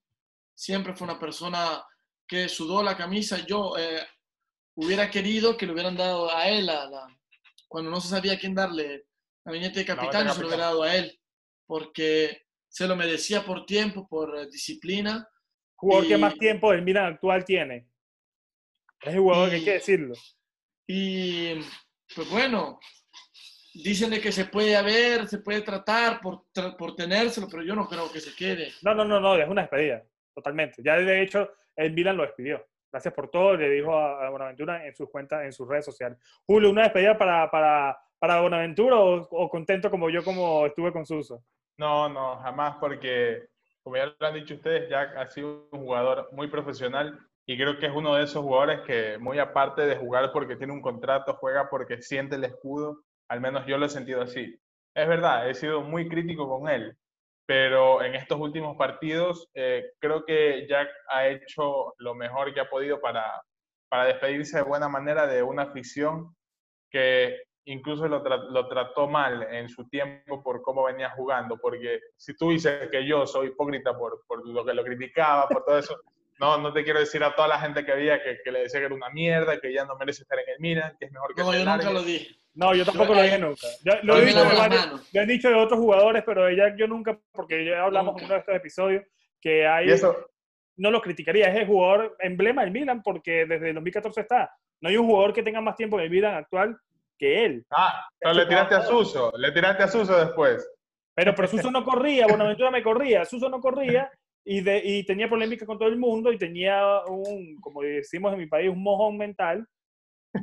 siempre 0.53 0.95
fue 0.95 1.05
una 1.05 1.19
persona 1.19 1.83
que 2.27 2.49
sudó 2.49 2.83
la 2.83 2.97
camisa. 2.97 3.45
Yo 3.45 3.77
eh, 3.77 4.05
hubiera 4.85 5.09
querido 5.09 5.57
que 5.57 5.65
le 5.65 5.73
hubieran 5.73 5.95
dado 5.97 6.33
a 6.33 6.47
él, 6.49 6.69
a 6.69 6.85
la- 6.89 7.19
cuando 7.67 7.91
no 7.91 7.99
se 8.01 8.07
sabía 8.09 8.39
quién 8.39 8.55
darle 8.55 9.05
la 9.45 9.51
viñeta 9.51 9.79
de 9.79 9.85
capitán, 9.85 10.27
yo 10.27 10.33
se 10.33 10.41
lo 10.41 10.47
hubiera 10.47 10.65
dado 10.65 10.83
a 10.83 10.95
él, 10.95 11.19
porque 11.65 12.45
se 12.67 12.87
lo 12.87 12.95
merecía 12.95 13.43
por 13.45 13.65
tiempo, 13.65 14.07
por 14.07 14.37
eh, 14.37 14.47
disciplina. 14.51 15.27
jugador 15.75 16.07
que 16.07 16.15
y- 16.15 16.21
más 16.21 16.35
tiempo 16.37 16.71
del 16.71 16.81
Milan 16.81 17.05
actual 17.13 17.45
tiene. 17.45 17.87
Es 19.01 19.13
el 19.13 19.19
jugador 19.21 19.49
que 19.49 19.55
hay 19.55 19.61
Y- 19.61 19.65
que 19.65 19.71
decirlo. 19.73 20.13
Y 20.87 21.53
pues 22.15 22.29
bueno, 22.29 22.79
dicen 23.73 24.09
de 24.09 24.19
que 24.19 24.31
se 24.31 24.45
puede 24.45 24.75
haber, 24.75 25.27
se 25.29 25.37
puede 25.39 25.61
tratar 25.61 26.19
por, 26.19 26.47
por 26.77 26.95
tenérselo, 26.95 27.47
pero 27.49 27.63
yo 27.63 27.75
no 27.75 27.87
creo 27.87 28.11
que 28.11 28.19
se 28.19 28.35
quede. 28.35 28.73
No, 28.81 28.93
no, 28.93 29.05
no, 29.05 29.19
no, 29.21 29.35
es 29.37 29.47
una 29.47 29.61
despedida, 29.61 30.03
totalmente. 30.35 30.81
Ya 30.83 30.97
de 30.97 31.21
hecho, 31.23 31.49
el 31.75 31.93
Milan 31.93 32.17
lo 32.17 32.23
despidió. 32.23 32.67
Gracias 32.91 33.13
por 33.13 33.29
todo, 33.29 33.55
le 33.55 33.69
dijo 33.69 33.97
a, 33.97 34.29
Bonaventura 34.29 34.85
en 34.85 34.95
sus 34.95 35.09
cuentas, 35.09 35.43
en 35.43 35.53
sus 35.53 35.67
redes 35.67 35.85
sociales. 35.85 36.17
Julio, 36.45 36.71
¿una 36.71 36.83
despedida 36.83 37.17
para, 37.17 37.49
para, 37.51 37.97
para 38.17 38.41
Bonaventura 38.41 38.97
o, 38.97 39.27
o 39.29 39.49
contento 39.49 39.91
como 39.91 40.09
yo 40.09 40.23
como 40.23 40.65
estuve 40.65 40.91
con 40.91 41.05
Suso? 41.05 41.43
No, 41.77 42.09
no, 42.09 42.37
jamás, 42.37 42.77
porque 42.79 43.47
como 43.83 43.97
ya 43.97 44.05
lo 44.05 44.27
han 44.27 44.33
dicho 44.33 44.55
ustedes, 44.55 44.89
Jack 44.89 45.15
ha 45.17 45.27
sido 45.27 45.69
un 45.71 45.81
jugador 45.81 46.29
muy 46.33 46.47
profesional 46.47 47.19
y 47.45 47.57
creo 47.57 47.79
que 47.79 47.87
es 47.87 47.91
uno 47.95 48.15
de 48.15 48.25
esos 48.25 48.43
jugadores 48.43 48.81
que, 48.81 49.17
muy 49.17 49.39
aparte 49.39 49.81
de 49.81 49.95
jugar 49.95 50.31
porque 50.31 50.55
tiene 50.55 50.73
un 50.73 50.81
contrato, 50.81 51.33
juega 51.33 51.67
porque 51.69 52.01
siente 52.01 52.35
el 52.35 52.43
escudo. 52.43 53.03
Al 53.27 53.41
menos 53.41 53.65
yo 53.65 53.77
lo 53.77 53.87
he 53.87 53.89
sentido 53.89 54.21
así. 54.21 54.59
Es 54.93 55.07
verdad, 55.07 55.49
he 55.49 55.55
sido 55.55 55.81
muy 55.81 56.07
crítico 56.07 56.47
con 56.47 56.69
él, 56.69 56.95
pero 57.49 58.03
en 58.03 58.13
estos 58.13 58.39
últimos 58.39 58.77
partidos 58.77 59.49
eh, 59.55 59.93
creo 59.97 60.23
que 60.23 60.67
Jack 60.69 60.87
ha 61.09 61.27
hecho 61.29 61.95
lo 61.97 62.13
mejor 62.13 62.53
que 62.53 62.59
ha 62.59 62.69
podido 62.69 63.01
para, 63.01 63.41
para 63.89 64.05
despedirse 64.05 64.57
de 64.57 64.63
buena 64.63 64.87
manera 64.87 65.25
de 65.25 65.41
una 65.41 65.63
afición 65.63 66.35
que 66.91 67.41
incluso 67.65 68.07
lo, 68.07 68.23
tra- 68.23 68.49
lo 68.51 68.67
trató 68.67 69.07
mal 69.07 69.41
en 69.51 69.67
su 69.67 69.89
tiempo 69.89 70.43
por 70.43 70.61
cómo 70.61 70.83
venía 70.83 71.09
jugando, 71.09 71.57
porque 71.57 71.99
si 72.17 72.35
tú 72.35 72.51
dices 72.51 72.87
que 72.91 73.03
yo 73.07 73.25
soy 73.25 73.47
hipócrita 73.47 73.97
por, 73.97 74.23
por 74.27 74.47
lo 74.47 74.63
que 74.63 74.75
lo 74.75 74.83
criticaba, 74.83 75.47
por 75.47 75.65
todo 75.65 75.79
eso, 75.79 75.99
no, 76.39 76.59
no 76.59 76.71
te 76.71 76.83
quiero 76.83 76.99
decir 76.99 77.23
a 77.23 77.33
toda 77.33 77.47
la 77.47 77.59
gente 77.59 77.83
que 77.83 77.91
había 77.91 78.21
que, 78.21 78.37
que 78.43 78.51
le 78.51 78.59
decía 78.61 78.79
que 78.79 78.85
era 78.85 78.93
una 78.95 79.09
mierda, 79.09 79.59
que 79.59 79.73
ya 79.73 79.85
no 79.85 79.95
merece 79.95 80.21
estar 80.21 80.37
en 80.37 80.49
el 80.49 80.59
Milan, 80.59 80.95
que 80.99 81.07
es 81.07 81.11
mejor 81.11 81.33
que 81.33 81.41
No, 81.41 81.51
yo 81.53 81.59
nunca 81.65 81.77
largue. 81.77 81.93
lo 81.93 82.03
dije. 82.03 82.35
No, 82.59 82.75
yo 82.75 82.83
tampoco 82.83 83.09
Yo, 83.09 83.15
lo 83.15 83.21
eh, 83.21 83.23
dije 83.23 83.39
nunca. 83.39 83.67
Yo- 83.85 83.93
lo, 84.03 84.17
he 84.17 84.25
dicho 84.25 84.43
de 84.43 84.55
varios- 84.57 85.13
lo 85.13 85.21
he 85.21 85.25
dicho 85.25 85.47
de 85.49 85.55
otros 85.55 85.79
jugadores, 85.79 86.23
pero 86.25 86.43
de 86.45 86.55
Jack 86.57 86.75
yo 86.77 86.87
nunca, 86.87 87.17
porque 87.31 87.63
ya 87.65 87.83
hablamos 87.83 88.09
en 88.09 88.13
Nunca. 88.15 88.25
uno 88.25 88.33
de 88.33 88.39
estos 88.41 88.55
episodios, 88.55 89.03
que 89.41 89.65
hay, 89.65 89.87
Y 89.87 89.91
eso, 89.91 90.29
no 90.77 90.91
lo 90.91 91.01
criticaría, 91.01 91.47
es 91.47 91.55
el 91.57 91.67
jugador 91.67 92.17
emblema 92.19 92.63
del 92.63 92.71
Milan 92.71 93.01
porque 93.01 93.45
desde 93.45 93.69
el 93.69 93.75
2014 93.75 94.21
está. 94.21 94.51
No 94.81 94.89
hay 94.89 94.97
un 94.97 95.07
jugador 95.07 95.33
que 95.33 95.43
tenga 95.43 95.61
más 95.61 95.75
tiempo 95.77 95.97
en 95.99 96.05
el 96.05 96.09
Milan 96.11 96.35
actual 96.35 96.77
que 97.17 97.45
él. 97.45 97.65
ah, 97.71 98.07
pero 98.19 98.33
le 98.33 98.45
tiraste 98.45 98.75
a 98.75 98.81
Suso, 98.81 99.31
le 99.37 99.51
tiraste 99.51 99.83
a 99.83 99.87
Suso 99.87 100.17
después. 100.25 100.69
Pero, 101.15 101.33
pero 101.35 101.47
Suso 101.47 101.71
no 101.71 101.83
corría, 101.85 102.27
Bonaventura 102.27 102.71
me 102.71 102.83
corría, 102.83 103.23
Suso 103.25 103.49
no 103.49 103.59
corría 103.61 104.09
y, 104.45 104.61
de, 104.61 104.81
y 104.83 105.05
tenía 105.05 105.29
polémica 105.29 105.65
con 105.65 105.77
todo 105.77 105.89
el 105.89 105.97
mundo 105.97 106.31
y 106.31 106.37
tenía 106.37 106.81
un, 107.07 107.55
como 107.61 107.81
decimos 107.83 108.31
en 108.33 108.39
mi 108.39 108.47
país, 108.47 108.69
un 108.69 108.81
mojón 108.83 109.17
mental 109.17 109.65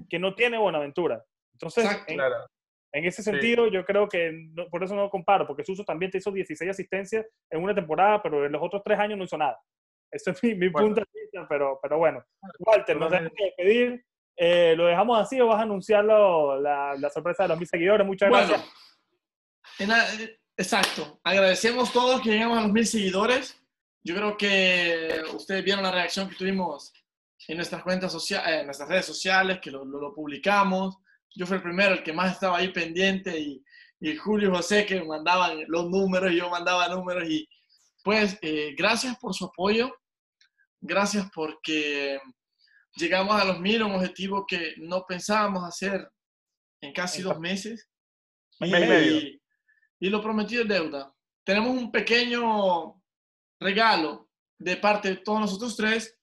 que 0.09 0.19
no 0.19 0.35
tiene 0.35 0.59
Buenaventura. 0.59 1.23
Entonces, 1.57 1.87
en, 2.07 2.21
en, 2.93 3.05
ese 3.05 3.23
sentido, 3.23 3.67
yo 3.69 3.85
creo 3.85 4.09
que 4.09 4.51
por 4.71 4.85
eso 4.85 4.95
no 4.95 5.03
lo 5.03 5.11
comparo, 5.11 5.47
porque 5.47 5.65
Suso 5.65 5.85
también 5.85 6.11
te 6.11 6.19
hizo 6.19 6.31
16 6.31 6.71
asistencias 6.71 7.27
en 7.51 7.63
una 7.63 7.75
temporada, 7.75 8.23
pero 8.23 8.45
en 8.45 8.53
los 8.53 8.63
otros 8.63 8.83
tres 8.85 8.99
años 8.99 9.17
no 9.17 9.25
hizo 9.25 9.39
nada. 9.39 9.59
Eso 10.11 10.31
es 10.31 10.43
mi, 10.43 10.69
punto 10.71 11.01
de 11.01 11.21
vista, 11.21 11.47
pero, 11.49 11.79
pero 11.83 11.99
bueno. 11.99 12.23
Walter, 12.61 12.97
nos 12.97 13.11
tenemos 13.11 13.33
que 13.35 13.45
despedir. 13.45 14.05
Eh, 14.37 14.75
¿Lo 14.77 14.87
dejamos 14.87 15.19
así 15.19 15.41
o 15.41 15.47
vas 15.47 15.61
a 15.61 15.63
anunciarlo 15.63 16.61
la, 16.61 16.95
la 16.99 17.11
sorpresa 17.11 17.45
de 17.45 17.49
los 17.49 17.59
mil 17.59 17.67
seguidores? 17.67 18.07
Muchas 18.07 18.29
gracias. 18.29 18.63
Eh, 19.79 20.39
exacto. 20.57 21.21
Agradecemos 21.25 21.93
todos 21.93 22.21
que 22.21 22.31
llegamos 22.31 22.59
a 22.59 22.63
los 22.63 22.73
mil 22.73 22.87
seguidores. 22.87 23.61
Yo 24.05 24.15
creo 24.15 24.37
que 24.37 25.23
ustedes 25.35 25.65
vieron 25.65 25.83
la 25.83 25.91
reacción 25.91 26.29
que 26.29 26.37
tuvimos 26.37 26.93
en 27.49 27.57
nuestras 27.57 27.83
cuentas 27.83 28.13
sociales, 28.13 28.49
eh, 28.49 28.61
en 28.61 28.67
nuestras 28.67 28.89
redes 28.89 29.07
sociales, 29.07 29.59
que 29.61 29.71
lo, 29.71 29.85
lo, 29.85 30.15
publicamos. 30.15 30.99
Yo 31.37 31.47
fui 31.47 31.57
el 31.57 31.63
primero, 31.63 31.95
el 31.95 32.03
que 32.03 32.13
más 32.13 32.33
estaba 32.33 32.59
ahí 32.59 32.73
pendiente 32.73 33.39
y, 33.39 33.63
y 34.01 34.17
Julio 34.17 34.49
y 34.51 34.57
José 34.57 34.87
que 34.87 35.03
mandaban 35.05 35.65
los 35.69 35.89
números 35.89 36.33
y 36.33 36.37
yo 36.37 36.51
mandaba 36.51 36.89
números 36.89 37.29
y 37.29 37.49
pues 38.03 38.39
gracias 38.77 39.17
por 39.19 39.35
su 39.35 39.47
apoyo, 39.47 39.93
gracias 40.81 41.29
porque 41.35 42.21
llegamos 42.95 43.41
a 43.41 43.45
los 43.45 43.61
mil, 43.61 43.83
un 43.83 43.95
objetivo 43.95 44.47
que 44.47 44.75
no 44.79 45.05
pensábamos 45.07 45.65
hacer 45.65 46.09
en 46.81 46.93
casi 46.93 47.23
dos 47.23 47.39
meses. 47.39 47.89
Y, 48.61 49.41
y, 50.01 50.09
lo 50.09 50.23
prometido 50.23 50.63
es 50.63 50.69
deuda. 50.69 51.13
Tenemos 51.45 51.71
un 51.71 51.91
pequeño 51.91 53.03
regalo 53.61 54.31
de 54.59 54.77
parte 54.77 55.09
de 55.11 55.17
todos 55.17 55.41
nosotros 55.41 55.77
tres. 55.77 56.17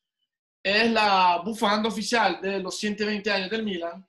Es 0.64 0.90
la 0.90 1.42
bufanda 1.44 1.90
oficial 1.90 2.40
de 2.42 2.60
los 2.60 2.78
120 2.80 3.30
años 3.32 3.50
del 3.50 3.64
Milan. 3.64 4.08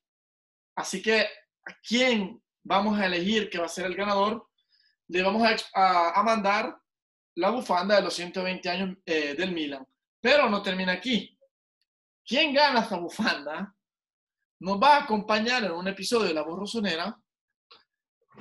Así 0.77 1.03
que 1.03 1.20
a 1.20 1.75
quién 1.87 2.43
vamos 2.62 2.99
a 2.99 3.07
elegir 3.07 3.49
que 3.49 3.59
va 3.59 3.66
a 3.66 3.68
ser 3.68 3.87
el 3.87 3.95
ganador, 3.95 4.49
le 5.09 5.22
vamos 5.22 5.43
a, 5.75 6.22
mandar 6.25 6.77
la 7.37 7.51
bufanda 7.51 7.97
de 7.97 8.03
los 8.03 8.14
120 8.14 8.68
años 8.68 8.97
eh, 9.05 9.35
del 9.35 9.53
Milan. 9.53 9.87
Pero 10.20 10.49
no 10.49 10.62
termina 10.62 10.93
aquí 10.93 11.35
quien 12.27 12.55
gana 12.55 12.81
esta 12.81 12.97
bufanda 12.97 13.75
nos 14.61 14.81
va 14.81 14.97
a 14.97 15.03
acompañar 15.03 15.64
en 15.64 15.72
un 15.72 15.89
episodio 15.89 16.29
de 16.29 16.35
La 16.35 16.43
Borrosonera 16.43 17.18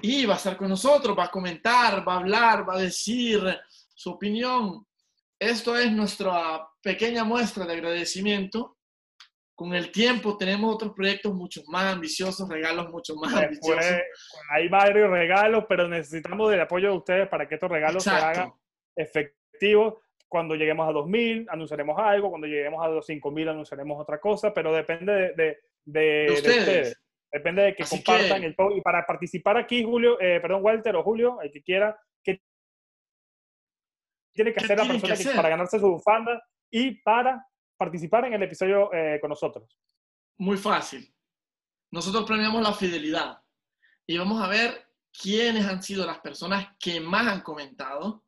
y 0.02 0.26
va 0.26 0.36
a 0.36 0.38
estar 0.38 0.58
con 0.58 0.70
nosotros, 0.70 1.18
va 1.18 1.26
a 1.26 1.32
comentar, 1.32 2.08
va 2.08 2.14
a 2.14 2.18
hablar, 2.18 2.68
va 2.68 2.76
a 2.76 2.82
decir 2.82 3.42
su 3.94 4.12
opinión. 4.12 4.88
Esto 5.38 5.78
es 5.78 5.92
nuestra 5.92 6.66
pequeña 6.82 7.24
muestra 7.24 7.66
de 7.66 7.74
agradecimiento. 7.74 8.78
Con 9.56 9.74
el 9.74 9.92
tiempo 9.92 10.36
tenemos 10.36 10.74
otros 10.74 10.94
proyectos 10.94 11.34
mucho 11.34 11.62
más 11.68 11.94
ambiciosos, 11.94 12.50
regalos 12.50 12.90
mucho 12.90 13.16
más 13.16 13.34
ambiciosos. 13.36 13.86
hay 14.50 14.68
varios 14.68 15.10
regalos, 15.12 15.66
pero 15.70 15.88
necesitamos 15.88 16.50
del 16.50 16.62
apoyo 16.62 16.90
de 16.90 16.98
ustedes 16.98 17.28
para 17.28 17.48
que 17.48 17.56
estos 17.56 17.70
regalos 17.70 18.04
se 18.04 18.10
hagan 18.10 18.52
efectivos. 18.96 19.96
Cuando 20.28 20.56
lleguemos 20.56 20.90
a 20.90 20.92
2.000 20.92 21.46
anunciaremos 21.50 21.96
algo, 22.00 22.32
cuando 22.32 22.48
lleguemos 22.48 22.84
a 22.84 22.88
los 22.88 23.08
5.000 23.08 23.52
anunciaremos 23.52 24.02
otra 24.02 24.20
cosa, 24.20 24.52
pero 24.52 24.74
depende 24.74 25.34
de, 25.36 25.60
de, 25.86 26.32
ustedes. 26.32 27.00
Depende 27.32 27.62
de 27.62 27.76
que 27.76 27.84
compartan 27.84 28.44
el 28.44 28.56
post. 28.56 28.78
Y 28.78 28.82
para 28.82 29.06
participar 29.06 29.58
aquí, 29.58 29.84
Julio, 29.84 30.20
eh, 30.20 30.40
perdón, 30.40 30.64
Walter 30.64 30.96
o 30.96 31.04
Julio, 31.04 31.40
el 31.42 31.52
que 31.52 31.62
quiera, 31.62 31.96
¿qué 32.24 32.42
tiene 34.34 34.52
que 34.52 34.64
hacer 34.64 34.78
la 34.78 34.86
persona 34.86 35.36
para 35.36 35.50
ganarse 35.50 35.80
su 35.80 35.92
bufanda 35.92 36.44
y 36.72 37.00
para 37.02 37.46
participar 37.84 38.26
en 38.26 38.34
el 38.34 38.44
episodio 38.44 38.94
eh, 38.94 39.20
con 39.20 39.30
nosotros? 39.30 39.78
Muy 40.38 40.58
fácil. 40.58 41.14
Nosotros 41.92 42.24
premiamos 42.26 42.64
la 42.64 42.74
fidelidad 42.74 43.42
y 44.08 44.18
vamos 44.18 44.42
a 44.42 44.48
ver 44.48 44.88
quiénes 45.12 45.66
han 45.66 45.84
sido 45.84 46.06
las 46.06 46.20
personas 46.20 46.68
que 46.80 47.02
más 47.02 47.28
han 47.28 47.42
comentado 47.42 48.24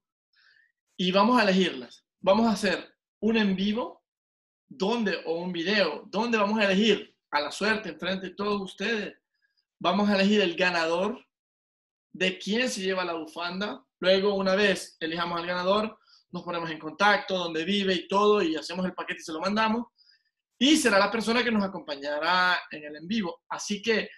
y 0.97 1.11
vamos 1.11 1.39
a 1.39 1.43
elegirlas. 1.43 2.05
Vamos 2.19 2.47
a 2.47 2.51
hacer 2.51 2.95
un 3.21 3.37
en 3.37 3.55
vivo 3.55 4.03
donde, 4.67 5.21
o 5.25 5.39
un 5.39 5.53
video 5.53 6.03
donde 6.07 6.37
vamos 6.37 6.59
a 6.59 6.65
elegir 6.65 7.15
a 7.31 7.39
la 7.39 7.51
suerte 7.51 7.89
enfrente 7.89 8.27
de 8.27 8.35
todos 8.35 8.61
ustedes. 8.61 9.17
Vamos 9.79 10.09
a 10.09 10.15
elegir 10.15 10.41
el 10.41 10.55
ganador 10.55 11.25
de 12.13 12.37
quién 12.37 12.69
se 12.69 12.81
lleva 12.81 13.05
la 13.05 13.13
bufanda. 13.13 13.85
Luego, 13.99 14.35
una 14.35 14.55
vez 14.55 14.97
elijamos 14.99 15.39
al 15.39 15.47
ganador, 15.47 15.97
nos 16.35 16.43
ponemos 16.43 16.69
en 16.69 16.77
contacto, 16.77 17.37
donde 17.37 17.63
vive 17.63 17.93
y 17.93 18.07
todo, 18.09 18.43
y 18.43 18.57
hacemos 18.57 18.85
el 18.85 18.93
paquete 18.93 19.21
y 19.21 19.23
se 19.23 19.31
lo 19.31 19.39
mandamos. 19.39 19.85
Y 20.59 20.75
será 20.75 20.99
la 20.99 21.09
persona 21.09 21.43
que 21.43 21.51
nos 21.51 21.63
acompañará 21.63 22.59
en 22.69 22.83
el 22.83 22.97
en 22.97 23.07
vivo. 23.07 23.43
Así 23.49 23.81
que 23.81 24.09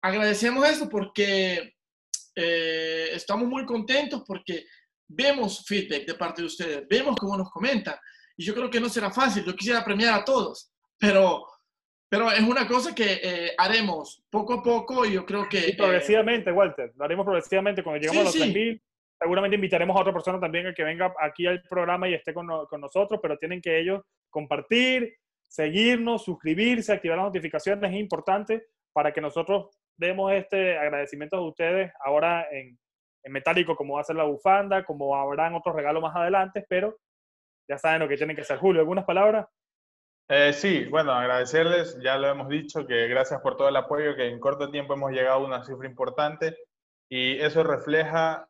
agradecemos 0.00 0.68
eso 0.68 0.88
porque 0.88 1.74
eh, 2.36 3.10
estamos 3.12 3.48
muy 3.48 3.66
contentos 3.66 4.22
porque 4.24 4.66
vemos 5.08 5.64
feedback 5.66 6.06
de 6.06 6.14
parte 6.14 6.42
de 6.42 6.46
ustedes, 6.46 6.88
vemos 6.88 7.16
cómo 7.16 7.36
nos 7.36 7.50
comentan. 7.50 7.96
Y 8.36 8.44
yo 8.44 8.54
creo 8.54 8.70
que 8.70 8.80
no 8.80 8.88
será 8.88 9.10
fácil, 9.10 9.44
yo 9.44 9.56
quisiera 9.56 9.84
premiar 9.84 10.14
a 10.14 10.24
todos, 10.24 10.72
pero, 10.96 11.44
pero 12.08 12.30
es 12.30 12.42
una 12.42 12.68
cosa 12.68 12.94
que 12.94 13.20
eh, 13.20 13.54
haremos 13.58 14.22
poco 14.30 14.54
a 14.54 14.62
poco 14.62 15.04
y 15.04 15.14
yo 15.14 15.26
creo 15.26 15.48
que... 15.48 15.70
Y 15.70 15.72
progresivamente, 15.72 16.52
Walter, 16.52 16.92
lo 16.96 17.04
haremos 17.04 17.24
progresivamente 17.24 17.82
cuando 17.82 18.00
lleguemos 18.00 18.34
a 18.34 18.38
los 18.38 18.48
3.000. 18.48 18.80
Seguramente 19.22 19.54
invitaremos 19.54 19.96
a 19.96 20.00
otra 20.00 20.12
persona 20.12 20.40
también 20.40 20.66
a 20.66 20.74
que 20.74 20.82
venga 20.82 21.14
aquí 21.20 21.46
al 21.46 21.62
programa 21.62 22.08
y 22.08 22.14
esté 22.14 22.34
con, 22.34 22.48
con 22.66 22.80
nosotros, 22.80 23.20
pero 23.22 23.38
tienen 23.38 23.60
que 23.60 23.78
ellos 23.78 24.02
compartir, 24.28 25.14
seguirnos, 25.46 26.24
suscribirse, 26.24 26.92
activar 26.92 27.18
las 27.18 27.26
notificaciones, 27.26 27.92
es 27.92 27.96
importante 27.98 28.66
para 28.92 29.12
que 29.12 29.20
nosotros 29.20 29.70
demos 29.96 30.32
este 30.32 30.76
agradecimiento 30.76 31.36
a 31.36 31.46
ustedes 31.46 31.92
ahora 32.04 32.48
en, 32.50 32.76
en 33.22 33.32
metálico 33.32 33.76
como 33.76 33.94
va 33.94 34.00
a 34.00 34.04
ser 34.04 34.16
la 34.16 34.24
bufanda, 34.24 34.84
como 34.84 35.14
habrán 35.14 35.54
otros 35.54 35.76
regalos 35.76 36.02
más 36.02 36.16
adelante, 36.16 36.64
pero 36.68 36.98
ya 37.68 37.78
saben 37.78 38.00
lo 38.00 38.08
que 38.08 38.16
tienen 38.16 38.34
que 38.34 38.42
hacer. 38.42 38.58
Julio, 38.58 38.80
¿algunas 38.80 39.04
palabras? 39.04 39.46
Eh, 40.28 40.52
sí, 40.52 40.86
bueno, 40.86 41.12
agradecerles, 41.12 42.00
ya 42.02 42.16
lo 42.16 42.28
hemos 42.28 42.48
dicho, 42.48 42.86
que 42.86 43.06
gracias 43.08 43.40
por 43.40 43.56
todo 43.56 43.68
el 43.68 43.76
apoyo, 43.76 44.16
que 44.16 44.28
en 44.28 44.40
corto 44.40 44.70
tiempo 44.70 44.94
hemos 44.94 45.12
llegado 45.12 45.40
a 45.40 45.44
una 45.44 45.64
cifra 45.64 45.88
importante 45.88 46.56
y 47.10 47.38
eso 47.38 47.62
refleja, 47.62 48.48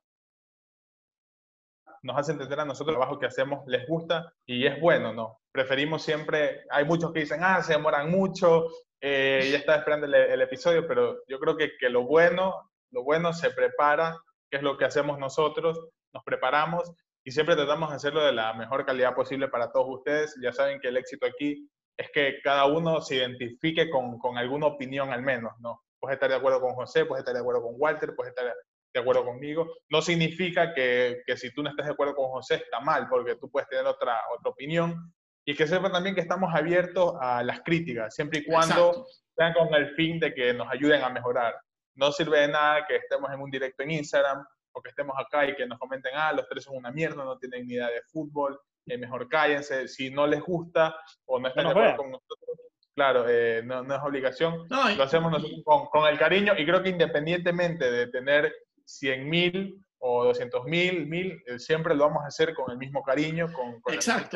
nos 2.03 2.17
hace 2.19 2.33
entender 2.33 2.61
a 2.61 2.65
nosotros 2.65 2.95
el 2.95 2.99
trabajo 2.99 3.19
que 3.19 3.27
hacemos, 3.27 3.63
les 3.67 3.87
gusta 3.87 4.33
y 4.47 4.67
es 4.67 4.81
bueno, 4.81 5.13
¿no? 5.13 5.39
Preferimos 5.53 6.03
siempre, 6.03 6.65
hay 6.71 6.85
muchos 6.85 7.13
que 7.13 7.21
dicen, 7.21 7.41
ah, 7.43 7.63
se 7.63 7.75
demoran 7.75 8.11
mucho, 8.11 8.67
eh, 9.01 9.49
ya 9.51 9.59
está 9.59 9.77
esperando 9.77 10.07
el, 10.07 10.15
el, 10.15 10.43
episodio, 10.43 10.87
pero 10.87 11.23
yo 11.29 11.39
creo 11.39 11.57
que, 11.57 11.73
que 11.79 11.89
lo 11.89 12.05
bueno, 12.05 12.71
lo 12.91 13.05
bueno 13.05 13.33
se 13.33 13.51
prepara 13.51 14.21
que 14.53 14.59
es 14.59 14.63
lo 14.63 14.77
que 14.77 14.85
hacemos 14.85 15.19
nosotros, 15.19 15.81
nos 16.13 16.23
preparamos 16.25 16.93
y 17.25 17.31
siempre 17.31 17.57
tratamos 17.57 17.89
de 17.89 17.97
hacerlo 17.97 18.23
de 18.23 18.33
la 18.33 18.53
mejor 18.53 18.85
calidad 18.85 19.15
posible 19.15 19.49
para 19.49 19.73
todos 19.73 19.87
ustedes. 19.89 20.37
Ya 20.43 20.53
saben 20.53 20.79
que 20.79 20.89
el 20.89 20.99
éxito 20.99 21.25
aquí 21.25 21.67
es 21.97 22.11
que 22.13 22.41
cada 22.45 22.67
uno 22.67 23.01
se 23.01 23.17
identifique 23.17 23.89
con, 23.89 24.19
con 24.19 24.37
alguna 24.37 24.67
opinión 24.67 25.11
al 25.11 25.23
menos, 25.23 25.53
¿no? 25.61 25.81
Puedes 25.99 26.17
estar 26.17 26.29
de 26.29 26.37
acuerdo 26.37 26.61
con 26.61 26.75
José, 26.75 27.07
puedes 27.07 27.23
estar 27.23 27.35
de 27.35 27.41
acuerdo 27.41 27.63
con 27.63 27.75
Walter, 27.79 28.15
puedes 28.15 28.35
estar 28.37 28.53
de 28.93 29.01
acuerdo 29.01 29.25
conmigo. 29.25 29.75
No 29.91 30.03
significa 30.03 30.75
que, 30.75 31.23
que, 31.27 31.37
si 31.37 31.53
tú 31.53 31.63
no 31.63 31.71
estás 31.71 31.87
de 31.87 31.93
acuerdo 31.93 32.15
con 32.15 32.31
José 32.31 32.57
está 32.57 32.81
mal, 32.81 33.09
porque 33.09 33.37
tú 33.37 33.51
puedes 33.51 33.69
tener 33.69 33.87
otra, 33.87 34.21
otra 34.37 34.51
opinión. 34.51 35.13
Y 35.45 35.55
que 35.55 35.67
sepan 35.67 35.93
también 35.93 36.15
que 36.15 36.21
estamos 36.21 36.55
abiertos 36.55 37.15
a 37.21 37.43
las 37.43 37.63
críticas, 37.63 38.15
siempre 38.15 38.41
y 38.41 38.45
cuando 38.45 39.07
sean 39.37 39.53
con 39.55 39.75
el 39.75 39.93
fin 39.95 40.21
de 40.21 40.33
que 40.33 40.55
nos 40.55 40.71
ayuden 40.71 41.03
a 41.03 41.11
mejorar 41.11 41.55
no 41.95 42.13
sirve 42.13 42.41
de 42.41 42.49
nada 42.49 42.87
que 42.87 42.97
estemos 42.97 43.31
en 43.33 43.41
un 43.41 43.51
directo 43.51 43.83
en 43.83 43.93
Instagram 43.93 44.45
o 44.73 44.81
que 44.81 44.91
estemos 44.91 45.15
acá 45.19 45.47
y 45.47 45.55
que 45.55 45.67
nos 45.67 45.79
comenten, 45.79 46.13
ah, 46.15 46.33
los 46.33 46.49
tres 46.49 46.65
son 46.65 46.77
una 46.77 46.91
mierda, 46.91 47.25
no 47.25 47.39
tienen 47.39 47.67
ni 47.67 47.75
idea 47.75 47.89
de 47.89 48.03
fútbol, 48.03 48.59
eh, 48.87 48.97
mejor 48.97 49.29
cállense. 49.29 49.87
Si 49.89 50.11
no 50.11 50.27
les 50.27 50.41
gusta 50.41 50.97
o 51.27 51.39
no 51.39 51.49
están 51.49 51.65
de 51.65 51.71
acuerdo 51.71 51.97
con 51.97 52.11
nosotros, 52.13 52.59
claro, 52.95 53.27
eh, 53.29 53.63
no, 53.65 53.83
es 53.83 54.03
obligación, 54.03 54.67
lo 54.69 55.03
hacemos 55.03 55.31
nosotros 55.31 55.63
con, 55.91 56.07
el 56.07 56.19
cariño 56.19 56.55
y 56.57 56.65
creo 56.65 56.83
que 56.83 56.89
independientemente 56.89 57.91
de 57.91 58.07
tener 58.07 58.55
100 58.99 59.29
mil 59.29 59.85
o 59.99 60.25
200 60.25 60.65
mil, 60.65 61.07
mil, 61.07 61.43
eh, 61.47 61.59
siempre 61.59 61.95
lo 61.95 62.05
vamos 62.07 62.25
a 62.25 62.29
hacer 62.29 62.55
con 62.55 62.71
el 62.71 62.79
mismo 62.79 63.03
cariño, 63.03 63.53
con, 63.53 63.81
con 63.81 63.95
la 63.95 64.31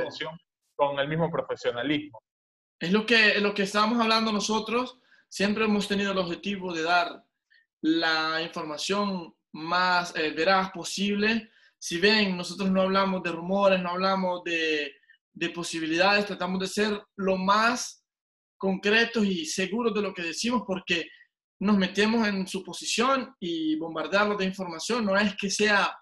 con 0.75 0.99
el 0.99 1.09
mismo 1.09 1.31
profesionalismo. 1.31 2.23
Es 2.79 2.93
lo 2.93 3.07
que, 3.07 3.41
lo 3.41 3.55
que 3.55 3.63
estábamos 3.63 4.01
hablando 4.01 4.31
nosotros, 4.31 5.01
siempre 5.29 5.65
hemos 5.65 5.89
tenido 5.89 6.13
el 6.13 6.19
objetivo 6.19 6.73
de 6.73 6.83
dar 6.83 7.25
la 7.81 8.43
información 8.43 9.35
más 9.53 10.15
eh, 10.15 10.31
veraz 10.31 10.71
posible. 10.71 11.51
Si 11.79 11.99
ven, 11.99 12.37
nosotros 12.37 12.71
no 12.71 12.83
hablamos 12.83 13.23
de 13.23 13.33
rumores, 13.33 13.81
no 13.81 13.91
hablamos 13.91 14.45
de, 14.45 14.95
de 15.33 15.51
posibilidades, 15.51 16.27
tratamos 16.27 16.61
de 16.61 16.67
ser 16.67 17.03
lo 17.17 17.37
más 17.37 18.05
concretos 18.57 19.25
y 19.25 19.47
seguros 19.47 19.95
de 19.95 20.03
lo 20.03 20.15
que 20.15 20.23
decimos 20.23 20.63
porque 20.67 21.07
nos 21.61 21.77
metemos 21.77 22.27
en 22.29 22.47
su 22.47 22.63
posición 22.63 23.35
y 23.41 23.77
bombardearlos 23.77 24.39
de 24.39 24.45
información 24.45 25.05
no 25.05 25.17
es 25.17 25.35
que 25.37 25.51
sea 25.51 25.97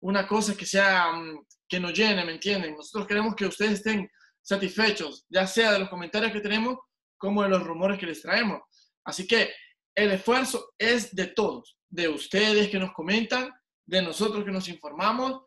una 0.00 0.26
cosa 0.26 0.56
que 0.56 0.66
sea, 0.66 1.12
mm, 1.12 1.46
que 1.68 1.80
nos 1.80 1.92
llene, 1.92 2.24
¿me 2.24 2.32
entienden? 2.32 2.76
Nosotros 2.76 3.06
queremos 3.06 3.34
que 3.34 3.46
ustedes 3.46 3.72
estén 3.72 4.08
satisfechos, 4.42 5.26
ya 5.28 5.46
sea 5.46 5.72
de 5.72 5.80
los 5.80 5.88
comentarios 5.88 6.32
que 6.32 6.40
tenemos 6.40 6.76
como 7.18 7.42
de 7.42 7.48
los 7.48 7.62
rumores 7.62 7.98
que 7.98 8.06
les 8.06 8.22
traemos. 8.22 8.60
Así 9.04 9.26
que 9.26 9.52
el 9.94 10.12
esfuerzo 10.12 10.74
es 10.78 11.14
de 11.14 11.28
todos, 11.28 11.78
de 11.88 12.08
ustedes 12.08 12.68
que 12.68 12.78
nos 12.78 12.92
comentan, 12.92 13.50
de 13.86 14.02
nosotros 14.02 14.44
que 14.44 14.50
nos 14.50 14.68
informamos, 14.68 15.42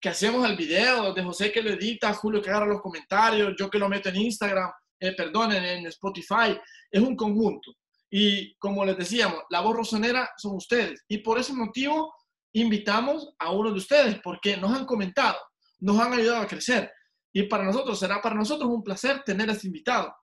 que 0.00 0.10
hacemos 0.10 0.48
el 0.48 0.56
video, 0.56 1.14
de 1.14 1.22
José 1.22 1.50
que 1.50 1.62
lo 1.62 1.70
edita, 1.70 2.12
Julio 2.14 2.42
que 2.42 2.50
agarra 2.50 2.66
los 2.66 2.82
comentarios, 2.82 3.54
yo 3.58 3.70
que 3.70 3.78
lo 3.78 3.88
meto 3.88 4.10
en 4.10 4.16
Instagram, 4.16 4.70
eh, 5.00 5.12
perdón, 5.16 5.52
en, 5.52 5.86
Spotify, 5.86 6.58
es 6.90 7.02
un 7.02 7.16
conjunto. 7.16 7.74
Y 8.16 8.54
como 8.58 8.84
les 8.84 8.96
decíamos, 8.96 9.42
la 9.50 9.60
voz 9.60 9.74
rosonera 9.74 10.30
son 10.36 10.54
ustedes. 10.54 11.02
Y 11.08 11.18
por 11.18 11.36
ese 11.36 11.52
motivo 11.52 12.14
invitamos 12.52 13.34
a 13.40 13.50
uno 13.50 13.72
de 13.72 13.78
ustedes, 13.78 14.20
porque 14.22 14.56
nos 14.56 14.72
han 14.72 14.86
comentado, 14.86 15.36
nos 15.80 15.98
han 15.98 16.12
ayudado 16.12 16.42
a 16.42 16.46
crecer. 16.46 16.92
Y 17.32 17.42
para 17.48 17.64
nosotros, 17.64 17.98
será 17.98 18.22
para 18.22 18.36
nosotros 18.36 18.70
un 18.70 18.84
placer 18.84 19.24
tener 19.24 19.50
a 19.50 19.54
este 19.54 19.66
invitado. 19.66 20.14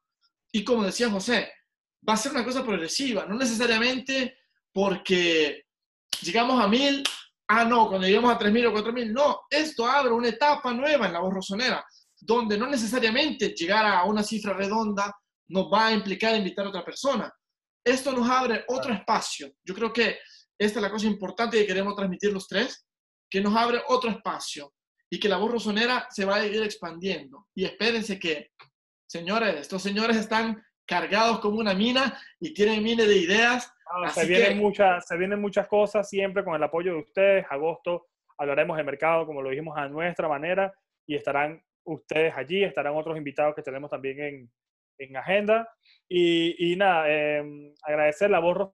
Y 0.54 0.64
como 0.64 0.86
decía 0.86 1.10
José, 1.10 1.52
va 2.08 2.14
a 2.14 2.18
ser 2.18 2.32
una 2.32 2.46
cosa 2.46 2.64
progresiva, 2.64 3.26
no 3.26 3.36
necesariamente 3.36 4.38
porque 4.72 5.64
llegamos 6.22 6.64
a 6.64 6.70
mil, 6.70 7.04
ah, 7.50 7.66
no, 7.66 7.90
cuando 7.90 8.08
lleguemos 8.08 8.34
a 8.34 8.38
tres 8.38 8.54
mil 8.54 8.68
o 8.68 8.72
cuatro 8.72 8.94
mil, 8.94 9.12
no, 9.12 9.42
esto 9.50 9.86
abre 9.86 10.14
una 10.14 10.30
etapa 10.30 10.72
nueva 10.72 11.08
en 11.08 11.14
la 11.14 11.20
voz 11.20 11.34
rosonera, 11.34 11.84
donde 12.22 12.58
no 12.58 12.68
necesariamente 12.68 13.50
llegar 13.50 13.86
a 13.86 14.06
una 14.06 14.24
cifra 14.24 14.54
redonda 14.54 15.14
nos 15.50 15.66
va 15.66 15.88
a 15.88 15.92
implicar 15.92 16.38
invitar 16.38 16.66
a 16.66 16.70
otra 16.70 16.86
persona. 16.86 17.30
Esto 17.84 18.12
nos 18.12 18.30
abre 18.30 18.64
otro 18.68 18.94
espacio. 18.94 19.52
Yo 19.64 19.74
creo 19.74 19.92
que 19.92 20.20
esta 20.58 20.80
es 20.80 20.84
la 20.84 20.92
cosa 20.92 21.08
importante 21.08 21.58
que 21.58 21.66
queremos 21.66 21.96
transmitir 21.96 22.32
los 22.32 22.48
tres, 22.48 22.88
que 23.30 23.42
nos 23.42 23.56
abre 23.56 23.82
otro 23.88 24.12
espacio 24.12 24.74
y 25.10 25.20
que 25.20 25.28
la 25.28 25.38
voz 25.38 25.52
rosonera 25.52 26.08
se 26.10 26.26
va 26.26 26.36
a 26.36 26.46
ir 26.46 26.62
expandiendo. 26.62 27.48
Y 27.56 27.66
espérense 27.66 28.20
que, 28.20 28.52
señores, 29.08 29.56
estos 29.56 29.82
señores 29.82 30.18
están 30.18 30.64
cargados 30.86 31.40
como 31.40 31.58
una 31.58 31.74
mina 31.74 32.20
y 32.40 32.54
tienen 32.54 32.84
miles 32.84 33.08
de 33.08 33.18
ideas. 33.18 33.74
Ah, 33.86 34.10
se, 34.10 34.26
vienen 34.26 34.58
muchas, 34.58 35.08
se 35.08 35.18
vienen 35.18 35.42
muchas 35.42 35.68
cosas 35.68 36.08
siempre 36.08 36.44
con 36.44 36.56
el 36.56 36.64
apoyo 36.64 36.94
de 36.94 37.00
ustedes. 37.00 37.46
Agosto 37.50 38.08
hablaremos 38.38 38.78
de 38.78 38.84
mercado, 38.84 39.26
como 39.26 39.42
lo 39.42 39.50
dijimos, 39.50 39.78
a 39.78 39.88
nuestra 39.88 40.28
manera 40.28 40.74
y 41.08 41.16
estarán 41.16 41.62
ustedes 41.84 42.34
allí, 42.36 42.64
estarán 42.64 42.96
otros 42.96 43.18
invitados 43.18 43.56
que 43.56 43.62
tenemos 43.62 43.90
también 43.90 44.20
en, 44.20 44.52
en 44.98 45.18
agenda. 45.18 45.68
Y, 46.14 46.74
y 46.74 46.76
nada, 46.76 47.06
eh, 47.08 47.74
agradecer 47.84 48.30
la 48.30 48.40
voz 48.40 48.74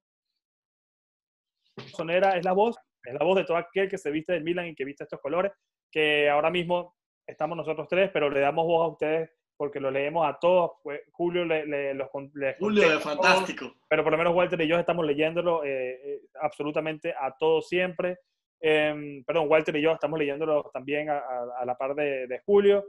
rosonera, 1.77 2.35
es 2.35 2.43
la 2.43 2.53
voz, 2.53 2.75
es 3.03 3.13
la 3.13 3.23
voz 3.23 3.35
de 3.35 3.43
todo 3.43 3.57
aquel 3.57 3.87
que 3.87 3.99
se 3.99 4.09
viste 4.09 4.33
del 4.33 4.43
Milan 4.43 4.65
y 4.65 4.73
que 4.73 4.83
viste 4.85 5.03
estos 5.03 5.21
colores 5.21 5.51
que 5.91 6.27
ahora 6.31 6.49
mismo 6.49 6.95
estamos 7.27 7.55
nosotros 7.55 7.87
tres, 7.87 8.09
pero 8.11 8.31
le 8.31 8.39
damos 8.39 8.65
voz 8.65 8.83
a 8.83 8.91
ustedes 8.91 9.29
porque 9.55 9.79
lo 9.79 9.91
leemos 9.91 10.27
a 10.27 10.39
todos. 10.39 10.71
Pues, 10.81 11.01
Julio 11.11 11.45
le, 11.45 11.67
le, 11.67 11.93
los, 11.93 12.09
Julio 12.09 12.97
es 12.97 13.03
fantástico. 13.03 13.71
pero 13.87 14.01
por 14.03 14.13
lo 14.13 14.17
menos 14.17 14.33
Walter 14.33 14.59
y 14.61 14.67
yo 14.67 14.79
estamos 14.79 15.05
leyéndolo 15.05 15.63
eh, 15.63 15.99
eh, 16.03 16.21
absolutamente 16.41 17.13
a 17.13 17.35
todos 17.37 17.67
siempre. 17.67 18.17
Em, 18.59 19.23
perdón, 19.23 19.45
Walter 19.47 19.75
y 19.75 19.83
yo 19.83 19.91
estamos 19.91 20.17
leyéndolo 20.17 20.71
también 20.73 21.11
a, 21.11 21.63
la 21.63 21.77
par 21.77 21.93
de, 21.93 22.25
de 22.25 22.39
Julio. 22.47 22.83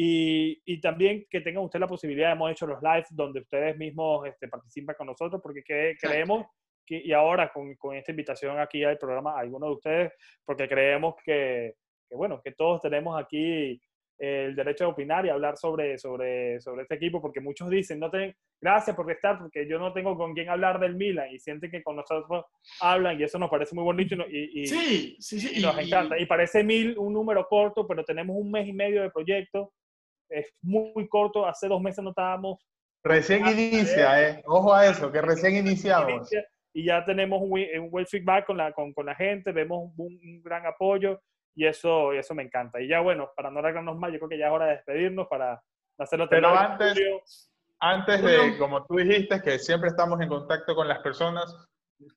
Y, 0.00 0.62
y, 0.64 0.80
también 0.80 1.26
que 1.28 1.40
tengan 1.40 1.64
ustedes 1.64 1.80
la 1.80 1.88
posibilidad, 1.88 2.30
hemos 2.30 2.52
hecho 2.52 2.68
los 2.68 2.80
lives 2.80 3.08
donde 3.10 3.40
ustedes 3.40 3.76
mismos 3.76 4.28
este, 4.28 4.46
participan 4.46 4.94
con 4.96 5.08
nosotros, 5.08 5.42
porque 5.42 5.64
creemos 5.64 6.46
que, 6.86 7.02
y 7.04 7.12
ahora 7.12 7.50
con, 7.52 7.74
con, 7.74 7.96
esta 7.96 8.12
invitación 8.12 8.60
aquí 8.60 8.84
al 8.84 8.96
programa, 8.96 9.32
a 9.32 9.40
algunos 9.40 9.70
de 9.70 9.74
ustedes, 9.74 10.12
porque 10.44 10.68
creemos 10.68 11.16
que, 11.24 11.74
que 12.08 12.14
bueno, 12.14 12.40
que 12.40 12.52
todos 12.52 12.80
tenemos 12.80 13.20
aquí 13.20 13.82
el 14.18 14.54
derecho 14.54 14.84
de 14.84 14.90
opinar 14.90 15.26
y 15.26 15.30
hablar 15.30 15.56
sobre, 15.56 15.98
sobre, 15.98 16.60
sobre 16.60 16.82
este 16.82 16.94
equipo, 16.94 17.20
porque 17.20 17.40
muchos 17.40 17.68
dicen, 17.68 17.98
no 17.98 18.08
ten, 18.08 18.32
gracias 18.60 18.94
por 18.94 19.10
estar, 19.10 19.36
porque 19.36 19.68
yo 19.68 19.80
no 19.80 19.92
tengo 19.92 20.16
con 20.16 20.32
quién 20.32 20.48
hablar 20.48 20.78
del 20.78 20.94
Milan, 20.94 21.28
y 21.32 21.40
sienten 21.40 21.72
que 21.72 21.82
con 21.82 21.96
nosotros 21.96 22.44
hablan, 22.80 23.18
y 23.18 23.24
eso 23.24 23.36
nos 23.40 23.50
parece 23.50 23.74
muy 23.74 23.82
bonito, 23.82 24.14
y, 24.30 24.62
y, 24.62 24.66
sí, 24.68 25.16
sí, 25.18 25.40
sí, 25.40 25.60
nos 25.60 25.76
encanta. 25.76 26.16
Y 26.16 26.26
parece 26.26 26.62
mil 26.62 26.96
un 26.98 27.12
número 27.12 27.48
corto, 27.48 27.84
pero 27.84 28.04
tenemos 28.04 28.36
un 28.36 28.48
mes 28.52 28.68
y 28.68 28.72
medio 28.72 29.02
de 29.02 29.10
proyecto, 29.10 29.72
es 30.28 30.52
muy, 30.62 31.08
corto, 31.08 31.46
hace 31.46 31.68
dos 31.68 31.80
meses 31.80 32.02
no 32.02 32.10
estábamos... 32.10 32.58
Recién 33.04 33.46
inicia, 33.46 34.28
eh. 34.28 34.42
ojo 34.46 34.74
a 34.74 34.86
eso, 34.86 35.10
que 35.10 35.22
recién 35.22 35.56
iniciamos. 35.56 36.28
Y 36.74 36.84
ya 36.84 37.04
tenemos 37.04 37.40
un, 37.42 37.60
un 37.80 37.90
buen 37.90 38.06
feedback 38.06 38.46
con 38.46 38.56
la, 38.56 38.72
con, 38.72 38.92
con 38.92 39.06
la 39.06 39.14
gente, 39.14 39.52
vemos 39.52 39.92
un, 39.96 40.18
un 40.22 40.42
gran 40.42 40.66
apoyo, 40.66 41.20
y 41.58 41.66
eso, 41.66 42.12
eso 42.12 42.34
me 42.36 42.44
encanta. 42.44 42.80
Y 42.80 42.86
ya 42.86 43.00
bueno, 43.00 43.30
para 43.34 43.50
no 43.50 43.58
arreglarnos 43.58 43.98
más, 43.98 44.12
yo 44.12 44.18
creo 44.18 44.28
que 44.28 44.38
ya 44.38 44.46
es 44.46 44.52
hora 44.52 44.66
de 44.66 44.72
despedirnos 44.76 45.26
para 45.26 45.60
hacerlo 45.98 46.28
Pero 46.28 46.56
antes, 46.56 47.50
antes 47.80 48.22
de, 48.22 48.56
como 48.58 48.84
tú 48.86 48.96
dijiste, 48.96 49.42
que 49.42 49.58
siempre 49.58 49.88
estamos 49.88 50.20
en 50.20 50.28
contacto 50.28 50.76
con 50.76 50.86
las 50.86 51.00
personas, 51.00 51.52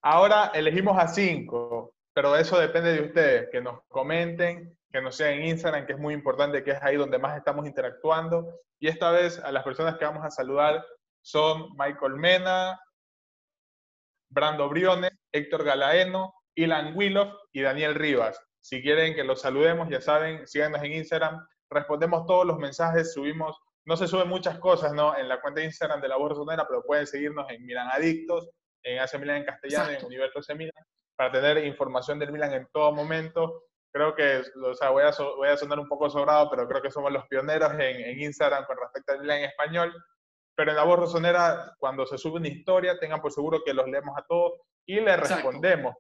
ahora 0.03 0.51
elegimos 0.53 0.95
a 0.95 1.07
cinco, 1.07 1.93
pero 2.14 2.36
eso 2.36 2.59
depende 2.59 2.93
de 2.93 3.01
ustedes, 3.01 3.49
que 3.51 3.62
nos 3.62 3.82
comenten, 3.88 4.78
que 4.92 5.02
nos 5.02 5.16
sean 5.16 5.34
en 5.34 5.46
Instagram, 5.46 5.86
que 5.86 5.94
es 5.94 6.00
muy 6.00 6.14
importante, 6.14 6.64
que 6.64 6.72
es 6.72 6.84
ahí 6.84 6.98
donde 6.98 7.18
más 7.18 7.38
estamos 7.38 7.66
interactuando. 7.66 8.62
Y 8.80 8.88
esta 8.88 9.12
vez 9.12 9.39
a 9.39 9.52
las 9.52 9.64
personas 9.64 9.98
que 9.98 10.06
vamos 10.06 10.26
a 10.26 10.32
saludar 10.32 10.86
son 11.22 11.70
Michael 11.78 12.16
Mena, 12.16 12.80
Brando 14.30 14.70
Briones, 14.70 15.12
Héctor 15.32 15.64
Galaeno, 15.64 16.34
Ilan 16.56 16.96
Willow 16.96 17.32
y 17.52 17.62
Daniel 17.62 17.96
Rivas. 17.96 18.39
Si 18.60 18.82
quieren 18.82 19.16
que 19.16 19.24
los 19.24 19.42
saludemos, 19.42 19.89
ya 19.89 20.02
saben, 20.02 20.46
síganos 20.48 20.82
en 20.84 20.94
Instagram. 20.94 21.46
Respondemos 21.70 22.26
todos 22.26 22.46
los 22.46 22.58
mensajes, 22.58 23.14
subimos, 23.14 23.58
no 23.86 23.98
se 23.98 24.08
suben 24.08 24.28
muchas 24.28 24.60
cosas, 24.60 24.94
¿no? 24.94 25.18
En 25.18 25.28
la 25.28 25.42
cuenta 25.42 25.62
de 25.62 25.68
Instagram 25.68 26.02
de 26.02 26.08
la 26.08 26.18
Voz 26.18 26.30
Rosonera, 26.30 26.68
pero 26.68 26.84
pueden 26.84 27.08
seguirnos 27.08 27.50
en 27.50 27.66
Milan 27.66 27.89
Adictos, 27.92 28.50
en 28.84 29.00
AC 29.00 29.20
Milan 29.20 29.38
en 29.38 29.46
castellano, 29.46 29.92
en 29.92 30.06
Universo 30.06 30.39
AC 30.39 30.56
Milan, 30.56 30.86
para 31.16 31.32
tener 31.32 31.66
información 31.66 32.20
del 32.20 32.32
Milan 32.32 32.54
en 32.54 32.68
todo 32.72 32.92
momento. 32.94 33.64
Creo 33.94 34.16
que, 34.16 34.42
o 34.64 34.74
sea, 34.74 34.89
voy 34.89 35.04
a, 35.04 35.12
voy 35.36 35.50
a 35.50 35.58
sonar 35.58 35.80
un 35.80 35.88
poco 35.88 36.10
sobrado, 36.10 36.50
pero 36.50 36.68
creo 36.68 36.82
que 36.82 36.92
somos 36.92 37.12
los 37.12 37.28
pioneros 37.28 37.74
en, 37.74 37.80
en 37.82 38.22
Instagram 38.22 38.66
con 38.66 38.78
respecto 38.78 39.14
al 39.14 39.30
en 39.30 39.46
español. 39.46 39.94
Pero 40.56 40.72
en 40.72 40.78
la 40.78 40.84
Voz 40.84 41.00
Rosonera, 41.00 41.76
cuando 41.78 42.06
se 42.06 42.18
sube 42.18 42.38
una 42.38 42.48
historia, 42.48 43.00
tengan 43.00 43.22
por 43.22 43.32
seguro 43.32 43.62
que 43.66 43.74
los 43.74 43.88
leemos 43.88 44.18
a 44.18 44.26
todos 44.28 44.54
y 44.86 45.00
les 45.00 45.20
respondemos, 45.20 45.96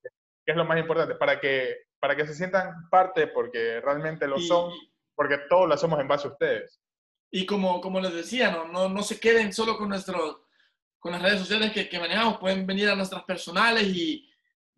que 0.45 0.51
es 0.51 0.55
lo 0.57 0.65
más 0.65 0.77
importante, 0.79 1.15
para 1.15 1.39
que 1.39 1.75
para 2.01 2.15
que 2.15 2.25
se 2.25 2.33
sientan 2.33 2.89
parte, 2.89 3.27
porque 3.27 3.79
realmente 3.79 4.27
lo 4.27 4.39
son, 4.39 4.73
porque 5.15 5.37
todo 5.47 5.67
lo 5.67 5.75
hacemos 5.75 5.99
en 5.99 6.07
base 6.07 6.27
a 6.27 6.31
ustedes. 6.31 6.81
Y 7.29 7.45
como, 7.45 7.79
como 7.79 8.01
les 8.01 8.11
decía, 8.11 8.49
no, 8.51 8.67
no, 8.67 8.89
no 8.89 9.03
se 9.03 9.19
queden 9.19 9.53
solo 9.53 9.77
con, 9.77 9.89
nuestro, 9.89 10.47
con 10.99 11.11
las 11.11 11.21
redes 11.21 11.39
sociales 11.39 11.71
que, 11.71 11.87
que 11.87 11.99
manejamos, 11.99 12.39
pueden 12.39 12.65
venir 12.65 12.89
a 12.89 12.95
nuestras 12.95 13.23
personales 13.23 13.83
y 13.83 14.27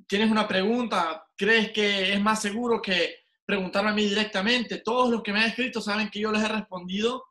tienes 0.07 0.29
una 0.29 0.47
pregunta, 0.47 1.25
crees 1.35 1.71
que 1.71 2.13
es 2.13 2.21
más 2.21 2.41
seguro 2.41 2.81
que 2.81 3.17
preguntarme 3.45 3.89
a 3.89 3.93
mí 3.93 4.05
directamente. 4.05 4.79
Todos 4.79 5.09
los 5.09 5.21
que 5.21 5.33
me 5.33 5.39
han 5.39 5.49
escrito 5.49 5.81
saben 5.81 6.09
que 6.09 6.19
yo 6.19 6.31
les 6.31 6.43
he 6.43 6.47
respondido 6.47 7.25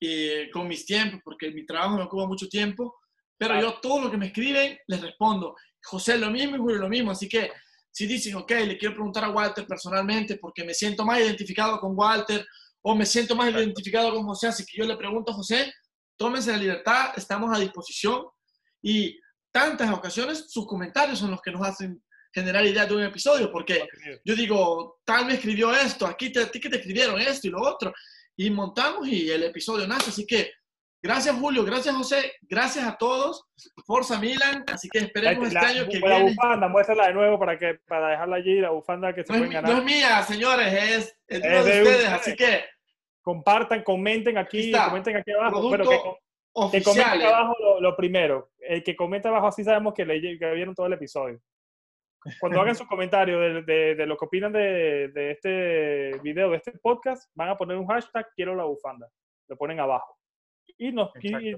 eh, 0.00 0.48
con 0.52 0.66
mis 0.66 0.84
tiempos, 0.84 1.20
porque 1.24 1.50
mi 1.50 1.64
trabajo 1.64 1.96
me 1.96 2.02
ocupa 2.02 2.26
mucho 2.26 2.48
tiempo, 2.48 2.96
pero 3.36 3.60
yo 3.60 3.74
todo 3.74 4.02
lo 4.02 4.10
que 4.10 4.16
me 4.16 4.26
escriben 4.26 4.78
les 4.86 5.00
respondo. 5.00 5.54
José 5.84 6.18
lo 6.18 6.30
mismo 6.30 6.56
y 6.56 6.58
Julio 6.58 6.78
lo 6.78 6.88
mismo, 6.88 7.10
así 7.10 7.28
que 7.28 7.50
si 7.90 8.06
dicen, 8.06 8.36
ok, 8.36 8.50
le 8.50 8.78
quiero 8.78 8.94
preguntar 8.94 9.24
a 9.24 9.30
Walter 9.30 9.66
personalmente 9.66 10.36
porque 10.36 10.64
me 10.64 10.74
siento 10.74 11.04
más 11.04 11.20
identificado 11.20 11.78
con 11.78 11.92
Walter 11.94 12.46
o 12.80 12.94
me 12.94 13.04
siento 13.04 13.36
más 13.36 13.50
identificado 13.52 14.12
con 14.12 14.24
José, 14.24 14.48
así 14.48 14.64
que 14.64 14.78
yo 14.78 14.86
le 14.86 14.96
pregunto 14.96 15.30
a 15.32 15.34
José, 15.34 15.72
tómense 16.16 16.50
la 16.50 16.58
libertad, 16.58 17.12
estamos 17.16 17.54
a 17.54 17.60
disposición 17.60 18.24
y 18.82 19.18
tantas 19.52 19.92
ocasiones 19.92 20.50
sus 20.50 20.66
comentarios 20.66 21.18
son 21.18 21.30
los 21.30 21.40
que 21.40 21.52
nos 21.52 21.66
hacen 21.66 22.02
generar 22.32 22.64
ideas 22.64 22.88
de 22.88 22.96
un 22.96 23.02
episodio, 23.02 23.52
porque 23.52 23.86
yo 24.24 24.34
digo, 24.34 25.00
tal 25.04 25.26
me 25.26 25.34
escribió 25.34 25.74
esto, 25.74 26.06
aquí 26.06 26.32
te, 26.32 26.50
que 26.50 26.70
te 26.70 26.76
escribieron 26.76 27.20
esto 27.20 27.46
y 27.46 27.50
lo 27.50 27.60
otro, 27.60 27.92
y 28.36 28.48
montamos 28.50 29.06
y 29.06 29.30
el 29.30 29.42
episodio 29.44 29.86
nace, 29.86 30.10
así 30.10 30.26
que 30.26 30.50
Gracias, 31.04 31.34
Julio. 31.34 31.64
Gracias, 31.64 31.96
José. 31.96 32.32
Gracias 32.42 32.86
a 32.86 32.96
todos. 32.96 33.44
Forza 33.84 34.20
Milan. 34.20 34.64
Así 34.72 34.88
que 34.88 35.00
esperemos 35.00 35.48
este 35.48 35.58
año 35.58 35.88
que 35.88 35.98
la 35.98 36.06
viene. 36.06 36.24
La 36.26 36.30
bufanda, 36.30 36.68
muéstrala 36.68 37.08
de 37.08 37.14
nuevo 37.14 37.38
para, 37.40 37.58
que, 37.58 37.80
para 37.88 38.10
dejarla 38.10 38.36
allí, 38.36 38.60
la 38.60 38.70
bufanda 38.70 39.12
que 39.12 39.22
se 39.22 39.26
pueden 39.26 39.50
ganar. 39.50 39.68
No 39.68 39.78
es 39.78 39.84
mía, 39.84 40.22
señores, 40.22 40.72
es, 40.72 41.18
es, 41.26 41.42
de, 41.42 41.58
ustedes. 41.58 42.08
Así 42.08 42.36
que. 42.36 42.64
Compartan, 43.20 43.82
comenten 43.82 44.38
aquí, 44.38 44.72
comenten 44.72 45.16
aquí 45.16 45.32
abajo. 45.32 45.70
Pero 45.70 45.88
que, 45.88 46.00
que 46.70 46.82
comenten 46.82 47.22
abajo 47.22 47.54
lo, 47.80 47.96
primero. 47.96 48.50
El 48.58 48.82
que 48.82 48.94
comenta 48.94 49.28
abajo, 49.28 49.48
así 49.48 49.64
sabemos 49.64 49.94
que, 49.94 50.04
le, 50.04 50.38
que 50.38 50.52
vieron 50.52 50.74
todo 50.74 50.86
el 50.86 50.92
episodio. 50.94 51.40
Cuando 52.38 52.60
hagan 52.60 52.76
sus 52.76 52.86
comentarios 52.86 53.40
de, 53.40 53.62
de, 53.62 53.94
de, 53.96 54.06
lo 54.06 54.16
que 54.16 54.24
opinan 54.26 54.52
de, 54.52 55.08
de 55.08 55.30
este 55.32 56.20
video, 56.22 56.50
de 56.50 56.58
este 56.58 56.72
podcast, 56.72 57.30
van 57.34 57.48
a 57.48 57.56
poner 57.56 57.76
un 57.76 57.86
hashtag 57.86 58.28
quiero 58.36 58.54
la 58.54 58.64
bufanda. 58.64 59.08
Lo 59.48 59.56
ponen 59.56 59.80
abajo. 59.80 60.16
Y 60.78 60.92
nos, 60.92 61.10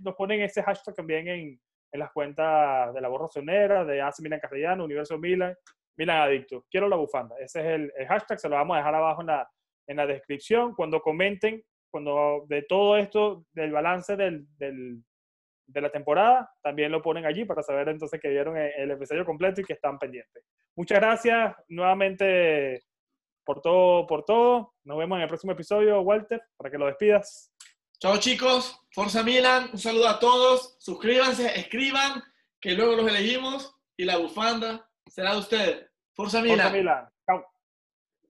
nos 0.02 0.14
ponen 0.14 0.40
ese 0.40 0.62
hashtag 0.62 0.94
también 0.94 1.28
en, 1.28 1.60
en 1.92 2.00
las 2.00 2.12
cuentas 2.12 2.92
de 2.94 3.00
la 3.00 3.08
Borra 3.08 3.28
Sonera, 3.28 3.84
de 3.84 4.00
AC 4.00 4.20
Milan 4.20 4.40
Castellano, 4.40 4.84
Universo 4.84 5.18
Milan, 5.18 5.54
Milan 5.96 6.22
Adicto. 6.22 6.64
Quiero 6.70 6.88
la 6.88 6.96
bufanda. 6.96 7.36
Ese 7.38 7.60
es 7.60 7.66
el, 7.66 8.06
hashtag, 8.08 8.38
se 8.38 8.48
lo 8.48 8.56
vamos 8.56 8.74
a 8.74 8.78
dejar 8.78 8.94
abajo 8.94 9.20
en 9.20 9.28
la, 9.28 9.48
en 9.86 9.96
la 9.96 10.06
descripción. 10.06 10.74
Cuando 10.74 11.00
comenten, 11.00 11.62
cuando 11.94 12.44
de 12.48 12.62
todo 12.62 12.96
esto, 12.96 13.46
del 13.52 13.70
balance 13.70 14.16
del, 14.16 14.48
de 14.58 15.80
la 15.80 15.92
temporada, 15.92 16.50
también 16.60 16.90
lo 16.90 17.00
ponen 17.00 17.24
allí 17.24 17.44
para 17.44 17.62
saber 17.62 17.88
entonces 17.88 18.20
que 18.20 18.30
vieron 18.30 18.56
el, 18.56 18.90
episodio 18.90 19.24
completo 19.24 19.60
y 19.60 19.64
que 19.64 19.74
están 19.74 19.96
pendientes. 19.96 20.42
Muchas 20.74 20.98
gracias 20.98 21.54
nuevamente 21.68 22.82
por 23.44 23.60
todo, 23.60 24.08
por 24.08 24.24
todo. 24.24 24.74
Nos 24.82 24.98
vemos 24.98 25.18
en 25.18 25.22
el 25.22 25.28
próximo 25.28 25.52
episodio, 25.52 26.00
Walter, 26.00 26.42
para 26.56 26.68
que 26.68 26.78
lo 26.78 26.86
despidas. 26.86 27.52
Chao 28.00 28.16
chicos, 28.16 28.76
Forza 28.90 29.22
Milan, 29.22 29.70
un 29.72 29.78
saludo 29.78 30.08
a 30.08 30.18
todos, 30.18 30.74
suscríbanse, 30.80 31.56
escriban, 31.60 32.24
que 32.60 32.72
luego 32.72 32.96
los 32.96 33.08
elegimos 33.08 33.72
y 33.96 34.04
la 34.04 34.16
bufanda 34.16 34.90
será 35.06 35.34
de 35.34 35.38
ustedes. 35.38 35.86
Forza 36.12 36.42
Milan. 36.42 36.58
Forza 36.58 36.76
Milan. 36.76 37.13